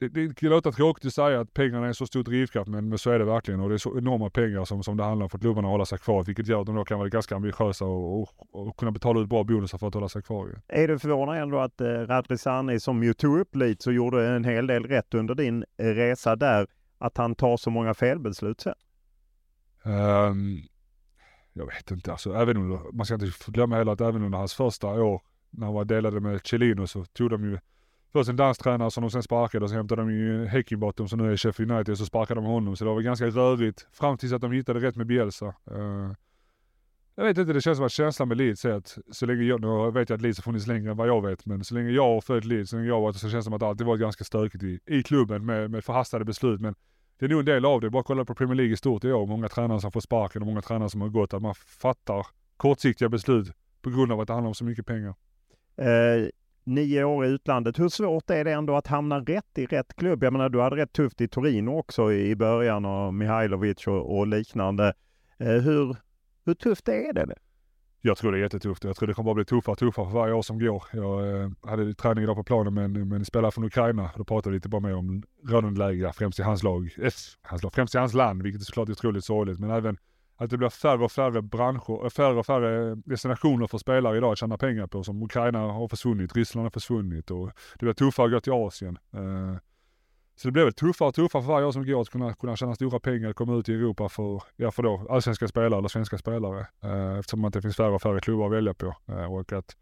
det, 0.00 0.08
det 0.08 0.34
kan 0.36 0.48
låta 0.48 0.72
tråkigt 0.72 1.06
att 1.06 1.14
säga 1.14 1.40
att 1.40 1.54
pengarna 1.54 1.84
är 1.84 1.88
en 1.88 1.94
så 1.94 2.06
stor 2.06 2.24
drivkraft 2.24 2.68
men, 2.68 2.88
men 2.88 2.98
så 2.98 3.10
är 3.10 3.18
det 3.18 3.24
verkligen 3.24 3.60
och 3.60 3.68
det 3.68 3.74
är 3.74 3.78
så 3.78 3.98
enorma 3.98 4.30
pengar 4.30 4.64
som, 4.64 4.82
som 4.82 4.96
det 4.96 5.04
handlar 5.04 5.24
om 5.24 5.30
för 5.30 5.38
klubbarna 5.38 5.68
att 5.68 5.72
hålla 5.72 5.86
sig 5.86 5.98
kvar 5.98 6.22
vilket 6.24 6.46
gör 6.46 6.60
att 6.60 6.66
de 6.66 6.76
då 6.76 6.84
kan 6.84 6.98
vara 6.98 7.08
ganska 7.08 7.36
ambitiösa 7.36 7.84
och, 7.84 8.20
och, 8.20 8.28
och 8.52 8.76
kunna 8.76 8.90
betala 8.90 9.20
ut 9.20 9.28
bra 9.28 9.44
bonusar 9.44 9.78
för 9.78 9.88
att 9.88 9.94
hålla 9.94 10.08
sig 10.08 10.22
kvar. 10.22 10.60
Är 10.68 10.88
du 10.88 10.98
förvånad 10.98 11.42
ändå 11.42 11.58
att 11.58 11.80
eh, 11.80 11.86
Radrizani 11.86 12.80
som 12.80 13.02
ju 13.02 13.14
tog 13.14 13.38
upp 13.38 13.56
lite 13.56 13.82
så 13.82 13.92
gjorde 13.92 14.28
en 14.28 14.44
hel 14.44 14.66
del 14.66 14.84
rätt 14.84 15.14
under 15.14 15.34
din 15.34 15.64
eh, 15.76 15.86
resa 15.86 16.36
där 16.36 16.66
att 16.98 17.16
han 17.16 17.34
tar 17.34 17.56
så 17.56 17.70
många 17.70 17.94
felbeslut 17.94 18.60
sen? 18.60 18.74
Um, 19.84 20.62
jag 21.52 21.66
vet 21.66 21.90
inte 21.90 22.12
alltså, 22.12 22.34
även 22.34 22.56
under, 22.56 22.92
man 22.92 23.06
ska 23.06 23.14
inte 23.14 23.30
glömma 23.46 23.76
heller 23.76 23.92
att 23.92 24.00
även 24.00 24.22
under 24.22 24.38
hans 24.38 24.54
första 24.54 24.86
år 24.86 25.22
när 25.50 25.66
han 25.66 25.74
var 25.74 25.84
delade 25.84 26.20
med 26.20 26.46
Chelino 26.46 26.86
så 26.86 27.04
tog 27.04 27.30
de 27.30 27.44
ju 27.44 27.58
först 28.12 28.30
en 28.30 28.36
danstränare 28.36 28.90
som 28.90 29.02
de 29.02 29.10
sen 29.10 29.22
sparkade 29.22 29.64
och 29.64 29.70
så 29.70 29.76
hämtade 29.76 30.02
de 30.02 30.10
ju 30.10 30.46
Häckenbottom 30.46 31.08
som 31.08 31.18
nu 31.18 31.32
är 31.32 31.36
Sheffield 31.36 31.72
United 31.72 31.92
och 31.92 31.98
så 31.98 32.06
sparkade 32.06 32.40
de 32.40 32.46
honom. 32.46 32.76
Så 32.76 32.84
det 32.84 32.88
var 32.88 32.94
väl 32.94 33.04
ganska 33.04 33.26
rörigt 33.26 33.86
fram 33.92 34.18
tills 34.18 34.32
att 34.32 34.40
de 34.40 34.52
hittade 34.52 34.80
rätt 34.80 34.96
med 34.96 35.06
Bielsa. 35.06 35.46
Uh, 35.46 36.12
jag 37.14 37.24
vet 37.24 37.38
inte, 37.38 37.52
det 37.52 37.60
känns 37.60 37.78
som 37.78 37.86
att 37.86 37.92
känslan 37.92 38.28
med 38.28 38.36
Leeds 38.36 38.64
är 38.64 38.72
att 38.72 38.98
så 39.10 39.26
länge 39.26 39.42
jag, 39.42 39.60
nu 39.60 39.90
vet 39.90 40.10
jag 40.10 40.16
att 40.16 40.22
Leeds 40.22 40.38
har 40.38 40.42
funnits 40.42 40.66
längre 40.66 40.90
än 40.90 40.96
vad 40.96 41.08
jag 41.08 41.26
vet, 41.26 41.46
men 41.46 41.64
så 41.64 41.74
länge 41.74 41.90
jag 41.90 42.14
har 42.14 42.20
följt 42.20 42.44
Leeds, 42.44 42.70
så 42.70 42.76
länge 42.76 42.88
jag 42.88 42.94
har 42.94 43.02
varit 43.02 43.16
så 43.16 43.30
känns 43.30 43.32
det 43.32 43.42
som 43.42 43.52
att 43.52 43.60
det 43.60 43.66
alltid 43.66 43.86
varit 43.86 44.00
ganska 44.00 44.24
stökigt 44.24 44.64
i, 44.64 44.80
i 44.86 45.02
klubben 45.02 45.46
med, 45.46 45.70
med 45.70 45.84
förhastade 45.84 46.24
beslut. 46.24 46.60
Men 46.60 46.74
det 47.18 47.26
är 47.26 47.28
nog 47.28 47.38
en 47.38 47.44
del 47.44 47.64
av 47.64 47.80
det. 47.80 47.90
Bara 47.90 48.02
kolla 48.02 48.24
på 48.24 48.34
Premier 48.34 48.54
League 48.54 48.72
i 48.72 48.76
stort 48.76 49.04
i 49.04 49.12
år. 49.12 49.26
Många 49.26 49.48
tränare 49.48 49.80
som 49.80 49.92
får 49.92 50.00
sparken 50.00 50.42
och 50.42 50.48
många 50.48 50.62
tränare 50.62 50.90
som 50.90 51.00
har 51.00 51.08
gått. 51.08 51.34
Att 51.34 51.42
man 51.42 51.54
fattar 51.54 52.26
kortsiktiga 52.56 53.08
beslut 53.08 53.52
på 53.82 53.90
grund 53.90 54.12
av 54.12 54.20
att 54.20 54.26
det 54.26 54.32
handlar 54.32 54.48
om 54.48 54.54
så 54.54 54.64
mycket 54.64 54.86
pengar. 54.86 55.14
Eh, 55.76 56.28
nio 56.64 57.04
år 57.04 57.26
i 57.26 57.28
utlandet. 57.28 57.78
Hur 57.78 57.88
svårt 57.88 58.30
är 58.30 58.44
det 58.44 58.52
ändå 58.52 58.76
att 58.76 58.86
hamna 58.86 59.20
rätt 59.20 59.58
i 59.58 59.66
rätt 59.66 59.96
klubb? 59.96 60.24
Jag 60.24 60.32
menar, 60.32 60.48
du 60.48 60.60
hade 60.60 60.76
rätt 60.76 60.92
tufft 60.92 61.20
i 61.20 61.28
Torino 61.28 61.70
också 61.78 62.12
i 62.12 62.36
början 62.36 62.84
och 62.84 63.14
Mihailovic 63.14 63.86
och, 63.86 64.18
och 64.18 64.26
liknande. 64.26 64.92
Eh, 65.38 65.46
hur, 65.46 65.96
hur 66.44 66.54
tufft 66.54 66.88
är 66.88 67.12
det? 67.12 67.34
jag 68.02 68.16
tror 68.16 68.32
det 68.32 68.38
är 68.38 68.42
jättetufft. 68.42 68.84
Jag 68.84 68.96
tror 68.96 69.06
det 69.06 69.14
kommer 69.14 69.24
bara 69.24 69.34
bli 69.34 69.44
tuffare 69.44 69.72
och 69.72 69.78
tuffare 69.78 70.06
för 70.06 70.12
varje 70.12 70.34
år 70.34 70.42
som 70.42 70.58
går. 70.58 70.84
Jag 70.92 71.42
eh, 71.42 71.50
hade 71.62 71.94
träning 71.94 72.24
idag 72.24 72.36
på 72.36 72.44
planen 72.44 72.74
med 72.74 72.84
en, 72.84 73.08
med 73.08 73.16
en 73.16 73.24
spelare 73.24 73.50
från 73.50 73.64
Ukraina. 73.64 74.10
Då 74.16 74.24
pratade 74.24 74.50
vi 74.50 74.56
lite 74.56 74.68
bara 74.68 74.80
mer 74.80 74.94
om 74.94 75.22
rådande 75.48 75.78
läge, 75.78 76.12
främst 76.14 76.38
i 76.38 76.42
hans 76.42 76.62
lag, 76.62 76.94
eh, 76.98 77.10
hans 77.42 77.62
lag, 77.62 77.72
främst 77.72 77.94
i 77.94 77.98
hans 77.98 78.14
land, 78.14 78.42
vilket 78.42 78.60
är 78.60 78.64
såklart 78.64 78.88
otroligt 78.88 79.24
sorgligt. 79.24 79.58
Men 79.58 79.70
även 79.70 79.98
att 80.40 80.50
det 80.50 80.58
blir 80.58 80.68
färre 80.68 81.04
och 81.04 81.12
färre 81.12 81.42
branscher, 81.42 82.04
eh, 82.04 82.10
färre 82.10 82.38
och 82.38 82.46
färre 82.46 82.90
eh, 82.90 82.96
destinationer 82.96 83.66
för 83.66 83.78
spelare 83.78 84.16
idag 84.16 84.32
att 84.32 84.38
tjäna 84.38 84.58
pengar 84.58 84.86
på. 84.86 85.04
Som 85.04 85.22
Ukraina 85.22 85.58
har 85.58 85.88
försvunnit, 85.88 86.36
Ryssland 86.36 86.64
har 86.64 86.70
försvunnit 86.70 87.30
och 87.30 87.50
det 87.78 87.84
blir 87.84 87.92
tuffare 87.92 88.26
att 88.26 88.32
gå 88.32 88.40
till 88.40 88.52
Asien. 88.52 88.98
Eh, 89.14 89.56
så 90.36 90.48
det 90.48 90.52
blir 90.52 90.64
väl 90.64 90.72
tuffare 90.72 91.08
och 91.08 91.14
tuffare 91.14 91.42
för 91.42 91.48
varje 91.52 91.66
år 91.66 91.72
som 91.72 91.86
går 91.86 92.00
att 92.00 92.08
kunna, 92.08 92.34
kunna 92.34 92.56
tjäna 92.56 92.74
stora 92.74 93.00
pengar 93.00 93.30
och 93.30 93.36
komma 93.36 93.54
ut 93.54 93.68
i 93.68 93.74
Europa 93.74 94.08
för, 94.08 94.42
ja, 94.56 94.70
för 94.70 94.82
då 94.82 95.06
allsvenska 95.10 95.48
spelare 95.48 95.78
eller 95.78 95.88
svenska 95.88 96.18
spelare. 96.18 96.66
Eftersom 97.18 97.44
att 97.44 97.52
det 97.52 97.62
finns 97.62 97.76
färre 97.76 97.94
och 97.94 98.02
färre 98.02 98.20
klubbar 98.20 98.46
att 98.46 98.52
välja 98.52 98.74
på. 98.74 98.94
Och 99.28 99.52
att 99.52 99.76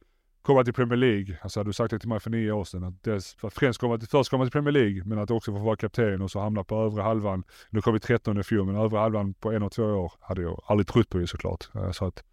komma 0.49 0.65
till 0.65 0.75
Premier 0.75 0.97
League, 0.97 1.39
alltså 1.43 1.61
hade 1.61 1.69
du 1.69 1.73
sagt 1.73 1.91
det 1.91 1.99
till 1.99 2.09
mig 2.09 2.21
för 2.21 2.31
nio 2.31 2.53
år 2.53 2.65
sedan, 2.65 2.85
att 2.85 3.03
dels 3.03 3.35
för 3.35 3.49
att 3.49 3.55
främst 3.55 3.81
komma 3.81 3.99
till, 3.99 4.09
först 4.09 4.31
komma 4.31 4.45
till 4.45 4.53
Premier 4.53 4.73
League, 4.73 5.03
men 5.05 5.19
att 5.19 5.31
också 5.31 5.53
få 5.53 5.59
vara 5.59 5.77
kapten 5.77 6.23
och 6.23 6.31
så 6.31 6.41
hamna 6.41 6.65
på 6.65 6.75
övre 6.75 7.03
halvan. 7.03 7.45
Nu 7.71 7.81
kom 7.81 7.95
vi 7.95 8.01
13 8.01 8.41
i 8.41 8.43
fjol, 8.43 8.67
men 8.67 8.77
övre 8.77 8.99
halvan 8.99 9.35
på 9.35 9.53
en 9.53 9.63
och 9.63 9.73
två 9.73 9.83
år 9.83 10.13
hade 10.21 10.43
jag 10.43 10.63
aldrig 10.67 10.87
trott 10.87 11.09
på 11.09 11.21
ju 11.21 11.27
såklart. 11.27 11.69
Eh, 11.75 11.91
så 11.91 12.05
att, 12.05 12.25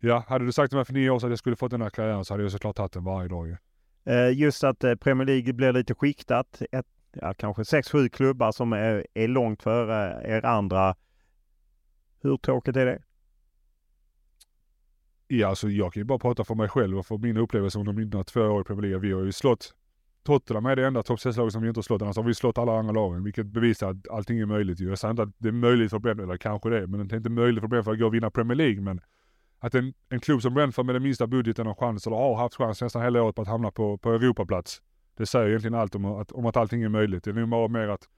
ja, 0.00 0.24
hade 0.28 0.44
du 0.44 0.52
sagt 0.52 0.70
till 0.70 0.76
mig 0.76 0.84
för 0.84 0.92
nio 0.92 1.10
år 1.10 1.18
sedan 1.18 1.26
att 1.26 1.32
jag 1.32 1.38
skulle 1.38 1.56
fått 1.56 1.70
den 1.70 1.82
här 1.82 1.90
karriären 1.90 2.24
så 2.24 2.34
hade 2.34 2.42
jag 2.42 2.52
såklart 2.52 2.76
tagit 2.76 2.92
den 2.92 3.04
varje 3.04 3.28
dag 3.28 3.48
ju. 3.48 3.56
Eh, 4.12 4.38
just 4.38 4.64
att 4.64 4.84
eh, 4.84 4.94
Premier 4.94 5.26
League 5.26 5.52
blir 5.52 5.72
lite 5.72 5.94
skiktat. 5.94 6.62
Ett 6.72 6.86
ja, 7.12 7.34
kanske 7.34 7.64
sex, 7.64 7.90
sju 7.90 8.08
klubbar 8.08 8.52
som 8.52 8.72
är, 8.72 9.06
är 9.14 9.28
långt 9.28 9.62
före 9.62 10.22
er 10.24 10.44
andra. 10.44 10.94
Hur 12.22 12.36
tråkigt 12.36 12.76
är 12.76 12.86
det? 12.86 13.02
Ja, 15.28 15.48
alltså 15.48 15.68
jag 15.68 15.92
kan 15.92 16.00
ju 16.00 16.04
bara 16.04 16.18
prata 16.18 16.44
för 16.44 16.54
mig 16.54 16.68
själv 16.68 16.98
och 16.98 17.06
för 17.06 17.18
min 17.18 17.36
upplevelse 17.36 17.78
under 17.78 17.92
mina 17.92 18.24
två 18.24 18.40
år 18.40 18.60
i 18.60 18.64
Premier 18.64 18.82
League. 18.82 19.08
Vi 19.08 19.12
har 19.12 19.22
ju 19.22 19.32
slått 19.32 19.74
Tottenham 20.26 20.66
är 20.66 20.76
det 20.76 20.86
enda 20.86 21.02
topp 21.02 21.18
6-laget 21.18 21.52
som 21.52 21.62
vi 21.62 21.68
inte 21.68 21.78
har 21.78 21.82
slått. 21.82 22.02
Annars 22.02 22.16
har 22.16 22.22
vi 22.22 22.34
slått 22.34 22.58
alla 22.58 22.78
andra 22.78 22.92
lagen, 22.92 23.24
vilket 23.24 23.46
bevisar 23.46 23.90
att 23.90 24.08
allting 24.08 24.38
är 24.38 24.46
möjligt. 24.46 24.80
Jag 24.80 24.98
säger 24.98 25.10
inte 25.10 25.22
att 25.22 25.34
det 25.38 25.48
är 25.48 25.52
möjligt 25.52 25.90
för 25.90 25.98
Brentford, 25.98 26.24
eller 26.24 26.36
kanske 26.36 26.70
det, 26.70 26.86
men 26.86 27.08
det 27.08 27.14
är 27.14 27.16
inte 27.16 27.30
möjligt 27.30 27.60
för 27.60 27.68
Brentford 27.68 27.94
att 27.94 28.00
gå 28.00 28.06
och 28.06 28.14
vinna 28.14 28.30
Premier 28.30 28.56
League. 28.56 28.80
Men 28.80 29.00
att 29.58 29.74
en, 29.74 29.94
en 30.08 30.20
klubb 30.20 30.42
som 30.42 30.54
Brentford 30.54 30.86
med 30.86 30.94
den 30.94 31.02
minsta 31.02 31.26
budgeten 31.26 31.66
har 31.66 31.74
chans, 31.74 32.06
eller 32.06 32.16
har 32.16 32.36
haft 32.36 32.54
chans 32.54 32.82
nästan 32.82 33.02
hela 33.02 33.22
året 33.22 33.34
på 33.34 33.42
att 33.42 33.48
hamna 33.48 33.70
på, 33.70 33.98
på 33.98 34.12
Europaplats. 34.12 34.82
Det 35.16 35.26
säger 35.26 35.48
egentligen 35.48 35.74
allt 35.74 35.94
om 35.94 36.04
att, 36.04 36.32
om 36.32 36.46
att 36.46 36.56
allting 36.56 36.82
är 36.82 36.88
möjligt. 36.88 37.24
Det 37.24 37.30
är 37.30 37.34
nog 37.34 37.48
bara 37.48 37.68
mer 37.68 37.88
att, 37.88 38.08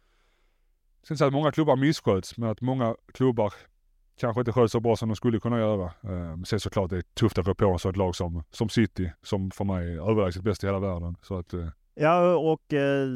sen 1.08 1.18
så 1.18 1.24
att 1.24 1.32
många 1.32 1.52
klubbar 1.52 1.76
missköts, 1.76 2.38
men 2.38 2.48
att 2.48 2.60
många 2.60 2.96
klubbar 3.12 3.52
kanske 4.18 4.40
inte 4.40 4.52
sköt 4.52 4.70
så 4.70 4.80
bra 4.80 4.96
som 4.96 5.08
de 5.08 5.16
skulle 5.16 5.40
kunna 5.40 5.58
göra. 5.58 5.84
Eh, 5.84 6.42
sen 6.44 6.60
såklart 6.60 6.90
det 6.90 6.96
är 6.96 7.02
tufft 7.02 7.38
att 7.38 7.46
rå 7.46 7.54
på 7.54 7.78
sig 7.78 7.88
ett 7.88 7.96
lag 7.96 8.16
som, 8.16 8.42
som 8.50 8.68
City, 8.68 9.12
som 9.22 9.50
för 9.50 9.64
mig 9.64 9.94
är 9.94 10.10
överlägset 10.10 10.42
bäst 10.42 10.64
i 10.64 10.66
hela 10.66 10.78
världen. 10.78 11.16
Så 11.22 11.38
att, 11.38 11.52
eh. 11.52 11.68
Ja, 11.94 12.36
och 12.36 12.72
eh, 12.72 13.08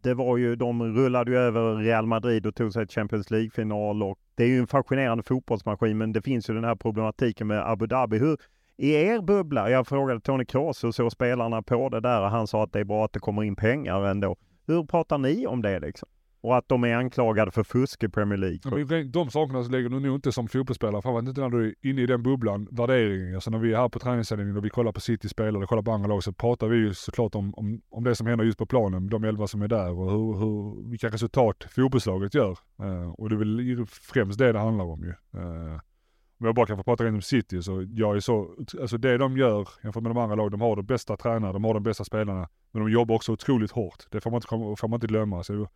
det 0.00 0.14
var 0.14 0.36
ju, 0.36 0.56
de 0.56 0.96
rullade 0.96 1.30
ju 1.30 1.36
över 1.36 1.76
Real 1.76 2.06
Madrid 2.06 2.46
och 2.46 2.54
tog 2.54 2.72
sig 2.72 2.86
till 2.86 2.94
Champions 2.94 3.30
League-final 3.30 4.02
och 4.02 4.18
det 4.34 4.44
är 4.44 4.48
ju 4.48 4.58
en 4.58 4.66
fascinerande 4.66 5.22
fotbollsmaskin, 5.22 5.98
men 5.98 6.12
det 6.12 6.22
finns 6.22 6.50
ju 6.50 6.54
den 6.54 6.64
här 6.64 6.74
problematiken 6.74 7.46
med 7.46 7.70
Abu 7.70 7.86
Dhabi. 7.86 8.18
Hur, 8.18 8.36
i 8.76 8.92
er 8.92 9.20
bubbla, 9.20 9.70
jag 9.70 9.86
frågade 9.86 10.20
Tony 10.20 10.44
Kroos 10.44 10.84
hur 10.84 10.90
såg 10.90 11.12
spelarna 11.12 11.62
på 11.62 11.88
det 11.88 12.00
där 12.00 12.22
och 12.22 12.30
han 12.30 12.46
sa 12.46 12.64
att 12.64 12.72
det 12.72 12.80
är 12.80 12.84
bra 12.84 13.04
att 13.04 13.12
det 13.12 13.20
kommer 13.20 13.42
in 13.42 13.56
pengar 13.56 14.02
ändå. 14.02 14.36
Hur 14.66 14.84
pratar 14.84 15.18
ni 15.18 15.46
om 15.46 15.62
det 15.62 15.80
liksom? 15.80 16.08
Och 16.46 16.56
att 16.56 16.68
de 16.68 16.84
är 16.84 16.94
anklagade 16.94 17.50
för 17.50 17.62
fusk 17.62 18.02
i 18.02 18.08
Premier 18.08 18.38
League. 18.38 18.58
Ja, 18.64 19.04
de 19.04 19.30
sakerna 19.30 19.64
så 19.64 19.70
lägger 19.70 19.88
du 19.88 20.00
nog 20.00 20.14
inte 20.14 20.32
som 20.32 20.48
fotbollsspelare, 20.48 21.02
framförallt 21.02 21.28
inte 21.28 21.40
när 21.40 21.50
du 21.50 21.68
är 21.68 21.74
inne 21.82 22.02
i 22.02 22.06
den 22.06 22.22
bubblan, 22.22 22.68
värderingen. 22.70 23.34
Alltså 23.34 23.50
när 23.50 23.58
vi 23.58 23.72
är 23.72 23.76
här 23.76 23.88
på 23.88 23.98
träningsanläggningen 23.98 24.56
och 24.56 24.64
vi 24.64 24.70
kollar 24.70 24.92
på 24.92 25.00
City 25.00 25.28
spelare 25.28 25.62
och 25.62 25.68
kollar 25.68 25.82
på 25.82 25.92
andra 25.92 26.08
lag 26.08 26.22
så 26.22 26.32
pratar 26.32 26.66
vi 26.66 26.76
ju 26.76 26.94
såklart 26.94 27.34
om, 27.34 27.54
om, 27.54 27.80
om 27.88 28.04
det 28.04 28.14
som 28.14 28.26
händer 28.26 28.44
just 28.44 28.58
på 28.58 28.66
planen, 28.66 29.08
de 29.08 29.24
elva 29.24 29.46
som 29.46 29.62
är 29.62 29.68
där 29.68 29.90
och 29.92 30.10
hur, 30.10 30.38
hur, 30.38 30.88
vilka 30.90 31.08
resultat 31.08 31.64
fotbollslaget 31.70 32.34
gör. 32.34 32.58
Uh, 32.82 33.10
och 33.10 33.28
det 33.28 33.34
är 33.34 33.38
väl 33.76 33.86
främst 33.86 34.38
det 34.38 34.52
det 34.52 34.58
handlar 34.58 34.84
om 34.84 35.04
ju. 35.04 35.40
Uh, 35.40 35.80
om 36.38 36.46
jag 36.46 36.54
bara 36.54 36.66
kan 36.66 36.76
få 36.76 36.82
prata 36.82 37.04
rent 37.04 37.14
om 37.14 37.22
City 37.22 37.62
så 37.62 37.86
jag 37.90 38.16
är 38.16 38.20
så, 38.20 38.56
alltså 38.80 38.98
det 38.98 39.18
de 39.18 39.36
gör 39.36 39.68
jämfört 39.82 40.02
med 40.02 40.10
de 40.10 40.18
andra 40.18 40.36
lagen, 40.36 40.50
de 40.50 40.60
har 40.60 40.76
de 40.76 40.86
bästa 40.86 41.16
tränarna, 41.16 41.52
de 41.52 41.64
har 41.64 41.74
de 41.74 41.82
bästa 41.82 42.04
spelarna. 42.04 42.48
Men 42.72 42.82
de 42.82 42.90
jobbar 42.90 43.14
också 43.14 43.32
otroligt 43.32 43.70
hårt. 43.70 44.04
Det 44.10 44.20
får 44.20 44.30
man 44.30 44.36
inte, 44.36 44.80
får 44.80 44.88
man 44.88 44.96
inte 44.96 45.06
glömma. 45.06 45.42
Så 45.42 45.68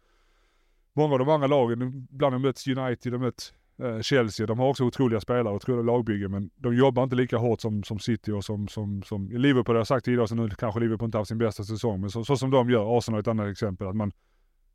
många 1.00 1.12
av 1.12 1.18
de 1.18 1.28
andra 1.28 1.46
lagen, 1.46 2.06
ibland 2.12 2.32
har 2.32 2.38
mött 2.38 2.66
United, 2.66 3.12
de 3.12 3.16
har 3.16 3.26
mött 3.26 3.52
eh, 3.82 4.00
Chelsea, 4.00 4.46
de 4.46 4.58
har 4.58 4.68
också 4.68 4.84
otroliga 4.84 5.20
spelare, 5.20 5.54
otroliga 5.54 5.82
lagbyggen 5.82 6.30
men 6.30 6.50
de 6.56 6.76
jobbar 6.76 7.02
inte 7.02 7.16
lika 7.16 7.36
hårt 7.36 7.60
som, 7.60 7.82
som 7.82 7.98
City 7.98 8.32
och 8.32 8.44
som, 8.44 8.68
som, 8.68 9.02
som 9.02 9.28
Liverpool, 9.28 9.74
har 9.74 9.80
jag 9.80 9.86
sagt 9.86 10.04
tidigare, 10.04 10.28
så 10.28 10.34
nu 10.34 10.50
kanske 10.50 10.80
Liverpool 10.80 11.06
inte 11.06 11.18
haft 11.18 11.28
sin 11.28 11.38
bästa 11.38 11.64
säsong, 11.64 12.00
men 12.00 12.10
så, 12.10 12.24
så 12.24 12.36
som 12.36 12.50
de 12.50 12.70
gör, 12.70 12.98
Arsenal 12.98 13.18
är 13.18 13.20
ett 13.20 13.28
annat 13.28 13.50
exempel, 13.50 13.86
att 13.86 13.96
man 13.96 14.12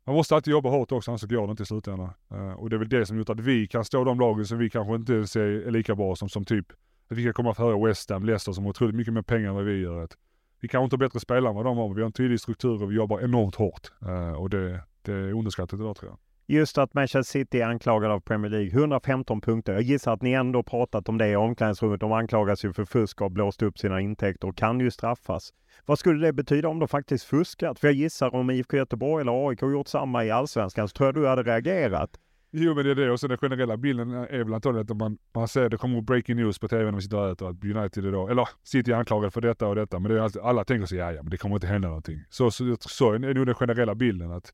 man 0.06 0.14
måste 0.14 0.34
alltid 0.34 0.52
jobba 0.52 0.68
hårt 0.70 0.92
också, 0.92 1.10
annars 1.10 1.22
går 1.22 1.46
det 1.46 1.50
inte 1.50 1.62
i 1.62 1.66
slutändan. 1.66 2.10
Eh, 2.30 2.52
och 2.52 2.70
det 2.70 2.76
är 2.76 2.78
väl 2.78 2.88
det 2.88 3.06
som 3.06 3.18
gjort 3.18 3.28
att 3.28 3.40
vi 3.40 3.66
kan 3.66 3.84
stå 3.84 4.04
de 4.04 4.20
lagen 4.20 4.46
som 4.46 4.58
vi 4.58 4.70
kanske 4.70 4.94
inte 4.94 5.26
ser 5.26 5.40
är 5.40 5.70
lika 5.70 5.94
bra 5.94 6.16
som, 6.16 6.28
som 6.28 6.44
typ, 6.44 6.66
att 7.10 7.16
vi 7.16 7.24
kan 7.24 7.32
komma 7.32 7.54
före 7.54 7.86
West 7.88 8.10
Ham, 8.10 8.24
Leicester 8.24 8.52
som 8.52 8.64
har 8.64 8.70
otroligt 8.70 8.94
mycket 8.94 9.14
mer 9.14 9.22
pengar 9.22 9.48
än 9.48 9.54
vad 9.54 9.64
vi 9.64 9.80
gör. 9.80 10.04
Att 10.04 10.16
vi 10.60 10.68
kanske 10.68 10.84
inte 10.84 10.94
har 10.94 10.98
bättre 10.98 11.20
spelare 11.20 11.48
än 11.48 11.56
vad 11.56 11.64
de 11.64 11.76
har, 11.76 11.88
men 11.88 11.94
vi 11.96 12.02
har 12.02 12.06
en 12.06 12.12
tydlig 12.12 12.40
struktur 12.40 12.82
och 12.82 12.90
vi 12.90 12.96
jobbar 12.96 13.20
enormt 13.20 13.54
hårt. 13.54 13.92
Eh, 14.02 14.32
och 14.32 14.50
det, 14.50 14.80
det 15.06 15.12
är 15.12 15.32
underskattat 15.32 15.80
idag 15.80 15.96
tror 15.96 16.10
jag. 16.10 16.18
Just 16.48 16.78
att 16.78 16.94
Manchester 16.94 17.22
City 17.22 17.60
är 17.60 17.66
anklagade 17.66 18.14
av 18.14 18.20
Premier 18.20 18.50
League. 18.50 18.68
115 18.68 19.40
punkter. 19.40 19.72
Jag 19.72 19.82
gissar 19.82 20.12
att 20.12 20.22
ni 20.22 20.32
ändå 20.32 20.62
pratat 20.62 21.08
om 21.08 21.18
det 21.18 21.28
i 21.28 21.36
omklädningsrummet. 21.36 22.00
De 22.00 22.12
anklagas 22.12 22.64
ju 22.64 22.72
för 22.72 22.84
fusk 22.84 23.20
och 23.20 23.30
blåst 23.30 23.62
upp 23.62 23.78
sina 23.78 24.00
intäkter 24.00 24.48
och 24.48 24.56
kan 24.56 24.80
ju 24.80 24.90
straffas. 24.90 25.52
Vad 25.86 25.98
skulle 25.98 26.26
det 26.26 26.32
betyda 26.32 26.68
om 26.68 26.78
de 26.78 26.88
faktiskt 26.88 27.24
fuskat? 27.24 27.78
För 27.78 27.88
jag 27.88 27.94
gissar 27.94 28.34
om 28.34 28.50
IFK 28.50 28.76
Göteborg 28.76 29.20
eller 29.20 29.48
AIK 29.48 29.62
gjort 29.62 29.88
samma 29.88 30.24
i 30.24 30.30
Allsvenskan 30.30 30.88
så 30.88 30.92
tror 30.92 31.06
jag 31.08 31.14
du 31.14 31.28
hade 31.28 31.42
reagerat. 31.42 32.10
Jo 32.50 32.74
men 32.74 32.84
det 32.84 32.90
är 32.90 32.94
det 32.94 33.10
och 33.10 33.20
sen 33.20 33.28
den 33.28 33.38
generella 33.38 33.76
bilden 33.76 34.10
är 34.10 34.44
väl 34.44 34.54
antagligen 34.54 34.86
att 34.90 34.96
man, 34.96 35.18
man 35.34 35.48
ser 35.48 35.68
det 35.68 35.76
kommer 35.76 36.00
breaking 36.00 36.36
news 36.36 36.58
på 36.58 36.68
tv 36.68 36.84
när 36.84 36.92
vi 36.92 37.02
sitter 37.02 37.16
och 37.16 37.30
äter 37.30 37.50
att 37.50 37.64
United 37.64 38.04
då, 38.04 38.28
eller 38.28 38.48
City 38.62 38.92
är 38.92 38.96
anklagade 38.96 39.30
för 39.30 39.40
detta 39.40 39.68
och 39.68 39.74
detta 39.74 39.98
men 39.98 40.10
det 40.10 40.18
är 40.18 40.22
alltid, 40.22 40.42
alla 40.42 40.64
tänker 40.64 40.86
sig 40.86 40.98
ja 40.98 41.12
ja 41.12 41.22
men 41.22 41.30
det 41.30 41.36
kommer 41.36 41.56
inte 41.56 41.66
hända 41.66 41.88
någonting. 41.88 42.20
Så, 42.30 42.50
så, 42.50 42.76
så 42.80 43.12
är 43.12 43.18
nog 43.18 43.46
den 43.46 43.54
generella 43.54 43.94
bilden 43.94 44.30
att, 44.30 44.52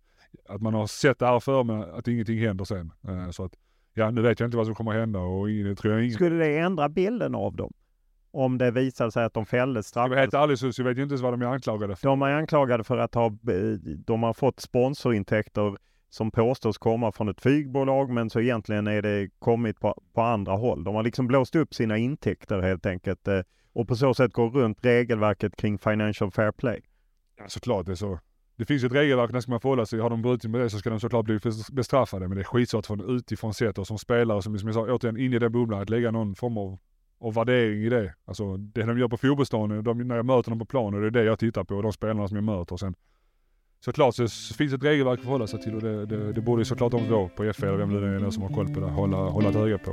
att 0.49 0.63
man 0.63 0.75
har 0.75 0.87
sett 0.87 1.19
det 1.19 1.27
här 1.27 1.41
för 1.41 1.65
men 1.65 1.83
att 1.83 2.09
ingenting 2.09 2.39
händer 2.39 2.65
sen. 2.65 2.93
Uh, 3.09 3.31
så 3.31 3.45
att 3.45 3.53
ja 3.95 4.11
nu 4.11 4.23
vet 4.23 4.41
jag 4.41 4.47
inte 4.47 4.57
vad 4.57 4.67
som 4.67 4.75
kommer 4.75 4.93
hända 4.93 5.19
och 5.19 5.51
ingen, 5.51 5.77
tror 5.77 5.95
jag 5.95 6.03
ingen... 6.03 6.15
Skulle 6.15 6.37
det 6.37 6.59
ändra 6.59 6.89
bilden 6.89 7.35
av 7.35 7.57
dem? 7.57 7.73
om 8.33 8.59
det 8.59 8.71
visar 8.71 9.11
sig 9.11 9.25
att 9.25 9.35
de 9.35 9.47
fälldes 9.47 9.87
straffades. 9.87 10.19
Helt 10.19 10.35
ärligt 10.35 10.59
så 10.59 10.71
jag 10.77 10.85
vet 10.85 10.99
ju 10.99 11.03
inte 11.03 11.13
ens 11.13 11.23
vad 11.23 11.33
de 11.33 11.43
är 11.43 11.47
anklagade 11.47 11.97
för. 11.97 12.09
De 12.09 12.23
är 12.23 12.31
anklagade 12.31 12.85
för 12.85 12.99
att 12.99 13.15
ha, 13.15 13.31
de 14.07 14.23
har 14.23 14.33
fått 14.33 14.61
sponsorintäkter 14.61 15.77
som 16.09 16.31
påstås 16.31 16.79
komma 16.79 17.13
från 17.13 17.29
ett 17.29 17.41
flygbolag 17.41 18.11
men 18.11 18.31
så 18.31 18.41
egentligen 18.41 18.87
är 18.87 19.03
det 19.03 19.29
kommit 19.39 19.81
på, 19.81 20.03
på 20.15 20.23
andra 20.23 20.53
håll. 20.53 20.85
De 20.85 20.95
har 20.95 21.03
liksom 21.03 21.27
blåst 21.27 21.57
upp 21.57 21.75
sina 21.75 21.99
intäkter 21.99 22.63
helt 22.63 22.87
enkelt 22.87 23.29
eh, 23.29 23.41
och 23.73 23.89
på 23.89 23.97
så 23.97 24.15
sätt 24.15 24.33
går 24.33 24.51
runt 24.51 24.85
regelverket 24.85 25.57
kring 25.57 25.79
Financial 25.79 26.31
Fair 26.31 26.53
Play. 26.53 26.83
Ja 27.39 27.49
såklart 27.49 27.87
det 27.87 27.93
är 27.93 27.97
så. 27.97 28.19
Det 28.63 28.67
finns 28.67 28.83
ju 28.83 28.87
ett 28.87 28.93
regelverk, 28.93 29.33
när 29.33 29.41
ska 29.41 29.51
man 29.51 29.61
förhålla 29.61 29.87
sig. 29.87 30.01
Har 30.01 30.11
de 30.11 30.23
brutit 30.23 30.51
med 30.51 30.61
det 30.61 30.71
så 30.71 30.79
ska 30.79 30.91
de 30.91 31.01
såklart 31.01 31.25
bli 31.25 31.39
bestraffade. 31.73 32.29
Men 32.29 32.37
det 32.37 32.43
är 32.43 32.45
skitsvårt 32.45 32.87
från 32.87 33.17
utifrån 33.17 33.55
sett 33.55 33.79
och 33.79 33.87
som 33.87 33.99
spelare, 33.99 34.43
som, 34.43 34.59
som 34.59 34.69
jag 34.69 34.75
sa 34.75 34.81
återigen, 34.81 35.17
in 35.17 35.33
i 35.33 35.39
den 35.39 35.53
bubblan, 35.53 35.83
att 35.83 35.91
lägga 35.91 36.11
någon 36.11 36.35
form 36.35 36.59
av 36.59 36.79
av 37.21 37.35
värdering 37.35 37.83
i 37.83 37.89
det. 37.89 38.15
Alltså 38.25 38.57
det 38.57 38.83
de 38.83 38.99
gör 38.99 39.09
på 39.09 39.17
fotbollsplanen, 39.17 39.85
de, 39.85 39.99
när 39.99 40.17
jag 40.17 40.27
möter 40.27 40.51
dem 40.51 40.59
på 40.59 40.65
planen, 40.65 41.01
det 41.01 41.07
är 41.07 41.11
det 41.11 41.25
jag 41.25 41.39
tittar 41.39 41.65
på, 41.65 41.83
de 41.83 41.93
spelarna 41.93 42.29
som 42.29 42.37
jag 42.37 42.45
möter. 42.45 42.77
Sen, 42.77 42.95
såklart 43.85 44.15
så 44.15 44.29
finns 44.29 44.73
ett 44.73 44.85
regelverk 44.85 45.19
att 45.19 45.25
förhålla 45.25 45.47
sig 45.47 45.63
till 45.63 45.75
och 45.75 45.83
det, 45.83 46.07
det, 46.07 46.33
det 46.33 46.41
borde 46.41 46.65
såklart 46.65 46.93
de 46.93 47.09
då 47.09 47.29
på 47.37 47.53
FA 47.53 47.67
eller 47.67 47.77
vem 47.77 48.19
det 48.21 48.27
är 48.27 48.31
som 48.31 48.43
har 48.43 48.51
koll 48.51 48.75
på 48.75 48.81
det, 48.81 48.87
hålla, 48.87 49.17
hålla 49.17 49.49
ett 49.49 49.57
öga 49.57 49.79
på. 49.79 49.93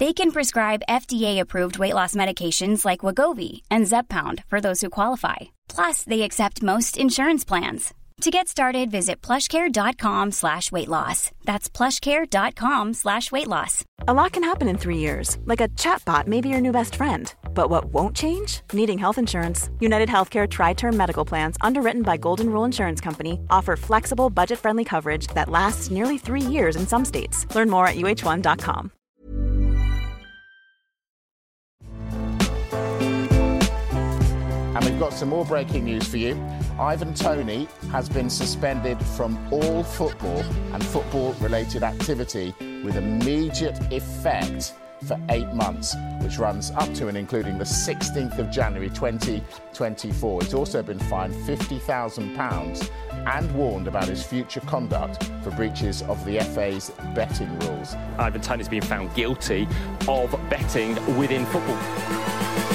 They 0.00 0.12
can 0.12 0.32
prescribe 0.32 0.82
FDA-approved 0.88 1.78
weight 1.78 1.94
loss 1.94 2.14
medications 2.16 2.84
like 2.84 3.00
Wagovi 3.00 3.62
and 3.70 3.86
Zepbound 3.86 4.42
for 4.46 4.60
those 4.60 4.80
who 4.80 4.90
qualify. 4.90 5.36
Plus, 5.68 6.02
they 6.02 6.22
accept 6.22 6.62
most 6.64 6.98
insurance 6.98 7.44
plans. 7.44 7.94
To 8.20 8.30
get 8.30 8.48
started, 8.48 8.90
visit 8.90 9.20
plushcare.com 9.22 10.32
slash 10.32 10.70
weight 10.70 10.88
loss. 10.88 11.30
That's 11.44 11.68
plushcare.com 11.68 12.94
slash 12.94 13.30
weight 13.32 13.48
loss. 13.48 13.84
A 14.06 14.14
lot 14.14 14.32
can 14.32 14.44
happen 14.44 14.68
in 14.68 14.78
three 14.78 14.98
years, 14.98 15.36
like 15.44 15.60
a 15.60 15.68
chatbot 15.68 16.26
may 16.26 16.40
be 16.40 16.48
your 16.48 16.60
new 16.60 16.72
best 16.72 16.94
friend. 16.94 17.32
But 17.52 17.70
what 17.70 17.86
won't 17.86 18.16
change? 18.16 18.62
Needing 18.72 18.98
health 18.98 19.18
insurance. 19.18 19.68
United 19.80 20.08
Healthcare 20.08 20.48
Tri 20.48 20.74
Term 20.74 20.96
Medical 20.96 21.24
Plans, 21.24 21.56
underwritten 21.60 22.02
by 22.02 22.16
Golden 22.16 22.50
Rule 22.50 22.64
Insurance 22.64 23.00
Company, 23.00 23.40
offer 23.50 23.76
flexible, 23.76 24.30
budget 24.30 24.58
friendly 24.60 24.84
coverage 24.84 25.26
that 25.28 25.48
lasts 25.48 25.90
nearly 25.90 26.18
three 26.18 26.40
years 26.40 26.76
in 26.76 26.86
some 26.86 27.04
states. 27.04 27.46
Learn 27.54 27.68
more 27.68 27.86
at 27.86 27.96
uh1.com. 27.96 28.90
we've 34.94 35.00
got 35.00 35.12
some 35.12 35.30
more 35.30 35.44
breaking 35.44 35.84
news 35.84 36.06
for 36.06 36.18
you. 36.18 36.40
Ivan 36.78 37.14
Tony 37.14 37.66
has 37.90 38.08
been 38.08 38.30
suspended 38.30 38.96
from 39.04 39.36
all 39.52 39.82
football 39.82 40.38
and 40.72 40.86
football 40.86 41.32
related 41.40 41.82
activity 41.82 42.54
with 42.60 42.94
immediate 42.94 43.76
effect 43.92 44.74
for 45.04 45.20
eight 45.30 45.48
months, 45.48 45.96
which 46.20 46.38
runs 46.38 46.70
up 46.70 46.94
to 46.94 47.08
and 47.08 47.18
including 47.18 47.58
the 47.58 47.64
16th 47.64 48.38
of 48.38 48.52
January 48.52 48.88
2024. 48.88 50.42
He's 50.42 50.54
also 50.54 50.80
been 50.80 51.00
fined 51.00 51.34
£50,000 51.34 52.90
and 53.26 53.54
warned 53.56 53.88
about 53.88 54.06
his 54.06 54.24
future 54.24 54.60
conduct 54.60 55.24
for 55.42 55.50
breaches 55.50 56.02
of 56.02 56.24
the 56.24 56.38
FA's 56.38 56.92
betting 57.16 57.58
rules. 57.58 57.94
Ivan 58.16 58.40
Tony's 58.40 58.68
been 58.68 58.80
found 58.80 59.12
guilty 59.16 59.66
of 60.06 60.30
betting 60.48 60.94
within 61.18 61.44
football. 61.46 62.73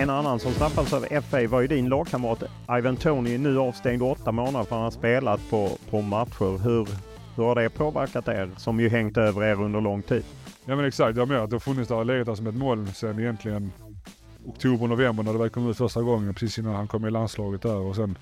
En 0.00 0.10
annan 0.10 0.38
som 0.38 0.52
straffades 0.52 0.92
av 0.92 1.20
FA 1.22 1.46
var 1.46 1.60
ju 1.60 1.66
din 1.66 1.88
lagkamrat 1.88 2.42
Ivan 2.78 2.96
Tony, 2.96 3.38
nu 3.38 3.58
avstängd 3.58 4.02
åtta 4.02 4.32
månader 4.32 4.52
för 4.52 4.60
att 4.62 4.70
han 4.70 4.82
har 4.82 4.90
spelat 4.90 5.50
på, 5.50 5.70
på 5.90 6.00
matcher. 6.00 6.62
Hur, 6.64 6.88
hur 7.36 7.44
har 7.44 7.54
det 7.54 7.70
påverkat 7.70 8.28
er 8.28 8.50
som 8.56 8.80
ju 8.80 8.88
hängt 8.88 9.16
över 9.16 9.44
er 9.44 9.62
under 9.62 9.80
lång 9.80 10.02
tid? 10.02 10.24
Ja 10.64 10.76
men 10.76 10.84
exakt, 10.84 11.16
jag 11.16 11.28
med 11.28 11.38
att 11.38 11.50
det 11.50 11.54
har 11.54 11.60
funnits 11.60 11.88
där 11.88 11.96
och 11.96 12.06
legat 12.06 12.26
där 12.26 12.34
som 12.34 12.46
ett 12.46 12.54
moln 12.54 12.86
sen 12.86 13.18
egentligen 13.18 13.72
oktober, 14.46 14.86
november 14.86 15.22
när 15.22 15.32
det 15.32 15.38
väl 15.38 15.50
kom 15.50 15.70
ut 15.70 15.76
första 15.76 16.02
gången 16.02 16.34
precis 16.34 16.58
innan 16.58 16.74
han 16.74 16.88
kom 16.88 17.06
i 17.06 17.10
landslaget 17.10 17.62
där 17.62 17.76
och 17.76 17.96
sen 17.96 18.18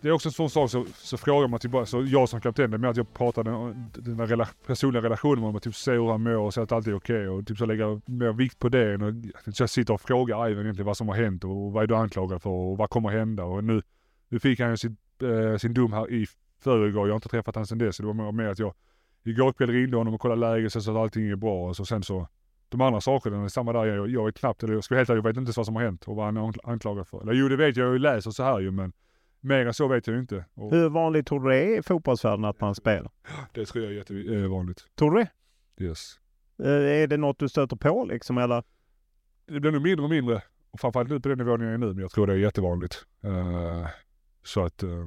det 0.00 0.08
är 0.08 0.12
också 0.12 0.28
en 0.28 0.32
sån 0.32 0.50
sak 0.50 0.70
så, 0.70 0.86
så 0.94 1.16
frågar 1.16 1.48
man 1.48 1.58
typ 1.58 1.60
tillbaka, 1.60 1.86
så 1.86 2.04
jag 2.06 2.28
som 2.28 2.40
kapten, 2.40 2.70
det 2.70 2.76
är 2.76 2.78
mer 2.78 2.88
att 2.88 2.96
jag 2.96 3.14
pratar 3.14 3.44
den, 3.44 3.90
den 3.92 4.16
där 4.16 4.26
rela, 4.26 4.48
personliga 4.66 5.02
relationen 5.02 5.40
med 5.40 5.48
honom, 5.48 5.60
typ 5.60 5.74
se 5.74 5.92
hur 5.92 6.10
han 6.10 6.22
mår 6.22 6.36
och 6.36 6.54
se 6.54 6.60
att 6.60 6.72
allt 6.72 6.86
är 6.86 6.94
okej 6.94 7.16
okay, 7.16 7.28
och 7.28 7.46
typ 7.46 7.58
så 7.58 7.66
lägga 7.66 8.00
mer 8.06 8.32
vikt 8.32 8.58
på 8.58 8.68
det 8.68 8.94
än 8.94 9.32
att 9.46 9.60
jag 9.60 9.70
sitter 9.70 9.94
och 9.94 10.00
frågar 10.00 10.50
Ivan 10.50 10.62
egentligen 10.62 10.86
vad 10.86 10.96
som 10.96 11.08
har 11.08 11.16
hänt 11.16 11.44
och 11.44 11.72
vad 11.72 11.82
är 11.82 11.86
du 11.86 11.96
anklagad 11.96 12.42
för 12.42 12.50
och 12.50 12.78
vad 12.78 12.90
kommer 12.90 13.08
hända 13.08 13.44
och 13.44 13.64
nu, 13.64 13.82
nu 14.28 14.38
fick 14.38 14.60
han 14.60 14.70
ju 14.70 14.76
sin, 14.76 14.96
äh, 15.22 15.28
eh, 15.28 15.56
sin 15.56 15.74
dom 15.74 15.92
här 15.92 16.12
i 16.12 16.26
förrgår, 16.60 17.06
jag 17.08 17.12
har 17.12 17.16
inte 17.16 17.28
träffat 17.28 17.54
honom 17.54 17.66
sen 17.66 17.78
dess, 17.78 17.96
så 17.96 18.02
det 18.02 18.12
var 18.12 18.32
mer 18.32 18.48
att 18.48 18.58
jag 18.58 18.74
igår 19.24 19.52
kväll 19.52 19.70
ringde 19.70 19.96
honom 19.96 20.14
och 20.14 20.20
kollade 20.20 20.40
läget 20.40 20.72
så 20.72 20.78
att 20.78 20.88
allting 20.96 21.28
är 21.28 21.36
bra 21.36 21.68
och 21.68 21.76
så 21.76 21.84
sen 21.84 22.02
så 22.02 22.28
de 22.68 22.80
andra 22.80 23.00
sakerna 23.00 23.44
är 23.44 23.48
samma 23.48 23.72
där, 23.72 23.84
jag, 23.84 24.10
jag 24.10 24.28
är 24.28 24.32
knappt, 24.32 24.62
eller 24.62 24.74
jag 24.74 24.84
ska 24.84 24.94
helt 24.94 25.10
ärligt, 25.10 25.24
jag 25.24 25.30
vet 25.30 25.36
inte 25.36 25.48
ens 25.48 25.56
vad 25.56 25.66
som 25.66 25.76
har 25.76 25.82
hänt 25.82 26.08
och 26.08 26.16
vad 26.16 26.24
han 26.24 26.36
är 26.36 26.68
anklagad 26.70 27.08
för. 27.08 27.22
Eller 27.22 27.32
jo 27.32 27.48
det 27.48 27.56
vet 27.56 27.76
jag, 27.76 27.94
jag 27.94 28.00
läser 28.00 28.30
så 28.30 28.42
här 28.42 28.60
ju 28.60 28.70
men 28.70 28.92
Mer 29.40 29.66
än 29.66 29.74
så 29.74 29.88
vet 29.88 30.06
jag 30.06 30.18
inte. 30.18 30.44
Och... 30.54 30.70
Hur 30.70 30.88
vanligt 30.88 31.26
tror 31.26 31.40
du 31.40 31.50
det 31.50 31.56
är 31.56 31.78
i 31.78 31.82
fotbollsvärlden 31.82 32.44
att 32.44 32.60
man 32.60 32.74
spelar? 32.74 33.10
Det 33.52 33.66
tror 33.66 33.84
jag 33.84 33.92
är 33.92 33.96
jättevanligt. 33.96 34.96
Tror 34.98 35.10
du 35.10 35.20
det? 35.20 35.84
Yes. 35.84 36.18
Är 36.58 37.06
det 37.06 37.16
något 37.16 37.38
du 37.38 37.48
stöter 37.48 37.76
på 37.76 38.04
liksom 38.04 38.38
eller? 38.38 38.62
Det 39.46 39.60
blir 39.60 39.70
nog 39.70 39.82
mindre 39.82 40.04
och 40.04 40.10
mindre. 40.10 40.42
Och 40.70 40.80
framförallt 40.80 41.10
nu 41.10 41.20
på 41.20 41.28
den 41.28 41.38
nivån 41.38 41.60
jag 41.60 41.72
är 41.72 41.78
nu, 41.78 41.86
men 41.86 41.98
jag 41.98 42.10
tror 42.10 42.26
det 42.26 42.32
är 42.32 42.36
jättevanligt. 42.36 43.06
Uh, 43.24 43.86
så 44.44 44.64
att 44.64 44.82
uh, 44.82 45.06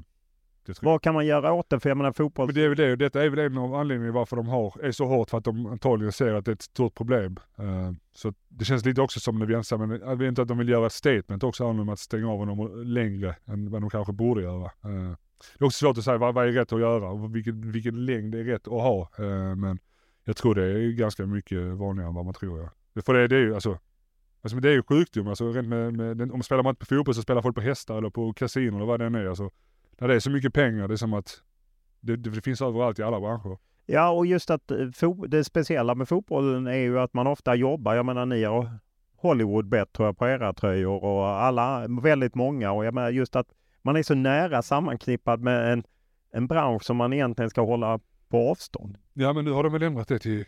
vad 0.81 1.01
kan 1.01 1.13
man 1.13 1.25
göra 1.25 1.53
åt 1.53 1.69
det? 1.69 1.79
För 1.79 1.89
jag 1.89 1.97
menar 1.97 2.11
fotboll... 2.11 2.45
Men 2.45 2.55
det 2.55 2.63
är 2.63 2.69
väl 2.69 2.77
det. 2.77 2.95
Detta 2.95 3.23
är 3.23 3.29
väl 3.29 3.39
en 3.39 3.57
av 3.57 3.75
anledningarna 3.75 4.13
varför 4.19 4.35
de 4.35 4.47
har, 4.47 4.83
är 4.83 4.91
så 4.91 5.05
hårt. 5.05 5.29
För 5.29 5.37
att 5.37 5.43
de 5.43 5.65
antagligen 5.65 6.11
ser 6.11 6.33
att 6.33 6.45
det 6.45 6.51
är 6.51 6.53
ett 6.53 6.61
stort 6.61 6.95
problem. 6.95 7.39
Uh, 7.59 7.91
så 8.13 8.33
det 8.49 8.65
känns 8.65 8.85
lite 8.85 9.01
också 9.01 9.19
som 9.19 9.39
när 9.39 9.45
vi 9.45 9.53
ensam, 9.53 9.89
men 9.89 10.01
jag 10.01 10.15
vet 10.15 10.27
inte 10.27 10.41
att 10.41 10.47
de 10.47 10.57
vill 10.57 10.69
göra 10.69 10.85
ett 10.85 10.93
statement 10.93 11.43
också 11.43 11.65
om 11.65 11.89
att 11.89 11.99
stänga 11.99 12.29
av 12.29 12.37
honom 12.37 12.83
längre 12.85 13.35
än 13.45 13.71
vad 13.71 13.81
de 13.81 13.89
kanske 13.89 14.13
borde 14.13 14.41
göra. 14.41 14.71
Uh, 14.85 15.15
det 15.57 15.63
är 15.63 15.65
också 15.65 15.85
svårt 15.85 15.97
att 15.97 16.03
säga 16.03 16.17
vad, 16.17 16.33
vad 16.33 16.47
är 16.47 16.51
rätt 16.51 16.73
att 16.73 16.79
göra 16.79 17.09
och 17.09 17.35
vilken, 17.35 17.71
vilken 17.71 18.05
längd 18.05 18.35
är 18.35 18.43
rätt 18.43 18.67
att 18.67 18.73
ha. 18.73 19.09
Uh, 19.19 19.55
men 19.55 19.79
jag 20.23 20.37
tror 20.37 20.55
det 20.55 20.63
är 20.63 20.91
ganska 20.91 21.25
mycket 21.25 21.59
vanligare 21.59 22.09
än 22.09 22.15
vad 22.15 22.25
man 22.25 22.33
tror. 22.33 22.69
Ja. 22.93 23.01
För 23.01 23.13
det, 23.13 23.27
det 23.27 23.35
är 23.35 23.41
ju 23.41 23.53
alltså 23.53 23.79
Alltså 24.43 24.59
det 24.59 24.69
är 24.69 24.73
ju 24.73 24.83
sjukdom, 24.83 25.27
alltså 25.27 25.51
rent 25.51 25.67
med, 25.67 25.93
med, 25.93 26.21
om 26.21 26.29
man 26.29 26.43
spelar 26.43 26.63
man 26.63 26.71
inte 26.71 26.79
på 26.79 26.85
fotboll 26.85 27.15
så 27.15 27.21
spelar 27.21 27.41
folk 27.41 27.55
på 27.55 27.61
hästar 27.61 27.97
eller 27.97 28.09
på 28.09 28.33
kasinon 28.33 28.75
eller 28.75 28.85
vad 28.85 28.99
det 28.99 29.05
än 29.05 29.15
är. 29.15 29.25
Alltså, 29.25 29.49
när 30.03 30.07
det 30.07 30.15
är 30.15 30.19
så 30.19 30.29
mycket 30.29 30.53
pengar, 30.53 30.87
det 30.87 30.93
är 30.93 30.95
som 30.95 31.13
att 31.13 31.41
det, 31.99 32.15
det 32.15 32.41
finns 32.41 32.61
överallt 32.61 32.99
i 32.99 33.03
alla 33.03 33.19
branscher. 33.19 33.57
Ja, 33.85 34.09
och 34.09 34.25
just 34.25 34.49
att 34.49 34.71
eh, 34.71 34.77
det 35.27 35.43
speciella 35.43 35.95
med 35.95 36.07
fotbollen 36.07 36.67
är 36.67 36.77
ju 36.77 36.99
att 36.99 37.13
man 37.13 37.27
ofta 37.27 37.55
jobbar. 37.55 37.95
Jag 37.95 38.05
menar, 38.05 38.25
ni 38.25 38.43
har 38.43 38.79
Hollywoodbett 39.17 39.93
tror 39.93 40.07
jag 40.07 40.17
på 40.17 40.27
era 40.27 40.53
tröjor 40.53 41.03
och 41.03 41.27
alla, 41.27 41.87
väldigt 41.87 42.35
många. 42.35 42.71
Och 42.71 42.85
jag 42.85 42.93
menar 42.93 43.09
just 43.09 43.35
att 43.35 43.47
man 43.81 43.95
är 43.95 44.03
så 44.03 44.15
nära 44.15 44.61
sammanknippad 44.61 45.41
med 45.41 45.73
en, 45.73 45.83
en 46.31 46.47
bransch 46.47 46.83
som 46.83 46.97
man 46.97 47.13
egentligen 47.13 47.49
ska 47.49 47.61
hålla 47.61 47.99
på 48.29 48.49
avstånd. 48.49 48.97
Ja, 49.13 49.33
men 49.33 49.45
nu 49.45 49.51
har 49.51 49.63
de 49.63 49.73
väl 49.73 49.83
ändrat 49.83 50.07
det 50.07 50.19
till 50.19 50.45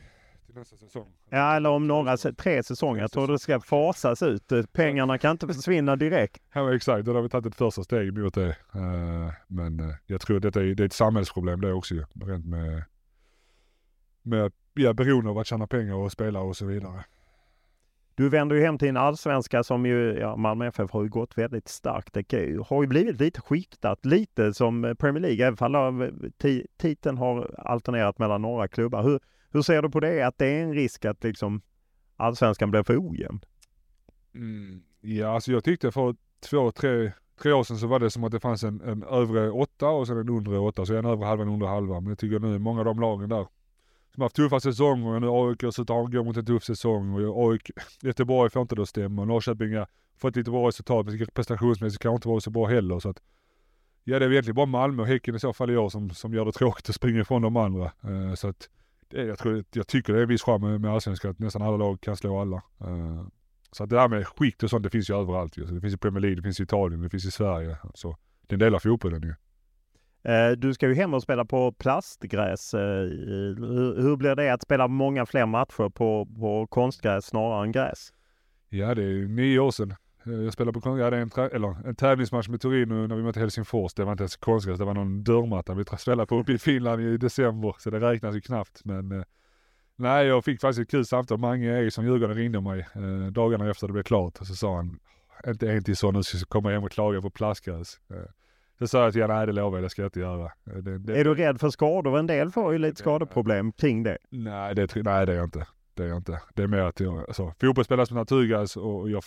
nästa 0.56 0.78
säsong. 0.78 1.08
Ja, 1.30 1.56
eller 1.56 1.70
om 1.70 1.88
några, 1.88 2.18
tre 2.18 2.64
säsonger. 2.64 3.02
Jag 3.02 3.12
tror 3.12 3.28
det 3.28 3.40
ska 3.40 3.60
fasas 3.60 4.24
ut. 4.24 4.52
Pengarna 4.74 5.18
kan 5.18 5.32
inte 5.32 5.48
försvinna 5.48 5.96
direkt. 5.96 6.44
Ja, 6.54 6.76
exakt. 6.76 7.06
Då 7.06 7.14
har 7.14 7.22
vi 7.22 7.30
tagit 7.30 7.46
ett 7.46 7.56
första 7.56 7.84
steg 7.84 8.18
mot 8.18 8.34
det. 8.34 8.58
Uh, 8.76 9.32
men 9.48 9.80
uh, 9.80 9.94
jag 10.06 10.22
tror 10.22 10.38
att 10.38 10.44
detta 10.44 10.62
är, 10.62 10.66
det 10.66 10.84
är 10.84 10.86
ett 10.86 10.94
samhällsproblem 10.94 11.62
det 11.62 11.74
också 11.74 11.94
ju. 11.94 12.06
Rent 12.26 12.46
med, 12.46 12.84
med 14.22 14.52
ja, 14.74 14.94
beroende 14.94 15.30
av 15.30 15.38
att 15.38 15.48
tjäna 15.48 15.68
pengar 15.68 15.96
och 15.96 16.12
spela 16.12 16.40
och 16.40 16.58
så 16.58 16.66
vidare. 16.66 17.04
Du 18.16 18.30
vänder 18.30 18.56
ju 18.56 18.62
hem 18.62 18.78
till 18.78 18.90
en 18.90 18.98
allsvenska 18.98 19.64
som 19.64 19.86
ju, 19.86 20.18
ja 20.20 20.36
Malmö 20.36 20.68
FF 20.68 20.92
har 20.92 21.04
ju 21.04 21.10
gått 21.10 21.38
väldigt 21.38 21.68
starkt. 21.68 22.14
Det 22.14 22.58
har 22.68 22.82
ju 22.82 22.88
blivit 22.88 23.20
lite 23.20 23.42
skiktat, 23.42 24.06
lite 24.06 24.54
som 24.54 24.96
Premier 25.00 25.22
League, 25.22 25.48
även 25.48 25.58
fall 25.58 26.12
titeln 26.78 27.18
har 27.18 27.56
alternerat 27.58 28.20
mellan 28.20 28.42
några 28.42 28.68
klubbar. 28.68 29.04
Hur, 29.04 29.20
hur 29.56 29.62
ser 29.62 29.82
du 29.82 29.90
på 29.90 30.00
det? 30.00 30.28
Att 30.28 30.38
det 30.38 30.48
är 30.48 30.64
en 30.64 30.74
risk 30.74 31.06
att 31.06 31.24
liksom 31.24 31.62
allsvenskan 32.18 32.72
blir 32.72 32.84
för 32.84 32.98
ojämn? 33.10 33.40
Mm, 34.36 34.84
ja, 35.02 35.28
alltså 35.28 35.52
jag 35.52 35.64
tyckte 35.64 35.92
för 35.92 36.16
två, 36.50 36.72
tre, 36.72 37.12
tre 37.42 37.52
år 37.52 37.64
sedan 37.64 37.78
så 37.78 37.88
var 37.88 38.00
det 38.00 38.12
som 38.12 38.24
att 38.24 38.32
det 38.32 38.40
fanns 38.40 38.64
en, 38.64 38.82
en 38.82 39.04
övre 39.04 39.52
åtta 39.52 39.90
och 39.90 40.08
sen 40.08 40.18
en 40.18 40.30
undre 40.30 40.60
åtta. 40.60 40.86
Så 40.86 40.96
en 40.96 41.06
övre 41.06 41.26
halva 41.26 41.44
och 41.44 41.48
en 41.48 41.54
undre 41.54 41.70
halva. 41.70 42.00
Men 42.00 42.10
jag 42.10 42.20
tycker 42.20 42.40
nu 42.40 42.60
många 42.60 42.80
av 42.80 42.86
de 42.86 43.00
lagen 43.00 43.30
där 43.30 43.48
som 44.16 44.22
har 44.22 44.26
haft 44.26 44.36
tuffa 44.36 44.60
säsonger 44.60 45.16
och 45.16 45.22
nu 45.22 45.28
AIK 45.28 45.74
så 45.74 45.84
går 45.84 46.24
mot 46.24 46.38
en 46.38 46.46
tuff 46.46 46.64
säsong 46.64 47.26
och 47.26 47.52
AIK, 47.52 47.72
Göteborg 48.02 48.50
får 48.50 48.62
inte 48.62 48.76
det 48.76 48.82
att 48.82 48.90
stämma. 48.90 49.26
Norrköping 49.26 49.76
har 49.76 49.88
fått 50.18 50.36
lite 50.36 50.52
bra 50.52 50.68
resultat 50.68 51.06
men 51.06 51.28
prestationsmässigt 51.34 52.02
kanske 52.02 52.16
inte 52.16 52.28
vara 52.28 52.40
så 52.40 52.50
bra 52.50 52.66
heller. 52.66 53.00
Så 53.00 53.10
att, 53.10 53.22
ja 54.04 54.20
det 54.20 54.26
är 54.26 54.32
egentligen 54.32 54.56
bara 54.56 54.66
Malmö 54.66 55.02
och 55.02 55.08
Häcken 55.08 55.36
i 55.36 55.40
så 55.40 55.54
fall 55.54 55.72
i 55.72 55.78
år 55.78 55.90
som, 55.90 56.10
som 56.10 56.34
gör 56.34 56.46
det 56.46 56.52
tråkigt 56.52 56.90
att 56.90 56.96
springa 56.96 57.22
ifrån 57.22 57.42
de 57.42 57.58
andra. 57.58 57.92
Uh, 58.06 58.34
så 58.34 58.48
att 58.48 58.70
jag, 59.10 59.38
tror, 59.38 59.64
jag 59.74 59.88
tycker 59.88 60.14
det 60.14 60.20
är 60.20 60.24
en 60.24 60.30
viss 60.30 60.44
charm 60.44 60.62
med, 60.62 60.82
med 60.82 60.92
allsvenskan 60.92 61.32
att 61.32 61.40
nästan 61.40 61.62
alla 61.62 61.78
lag 61.78 62.02
kan 62.02 62.18
slå 62.18 62.42
alla. 62.42 62.56
Uh, 62.56 63.28
så 63.72 63.84
att 63.84 63.90
det 63.90 63.96
där 63.96 64.08
med 64.08 64.28
skikt 64.28 64.64
och 64.64 64.70
sånt 64.70 64.84
det 64.84 64.90
finns 64.90 65.10
ju 65.10 65.20
överallt 65.20 65.58
ju. 65.58 65.68
Så 65.68 65.74
det 65.74 65.82
finns 65.82 65.94
i 65.94 65.98
Premier 65.98 66.22
League, 66.22 66.36
det 66.36 66.42
finns 66.42 66.60
i 66.60 66.64
Italien, 66.64 67.02
det 67.02 67.10
finns 67.10 67.26
i 67.26 67.32
Sverige. 67.32 67.78
Så 67.94 68.18
det 68.48 68.54
är 68.54 68.56
en 68.56 68.60
del 68.60 68.76
av 68.76 68.80
fotbollen 68.80 69.22
ju. 69.22 69.36
Eh, 70.32 70.52
du 70.52 70.74
ska 70.74 70.88
ju 70.88 70.94
hem 70.94 71.14
och 71.14 71.24
spela 71.24 71.46
på 71.46 71.72
plastgräs. 71.72 72.74
Eh, 72.74 72.80
hur 73.98 74.16
blir 74.16 74.36
det 74.36 74.54
att 74.54 74.62
spela 74.62 74.88
många 74.88 75.26
fler 75.26 75.46
matcher 75.46 75.90
på, 75.90 76.26
på 76.40 76.68
konstgräs 76.68 77.26
snarare 77.26 77.64
än 77.64 77.72
gräs? 77.72 78.14
Ja, 78.70 78.96
det 78.96 79.04
är 79.04 79.28
nio 79.28 79.60
år 79.60 79.72
sedan. 79.72 79.96
Jag 80.26 80.54
spelade 80.54 80.80
på 80.80 80.98
jag 80.98 81.04
hade 81.04 81.18
en, 81.18 81.32
eller, 81.52 81.88
en 81.88 81.96
tävlingsmatch 81.96 82.48
med 82.48 82.62
Torino 82.62 83.08
när 83.08 83.16
vi 83.16 83.24
mötte 83.24 83.40
Helsingfors. 83.40 83.94
Det 83.94 84.04
var 84.04 84.12
inte 84.12 84.22
ens 84.24 84.36
konstgräs, 84.36 84.80
det 84.80 84.86
var 84.86 84.94
någon 84.94 85.24
dörrmatta 85.24 85.74
vi 85.74 85.84
spelade 85.98 86.28
på 86.28 86.40
uppe 86.40 86.52
i 86.52 86.58
Finland 86.58 87.02
i 87.02 87.18
december. 87.18 87.76
Så 87.80 87.90
det 87.90 88.00
räknas 88.00 88.36
ju 88.36 88.42
knappt. 88.42 88.86
Men 88.86 89.12
eh, 89.12 89.24
Nej, 89.98 90.28
jag 90.28 90.46
fick 90.46 90.62
faktiskt 90.62 90.80
ett 90.80 90.92
kul 90.92 91.06
samtal. 91.06 91.38
Mange 91.38 91.80
Eriksson, 91.80 92.06
Djurgården, 92.06 92.36
ringde 92.36 92.62
mig 92.62 92.80
eh, 92.96 93.32
dagarna 93.32 93.70
efter 93.70 93.88
det 93.88 93.94
blev 93.94 94.04
klart. 94.04 94.38
Och 94.40 94.48
så 94.48 94.56
sa 94.56 94.76
han, 94.76 95.00
inte 95.48 95.72
en 95.72 95.84
till 95.84 95.98
så 95.98 96.12
nu 96.12 96.24
ska 96.24 96.38
jag 96.38 96.50
komma 96.50 96.72
hem 96.72 96.84
och 96.84 96.92
klaga 96.92 97.22
på 97.22 97.30
plastgräs. 97.30 98.00
Eh, 98.10 98.18
så 98.80 98.88
sa 98.88 99.04
jag 99.04 99.14
till 99.14 99.22
honom, 99.22 99.38
nej 99.38 99.46
det 99.46 99.54
lovar 99.54 99.78
jag, 99.78 99.86
det 99.86 99.90
ska 99.90 100.02
jag 100.02 100.08
inte 100.08 100.20
göra. 100.20 100.46
Eh, 100.46 100.74
Det, 100.74 100.98
det, 100.98 101.20
Är 101.20 101.24
du 101.24 101.36
rädd 101.36 101.60
för 101.60 101.70
skador? 101.70 102.20
En 102.20 102.28
del 102.28 102.52
får 102.52 102.74
ju 102.74 102.80
lite 102.80 103.00
skadeproblem 103.00 103.72
kring 103.72 104.04
det. 104.04 104.18
Nej, 104.30 104.76
det, 104.76 104.96
nej, 104.96 105.26
det 105.26 105.32
är 105.32 105.38
jag 105.38 105.46
inte. 105.46 105.68
Det 105.94 106.04
är 106.04 106.08
jag 106.08 106.18
inte. 106.18 106.42
Det 106.54 106.64
är 106.64 106.68
mer 106.68 106.82
att 106.82 107.00
jag, 107.00 107.18
alltså, 107.18 107.54
fotboll 107.62 107.86
spelas 107.86 108.12
med 108.12 108.18
naturgas 108.18 108.78
och 108.78 109.10
jag, 109.10 109.24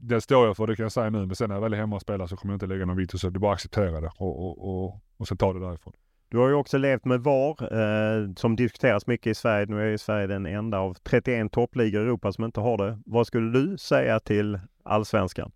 det 0.00 0.20
står 0.20 0.46
jag 0.46 0.56
för, 0.56 0.66
det 0.66 0.76
kan 0.76 0.82
jag 0.82 0.92
säga 0.92 1.10
nu. 1.10 1.26
Men 1.26 1.36
sen 1.36 1.48
när 1.48 1.56
jag 1.56 1.62
väl 1.62 1.72
är 1.72 1.76
hemma 1.76 1.96
och 1.96 2.02
spelar 2.02 2.26
så 2.26 2.36
kommer 2.36 2.52
jag 2.52 2.56
inte 2.56 2.66
lägga 2.66 2.86
någon 2.86 2.96
vito, 2.96 3.18
så 3.18 3.30
det 3.30 3.36
är 3.36 3.40
bara 3.40 3.52
att 3.52 3.56
acceptera 3.56 4.00
det 4.00 4.10
och, 4.16 4.46
och, 4.46 4.84
och, 4.84 5.00
och 5.16 5.28
sen 5.28 5.36
ta 5.36 5.52
det 5.52 5.60
därifrån. 5.60 5.92
Du 6.28 6.38
har 6.38 6.48
ju 6.48 6.54
också 6.54 6.78
levt 6.78 7.04
med 7.04 7.20
VAR 7.20 7.78
eh, 7.78 8.32
som 8.36 8.56
diskuteras 8.56 9.06
mycket 9.06 9.30
i 9.30 9.34
Sverige. 9.34 9.66
Nu 9.66 9.80
är 9.80 9.86
ju 9.86 9.98
Sverige 9.98 10.26
den 10.26 10.46
enda 10.46 10.78
av 10.78 10.94
31 10.94 11.52
toppligor 11.52 12.00
i 12.00 12.04
Europa 12.04 12.32
som 12.32 12.44
inte 12.44 12.60
har 12.60 12.78
det. 12.78 12.98
Vad 13.06 13.26
skulle 13.26 13.58
du 13.58 13.78
säga 13.78 14.20
till 14.20 14.60
allsvenskan? 14.82 15.52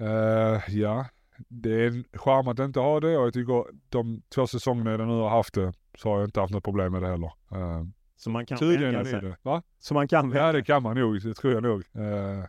Eh, 0.00 0.60
ja, 0.68 1.06
det 1.48 1.70
är 1.70 1.86
en 1.86 2.04
charm 2.12 2.48
att 2.48 2.58
inte 2.58 2.80
ha 2.80 3.00
det 3.00 3.18
och 3.18 3.26
jag 3.26 3.32
tycker 3.32 3.64
de 3.88 4.22
två 4.34 4.46
säsongerna 4.46 4.90
jag 4.90 5.00
nu 5.00 5.06
har 5.06 5.28
haft 5.28 5.54
det 5.54 5.72
så 5.98 6.08
har 6.08 6.18
jag 6.18 6.28
inte 6.28 6.40
haft 6.40 6.52
något 6.52 6.64
problem 6.64 6.92
med 6.92 7.02
det 7.02 7.08
heller. 7.08 7.32
Uh, 7.54 7.84
Så 8.16 8.30
man 8.30 8.46
kan 8.46 8.58
tydligen 8.58 8.94
vänja 8.94 9.00
är 9.00 9.04
sig. 9.04 9.20
det. 9.20 9.36
Va? 9.42 9.62
Så 9.78 9.94
man 9.94 10.08
kan 10.08 10.32
Ja 10.32 10.52
det 10.52 10.62
kan 10.64 10.82
man 10.82 10.96
nog, 10.96 11.22
det 11.22 11.34
tror 11.34 11.52
jag 11.52 11.62
nog. 11.62 11.84
Eh, 11.94 12.44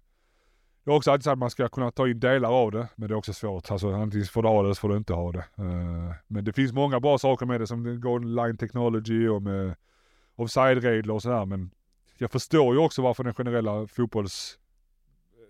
jag 0.90 0.94
har 0.94 0.98
också 0.98 1.12
alltid 1.12 1.24
sagt 1.24 1.34
att 1.34 1.40
man 1.40 1.50
ska 1.50 1.68
kunna 1.68 1.92
ta 1.92 2.08
in 2.08 2.20
delar 2.20 2.50
av 2.50 2.72
det, 2.72 2.88
men 2.96 3.08
det 3.08 3.14
är 3.14 3.18
också 3.18 3.34
svårt. 3.34 3.72
Alltså 3.72 3.94
antingen 3.94 4.26
får 4.26 4.44
du 4.44 4.50
ha 4.50 4.62
det 4.62 4.68
eller 4.68 4.74
så 4.74 4.80
får 4.80 4.90
du 4.90 4.98
inte 4.98 5.14
ha 5.14 5.32
det. 5.32 5.40
Eh, 5.40 6.16
men 6.28 6.46
det 6.46 6.54
finns 6.54 6.74
många 6.74 7.00
bra 7.00 7.18
saker 7.18 7.46
med 7.46 7.62
det 7.62 7.68
som 7.68 8.02
Golden 8.02 8.36
Line 8.36 8.58
Technology 8.58 9.28
och 9.28 9.42
med 9.42 9.76
offside-regler 10.36 11.14
och 11.14 11.22
sådär. 11.22 11.46
Men 11.46 11.72
jag 12.18 12.32
förstår 12.32 12.74
ju 12.74 12.80
också 12.80 13.02
varför 13.02 13.24
den 13.24 13.34
generella 13.34 13.88
fotbolls, 13.88 14.60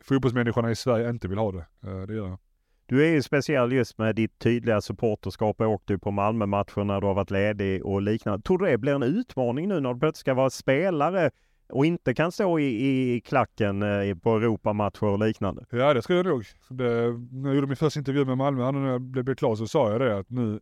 fotbollsmänniskorna 0.03 0.71
i 0.71 0.75
Sverige 0.75 1.09
inte 1.09 1.27
vill 1.27 1.37
ha 1.37 1.51
det. 1.51 1.65
Eh, 1.83 2.01
det 2.01 2.13
gör 2.13 2.27
jag. 2.27 2.37
Du 2.85 3.05
är 3.05 3.09
ju 3.09 3.21
speciell 3.21 3.71
just 3.71 3.97
med 3.97 4.15
ditt 4.15 4.39
tydliga 4.39 4.81
supporterskap. 4.81 5.55
Jag 5.59 5.71
åkte 5.71 5.93
ju 5.93 5.99
på 5.99 6.11
Malmö-matcher 6.11 6.83
när 6.83 7.01
du 7.01 7.07
har 7.07 7.13
varit 7.13 7.31
ledig 7.31 7.85
och 7.85 8.01
liknande. 8.01 8.41
Tror 8.41 8.57
du 8.57 8.65
det 8.65 8.77
blir 8.77 8.95
en 8.95 9.03
utmaning 9.03 9.67
nu 9.67 9.79
när 9.79 9.93
du 9.93 9.99
plötsligt 9.99 10.21
ska 10.21 10.33
vara 10.33 10.49
spelare 10.49 11.31
och 11.70 11.86
inte 11.86 12.13
kan 12.13 12.32
stå 12.32 12.59
i, 12.59 12.65
i 12.65 13.22
klacken 13.22 13.84
eh, 13.84 14.15
på 14.15 14.36
Europamatcher 14.36 15.03
och 15.03 15.20
liknande? 15.20 15.65
Ja 15.70 15.93
det 15.93 16.01
tror 16.01 16.17
jag 16.17 16.26
nog. 16.26 16.45
Det, 16.70 16.84
när 17.32 17.49
jag 17.49 17.55
gjorde 17.55 17.67
min 17.67 17.76
första 17.76 17.99
intervju 17.99 18.26
med 18.26 18.38
Malmö, 18.38 18.72
nu 18.72 18.80
när 18.80 18.91
jag 18.91 19.01
blev, 19.01 19.26
blev 19.26 19.36
klar 19.36 19.55
så 19.55 19.67
sa 19.67 19.91
jag 19.91 20.01
det 20.01 20.17
att 20.17 20.30
nu, 20.30 20.59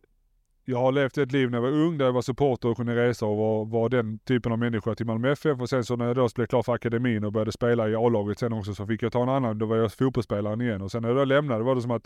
jag 0.64 0.78
har 0.78 0.92
levt 0.92 1.18
ett 1.18 1.32
liv 1.32 1.50
när 1.50 1.58
jag 1.58 1.62
var 1.62 1.70
ung 1.70 1.98
där 1.98 2.04
jag 2.04 2.12
var 2.12 2.22
supporter 2.22 2.68
och 2.68 2.76
kunde 2.76 2.96
resa 2.96 3.26
och 3.26 3.36
var, 3.36 3.64
var 3.64 3.88
den 3.88 4.18
typen 4.18 4.52
av 4.52 4.58
människa 4.58 4.94
till 4.94 5.06
Malmö 5.06 5.32
FF 5.32 5.60
och 5.60 5.68
sen 5.68 5.84
så 5.84 5.96
när 5.96 6.06
jag 6.06 6.16
då 6.16 6.28
blev 6.34 6.46
klar 6.46 6.62
för 6.62 6.72
akademin 6.72 7.24
och 7.24 7.32
började 7.32 7.52
spela 7.52 7.88
i 7.88 7.94
A-laget 7.94 8.38
sen 8.38 8.52
också 8.52 8.74
så 8.74 8.86
fick 8.86 9.02
jag 9.02 9.12
ta 9.12 9.22
en 9.22 9.28
annan, 9.28 9.58
då 9.58 9.66
var 9.66 9.76
jag 9.76 9.92
fotbollsspelaren 9.92 10.60
igen 10.60 10.82
och 10.82 10.90
sen 10.90 11.02
när 11.02 11.08
jag 11.08 11.18
då 11.18 11.24
lämnade 11.24 11.64
var 11.64 11.74
det 11.74 11.82
som 11.82 11.90
att 11.90 12.04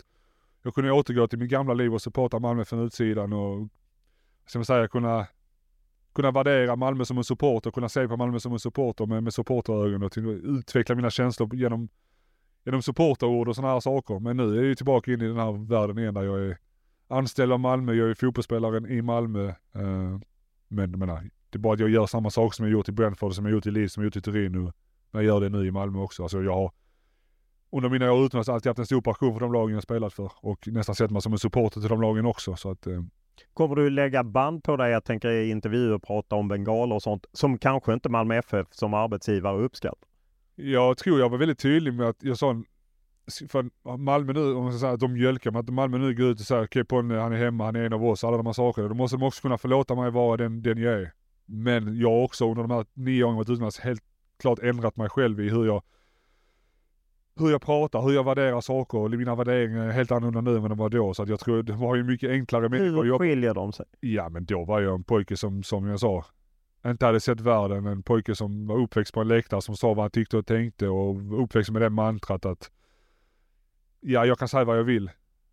jag 0.63 0.75
kunde 0.75 0.91
återgå 0.91 1.27
till 1.27 1.39
mitt 1.39 1.49
gamla 1.49 1.73
liv 1.73 1.93
och 1.93 2.01
supporta 2.01 2.39
Malmö 2.39 2.65
från 2.65 2.85
utsidan 2.85 3.33
och 3.33 3.67
som 4.45 4.59
jag 4.59 4.65
säger 4.65 4.87
kunna 4.87 5.27
kunna 6.13 6.31
värdera 6.31 6.75
Malmö 6.75 7.05
som 7.05 7.17
en 7.17 7.23
supporter, 7.23 7.71
kunna 7.71 7.89
se 7.89 8.07
på 8.07 8.17
Malmö 8.17 8.39
som 8.39 8.53
en 8.53 8.59
supporter 8.59 9.05
med, 9.05 9.23
med 9.23 9.33
supporterögon 9.33 10.03
och 10.03 10.11
utveckla 10.43 10.95
mina 10.95 11.09
känslor 11.09 11.55
genom 11.55 11.89
genom 12.65 12.81
supporterord 12.81 13.47
och 13.47 13.55
sådana 13.55 13.73
här 13.73 13.79
saker. 13.79 14.19
Men 14.19 14.37
nu 14.37 14.51
är 14.51 14.55
jag 14.55 14.65
ju 14.65 14.75
tillbaka 14.75 15.13
in 15.13 15.21
i 15.21 15.27
den 15.27 15.37
här 15.37 15.67
världen 15.67 15.99
igen 15.99 16.13
där 16.13 16.23
jag 16.23 16.39
är 16.39 16.57
anställd 17.07 17.51
av 17.51 17.59
Malmö, 17.59 17.93
jag 17.93 18.09
är 18.09 18.13
fotbollsspelaren 18.13 18.85
i 18.85 19.01
Malmö. 19.01 19.47
Eh, 19.49 20.19
men 20.67 20.99
menar, 20.99 21.29
det 21.49 21.57
är 21.57 21.59
bara 21.59 21.73
att 21.73 21.79
jag 21.79 21.89
gör 21.89 22.05
samma 22.05 22.29
sak 22.29 22.53
som 22.53 22.65
jag 22.65 22.71
gjort 22.71 22.89
i 22.89 22.91
Brentford, 22.91 23.33
som 23.33 23.45
jag 23.45 23.53
gjort 23.53 23.65
i 23.65 23.71
Leeds, 23.71 23.93
som 23.93 24.03
jag 24.03 24.07
gjort 24.07 24.15
i 24.15 24.21
Turin 24.21 24.51
nu. 24.51 24.59
Men 24.59 24.73
jag 25.11 25.23
gör 25.23 25.41
det 25.41 25.49
nu 25.49 25.67
i 25.67 25.71
Malmö 25.71 25.99
också. 25.99 26.23
Alltså 26.23 26.41
jag 26.41 26.53
har 26.53 26.71
under 27.71 27.89
mina 27.89 28.11
år 28.11 28.25
utomlands 28.25 28.49
alltid 28.49 28.69
haft 28.69 28.79
en 28.79 28.85
stor 28.85 29.01
passion 29.01 29.33
för 29.33 29.39
de 29.39 29.53
lagen 29.53 29.73
jag 29.73 29.83
spelat 29.83 30.13
för 30.13 30.31
och 30.35 30.67
nästan 30.67 30.95
sett 30.95 31.11
mig 31.11 31.21
som 31.21 31.31
en 31.31 31.39
supporter 31.39 31.79
till 31.79 31.89
de 31.89 32.01
lagen 32.01 32.25
också. 32.25 32.55
Så 32.55 32.71
att, 32.71 32.87
eh, 32.87 33.01
Kommer 33.53 33.75
du 33.75 33.89
lägga 33.89 34.23
band 34.23 34.63
på 34.63 34.77
dig, 34.77 34.91
jag 34.91 35.03
tänker 35.03 35.29
i 35.29 35.49
intervjuer 35.49 35.97
prata 35.97 36.35
om 36.35 36.47
bengaler 36.47 36.95
och 36.95 37.01
sånt, 37.01 37.25
som 37.31 37.57
kanske 37.57 37.93
inte 37.93 38.09
Malmö 38.09 38.35
FF 38.35 38.67
som 38.71 38.93
arbetsgivare 38.93 39.61
uppskattar? 39.61 40.09
Jag 40.55 40.97
tror 40.97 41.19
jag 41.19 41.29
var 41.29 41.37
väldigt 41.37 41.59
tydlig 41.59 41.93
med 41.93 42.07
att 42.07 42.23
jag 42.23 42.37
sa, 42.37 42.63
för 43.49 43.97
Malmö 43.97 44.33
nu, 44.33 44.53
om 44.53 44.63
man 44.63 44.73
ska 44.73 44.79
säga 44.79 44.93
att 44.93 44.99
de 44.99 45.13
mjölkar 45.13 45.51
mig, 45.51 45.59
att 45.59 45.69
Malmö 45.69 45.97
nu 45.97 46.15
går 46.15 46.25
ut 46.25 46.39
och 46.39 46.45
säger 46.45 46.63
okej 46.63 46.81
okay, 46.81 47.17
han 47.17 47.33
är 47.33 47.37
hemma, 47.37 47.65
han 47.65 47.75
är 47.75 47.83
en 47.83 47.93
av 47.93 48.05
oss, 48.05 48.23
alla 48.23 48.37
de 48.37 48.45
här 48.45 48.53
sakerna. 48.53 48.87
Då 48.87 48.93
måste 48.93 49.17
de 49.17 49.23
också 49.23 49.41
kunna 49.41 49.57
förlåta 49.57 49.95
mig 49.95 50.11
vara 50.11 50.37
den, 50.37 50.61
den 50.61 50.77
jag 50.77 50.93
är. 50.93 51.13
Men 51.45 51.97
jag 51.97 52.09
har 52.09 52.23
också 52.23 52.49
under 52.49 52.61
de 52.61 52.71
här 52.71 52.85
nio 52.93 53.23
åren 53.23 53.35
varit 53.35 53.49
utomlands 53.49 53.79
helt 53.79 54.03
klart 54.39 54.59
ändrat 54.59 54.95
mig 54.95 55.09
själv 55.09 55.41
i 55.41 55.49
hur 55.49 55.65
jag 55.65 55.83
hur 57.35 57.51
jag 57.51 57.61
pratar, 57.61 58.01
hur 58.01 58.11
jag 58.11 58.23
värderar 58.23 58.61
saker 58.61 58.97
och 58.97 59.11
mina 59.11 59.35
värderingar 59.35 59.87
är 59.87 59.91
helt 59.91 60.11
annorlunda 60.11 60.51
nu 60.51 60.57
än 60.57 60.63
de 60.63 60.77
var 60.77 60.89
då. 60.89 61.13
Så 61.13 61.23
att 61.23 61.29
jag 61.29 61.39
tror 61.39 61.63
det 61.63 61.73
var 61.73 61.95
ju 61.95 62.03
mycket 62.03 62.29
enklare 62.29 62.69
människor. 62.69 63.03
Hur 63.03 63.09
Jag, 63.09 63.19
skiljer 63.19 63.53
de 63.53 63.73
sig? 63.73 63.85
Ja 63.99 64.29
men 64.29 64.45
då 64.45 64.63
var 64.63 64.81
jag 64.81 64.95
en 64.95 65.03
pojke 65.03 65.37
som, 65.37 65.63
som 65.63 65.87
jag 65.87 65.99
sa, 65.99 66.25
inte 66.85 67.05
hade 67.05 67.19
sett 67.19 67.39
världen. 67.39 67.85
En 67.85 68.03
pojke 68.03 68.35
som 68.35 68.67
var 68.67 68.77
uppväxt 68.77 69.13
på 69.13 69.21
en 69.21 69.27
läktare 69.27 69.61
som 69.61 69.75
sa 69.75 69.93
vad 69.93 70.03
han 70.03 70.11
tyckte 70.11 70.37
och 70.37 70.45
tänkte 70.45 70.87
och 70.87 71.43
uppväxt 71.43 71.71
med 71.71 71.81
det 71.81 71.89
mantrat 71.89 72.45
att 72.45 72.71
ja, 73.99 74.25
jag 74.25 74.39
kan 74.39 74.47
säga 74.47 74.63
vad 74.63 74.77
jag 74.77 74.83
vill. 74.83 75.11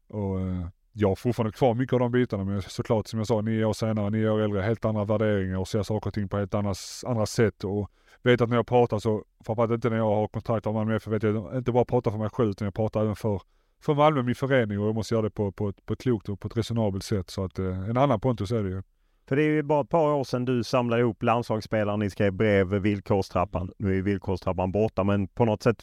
Och 0.09 0.41
eh, 0.41 0.67
jag 0.93 1.09
har 1.09 1.15
fortfarande 1.17 1.53
kvar 1.53 1.75
mycket 1.75 1.93
av 1.93 1.99
de 2.01 2.13
bitarna 2.13 2.45
men 2.45 2.63
såklart 2.63 3.07
som 3.07 3.19
jag 3.19 3.27
sa, 3.27 3.41
nio 3.41 3.65
år 3.65 3.73
senare, 3.73 4.11
nio 4.11 4.31
år 4.31 4.41
äldre, 4.41 4.61
helt 4.63 4.85
andra 4.85 5.05
värderingar 5.05 5.59
och 5.59 5.69
ser 5.69 5.83
saker 5.83 6.11
och 6.11 6.15
ting 6.15 6.29
på 6.29 6.39
helt 6.39 6.55
andra, 6.55 6.75
andra 7.07 7.27
sätt. 7.27 7.65
Och 7.65 7.91
vet 8.23 8.41
att 8.41 8.49
när 8.49 8.57
jag 8.57 8.67
pratar 8.67 8.99
så, 8.99 9.25
framförallt 9.47 9.73
inte 9.73 9.91
när 9.91 9.97
jag 9.97 10.15
har 10.15 10.29
kontakt 10.29 10.65
med 10.65 10.75
Malmö 10.75 10.97
FF, 10.97 11.13
vet 11.13 11.23
jag 11.23 11.57
inte 11.57 11.73
bara 11.73 11.85
pratar 11.85 12.11
för 12.11 12.19
mig 12.19 12.31
själv 12.31 12.51
utan 12.51 12.65
jag 12.65 12.75
pratar 12.75 13.03
även 13.03 13.17
för, 13.17 13.41
för 13.83 13.95
Malmö, 13.95 14.23
min 14.23 14.35
förening 14.35 14.79
och 14.81 14.87
jag 14.89 14.95
måste 14.95 15.15
göra 15.15 15.23
det 15.23 15.31
på, 15.31 15.53
på, 15.53 15.69
ett- 15.69 15.87
på 15.87 15.93
ett 15.93 16.01
klokt 16.01 16.29
och 16.29 16.41
på 16.41 16.49
ett 16.49 16.57
resonabelt 16.57 17.05
sätt. 17.05 17.31
Så 17.31 17.45
att 17.45 17.59
eh, 17.59 17.89
en 17.91 17.97
annan 17.97 18.21
Pontus 18.21 18.53
är 18.53 18.63
det 18.63 18.69
ju. 18.69 18.83
För 19.29 19.37
det 19.37 19.43
är 19.43 19.47
ju 19.51 19.63
bara 19.63 19.81
ett 19.81 19.89
par 19.89 20.13
år 20.13 20.25
sedan 20.25 20.45
du 20.45 20.65
samlade 20.65 21.03
ihop 21.03 21.23
landslagsspelare, 21.23 21.97
ni 21.97 22.11
skrev 22.11 22.33
brev, 22.33 22.67
villkorstrappan. 22.69 23.73
Nu 23.79 23.99
är 23.99 24.03
villkorstrappan 24.03 24.73
borta 24.73 25.05
men 25.05 25.29
på 25.29 25.45
något 25.45 25.63
sätt 25.63 25.83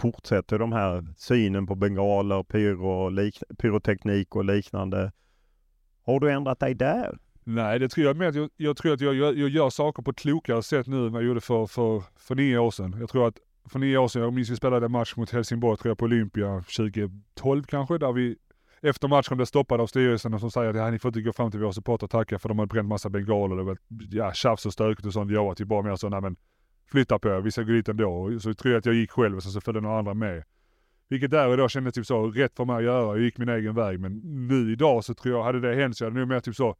fortsätter 0.00 0.58
de 0.58 0.72
här 0.72 1.06
synen 1.16 1.66
på 1.66 1.74
bengaler, 1.74 2.42
pyro, 2.42 3.08
lik- 3.08 3.42
pyroteknik 3.58 4.36
och 4.36 4.44
liknande. 4.44 5.12
Har 6.06 6.20
du 6.20 6.30
ändrat 6.32 6.60
dig 6.60 6.74
där? 6.74 7.18
Nej, 7.44 7.78
det 7.78 7.88
tror 7.88 8.06
jag 8.06 8.16
med. 8.16 8.36
Jag, 8.36 8.50
jag 8.56 8.76
tror 8.76 8.92
att 8.92 9.00
jag, 9.00 9.14
gör- 9.14 9.32
jag 9.32 9.48
gör 9.48 9.70
saker 9.70 10.02
på 10.02 10.10
ett 10.10 10.16
klokare 10.16 10.62
sätt 10.62 10.86
nu 10.86 11.06
än 11.06 11.12
vad 11.12 11.22
jag 11.22 11.28
gjorde 11.28 11.40
för, 11.40 11.66
för, 11.66 12.02
för 12.16 12.34
nio 12.34 12.58
år 12.58 12.70
sedan. 12.70 12.96
Jag 13.00 13.08
tror 13.08 13.28
att 13.28 13.38
för 13.68 13.78
nio 13.78 13.98
år 13.98 14.08
sedan, 14.08 14.22
jag 14.22 14.32
minns 14.32 14.50
vi 14.50 14.56
spelade 14.56 14.86
en 14.86 14.92
match 14.92 15.16
mot 15.16 15.30
Helsingborg, 15.30 15.78
tror 15.78 15.90
jag, 15.90 15.98
på 15.98 16.04
Olympia 16.04 16.62
2012 16.76 17.62
kanske, 17.62 17.98
där 17.98 18.12
vi 18.12 18.36
efter 18.82 19.08
matchen 19.08 19.36
blev 19.36 19.46
stoppade 19.46 19.82
av 19.82 19.86
styrelsen 19.86 20.34
och 20.34 20.40
som 20.40 20.50
säger 20.50 20.70
att 20.70 20.76
ja, 20.76 20.90
ni 20.90 20.98
får 20.98 21.08
inte 21.08 21.20
gå 21.20 21.32
fram 21.32 21.50
till 21.50 21.60
våra 21.60 21.72
supportrar 21.72 22.06
och 22.06 22.10
tacka 22.10 22.38
för 22.38 22.48
de 22.48 22.58
har 22.58 22.66
bränt 22.66 22.88
massa 22.88 23.08
bengaler. 23.10 23.76
Det 23.88 24.16
ja, 24.16 24.32
tjafs 24.32 24.66
och 24.66 24.72
stökigt 24.72 25.06
och 25.06 25.12
sånt. 25.12 25.30
Jag 25.30 25.44
var 25.44 25.54
typ 25.54 25.68
bara 25.68 25.82
mer 25.82 25.96
så, 25.96 26.08
nej 26.08 26.20
men 26.20 26.36
flytta 26.86 27.18
på 27.18 27.28
er, 27.28 27.40
vi 27.40 27.50
ska 27.50 27.62
gå 27.62 27.72
dit 27.72 27.88
ändå. 27.88 28.38
Så 28.40 28.54
tror 28.54 28.72
jag 28.72 28.78
att 28.78 28.86
jag 28.86 28.94
gick 28.94 29.10
själv 29.10 29.36
och 29.36 29.42
så 29.42 29.60
följde 29.60 29.80
några 29.80 29.98
andra 29.98 30.14
med. 30.14 30.44
Vilket 31.08 31.30
där 31.30 31.48
och 31.48 31.56
då 31.56 31.68
kändes 31.68 31.94
typ 31.94 32.06
så 32.06 32.30
rätt 32.30 32.56
för 32.56 32.64
mig 32.64 32.76
att 32.76 32.82
göra. 32.82 33.16
Jag 33.16 33.20
gick 33.20 33.38
min 33.38 33.48
egen 33.48 33.74
väg. 33.74 34.00
Men 34.00 34.20
nu 34.48 34.72
idag 34.72 35.04
så 35.04 35.14
tror 35.14 35.34
jag, 35.34 35.44
hade 35.44 35.60
det 35.60 35.74
hänt 35.74 35.96
så 35.96 36.04
hade 36.04 36.20
jag 36.20 36.28
nog 36.28 36.34
mer 36.34 36.40
typ 36.40 36.54
så 36.54 36.76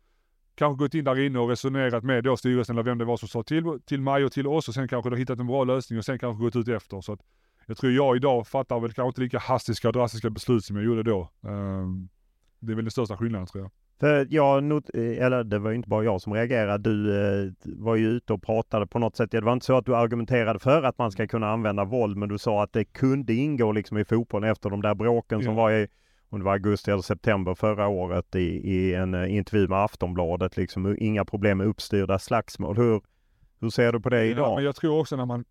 kanske 0.54 0.84
gått 0.84 0.94
in 0.94 1.04
där 1.04 1.18
inne 1.18 1.38
och 1.38 1.48
resonerat 1.48 2.04
med 2.04 2.24
då 2.24 2.36
styrelsen 2.36 2.76
eller 2.76 2.82
vem 2.82 2.98
det 2.98 3.04
var 3.04 3.16
som 3.16 3.28
sa 3.28 3.42
till, 3.42 3.64
till 3.84 4.00
mig 4.00 4.24
och 4.24 4.32
till 4.32 4.46
oss 4.46 4.68
och 4.68 4.74
sen 4.74 4.88
kanske 4.88 5.10
då 5.10 5.16
hittat 5.16 5.38
en 5.38 5.46
bra 5.46 5.64
lösning 5.64 5.98
och 5.98 6.04
sen 6.04 6.18
kanske 6.18 6.44
gått 6.44 6.56
ut 6.56 6.68
efter. 6.68 7.00
Så 7.00 7.12
att 7.12 7.20
jag 7.66 7.76
tror 7.76 7.92
jag 7.92 8.16
idag 8.16 8.46
fattar 8.46 8.80
väl 8.80 8.92
kanske 8.92 9.08
inte 9.08 9.20
lika 9.20 9.38
hastiska 9.38 9.88
och 9.88 9.92
drastiska 9.94 10.30
beslut 10.30 10.64
som 10.64 10.76
jag 10.76 10.84
gjorde 10.84 11.02
då. 11.02 11.30
Um, 11.40 12.08
det 12.58 12.72
är 12.72 12.76
väl 12.76 12.84
den 12.84 12.90
största 12.90 13.16
skillnaden 13.16 13.46
tror 13.46 13.64
jag. 13.64 13.70
För 14.00 14.26
jag 14.30 14.62
not- 14.64 14.90
eh, 14.94 15.24
eller 15.26 15.44
det 15.44 15.58
var 15.58 15.70
ju 15.70 15.76
inte 15.76 15.88
bara 15.88 16.04
jag 16.04 16.20
som 16.20 16.34
reagerade. 16.34 16.90
Du 16.90 17.16
eh, 17.44 17.50
var 17.64 17.96
ju 17.96 18.08
ute 18.08 18.32
och 18.32 18.42
pratade 18.42 18.86
på 18.86 18.98
något 18.98 19.16
sätt. 19.16 19.30
Det 19.30 19.40
var 19.40 19.52
inte 19.52 19.66
så 19.66 19.76
att 19.76 19.86
du 19.86 19.96
argumenterade 19.96 20.58
för 20.58 20.82
att 20.82 20.98
man 20.98 21.10
ska 21.10 21.26
kunna 21.26 21.48
använda 21.52 21.84
våld, 21.84 22.16
men 22.16 22.28
du 22.28 22.38
sa 22.38 22.62
att 22.62 22.72
det 22.72 22.84
kunde 22.84 23.34
ingå 23.34 23.72
liksom 23.72 23.98
i 23.98 24.04
fotbollen 24.04 24.50
efter 24.50 24.70
de 24.70 24.82
där 24.82 24.94
bråken 24.94 25.42
som 25.42 25.52
Ja. 25.56 25.62
var 25.62 25.72
i, 25.72 25.86
om 26.30 26.38
det 26.38 26.44
var 26.44 26.52
augusti 26.52 26.90
eller 26.90 27.02
september 27.02 27.54
förra 27.54 27.88
året 27.88 28.34
i, 28.36 28.70
i 28.74 28.94
en 28.94 29.14
eh, 29.14 29.34
intervju 29.36 29.68
med 29.68 29.78
Aftonbladet. 29.78 30.56
Liksom, 30.56 30.96
inga 30.98 31.24
problem 31.24 31.58
med 31.58 31.66
uppstyrda 31.66 32.18
slagsmål. 32.18 32.76
Hur, 32.76 33.00
hur 33.60 33.70
ser 33.70 33.92
du 33.92 34.00
på 34.00 34.08
det 34.10 34.24
Ja, 34.24 34.30
idag? 34.30 34.54
men 34.56 34.64
jag 34.64 34.76
tror 34.76 35.00
också 35.00 35.16
när 35.16 35.26
man 35.26 35.44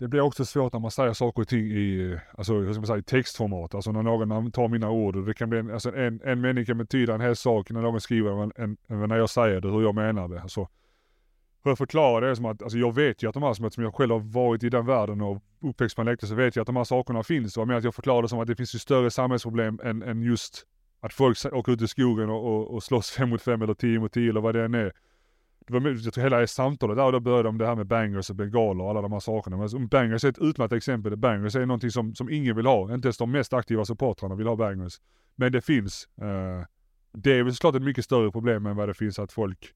det 0.00 0.08
blir 0.08 0.20
också 0.20 0.44
svårt 0.44 0.72
när 0.72 0.80
man 0.80 0.90
säger 0.90 1.12
saker 1.12 1.42
och 1.42 1.48
ting 1.48 1.66
i, 1.66 2.18
alltså, 2.38 2.54
hur 2.54 2.72
ska 2.72 2.80
man 2.80 2.86
säga, 2.86 2.98
i 2.98 3.02
textformat. 3.02 3.74
Alltså 3.74 3.92
när 3.92 4.02
någon 4.02 4.52
tar 4.52 4.68
mina 4.68 4.90
ord. 4.90 5.16
Och 5.16 5.24
det 5.24 5.34
kan 5.34 5.50
bli 5.50 5.58
en, 5.58 5.70
alltså, 5.70 5.96
en, 5.96 6.20
en 6.24 6.40
mening 6.40 6.64
kan 6.64 6.78
betyda 6.78 7.14
en 7.14 7.20
hel 7.20 7.36
sak 7.36 7.70
när 7.70 7.82
någon 7.82 8.00
skriver 8.00 8.42
än, 8.42 8.52
en, 8.56 9.08
när 9.08 9.16
jag 9.16 9.30
säger 9.30 9.60
det, 9.60 9.68
hur 9.68 9.82
jag 9.82 9.94
menar 9.94 10.28
det. 10.28 10.42
Alltså, 10.42 10.68
hur 11.64 11.70
jag 11.70 11.78
förklarar 11.78 12.20
det 12.20 12.28
är 12.30 12.34
som 12.34 12.44
att, 12.44 12.62
alltså 12.62 12.78
jag 12.78 12.94
vet 12.94 13.22
ju 13.22 13.28
att 13.28 13.34
de 13.34 13.42
här, 13.42 13.52
som 13.52 13.64
eftersom 13.64 13.84
jag 13.84 13.94
själv 13.94 14.12
har 14.12 14.20
varit 14.20 14.62
i 14.62 14.68
den 14.68 14.86
världen 14.86 15.20
och 15.20 15.42
uppväxt 15.62 15.96
på 15.96 16.02
en 16.02 16.06
läktare 16.06 16.28
så 16.28 16.34
vet 16.34 16.56
jag 16.56 16.62
att 16.62 16.66
de 16.66 16.76
här 16.76 16.84
sakerna 16.84 17.22
finns. 17.22 17.56
Och 17.56 17.60
jag 17.60 17.66
menar 17.68 17.78
att 17.78 17.84
jag 17.84 17.94
förklarar 17.94 18.22
det 18.22 18.28
som 18.28 18.40
att 18.40 18.46
det 18.46 18.56
finns 18.56 18.74
ju 18.74 18.78
större 18.78 19.10
samhällsproblem 19.10 19.80
än, 19.84 20.02
än 20.02 20.22
just 20.22 20.66
att 21.00 21.12
folk 21.12 21.38
åker 21.52 21.72
ut 21.72 21.82
i 21.82 21.88
skogen 21.88 22.30
och, 22.30 22.46
och, 22.46 22.74
och 22.74 22.82
slåss 22.82 23.10
fem 23.10 23.30
mot 23.30 23.42
fem 23.42 23.62
eller 23.62 23.74
tio 23.74 24.00
mot 24.00 24.12
tio 24.12 24.30
eller 24.30 24.40
vad 24.40 24.54
det 24.54 24.64
än 24.64 24.74
är 24.74 24.92
det 25.66 25.72
var, 25.72 25.90
jag 25.90 26.14
tror 26.14 26.24
hela 26.24 26.46
samtalet 26.46 26.96
där 26.96 27.04
och 27.04 27.12
då 27.12 27.20
började 27.20 27.42
de 27.42 27.58
det 27.58 27.66
här 27.66 27.76
med 27.76 27.86
bangers 27.86 28.30
och 28.30 28.36
bengaler 28.36 28.84
och 28.84 28.90
alla 28.90 29.02
de 29.02 29.12
här 29.12 29.20
sakerna. 29.20 29.56
Men 29.56 29.88
bangers 29.88 30.24
är 30.24 30.28
ett 30.28 30.38
utmärkt 30.38 30.72
exempel. 30.72 31.16
Bangers 31.16 31.56
är 31.56 31.66
någonting 31.66 31.90
som, 31.90 32.14
som 32.14 32.30
ingen 32.30 32.56
vill 32.56 32.66
ha. 32.66 32.94
Inte 32.94 33.06
ens 33.08 33.18
de 33.18 33.30
mest 33.30 33.52
aktiva 33.52 33.84
supportrarna 33.84 34.34
vill 34.34 34.46
ha 34.46 34.56
bangers. 34.56 35.00
Men 35.36 35.52
det 35.52 35.60
finns. 35.60 36.08
Uh, 36.22 36.64
det 37.12 37.32
är 37.32 37.42
väl 37.42 37.54
såklart 37.54 37.74
ett 37.74 37.82
mycket 37.82 38.04
större 38.04 38.30
problem 38.30 38.66
än 38.66 38.76
vad 38.76 38.88
det 38.88 38.94
finns 38.94 39.18
att 39.18 39.32
folk 39.32 39.74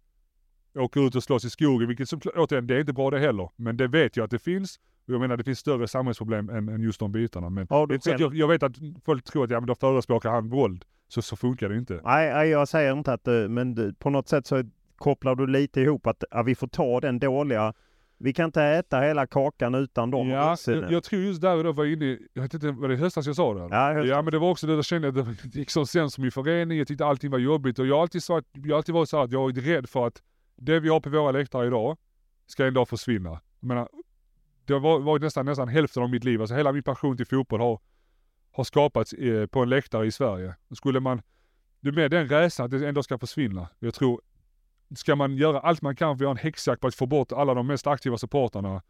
åker 0.75 1.07
ut 1.07 1.15
och 1.15 1.23
slåss 1.23 1.45
i 1.45 1.51
skogen, 1.51 1.89
vilket 1.89 2.09
som, 2.09 2.21
återigen, 2.35 2.67
det 2.67 2.77
är 2.77 2.81
inte 2.81 2.93
bra 2.93 3.11
det 3.11 3.19
heller. 3.19 3.51
Men 3.57 3.77
det 3.77 3.89
vet 3.89 4.17
jag 4.17 4.25
att 4.25 4.31
det 4.31 4.39
finns. 4.39 4.81
Jag 5.07 5.21
menar 5.21 5.37
det 5.37 5.45
finns 5.45 5.59
större 5.59 5.89
samhällsproblem 5.89 6.49
än, 6.51 6.69
än 6.69 6.81
just 6.81 7.01
de 7.01 7.13
bitarna. 7.13 7.51
Men 7.51 7.67
Ja, 7.71 7.87
du 7.87 7.99
det 7.99 8.21
jag, 8.21 8.35
jag 8.35 8.49
vet 8.49 8.63
att 8.63 8.77
folk 9.05 9.25
tror 9.25 9.45
att 9.45 9.51
ja, 9.51 9.61
men 9.61 9.67
då 9.67 9.75
förespråkar 9.75 10.31
han 10.31 10.49
våld. 10.49 10.85
Så, 11.09 11.23
så 11.23 11.37
funkar 11.37 11.69
det 11.69 11.77
inte. 11.77 12.01
Nej, 12.05 12.33
nej, 12.33 12.49
jag 12.49 12.69
säger 12.69 12.93
inte 12.93 13.13
att 13.13 13.25
det, 13.25 13.49
men 13.49 13.75
det, 13.75 13.99
på 13.99 14.11
något 14.11 14.29
sätt 14.29 14.47
så 14.47 14.63
kopplar 14.97 15.35
du 15.35 15.47
lite 15.47 15.81
ihop 15.81 16.07
att 16.07 16.25
ja, 16.31 16.43
vi 16.43 16.55
får 16.55 16.67
ta 16.67 17.01
den 17.01 17.19
dåliga. 17.19 17.75
Vi 18.19 18.33
kan 18.33 18.45
inte 18.45 18.63
äta 18.63 19.01
hela 19.01 19.27
kakan 19.27 19.75
utan 19.75 20.11
dem. 20.11 20.29
Ja, 20.29 20.57
jag, 20.67 20.93
jag 20.93 21.05
tror 21.05 21.23
just 21.23 21.41
där 21.41 21.57
och 21.57 21.65
då 21.65 21.73
var 21.73 21.85
inne 21.85 22.19
jag 22.33 22.43
vet 22.43 22.55
inte, 22.55 22.71
var 22.71 22.89
det 22.89 22.95
i 22.95 22.97
höstas 22.97 23.27
jag 23.27 23.37
sa 23.37 23.55
det? 23.55 23.61
Ja, 23.77 23.93
höstas. 23.93 24.09
ja 24.09 24.23
men 24.23 24.33
det 24.33 24.39
var 24.39 24.51
också 24.51 24.67
det, 24.67 24.75
där 24.77 24.83
kände 24.83 25.09
jag, 25.09 25.19
att 25.19 25.43
det 25.43 25.55
gick 25.59 25.71
så 25.71 25.87
sen 25.87 26.11
som 26.11 26.25
i 26.25 26.31
förening, 26.31 26.79
jag 26.79 26.89
tyckte 26.89 27.07
allting 27.07 27.31
var 27.31 27.39
jobbigt 27.39 27.79
och 27.79 27.87
jag 27.87 27.95
har 27.95 28.03
alltid 28.03 28.23
sagt, 28.23 28.47
jag 28.53 28.71
har 28.71 28.77
alltid 28.77 28.95
varit 28.95 29.09
så 29.09 29.17
här 29.17 29.25
att 29.25 29.33
jag 29.33 29.59
är 29.59 29.63
rädd 29.63 29.89
för 29.89 30.07
att 30.07 30.23
det 30.57 30.81
vi 30.81 30.89
har 30.89 31.01
på 31.01 31.11
våra 31.11 31.31
läktare 31.33 31.67
idag 31.67 31.97
ska 32.47 32.67
en 32.67 32.75
dag 32.75 32.89
försvinna. 32.89 33.31
Jag 33.61 33.69
menar, 33.69 33.89
det 34.65 34.73
har 34.73 34.81
varit- 34.81 35.05
varit 35.05 35.23
nästan, 35.23 35.47
nästan 35.47 35.69
hälften 35.69 36.03
av 36.03 36.11
mitt 36.11 36.25
liv, 36.25 36.41
alltså 36.41 36.55
hela 36.55 36.73
min 36.73 36.83
passion 36.83 37.17
till 37.17 37.27
fotboll 37.27 37.61
har, 37.61 37.81
har 38.53 38.65
skapats 38.65 39.13
eh, 39.13 39.47
på 39.47 39.61
en 39.63 39.69
läktare 39.69 40.07
i 40.07 40.11
Sverige. 40.11 40.55
Skulle 40.75 41.01
man, 41.01 41.23
det 41.81 41.89
är 41.89 41.93
med 41.93 42.11
den 42.11 42.29
rädslan 42.29 42.65
att 42.65 42.71
det 42.71 42.89
en 42.89 42.95
dag 42.95 43.05
ska 43.05 43.19
försvinna. 43.19 43.69
Jag 43.79 43.95
tror, 43.95 44.21
ska 44.97 45.17
man 45.17 45.37
göra 45.37 45.61
allt 45.61 45.83
man 45.83 45.97
kan 45.97 46.09
för 46.09 46.15
att 46.15 46.27
göra 46.27 46.31
en 46.31 46.37
häxjakt 46.37 46.81
på 46.81 46.87
att 46.87 46.95
få 46.95 47.07
bort 47.07 47.33
alla 47.33 47.55
de 47.55 47.67
mest 47.67 47.87
aktiva 47.87 48.19
supportrarna 48.19 48.83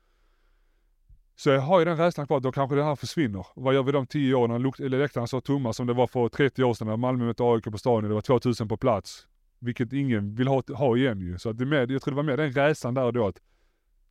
så 1.37 1.51
jag 1.51 1.61
har 1.61 1.79
ju 1.79 1.85
den 1.85 1.97
rädslan 1.97 2.27
kvar 2.27 2.37
att 2.37 2.43
då 2.43 2.53
kanske 2.53 2.77
det 2.77 2.85
här 2.85 2.97
försvinner. 2.97 3.47
Vad 3.55 3.75
gör 3.75 3.83
vi 3.83 3.93
de 3.93 4.07
tio 4.07 4.35
åren 4.35 4.63
när 4.63 4.89
läktarna 4.89 5.27
står 5.27 5.41
tomma 5.41 5.73
som 5.73 5.87
det 5.87 5.93
var 5.93 6.07
för 6.07 6.29
30 6.29 6.65
år 6.65 6.75
sedan 6.75 6.87
när 6.87 6.97
Malmö 6.97 7.25
mötte 7.25 7.43
AIK 7.45 7.65
på 7.65 7.79
stadion 7.79 8.05
och 8.05 8.09
det 8.09 8.15
var 8.15 8.21
2000 8.21 8.69
på 8.69 8.77
plats. 8.77 9.27
Vilket 9.59 9.93
ingen 9.93 10.35
vill 10.35 10.49
ha, 10.49 10.63
ha 10.75 10.97
igen 10.97 11.21
ju. 11.21 11.39
Så 11.39 11.51
att 11.51 11.59
det 11.59 11.67
med, 11.67 11.91
jag 11.91 12.03
tror 12.03 12.13
det 12.13 12.17
var 12.17 12.23
med 12.23 12.39
den 12.39 12.53
rädslan 12.53 12.95
där 12.95 13.05
och 13.05 13.13
då 13.13 13.27
att 13.27 13.41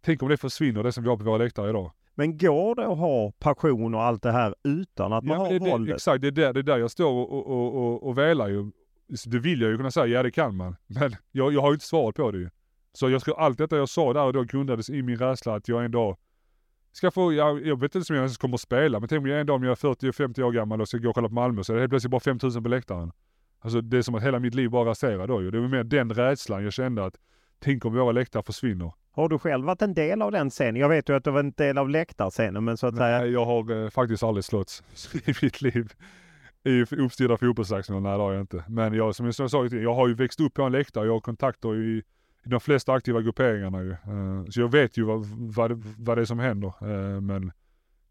tänk 0.02 0.24
om 0.24 0.30
det 0.30 0.38
försvinner 0.38 0.84
det 0.84 0.92
som 0.92 1.04
vi 1.04 1.10
har 1.10 1.18
på 1.18 1.24
våra 1.24 1.38
läktare 1.38 1.70
idag. 1.70 1.92
Men 2.16 2.38
går 2.38 2.76
det 2.76 2.88
att 2.88 2.98
ha 2.98 3.32
passion 3.32 3.96
och 3.96 4.04
allt 4.04 4.24
det 4.24 4.32
här 4.32 4.56
utan 4.64 5.14
att 5.14 5.24
man 5.24 5.38
Ja, 5.38 5.44
har 5.44 5.54
det, 5.54 5.60
det, 5.60 5.72
våldet? 5.72 5.96
exakt, 5.96 6.22
det 6.22 6.28
är 6.28 6.32
där, 6.32 6.54
det 6.54 6.60
är 6.60 6.64
där 6.64 6.78
jag 6.78 6.92
står 6.92 7.12
och, 7.12 7.32
och, 7.34 7.48
och, 7.48 7.76
och, 7.76 8.08
och 8.08 8.18
välar 8.18 8.48
ju. 8.50 8.72
Så 9.16 9.30
Det 9.30 9.40
vill 9.40 9.62
jag 9.62 9.72
ju 9.72 9.78
kunna 9.78 9.92
säga, 9.92 10.08
ja 10.08 10.24
det 10.24 10.32
kan 10.32 10.56
man. 10.56 10.76
Men 10.88 11.16
jag, 11.32 11.54
jag 11.54 11.62
har 11.62 11.70
ju 11.70 11.74
inte 11.74 11.86
svaret 11.86 12.16
på 12.16 12.32
det 12.32 12.38
ju. 12.38 12.50
Så 12.94 13.10
jag 13.10 13.22
tror 13.24 13.40
allt 13.40 13.58
detta 13.58 13.78
jag 13.78 13.90
sa 13.90 14.14
där 14.14 14.24
och 14.24 14.34
då 14.34 14.44
grundades 14.44 14.90
i 14.90 15.02
min 15.02 15.18
rädsla 15.18 15.56
att 15.56 15.68
jag 15.68 15.86
en 15.86 15.92
dag 15.92 16.18
ska 16.92 17.12
få, 17.12 17.34
jag, 17.34 17.66
jag 17.68 17.80
vet 17.80 17.96
inte 17.96 18.14
om 18.14 18.16
jag 18.16 18.24
ens 18.24 18.38
kommer 18.38 18.56
att 18.56 18.62
spela, 18.62 19.00
men 19.00 19.10
tänk 19.10 19.20
om 19.20 19.28
jag 19.28 19.40
en 19.40 19.46
dag 19.46 19.56
om 19.56 19.64
jag 19.64 19.72
är 19.72 19.76
40-50 19.76 20.42
år 20.42 20.52
gammal 20.52 20.82
och 20.82 20.88
ska 20.88 20.98
gå 20.98 21.10
och 21.10 21.16
kolla 21.16 21.28
på 21.28 21.34
Malmö 21.34 21.64
så 21.64 21.74
är 21.74 21.76
det 21.76 21.82
helt 21.82 21.92
plötsligt 21.92 22.12
bara 22.12 22.20
5000 22.20 22.64
på 22.64 22.70
läktaren. 22.70 23.12
Alltså 23.60 23.82
det 23.82 23.98
är 23.98 24.02
som 24.02 24.16
att 24.16 24.24
hela 24.24 24.40
mitt 24.40 24.56
liv 24.56 24.70
bara 24.70 24.90
raserar 24.90 25.28
då 25.28 25.42
ju. 25.42 25.52
Det 25.52 25.60
var 25.60 25.68
mer 25.68 25.84
den 25.84 26.14
rädslan 26.14 26.64
jag 26.64 26.74
kände 26.74 27.06
att 27.06 27.16
tänk 27.60 27.86
om 27.86 27.94
våra 27.94 28.12
läktare 28.12 28.44
försvinner. 28.44 28.92
Har 29.12 29.30
du 29.30 29.40
själv 29.40 29.66
varit 29.66 29.82
en 29.82 29.94
del 29.94 30.22
av 30.22 30.32
den 30.32 30.50
scenen? 30.50 30.76
Jag 30.76 30.90
vet 30.90 31.10
ju 31.10 31.16
att 31.16 31.24
du 31.24 31.32
var 31.32 31.40
en 31.40 31.52
del 31.52 31.78
av 31.78 31.90
läktarscenen 31.90 32.64
men 32.64 32.78
så 32.78 32.88
att 32.88 32.96
säga. 32.96 33.20
Nej, 33.20 33.32
jag 33.32 33.46
har 33.46 33.84
eh, 33.84 33.90
faktiskt 33.90 34.24
aldrig 34.24 34.44
slått 34.44 34.84
i 35.26 35.34
mitt 35.42 35.62
liv 35.62 35.94
i 36.64 36.82
uppstyrda 36.82 37.38
fotbollsslagsmål. 37.38 38.02
Nej, 38.02 38.18
det 38.18 38.24
har 38.24 38.34
jag 38.34 38.42
inte. 38.42 38.64
Men 38.68 38.94
jag, 38.94 39.16
som 39.16 39.26
jag 39.26 39.36
sa, 39.52 39.66
jag 39.66 39.94
har 39.96 40.08
ju 40.08 40.14
växt 40.14 40.40
upp 40.40 40.54
på 40.54 40.64
en 40.64 40.72
läktare. 40.72 41.06
Jag 41.06 41.14
har 41.14 41.20
kontakter 41.22 41.76
i, 41.76 41.98
i 42.46 42.50
de 42.50 42.60
flesta 42.60 42.94
aktiva 42.94 43.22
grupperingarna 43.22 43.82
ju. 43.84 43.92
Eh, 43.92 44.46
Så 44.50 44.62
jag 44.62 44.72
vet 44.72 44.98
ju 44.98 45.04
vad, 45.04 45.26
vad, 45.56 45.84
vad 45.98 46.18
det 46.18 46.22
är 46.22 46.26
som 46.26 46.40
händer. 46.40 46.74
Eh, 46.82 47.22
Men 47.22 47.52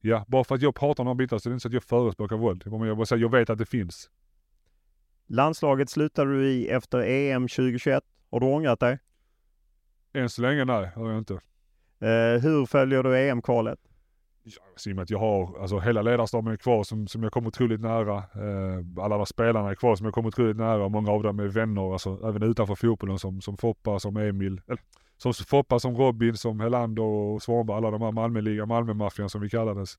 ja, 0.01 0.25
bara 0.29 0.45
för 0.45 0.55
att 0.55 0.63
jag 0.63 0.75
pratar 0.75 1.03
om 1.03 1.07
de 1.07 1.17
bitarna 1.17 1.41
så 1.41 1.49
är 1.49 1.51
det 1.51 1.55
inte 1.55 1.63
så 1.63 1.69
att 1.69 1.75
jag 1.75 1.83
förespråkar 1.83 2.37
våld. 2.37 2.63
Jag 2.67 2.97
bara 2.97 3.07
säger, 3.07 3.23
jag 3.23 3.31
vet 3.31 3.51
att 3.51 3.59
det 3.59 3.67
finns. 3.67 4.11
Landslaget 5.27 5.91
slutade 5.91 6.31
du 6.33 6.49
i 6.49 6.69
efter 6.69 6.99
EM 6.99 7.49
2021. 7.49 8.05
Har 8.31 8.41
du 8.41 8.47
ångrat 8.47 8.81
dig? 8.81 8.99
Än 10.13 10.29
så 10.31 10.43
länge 10.43 10.65
nej, 10.65 10.91
har 10.95 11.09
jag 11.11 11.19
inte. 11.19 11.35
Eh, 12.01 12.43
hur 12.43 12.67
följer 12.67 13.03
du 13.03 13.19
EM-kvalet? 13.19 13.79
Så 14.77 14.91
I 14.91 14.93
och 14.93 14.97
med 14.97 15.03
att 15.03 15.11
jag 15.11 15.19
har, 15.19 15.61
alltså 15.61 15.79
hela 15.79 16.03
ledarstaben 16.03 16.53
är 16.53 16.57
kvar 16.57 16.83
som, 16.83 17.07
som 17.07 17.23
jag 17.23 17.33
kommer 17.33 17.49
otroligt 17.49 17.81
nära. 17.81 18.17
Eh, 18.17 19.03
alla 19.05 19.17
de 19.17 19.27
spelarna 19.27 19.71
är 19.71 19.75
kvar 19.75 19.97
som 19.97 20.05
jag 20.05 20.15
kommer 20.15 20.29
otroligt 20.29 20.57
nära. 20.57 20.89
Många 20.89 21.11
av 21.11 21.23
dem 21.23 21.39
är 21.41 21.49
vänner, 21.49 21.93
alltså 21.93 22.19
även 22.29 22.43
utanför 22.43 22.75
fotbollen 22.75 23.19
som, 23.19 23.41
som 23.41 23.57
Foppa, 23.57 23.99
som 23.99 24.17
Emil. 24.17 24.61
Eller, 24.67 24.81
som 25.17 25.33
Foppa, 25.35 25.79
som 25.79 25.97
Robin, 25.97 26.37
som 26.37 26.61
Helander 26.61 27.03
och 27.03 27.43
Svanberg. 27.43 27.77
Alla 27.77 27.91
de 27.91 28.03
här 28.03 28.13
Malmöligan, 28.13 28.69
Malmömaffian 28.69 29.29
som 29.29 29.41
vi 29.41 29.49
kallades. 29.49 29.95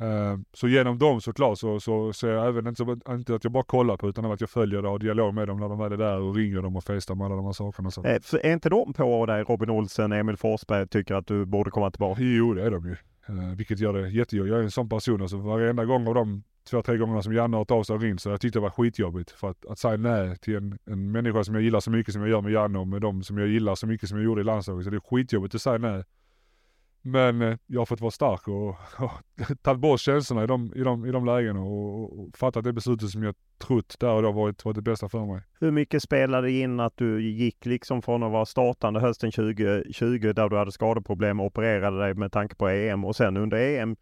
Eh, 0.00 0.38
så 0.52 0.68
genom 0.68 0.98
dem 0.98 1.20
såklart 1.20 1.58
så, 1.58 1.80
så 1.80 2.12
ser 2.12 2.28
jag 2.28 2.46
även 2.48 2.66
inte, 2.66 2.84
så- 2.84 3.12
inte 3.14 3.34
att 3.34 3.44
jag 3.44 3.52
bara 3.52 3.64
kollar 3.64 3.96
på 3.96 4.08
utan 4.08 4.24
att 4.24 4.40
jag 4.40 4.50
följer 4.50 4.82
det 4.82 4.88
och 4.88 4.92
har 4.92 4.98
dialog 4.98 5.34
med 5.34 5.48
dem 5.48 5.60
när 5.60 5.68
de 5.68 5.78
väl 5.78 5.92
är 5.92 5.96
där 5.96 6.20
och 6.20 6.34
ringer 6.34 6.62
dem 6.62 6.76
och 6.76 6.84
festar 6.84 7.14
med 7.14 7.24
alla 7.24 7.36
de 7.36 7.44
här 7.44 7.52
sakerna. 7.52 7.90
Så. 7.90 8.04
Eh, 8.04 8.20
för 8.22 8.46
är 8.46 8.52
inte 8.52 8.68
de 8.68 8.92
på 8.92 9.26
dig, 9.26 9.42
Robin 9.42 9.70
Olsen, 9.70 10.12
Emil 10.12 10.36
Forsberg, 10.36 10.88
tycker 10.88 11.14
att 11.14 11.26
du 11.26 11.44
borde 11.44 11.70
komma 11.70 11.90
tillbaka? 11.90 12.22
Jo, 12.22 12.54
det 12.54 12.62
är 12.62 12.70
de 12.70 12.84
ju. 12.84 12.96
Uh, 13.30 13.54
vilket 13.56 13.80
gör 13.80 13.92
det 13.92 14.08
jättejobbigt. 14.08 14.50
Jag 14.50 14.60
är 14.60 14.64
en 14.64 14.70
sån 14.70 14.88
person, 14.88 15.22
alltså 15.22 15.36
varenda 15.36 15.84
gång 15.84 16.08
av 16.08 16.14
de 16.14 16.42
två, 16.70 16.82
tre 16.82 16.96
gångerna 16.96 17.22
som 17.22 17.32
Janne 17.34 17.56
har 17.56 17.60
hört 17.60 17.70
av 17.70 17.82
sig 17.82 17.94
och 17.94 18.02
ringt 18.02 18.20
så 18.20 18.28
har 18.28 18.32
jag 18.32 18.40
tyckt 18.40 18.54
det 18.54 18.60
var 18.60 18.70
skitjobbigt. 18.70 19.30
För 19.30 19.50
att, 19.50 19.66
att 19.66 19.78
säga 19.78 19.96
nej 19.96 20.36
till 20.36 20.56
en, 20.56 20.78
en 20.84 21.12
människa 21.12 21.44
som 21.44 21.54
jag 21.54 21.64
gillar 21.64 21.80
så 21.80 21.90
mycket 21.90 22.12
som 22.12 22.22
jag 22.22 22.30
gör 22.30 22.40
med 22.40 22.52
Janne 22.52 22.78
och 22.78 22.88
med 22.88 23.00
dem 23.00 23.22
som 23.22 23.38
jag 23.38 23.48
gillar 23.48 23.74
så 23.74 23.86
mycket 23.86 24.08
som 24.08 24.18
jag 24.18 24.24
gjorde 24.24 24.40
i 24.40 24.44
landslaget. 24.44 24.84
Så 24.84 24.90
det 24.90 24.96
är 24.96 25.00
skitjobbigt 25.00 25.54
att 25.54 25.62
säga 25.62 25.78
nej. 25.78 26.04
Men 27.06 27.42
eh, 27.42 27.56
jag 27.66 27.80
har 27.80 27.86
fått 27.86 28.00
vara 28.00 28.10
stark 28.10 28.48
och, 28.48 28.68
och 28.98 29.62
tagit 29.62 29.80
bort 29.80 30.00
känslorna 30.00 30.44
i 30.44 30.46
de, 30.46 30.72
i 30.74 30.82
de, 30.82 31.06
i 31.06 31.10
de 31.10 31.26
lägena 31.26 31.60
och, 31.60 32.02
och, 32.02 32.20
och 32.20 32.38
fattat 32.38 32.64
det 32.64 32.72
beslutet 32.72 33.10
som 33.10 33.22
jag 33.22 33.34
trott 33.58 33.96
där 34.00 34.10
och 34.10 34.22
då 34.22 34.32
varit, 34.32 34.64
varit 34.64 34.74
det 34.74 34.82
bästa 34.82 35.08
för 35.08 35.24
mig. 35.24 35.42
Hur 35.60 35.70
mycket 35.70 36.02
spelade 36.02 36.50
in 36.50 36.80
att 36.80 36.96
du 36.96 37.30
gick 37.30 37.66
liksom 37.66 38.02
från 38.02 38.22
att 38.22 38.32
vara 38.32 38.46
startande 38.46 39.00
hösten 39.00 39.32
2020 39.32 40.32
där 40.32 40.48
du 40.48 40.56
hade 40.56 40.72
skadeproblem 40.72 41.40
och 41.40 41.46
opererade 41.46 41.98
dig 41.98 42.14
med 42.14 42.32
tanke 42.32 42.54
på 42.54 42.68
EM 42.68 43.04
och 43.04 43.16
sen 43.16 43.36
under 43.36 43.56
EM 43.56 43.96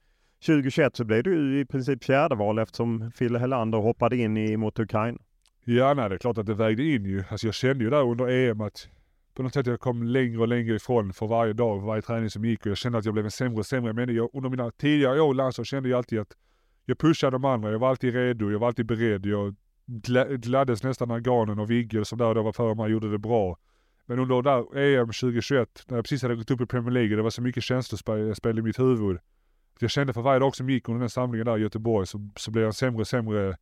2021 0.46 0.96
så 0.96 1.04
blev 1.04 1.22
du 1.22 1.60
i 1.60 1.64
princip 1.64 2.04
fjärde 2.04 2.34
val 2.34 2.58
eftersom 2.58 3.10
Fille 3.14 3.38
Helander 3.38 3.78
hoppade 3.78 4.16
in 4.16 4.36
i 4.36 4.56
mot 4.56 4.78
Ukraina. 4.78 5.18
Ja, 5.64 5.94
nej, 5.94 6.08
det 6.08 6.14
är 6.14 6.18
klart 6.18 6.38
att 6.38 6.46
det 6.46 6.54
vägde 6.54 6.82
in 6.82 7.04
ju. 7.04 7.24
Alltså 7.30 7.46
jag 7.46 7.54
kände 7.54 7.84
ju 7.84 7.90
där 7.90 8.02
under 8.02 8.28
EM 8.28 8.60
att 8.60 8.88
på 9.34 9.42
något 9.42 9.54
sätt 9.54 9.66
jag 9.66 9.80
kom 9.80 10.02
längre 10.02 10.38
och 10.40 10.48
längre 10.48 10.76
ifrån 10.76 11.12
för 11.12 11.26
varje 11.26 11.52
dag, 11.52 11.80
för 11.80 11.86
varje 11.86 12.02
träning 12.02 12.30
som 12.30 12.44
gick 12.44 12.60
och 12.60 12.66
jag 12.66 12.76
kände 12.76 12.98
att 12.98 13.04
jag 13.04 13.14
blev 13.14 13.24
en 13.24 13.30
sämre 13.30 13.58
och 13.58 13.66
sämre 13.66 13.92
människa. 13.92 14.16
Jag- 14.16 14.30
Under 14.32 14.50
mina 14.50 14.70
tidigare 14.70 15.20
år 15.20 15.34
i 15.34 15.36
landslaget 15.36 15.68
kände 15.68 15.88
jag 15.88 15.96
alltid 15.96 16.18
att 16.18 16.36
jag 16.84 16.98
pushade 16.98 17.34
de 17.34 17.44
andra, 17.44 17.70
jag 17.70 17.78
var 17.78 17.88
alltid 17.90 18.14
redo, 18.14 18.50
jag 18.50 18.58
var 18.58 18.66
alltid 18.66 18.86
beredd. 18.86 19.26
Jag 19.26 19.54
gla- 19.86 20.36
gladdes 20.36 20.82
nästan 20.82 21.08
när 21.08 21.18
Ganen 21.20 21.58
och 21.58 21.70
Vigge 21.70 22.04
som 22.04 22.18
där 22.18 22.26
och 22.26 22.34
då 22.34 22.42
var 22.42 22.52
före 22.52 22.74
mig 22.74 22.90
gjorde 22.90 23.10
det 23.10 23.18
bra. 23.18 23.58
Men 24.06 24.18
under 24.18 24.42
där 24.42 24.76
EM 24.78 25.06
2021, 25.06 25.84
när 25.88 25.96
jag 25.96 26.04
precis 26.04 26.22
hade 26.22 26.34
gått 26.36 26.50
upp 26.50 26.60
i 26.60 26.66
Premier 26.66 26.90
League 26.90 27.16
det 27.16 27.22
var 27.22 27.30
så 27.30 27.42
mycket 27.42 27.62
känslospel 27.62 28.58
i 28.58 28.62
mitt 28.62 28.78
huvud. 28.78 29.16
Att 29.76 29.82
jag 29.82 29.90
kände 29.90 30.12
för 30.12 30.22
varje 30.22 30.38
dag 30.40 30.56
som 30.56 30.70
gick 30.70 30.88
under 30.88 31.00
den 31.00 31.10
samlingen 31.10 31.46
där 31.46 31.58
i 31.58 31.60
Göteborg 31.60 32.06
så, 32.06 32.30
så 32.36 32.50
blev 32.50 32.64
jag 32.64 32.74
sämre 32.74 33.00
och 33.00 33.06
sämre 33.06 33.56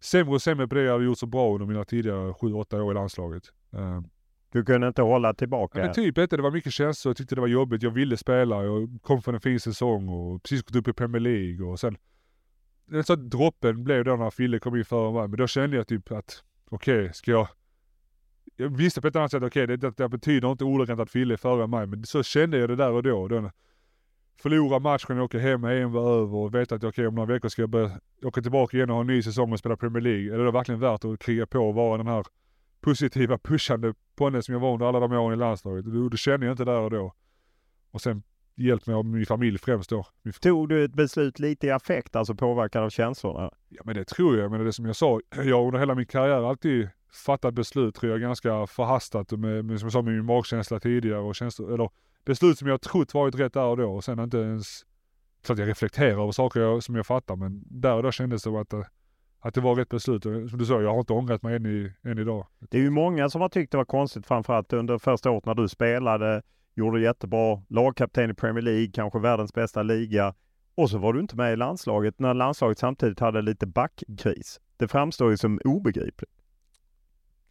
sämre 0.00 0.34
och 0.34 0.42
sämre 0.42 0.68
på 0.68 0.74
det 0.74 0.82
jag 0.82 0.92
hade 0.92 1.04
gjort 1.04 1.18
så 1.18 1.26
bra 1.26 1.54
under 1.54 1.66
mina 1.66 1.84
tidigare 1.84 2.32
7-8 2.32 2.80
år 2.80 2.90
i 2.90 2.94
landslaget. 2.94 3.42
Uh, 3.74 4.00
du 4.52 4.64
kunde 4.64 4.88
inte 4.88 5.02
hålla 5.02 5.34
tillbaka. 5.34 5.78
men 5.78 5.92
typ 5.92 6.18
inte, 6.18 6.36
det 6.36 6.42
var 6.42 6.50
mycket 6.50 6.72
känslor, 6.72 7.10
jag 7.10 7.16
tyckte 7.16 7.34
det 7.34 7.40
var 7.40 7.48
jobbigt, 7.48 7.82
jag 7.82 7.90
ville 7.90 8.16
spela, 8.16 8.64
jag 8.64 8.98
kom 9.02 9.22
från 9.22 9.34
en 9.34 9.40
fin 9.40 9.60
säsong 9.60 10.08
och 10.08 10.42
precis 10.42 10.62
gått 10.62 10.76
upp 10.76 10.88
i 10.88 10.92
Premier 10.92 11.20
League 11.20 11.66
och 11.66 11.80
sen 11.80 11.96
den 12.86 13.04
så 13.04 13.12
att 13.12 13.30
droppen 13.30 13.84
blev 13.84 14.04
då 14.04 14.16
när 14.16 14.30
Fille 14.30 14.58
kom 14.58 14.76
in 14.76 14.84
före 14.84 15.12
mig, 15.12 15.28
men 15.28 15.38
då 15.38 15.46
kände 15.46 15.76
jag 15.76 15.86
typ 15.86 16.12
att 16.12 16.42
okej, 16.70 17.10
ska 17.14 17.30
jag 17.30 17.48
jag 18.56 18.76
visste 18.76 19.00
på 19.00 19.08
ett 19.08 19.16
annat 19.16 19.30
sätt, 19.30 19.42
okej 19.42 19.66
det, 19.66 19.76
det, 19.76 19.96
det 19.96 20.08
betyder 20.08 20.50
inte 20.50 20.64
ordagrant 20.64 21.00
att 21.00 21.10
Fille 21.10 21.34
är 21.34 21.36
före 21.36 21.66
mig, 21.66 21.86
men 21.86 22.04
så 22.04 22.22
kände 22.22 22.58
jag 22.58 22.68
det 22.68 22.76
där 22.76 22.90
och 22.90 23.02
då. 23.02 23.28
då 23.28 23.50
förlora 24.42 24.78
matchen, 24.78 25.20
åka 25.20 25.38
hem, 25.38 25.64
EM 25.64 25.92
var 25.92 26.14
över 26.14 26.36
och 26.36 26.54
veta 26.54 26.74
att 26.74 26.84
okej 26.84 27.06
om 27.06 27.14
några 27.14 27.32
veckor 27.32 27.48
ska 27.48 27.62
jag 27.62 27.68
börja 27.68 28.00
åka 28.22 28.42
tillbaka 28.42 28.76
igen 28.76 28.90
och 28.90 28.96
ha 28.96 29.00
en 29.00 29.06
ny 29.06 29.22
säsong 29.22 29.52
och 29.52 29.58
spela 29.58 29.76
Premier 29.76 30.00
League. 30.00 30.34
Är 30.34 30.38
det 30.38 30.44
då 30.44 30.50
verkligen 30.50 30.80
värt 30.80 31.04
att 31.04 31.18
kriga 31.18 31.46
på 31.46 31.58
och 31.58 31.74
vara 31.74 31.96
den 31.96 32.06
här 32.06 32.24
positiva, 32.80 33.38
pushande 33.38 33.94
ponne 34.16 34.42
som 34.42 34.52
jag 34.52 34.60
var 34.60 34.72
under 34.72 34.86
alla 34.86 35.00
de 35.00 35.12
åren 35.12 35.38
i 35.38 35.40
landslaget? 35.40 35.84
Det, 35.84 36.08
det 36.08 36.16
kände 36.16 36.46
jag 36.46 36.52
inte 36.52 36.64
där 36.64 36.80
och 36.80 36.90
då. 36.90 37.14
Och 37.90 38.00
sen 38.00 38.22
hjälpt 38.54 38.86
mig 38.86 38.96
av 38.96 39.04
min 39.04 39.26
familj 39.26 39.58
främst 39.58 39.90
då. 39.90 40.06
Tog 40.40 40.68
du 40.68 40.84
ett 40.84 40.94
beslut 40.94 41.38
lite 41.38 41.66
i 41.66 41.70
affekt, 41.70 42.16
alltså 42.16 42.34
påverkad 42.34 42.82
av 42.82 42.90
känslorna? 42.90 43.50
Ja 43.68 43.82
men 43.84 43.94
det 43.94 44.04
tror 44.04 44.38
jag. 44.38 44.50
Men 44.50 44.60
det 44.60 44.66
är 44.66 44.70
som 44.70 44.86
jag 44.86 44.96
sa, 44.96 45.20
jag 45.30 45.56
har 45.56 45.66
under 45.66 45.78
hela 45.78 45.94
min 45.94 46.06
karriär 46.06 46.48
alltid 46.48 46.88
fattat 47.12 47.54
beslut 47.54 47.94
tror 47.94 48.12
jag 48.12 48.20
ganska 48.20 48.66
förhastat 48.66 49.30
med, 49.30 49.64
med 49.64 49.80
som 49.80 49.86
jag 49.86 49.92
sa 49.92 50.02
med 50.02 50.14
min 50.14 50.24
magkänsla 50.24 50.80
tidigare 50.80 51.18
och 51.18 51.34
känslor, 51.34 51.74
eller 51.74 51.90
beslut 52.24 52.58
som 52.58 52.68
jag 52.68 52.80
trott 52.80 53.14
varit 53.14 53.34
rätt 53.34 53.52
där 53.52 53.64
och 53.64 53.76
då 53.76 53.94
och 53.94 54.04
sen 54.04 54.18
inte 54.18 54.38
ens, 54.38 54.84
klart 55.42 55.58
jag 55.58 55.68
reflekterar 55.68 56.22
över 56.22 56.32
saker 56.32 56.60
jag, 56.60 56.82
som 56.82 56.94
jag 56.94 57.06
fattar 57.06 57.36
men 57.36 57.64
där 57.66 57.94
och 57.94 58.02
då 58.02 58.12
kändes 58.12 58.42
det 58.42 58.44
som 58.44 58.56
att, 58.56 58.72
eh, 58.72 58.84
att 59.40 59.54
det 59.54 59.60
var 59.60 59.74
rätt 59.74 59.88
beslut. 59.88 60.26
Och 60.26 60.50
Som 60.50 60.58
du 60.58 60.66
sa, 60.66 60.82
jag 60.82 60.92
har 60.92 60.98
inte 60.98 61.12
ångrat 61.12 61.42
mig 61.42 61.56
än, 61.56 61.66
i, 61.66 61.92
än 62.02 62.18
idag. 62.18 62.46
Det 62.58 62.78
är 62.78 62.82
ju 62.82 62.90
många 62.90 63.30
som 63.30 63.40
har 63.40 63.48
tyckt 63.48 63.72
det 63.72 63.76
var 63.78 63.84
konstigt 63.84 64.26
framförallt 64.26 64.72
under 64.72 64.98
första 64.98 65.30
året 65.30 65.46
när 65.46 65.54
du 65.54 65.68
spelade. 65.68 66.42
Gjorde 66.74 67.00
jättebra. 67.00 67.62
Lagkapten 67.68 68.30
i 68.30 68.34
Premier 68.34 68.62
League, 68.62 68.90
kanske 68.94 69.18
världens 69.18 69.54
bästa 69.54 69.82
liga. 69.82 70.34
Och 70.74 70.90
så 70.90 70.98
var 70.98 71.12
du 71.12 71.20
inte 71.20 71.36
med 71.36 71.52
i 71.52 71.56
landslaget 71.56 72.18
när 72.18 72.34
landslaget 72.34 72.78
samtidigt 72.78 73.20
hade 73.20 73.42
lite 73.42 73.66
backkris. 73.66 74.60
Det 74.76 74.88
framstår 74.88 75.30
ju 75.30 75.36
som 75.36 75.60
obegripligt. 75.64 76.32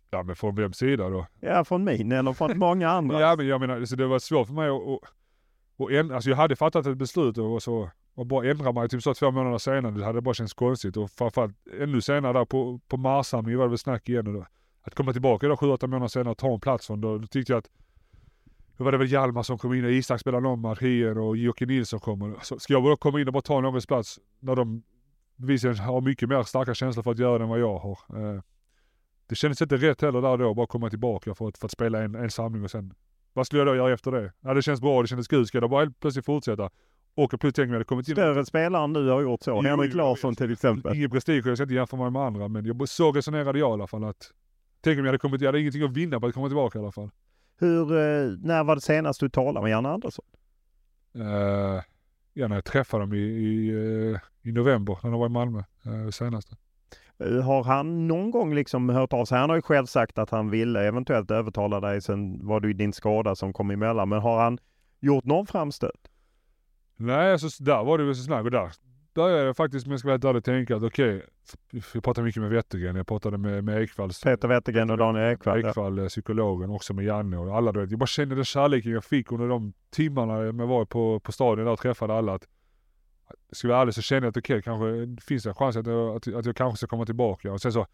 Ja 0.09 0.23
men 0.23 0.35
från 0.35 0.55
vems 0.55 0.77
sida 0.77 1.09
då? 1.09 1.27
Ja, 1.39 1.63
från 1.63 1.83
min 1.83 2.11
eller 2.11 2.33
från 2.33 2.57
många 2.57 2.89
andra. 2.97 3.19
Ja 3.19 3.35
men 3.35 3.47
jag 3.47 3.61
menar, 3.61 3.95
det 3.95 4.07
var 4.07 4.19
svårt 4.19 4.47
för 4.47 4.53
mig 4.53 4.69
att, 4.69 4.81
att, 4.81 5.09
att 5.85 5.91
ändra, 5.91 6.15
alltså 6.15 6.29
jag 6.29 6.37
hade 6.37 6.55
fattat 6.55 6.85
ett 6.85 6.97
beslut 6.97 7.37
och 7.37 7.63
så 7.63 7.89
och 8.17 8.25
bara 8.25 8.49
ändra 8.49 8.71
mig 8.71 8.89
typ 8.89 9.03
så 9.03 9.13
två 9.13 9.31
månader 9.31 9.57
senare, 9.57 9.91
det 9.91 10.05
hade 10.05 10.21
bara 10.21 10.33
känts 10.33 10.53
konstigt 10.53 10.97
och 10.97 11.11
framförallt 11.11 11.55
ännu 11.79 12.01
senare 12.01 12.33
där 12.33 12.45
på, 12.45 12.79
på 12.87 12.97
Marshamn, 12.97 13.57
var 13.57 13.63
det 13.63 13.69
väl 13.69 13.77
snack 13.77 14.09
igen 14.09 14.27
och 14.27 14.33
då, 14.33 14.45
Att 14.81 14.95
komma 14.95 15.11
tillbaka 15.11 15.47
då 15.47 15.57
sju, 15.57 15.69
åtta 15.69 15.87
månader 15.87 16.07
senare 16.07 16.31
och 16.31 16.37
ta 16.37 16.53
en 16.53 16.59
plats 16.59 16.87
från 16.87 17.01
då, 17.01 17.17
då 17.17 17.27
tyckte 17.27 17.53
jag 17.53 17.57
att 17.57 17.69
då 18.77 18.83
var 18.83 18.91
det 18.91 18.97
väl 18.97 19.11
Hjalmar 19.11 19.43
som 19.43 19.57
kom 19.57 19.73
in 19.73 19.85
och 19.85 19.91
Isak 19.91 20.19
spelade 20.19 20.55
match, 20.55 20.81
Hir 20.81 21.17
och 21.17 21.37
Jocke 21.37 21.65
Nilsson 21.65 21.99
kommer. 21.99 22.35
Så 22.41 22.59
ska 22.59 22.73
jag 22.73 22.83
bara 22.83 22.97
komma 22.97 23.21
in 23.21 23.27
och 23.27 23.33
bara 23.33 23.41
ta 23.41 23.61
någons 23.61 23.85
plats 23.85 24.19
när 24.39 24.55
de 24.55 24.83
bevisligen 25.35 25.77
har 25.77 26.01
mycket 26.01 26.29
mer 26.29 26.43
starka 26.43 26.73
känslor 26.73 27.03
för 27.03 27.11
att 27.11 27.19
göra 27.19 27.37
det 27.37 27.43
än 27.43 27.49
vad 27.49 27.59
jag 27.59 27.77
har. 27.77 27.99
Eh, 28.09 28.41
det 29.27 29.35
kändes 29.35 29.61
inte 29.61 29.77
rätt 29.77 30.01
heller 30.01 30.21
där 30.21 30.37
då, 30.37 30.53
bara 30.53 30.67
komma 30.67 30.89
tillbaka 30.89 31.35
för 31.35 31.47
att, 31.47 31.57
för 31.57 31.65
att 31.65 31.71
spela 31.71 32.03
en, 32.03 32.15
en 32.15 32.31
samling 32.31 32.63
och 32.63 32.71
sen, 32.71 32.93
vad 33.33 33.45
skulle 33.45 33.59
jag 33.59 33.67
då 33.67 33.75
göra 33.75 33.93
efter 33.93 34.11
det? 34.11 34.33
Ja 34.41 34.53
det 34.53 34.61
känns 34.61 34.81
bra, 34.81 35.01
det 35.01 35.07
kändes 35.07 35.27
kul, 35.27 35.47
ska 35.47 35.55
jag 35.55 35.63
då 35.63 35.67
bara 35.67 35.81
helt 35.81 35.99
plötsligt 35.99 36.25
fortsätta? 36.25 36.69
Och 37.17 37.39
plus 37.39 37.53
tänk 37.53 37.65
om 37.65 37.69
jag 37.69 37.75
hade 37.75 37.85
kommit 37.85 38.07
in... 38.09 38.15
Större 38.15 38.45
spelare 38.45 38.87
nu 38.87 39.09
har 39.09 39.21
gjort 39.21 39.43
så. 39.43 39.51
Jo, 39.51 39.61
Henrik 39.61 39.93
Larsson 39.93 40.35
till 40.35 40.51
exempel. 40.51 40.95
Ingen 40.95 41.09
prestige, 41.09 41.41
jag 41.45 41.57
ska 41.57 41.63
inte 41.63 41.73
jämföra 41.73 41.99
mig 42.01 42.11
med 42.11 42.21
andra, 42.21 42.47
men 42.47 42.65
jag, 42.65 42.89
så 42.89 43.11
resonerade 43.11 43.59
jag 43.59 43.69
i 43.69 43.73
alla 43.73 43.87
fall 43.87 44.03
att 44.03 44.31
Tänk 44.81 44.99
om 44.99 45.05
jag 45.05 45.11
hade 45.11 45.17
kommit, 45.17 45.41
jag 45.41 45.47
hade 45.47 45.59
ingenting 45.59 45.83
att 45.83 45.91
vinna 45.91 46.19
på 46.19 46.27
att 46.27 46.33
komma 46.33 46.47
tillbaka 46.47 46.79
i 46.79 46.81
alla 46.81 46.91
fall. 46.91 47.09
Hur, 47.59 47.91
eh, 47.91 48.37
när 48.39 48.63
var 48.63 48.75
det 48.75 48.81
senast 48.81 49.19
du 49.19 49.29
talade 49.29 49.63
med 49.63 49.71
Janne 49.71 49.89
Andersson? 49.89 50.25
Uh, 51.15 51.81
ja, 52.33 52.47
när 52.47 52.55
jag 52.55 52.65
träffade 52.65 53.03
dem 53.03 53.13
i, 53.13 53.17
i, 53.17 53.71
uh, 53.71 54.19
i 54.41 54.51
november 54.51 54.97
när 55.03 55.11
de 55.11 55.19
var 55.19 55.25
i 55.25 55.29
Malmö 55.29 55.63
uh, 55.87 56.09
senaste. 56.09 56.55
Eh, 57.19 57.41
Har 57.41 57.63
han 57.63 58.07
någon 58.07 58.31
gång 58.31 58.55
liksom 58.55 58.89
hört 58.89 59.13
av 59.13 59.25
sig? 59.25 59.37
Han 59.37 59.49
har 59.49 59.55
ju 59.57 59.61
själv 59.61 59.85
sagt 59.85 60.17
att 60.17 60.29
han 60.29 60.49
ville 60.49 60.87
eventuellt 60.87 61.31
övertala 61.31 61.79
dig. 61.79 62.01
Sen 62.01 62.47
var 62.47 62.59
det 62.59 62.67
ju 62.67 62.73
din 62.73 62.93
skada 62.93 63.35
som 63.35 63.53
kom 63.53 63.71
emellan. 63.71 64.09
Men 64.09 64.19
har 64.19 64.43
han 64.43 64.57
gjort 64.99 65.25
någon 65.25 65.47
framstöt? 65.47 66.09
Nej, 66.97 67.31
alltså, 67.31 67.63
där 67.63 67.83
var 67.83 67.97
det 67.97 68.03
väl 68.03 68.15
så 68.15 68.23
snack 68.23 68.45
och 68.45 68.51
där, 68.51 68.71
där 69.13 69.29
är 69.29 69.45
jag 69.45 69.57
faktiskt, 69.57 69.85
om 69.85 69.91
jag 69.91 69.99
ska 69.99 70.07
vara 70.07 70.13
helt 70.13 70.25
ärlig, 70.25 70.43
tänka 70.43 70.75
att 70.75 70.83
okej, 70.83 71.17
okay, 71.17 71.81
jag 71.93 72.03
pratade 72.03 72.25
mycket 72.25 72.41
med 72.41 72.51
Wettergren, 72.51 72.95
jag 72.95 73.07
pratade 73.07 73.37
med, 73.37 73.63
med 73.63 73.81
Ekvall. 73.81 74.09
Peter 74.23 74.47
Wettergren 74.47 74.89
och 74.89 74.97
Daniel 74.97 75.33
Ekvall. 75.33 75.65
Ekvall, 75.65 75.97
ja. 75.97 76.07
psykologen, 76.07 76.69
också 76.69 76.93
med 76.93 77.05
Janne 77.05 77.37
och 77.37 77.55
alla 77.55 77.71
du 77.71 77.79
vet. 77.79 77.91
Jag 77.91 77.99
bara 77.99 78.07
kände 78.07 78.35
den 78.35 78.45
kärleken 78.45 78.91
jag 78.91 79.03
fick 79.03 79.31
under 79.31 79.47
de 79.47 79.73
timmarna 79.89 80.43
jag 80.43 80.53
var 80.53 80.85
på, 80.85 81.19
på 81.19 81.31
stadion 81.31 81.65
där 81.65 81.71
och 81.71 81.79
träffade 81.79 82.13
alla. 82.13 82.33
Att, 82.33 82.47
ska 83.51 83.67
jag 83.67 83.73
vara 83.73 83.81
ärlig 83.81 83.93
så 83.93 84.01
kände 84.01 84.25
jag 84.25 84.29
att 84.29 84.37
okej, 84.37 84.57
okay, 84.57 84.61
kanske 84.61 85.23
finns 85.25 85.43
det 85.43 85.49
en 85.49 85.55
chans 85.55 85.75
att 85.75 85.87
jag, 85.87 86.15
att, 86.15 86.27
att 86.27 86.45
jag 86.45 86.55
kanske 86.55 86.77
ska 86.77 86.87
komma 86.87 87.05
tillbaka. 87.05 87.51
Och 87.51 87.61
sen 87.61 87.73
så 87.73 87.87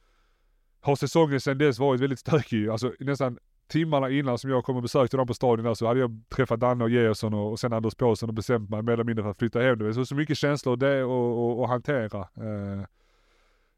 har 0.81 0.95
säsongen 0.95 1.39
sen 1.39 1.57
dess 1.57 1.79
varit 1.79 2.01
väldigt 2.01 2.19
stökig. 2.19 2.67
Alltså 2.67 2.93
nästan 2.99 3.37
timmarna 3.67 4.09
innan 4.09 4.37
som 4.37 4.49
jag 4.49 4.63
kom 4.63 4.75
och 4.75 4.81
besökte 4.81 5.17
dem 5.17 5.27
på 5.27 5.33
stadion 5.33 5.65
där 5.65 5.73
så 5.73 5.87
hade 5.87 5.99
jag 5.99 6.23
träffat 6.35 6.59
Danne 6.59 6.83
och 6.83 6.89
Gerson 6.89 7.33
och, 7.33 7.51
och 7.51 7.59
sen 7.59 7.73
Anders 7.73 7.95
Paulsson 7.95 8.29
och 8.29 8.35
bestämt 8.35 8.69
mig 8.69 8.81
mer 8.81 8.93
eller 8.93 9.03
mindre 9.03 9.23
för 9.23 9.31
att 9.31 9.37
flytta 9.37 9.59
hem. 9.59 9.79
Det 9.79 9.85
var 9.85 10.03
så 10.03 10.15
mycket 10.15 10.37
känslor 10.37 10.75
det 10.75 11.03
och, 11.03 11.45
och, 11.45 11.59
och 11.59 11.67
hantera. 11.67 12.19
Eh, 12.19 12.85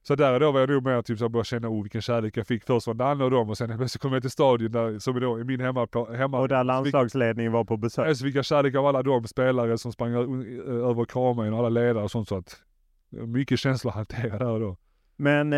så 0.07 0.15
där 0.15 0.33
och 0.33 0.39
då 0.39 0.51
var 0.51 0.59
jag 0.59 0.69
nog 0.69 0.83
mer 0.83 1.01
typ 1.01 1.19
så 1.19 1.29
började 1.29 1.45
känna, 1.45 1.69
oh 1.69 1.83
vilken 1.83 2.01
kärlek 2.01 2.37
jag 2.37 2.47
fick 2.47 2.63
först 2.63 2.83
från 2.83 2.97
Danne 2.97 3.23
och 3.23 3.31
dem 3.31 3.49
och 3.49 3.57
sen 3.57 3.89
så 3.89 3.99
kom 3.99 4.13
jag 4.13 4.21
till 4.21 4.31
stadion 4.31 4.71
där, 4.71 4.99
som 4.99 5.19
då 5.19 5.39
i 5.39 5.43
min 5.43 5.59
hemma, 5.59 5.87
hemma 6.17 6.39
Och 6.39 6.47
där 6.47 6.63
landslagsledningen 6.63 7.51
var 7.51 7.63
på 7.63 7.77
besök. 7.77 8.17
Så 8.17 8.25
fick 8.25 8.35
jag 8.35 8.45
kärlek 8.45 8.75
av 8.75 8.85
alla 8.85 9.03
de 9.03 9.27
spelare 9.27 9.77
som 9.77 9.91
sprang 9.91 10.13
över 10.13 10.99
och 10.99 11.09
kramade 11.09 11.51
och 11.51 11.57
alla 11.57 11.69
ledare 11.69 12.03
och 12.03 12.11
sånt 12.11 12.27
så 12.27 12.37
att 12.37 12.61
mycket 13.09 13.59
känslor 13.59 13.91
att 13.91 13.95
hantera 13.95 14.37
där 14.37 14.49
och 14.49 14.59
då. 14.59 14.77
Men 15.17 15.55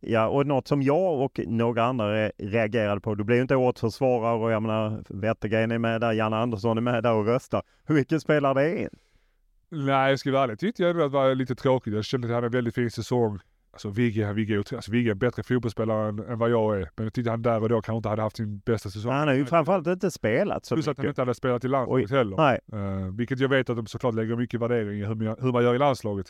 ja, 0.00 0.28
och 0.28 0.46
något 0.46 0.68
som 0.68 0.82
jag 0.82 1.20
och 1.20 1.40
några 1.46 1.84
andra 1.84 2.28
reagerade 2.28 3.00
på. 3.00 3.14
Du 3.14 3.24
blev 3.24 3.36
ju 3.36 3.42
inte 3.42 3.56
årets 3.56 3.80
försvarare 3.80 4.38
och 4.38 4.50
jag 4.50 4.62
menar 4.62 5.02
Wettergren 5.08 5.70
är 5.70 5.78
med 5.78 6.00
där, 6.00 6.12
Janne 6.12 6.36
Andersson 6.36 6.76
är 6.76 6.82
med 6.82 7.02
där 7.02 7.12
och 7.12 7.26
röstar. 7.26 7.62
Hur 7.84 7.94
mycket 7.94 8.22
spelar 8.22 8.54
det 8.54 8.78
in? 8.82 8.88
Nej, 9.70 10.10
jag 10.10 10.18
ska 10.18 10.32
vara 10.32 10.44
ärlig. 10.44 10.58
Tyckte 10.58 10.82
jag 10.82 10.90
att 10.90 10.96
det 10.96 11.08
var 11.08 11.34
lite 11.34 11.54
tråkigt. 11.54 11.94
Jag 11.94 12.04
kände 12.04 12.26
att 12.26 12.30
jag 12.30 12.34
hade 12.34 12.46
en 12.46 12.52
väldigt 12.52 12.74
fin 12.74 12.90
säsong. 12.90 13.38
Alltså 13.72 13.88
Vigge, 13.88 14.32
Vigge, 14.32 14.58
alltså, 14.58 14.90
Vigge 14.90 15.10
är 15.10 15.12
en 15.12 15.18
bättre 15.18 15.42
fotbollsspelare 15.42 16.08
än, 16.08 16.18
än 16.18 16.38
vad 16.38 16.50
jag 16.50 16.76
är. 16.80 16.90
Men 16.96 17.06
jag 17.06 17.12
tyckte 17.12 17.30
han 17.30 17.42
där 17.42 17.62
och 17.62 17.68
då 17.68 17.74
kanske 17.82 17.96
inte 17.96 18.08
hade 18.08 18.22
haft 18.22 18.36
sin 18.36 18.58
bästa 18.58 18.90
säsong. 18.90 19.12
Han 19.12 19.28
har 19.28 19.34
ju 19.34 19.44
framförallt 19.44 19.86
inte 19.86 20.10
spelat 20.10 20.64
så 20.64 20.74
Plus 20.74 20.86
mycket. 20.86 20.98
att 20.98 21.04
han 21.04 21.08
inte 21.08 21.20
hade 21.20 21.34
spelat 21.34 21.64
i 21.64 21.68
landslaget 21.68 22.10
Oj, 22.10 22.16
heller. 22.16 22.36
nej. 22.36 22.60
Uh, 22.72 23.14
vilket 23.16 23.40
jag 23.40 23.48
vet 23.48 23.70
att 23.70 23.76
de 23.76 23.86
såklart 23.86 24.14
lägger 24.14 24.36
mycket 24.36 24.60
värdering 24.60 25.00
i 25.00 25.04
hur 25.04 25.14
man, 25.14 25.36
hur 25.40 25.52
man 25.52 25.62
gör 25.62 25.74
i 25.74 25.78
landslaget. 25.78 26.26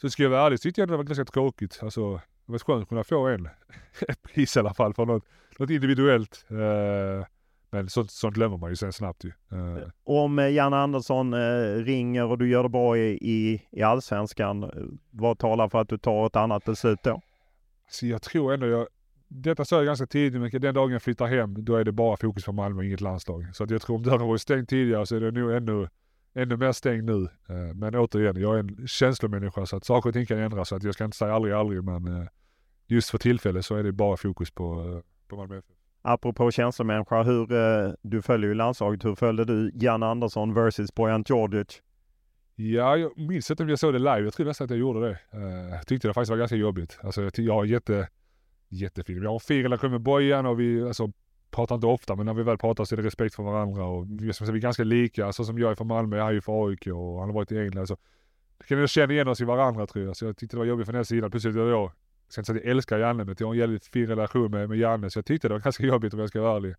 Så 0.00 0.10
ska 0.10 0.22
jag 0.22 0.30
vara 0.30 0.46
ärlig 0.46 0.58
så 0.58 0.62
tyckte 0.62 0.80
jag 0.80 0.88
det 0.88 0.96
var 0.96 1.04
ganska 1.04 1.24
tråkigt. 1.24 1.78
Alltså, 1.82 2.14
det 2.14 2.52
var 2.52 2.58
skönt 2.58 2.82
att 2.82 2.88
kunna 2.88 3.04
få 3.04 3.26
en, 3.26 3.46
ett 4.08 4.22
pris 4.22 4.56
i 4.56 4.60
alla 4.60 4.74
fall 4.74 4.94
för 4.94 5.06
något, 5.06 5.24
något 5.58 5.70
individuellt. 5.70 6.46
Uh, 6.50 7.24
men 7.70 7.88
sånt, 7.88 8.10
sånt 8.10 8.34
glömmer 8.34 8.56
man 8.56 8.70
ju 8.70 8.76
sen 8.76 8.92
snabbt 8.92 9.24
ju. 9.24 9.32
Uh. 9.52 9.88
Om 10.04 10.38
eh, 10.38 10.52
Janne 10.52 10.76
Andersson 10.76 11.34
eh, 11.34 11.84
ringer 11.84 12.24
och 12.24 12.38
du 12.38 12.48
gör 12.48 12.62
det 12.62 12.68
bra 12.68 12.98
i, 12.98 13.18
i, 13.20 13.62
i 13.70 13.82
Allsvenskan, 13.82 14.62
eh, 14.62 14.70
vad 15.10 15.38
talar 15.38 15.68
för 15.68 15.80
att 15.80 15.88
du 15.88 15.98
tar 15.98 16.26
ett 16.26 16.36
annat 16.36 16.64
beslut 16.64 16.98
då? 17.02 17.20
Så 17.90 18.06
jag 18.06 18.22
tror 18.22 18.54
ändå 18.54 18.66
jag, 18.66 18.86
detta 19.28 19.64
sa 19.64 19.76
jag 19.76 19.86
ganska 19.86 20.06
tidigt, 20.06 20.40
men 20.40 20.60
den 20.60 20.74
dagen 20.74 20.92
jag 20.92 21.02
flyttar 21.02 21.26
hem, 21.26 21.64
då 21.64 21.76
är 21.76 21.84
det 21.84 21.92
bara 21.92 22.16
fokus 22.16 22.44
på 22.44 22.52
Malmö 22.52 22.84
inget 22.84 23.00
landslag. 23.00 23.46
Så 23.52 23.64
att 23.64 23.70
jag 23.70 23.82
tror 23.82 23.96
om 23.96 24.02
dörren 24.02 24.28
varit 24.28 24.40
stängd 24.40 24.68
tidigare 24.68 25.06
så 25.06 25.16
är 25.16 25.20
det 25.20 25.30
nog 25.30 25.52
ännu, 25.52 25.88
ännu 26.34 26.56
mer 26.56 26.72
stängd 26.72 27.04
nu. 27.04 27.12
Uh, 27.50 27.74
men 27.74 27.94
återigen, 27.94 28.40
jag 28.40 28.54
är 28.54 28.58
en 28.58 28.86
känslomänniska 28.86 29.66
så 29.66 29.76
att 29.76 29.84
saker 29.84 30.08
och 30.08 30.14
ting 30.14 30.26
kan 30.26 30.38
ändras. 30.38 30.68
Så 30.68 30.76
att 30.76 30.82
jag 30.82 30.94
ska 30.94 31.04
inte 31.04 31.16
säga 31.16 31.34
aldrig, 31.34 31.54
aldrig, 31.54 31.84
men 31.84 32.08
uh, 32.08 32.26
just 32.86 33.10
för 33.10 33.18
tillfället 33.18 33.64
så 33.64 33.76
är 33.76 33.82
det 33.82 33.92
bara 33.92 34.16
fokus 34.16 34.50
på, 34.50 34.80
uh, 34.80 35.00
på 35.28 35.36
Malmö 35.36 35.58
FF. 35.58 35.76
Apropå 36.02 36.50
känslomänniska, 36.50 37.22
hur, 37.22 37.52
eh, 37.52 37.92
du 38.02 38.22
följer 38.22 38.48
ju 38.48 38.54
landslaget. 38.54 39.04
Hur 39.04 39.14
följde 39.14 39.44
du 39.44 39.70
Janne 39.74 40.06
Andersson 40.06 40.54
versus 40.54 40.94
Bojan 40.94 41.24
Djordjic? 41.28 41.82
Ja, 42.54 42.96
jag 42.96 43.18
minns 43.18 43.50
inte 43.50 43.62
om 43.62 43.68
jag 43.68 43.78
såg 43.78 43.92
det 43.92 43.98
live. 43.98 44.20
Jag 44.20 44.32
tror 44.32 44.46
nästan 44.46 44.64
att 44.64 44.70
jag 44.70 44.78
gjorde 44.78 45.08
det. 45.08 45.18
Jag 45.70 45.86
tyckte 45.86 46.08
det 46.08 46.14
faktiskt 46.14 46.30
var 46.30 46.36
ganska 46.36 46.56
jobbigt. 46.56 46.98
Alltså 47.02 47.30
jag 47.34 47.54
har 47.54 47.64
jätte, 47.64 48.08
jättefin, 48.68 49.22
jag 49.22 49.30
har 49.30 49.34
en 49.34 49.40
fin 49.40 49.62
relation 49.62 49.90
med 49.90 50.00
Bojan 50.00 50.46
och 50.46 50.60
vi 50.60 50.82
alltså, 50.82 51.12
pratar 51.50 51.74
inte 51.74 51.86
ofta 51.86 52.16
men 52.16 52.26
när 52.26 52.34
vi 52.34 52.42
väl 52.42 52.58
pratar 52.58 52.84
så 52.84 52.94
är 52.94 52.96
det 52.96 53.02
respekt 53.02 53.34
för 53.34 53.42
varandra 53.42 53.84
och 53.84 54.06
vi, 54.08 54.32
som 54.32 54.46
vi 54.46 54.52
är 54.52 54.56
ganska 54.56 54.84
lika. 54.84 55.26
Alltså 55.26 55.44
som 55.44 55.58
jag 55.58 55.70
är 55.70 55.74
från 55.74 55.86
Malmö, 55.86 56.16
jag 56.16 56.28
är 56.28 56.32
ju 56.32 56.40
från 56.40 56.70
AIK 56.70 56.86
och 56.86 57.18
han 57.18 57.28
har 57.28 57.32
varit 57.32 57.52
i 57.52 57.58
England. 57.58 57.86
Så 57.86 57.96
kan 58.68 58.88
känna 58.88 59.12
igen 59.12 59.28
oss 59.28 59.40
i 59.40 59.44
varandra 59.44 59.86
tror 59.86 60.04
jag. 60.04 60.16
Så 60.16 60.24
jag 60.24 60.36
tyckte 60.36 60.56
det 60.56 60.58
var 60.58 60.66
jobbigt 60.66 60.86
från 60.86 60.94
den 60.94 61.04
sidan. 61.04 61.30
Plötsligt 61.30 61.56
jag, 61.56 61.68
jag 61.68 61.92
ska 62.28 62.40
inte 62.40 62.46
säga 62.46 62.58
att 62.58 62.64
jag 62.64 62.70
älskar 62.70 62.98
Janne 62.98 63.24
men 63.24 63.36
jag 63.38 63.46
har 63.46 63.54
en 63.54 63.60
jävligt 63.60 63.86
fin 63.86 64.06
relation 64.06 64.50
med, 64.50 64.68
med 64.68 64.78
Janne 64.78 65.10
så 65.10 65.18
jag 65.18 65.26
tyckte 65.26 65.48
det 65.48 65.54
var 65.54 65.60
ganska 65.60 65.84
jobbigt 65.84 66.14
om 66.14 66.20
jag 66.20 66.28
ska 66.28 66.40
vara 66.40 66.56
ärlig. 66.56 66.74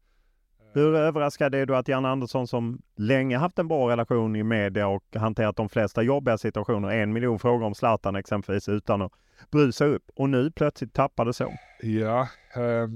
Hur 0.73 0.95
överraskad 0.95 1.55
är 1.55 1.65
du 1.65 1.75
att 1.75 1.87
Janne 1.87 2.09
Andersson 2.09 2.47
som 2.47 2.81
länge 2.95 3.37
haft 3.37 3.59
en 3.59 3.67
bra 3.67 3.89
relation 3.89 4.35
i 4.35 4.43
media 4.43 4.87
och 4.87 5.03
hanterat 5.15 5.55
de 5.55 5.69
flesta 5.69 6.01
jobbiga 6.01 6.37
situationer, 6.37 6.89
en 6.89 7.13
miljon 7.13 7.39
frågor 7.39 7.65
om 7.65 7.75
Zlatan 7.75 8.15
exempelvis 8.15 8.69
utan 8.69 9.01
att 9.01 9.11
bry 9.51 9.71
sig 9.71 9.87
upp 9.87 10.03
och 10.15 10.29
nu 10.29 10.51
plötsligt 10.51 10.93
tappade 10.93 11.33
så? 11.33 11.53
Ja, 11.81 12.21
eh, 12.55 12.87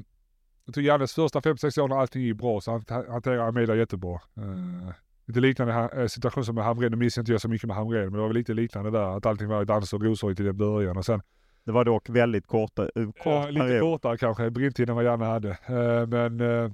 jag 0.65 0.73
tror 0.73 0.85
Jannes 0.85 1.13
första 1.13 1.39
5-6 1.39 1.79
år 1.79 1.87
när 1.87 1.95
allting 1.95 2.21
gick 2.21 2.37
bra 2.37 2.61
så 2.61 2.71
han 2.71 2.83
hanterar 3.09 3.51
media 3.51 3.75
jättebra. 3.75 4.13
Eh, 4.37 4.93
lite 5.25 5.39
liknande 5.39 6.09
situation 6.09 6.45
som 6.45 6.55
med 6.55 6.63
Hamrén, 6.63 6.91
nu 6.91 6.97
minns 6.97 7.17
jag 7.17 7.21
inte 7.21 7.31
jag 7.31 7.41
så 7.41 7.49
mycket 7.49 7.67
med 7.67 7.75
Hamrén 7.75 8.03
men 8.03 8.13
det 8.13 8.19
var 8.19 8.27
väl 8.27 8.37
lite 8.37 8.53
liknande 8.53 8.91
där 8.91 9.17
att 9.17 9.25
allting 9.25 9.47
var 9.47 9.65
dans 9.65 9.93
och 9.93 10.03
rosor 10.03 10.33
till 10.33 10.45
den 10.45 10.57
början 10.57 10.97
och 10.97 11.05
sen 11.05 11.21
det 11.65 11.71
var 11.71 11.85
dock 11.85 12.09
väldigt 12.09 12.47
korta, 12.47 12.83
uh, 12.83 13.11
kort 13.11 13.15
ja, 13.25 13.49
lite 13.49 13.65
period. 13.65 13.81
kortare 13.81 14.17
kanske, 14.17 14.49
brintid 14.49 14.89
än 14.89 14.95
vad 14.95 15.05
Janne 15.05 15.25
hade. 15.25 15.49
Uh, 15.49 16.07
men 16.07 16.41
uh, 16.41 16.71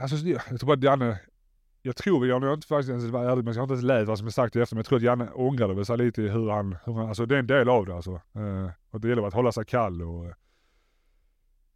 alltså, 0.00 0.16
jag 0.16 0.60
tror 0.60 0.66
bara 0.66 0.76
att 0.76 0.82
Janne, 0.82 1.20
jag 1.82 1.96
tror, 1.96 2.26
jag 2.26 2.40
har 2.40 2.54
inte 2.54 2.66
faktiskt 2.66 2.90
ens 2.90 3.04
varit 3.04 3.30
ärlig, 3.30 3.44
men 3.44 3.54
jag 3.54 3.60
har 3.60 3.64
inte 3.64 3.72
ens 3.72 3.84
läst 3.84 4.08
vad 4.08 4.18
som 4.18 4.26
är 4.26 4.30
sagt 4.30 4.56
efter, 4.56 4.76
men 4.76 4.78
jag 4.78 4.86
tror 4.86 4.96
att 4.96 5.02
Janne 5.02 5.28
ångrade 5.34 5.84
sig 5.84 5.98
lite 5.98 6.22
i 6.22 6.28
hur 6.28 6.50
han, 6.50 6.76
hur 6.84 6.92
han, 6.92 7.08
alltså 7.08 7.26
det 7.26 7.34
är 7.34 7.38
en 7.38 7.46
del 7.46 7.68
av 7.68 7.86
det 7.86 7.94
alltså. 7.94 8.12
Uh, 8.36 8.70
och 8.90 9.00
det 9.00 9.08
gäller 9.08 9.26
att 9.26 9.34
hålla 9.34 9.52
sig 9.52 9.64
kall 9.64 10.02
och 10.02 10.26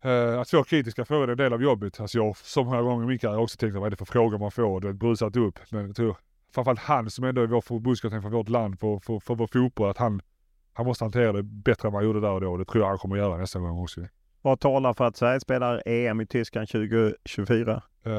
uh, 0.05 0.40
att 0.40 0.51
få 0.51 0.64
kritiska 0.64 1.05
frågor 1.05 1.28
är 1.28 1.32
en 1.32 1.39
del 1.39 1.52
av 1.52 1.62
jobbet. 1.62 2.01
Alltså 2.01 2.18
jag, 2.18 2.36
så 2.36 2.64
många 2.64 2.82
gånger 2.82 3.05
i 3.05 3.06
min 3.06 3.18
karriär 3.18 3.39
också 3.39 3.56
tänkt, 3.56 3.74
vad 3.74 3.86
är 3.86 3.90
det 3.90 3.97
för 3.97 4.05
frågor 4.05 4.39
man 4.39 4.51
får? 4.51 4.81
Det 4.81 4.93
brusat 4.93 5.36
upp. 5.36 5.59
Men 5.70 5.86
jag 5.86 5.97
tror, 5.97 6.16
framförallt 6.55 6.81
han 6.81 7.10
som 7.10 7.24
ändå 7.24 7.43
är 7.43 7.47
vår 7.47 7.60
förbundskapten 7.60 8.23
för 8.23 8.28
vårt 8.28 8.48
land, 8.48 8.81
för, 8.81 8.98
för, 8.98 9.20
för 9.20 9.35
vår 9.35 9.47
fotboll, 9.47 9.90
att 9.90 9.98
han 9.98 10.23
han 10.77 10.86
måste 10.86 11.05
hantera 11.05 11.32
det 11.32 11.43
bättre 11.43 11.89
än 11.89 11.93
vad 11.93 12.02
han 12.02 12.06
gjorde 12.06 12.20
där 12.20 12.31
och 12.31 12.40
då. 12.40 12.56
Det 12.56 12.64
tror 12.64 12.85
jag 12.85 12.89
han 12.89 12.98
kommer 12.98 13.16
göra 13.16 13.36
nästa 13.36 13.59
gång 13.59 13.82
också. 13.82 14.01
Vad 14.43 14.60
talar 14.60 14.94
för 14.94 15.05
att 15.05 15.16
Sverige 15.16 15.40
spelar 15.40 15.82
EM 15.86 16.20
i 16.20 16.27
Tyskland 16.27 16.68
2024? 16.68 17.82
Uh, 18.06 18.12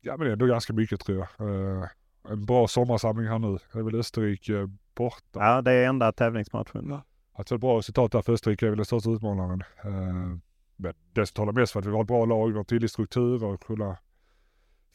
ja 0.00 0.16
men 0.16 0.18
det 0.18 0.26
är 0.26 0.32
ändå 0.32 0.46
ganska 0.46 0.72
mycket 0.72 1.00
tror 1.00 1.18
jag. 1.18 1.48
Uh, 1.48 1.84
en 2.28 2.46
bra 2.46 2.68
sommarsamling 2.68 3.28
här 3.28 3.38
nu. 3.38 3.58
Det 3.72 3.78
är 3.78 3.82
väl 3.82 3.94
Österrike 3.94 4.70
borta. 4.94 5.40
Ja 5.40 5.62
det 5.62 5.72
är 5.72 5.88
enda 5.88 6.12
tävlingsmatchen. 6.12 6.86
Ja. 6.88 7.02
Att 7.38 7.48
få 7.48 7.54
ett 7.54 7.60
bra 7.60 7.78
resultat 7.78 8.12
där 8.12 8.22
för 8.22 8.32
Österrike 8.32 8.66
är 8.66 8.70
väl 8.70 8.76
den 8.76 8.84
största 8.84 9.10
utmanaren. 9.10 9.62
Eh, 9.84 10.38
men 10.76 10.94
det 11.12 11.26
som 11.26 11.34
talar 11.34 11.52
mest 11.52 11.72
för 11.72 11.80
att 11.80 11.86
vi 11.86 11.90
har 11.90 12.02
ett 12.02 12.08
bra 12.08 12.24
lag, 12.24 12.46
vi 12.46 12.52
har 12.52 12.58
en 12.58 12.64
tydlig 12.64 12.90
struktur 12.90 13.44
och 13.44 13.60
kunna 13.60 13.96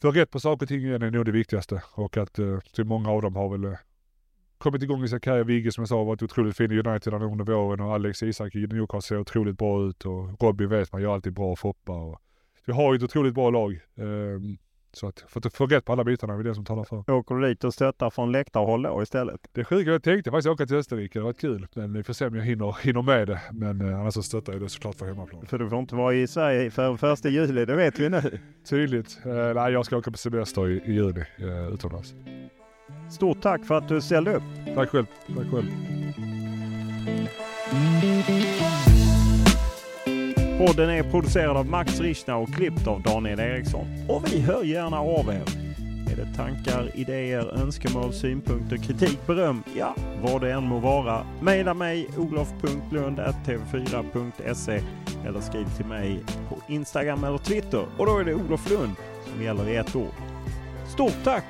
få 0.02 0.10
rätt 0.10 0.30
på 0.30 0.40
saker 0.40 0.64
och 0.64 0.68
ting 0.68 0.80
igen 0.80 1.02
är 1.02 1.10
nog 1.10 1.24
det 1.24 1.32
viktigaste. 1.32 1.82
Och 1.94 2.16
att 2.16 2.38
eh, 2.38 2.84
många 2.84 3.10
av 3.10 3.22
dem 3.22 3.36
har 3.36 3.48
väl 3.48 3.64
eh, 3.64 3.78
kommit 4.58 4.82
igång 4.82 5.04
i 5.04 5.08
sin 5.08 5.20
karriär. 5.20 5.44
Vigge 5.44 5.72
som 5.72 5.82
jag 5.82 5.88
sa 5.88 5.96
har 5.96 6.04
varit 6.04 6.22
otroligt 6.22 6.56
fin 6.56 6.72
i 6.72 6.78
United 6.78 7.14
under 7.14 7.44
våren 7.44 7.80
och 7.80 7.94
Alex 7.94 8.22
Isak 8.22 8.54
i 8.54 8.66
Newcastle 8.66 9.00
ser 9.00 9.18
otroligt 9.18 9.58
bra 9.58 9.82
ut 9.82 10.04
och 10.04 10.42
Robin 10.42 10.68
vet 10.68 10.92
man 10.92 11.02
gör 11.02 11.14
alltid 11.14 11.32
bra 11.32 11.56
Foppa. 11.56 11.92
Och 11.92 12.20
vi 12.66 12.72
har 12.72 12.92
ju 12.92 12.96
ett 12.96 13.02
otroligt 13.02 13.34
bra 13.34 13.50
lag. 13.50 13.80
Um, 13.94 14.58
så 14.96 15.06
att 15.06 15.24
för 15.28 15.46
att 15.46 15.54
få 15.54 15.66
rätt 15.66 15.84
på 15.84 15.92
alla 15.92 16.04
bitarna 16.04 16.34
är 16.34 16.42
det 16.42 16.54
som 16.54 16.64
talar 16.64 16.84
för. 16.84 17.10
Åker 17.10 17.34
du 17.34 17.48
dit 17.48 17.64
och 17.64 17.74
stöttar 17.74 18.10
från 18.10 18.32
läktarhåll 18.32 18.82
då 18.82 19.02
istället? 19.02 19.40
Det 19.52 19.60
är 19.60 19.64
sjukt. 19.64 19.88
Jag 19.88 20.02
tänkte 20.02 20.30
faktiskt 20.30 20.48
åka 20.48 20.66
till 20.66 20.76
Österrike. 20.76 21.18
Det 21.18 21.24
var 21.24 21.32
kul. 21.32 21.66
Men 21.74 21.92
vi 21.92 22.02
får 22.02 22.12
se 22.12 22.26
om 22.26 22.36
jag 22.36 22.44
hinner, 22.44 22.76
hinner 22.82 23.02
med 23.02 23.28
det. 23.28 23.40
Men 23.52 23.80
eh, 23.80 24.00
annars 24.00 24.14
så 24.14 24.22
stöttar 24.22 24.52
jag 24.52 24.62
det 24.62 24.68
såklart 24.68 24.94
för 24.94 25.06
hemmaplan. 25.06 25.46
För 25.46 25.58
du 25.58 25.68
får 25.68 25.78
inte 25.78 25.94
vara 25.94 26.14
i 26.14 26.26
Sverige 26.26 26.70
för 26.70 26.96
första 26.96 27.28
juli, 27.28 27.64
det 27.64 27.76
vet 27.76 27.98
vi 27.98 28.08
nu. 28.08 28.38
Tydligt. 28.68 29.18
Eh, 29.24 29.54
nej, 29.54 29.72
jag 29.72 29.86
ska 29.86 29.96
åka 29.96 30.10
på 30.10 30.18
semester 30.18 30.68
i, 30.68 30.82
i 30.86 30.92
juni 30.92 31.24
eh, 31.38 31.74
utomlands. 31.74 32.14
Stort 33.10 33.42
tack 33.42 33.64
för 33.64 33.74
att 33.74 33.88
du 33.88 34.00
ställde 34.00 34.34
upp. 34.34 34.42
Tack 34.74 34.88
själv. 34.88 35.06
Tack 35.36 35.46
själv. 35.50 35.66
Podden 40.66 40.90
är 40.90 41.02
producerad 41.02 41.56
av 41.56 41.66
Max 41.66 42.00
Richna 42.00 42.36
och 42.36 42.54
klippt 42.54 42.86
av 42.86 43.02
Daniel 43.02 43.40
Eriksson. 43.40 43.86
Och 44.08 44.32
vi 44.32 44.40
hör 44.40 44.64
gärna 44.64 45.00
av 45.00 45.28
er. 45.28 45.42
Är 46.12 46.16
det 46.16 46.34
tankar, 46.36 46.90
idéer, 46.94 47.60
önskemål, 47.62 48.12
synpunkter, 48.12 48.76
kritik, 48.76 49.26
beröm? 49.26 49.62
Ja, 49.76 49.94
vad 50.22 50.40
det 50.40 50.52
än 50.52 50.62
må 50.62 50.78
vara. 50.78 51.26
Maila 51.40 51.74
mig 51.74 52.08
olof.lund.tv4.se 52.18 54.82
eller 55.26 55.40
skriv 55.40 55.66
till 55.76 55.86
mig 55.86 56.20
på 56.48 56.56
Instagram 56.68 57.24
eller 57.24 57.38
Twitter. 57.38 57.86
Och 57.98 58.06
då 58.06 58.18
är 58.18 58.24
det 58.24 58.34
Olof 58.34 58.70
Lund 58.70 58.94
som 59.32 59.42
gäller 59.44 59.68
i 59.68 59.76
ett 59.76 59.96
ord. 59.96 60.14
Stort 60.88 61.24
tack 61.24 61.44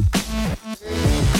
Bye. 0.00 1.36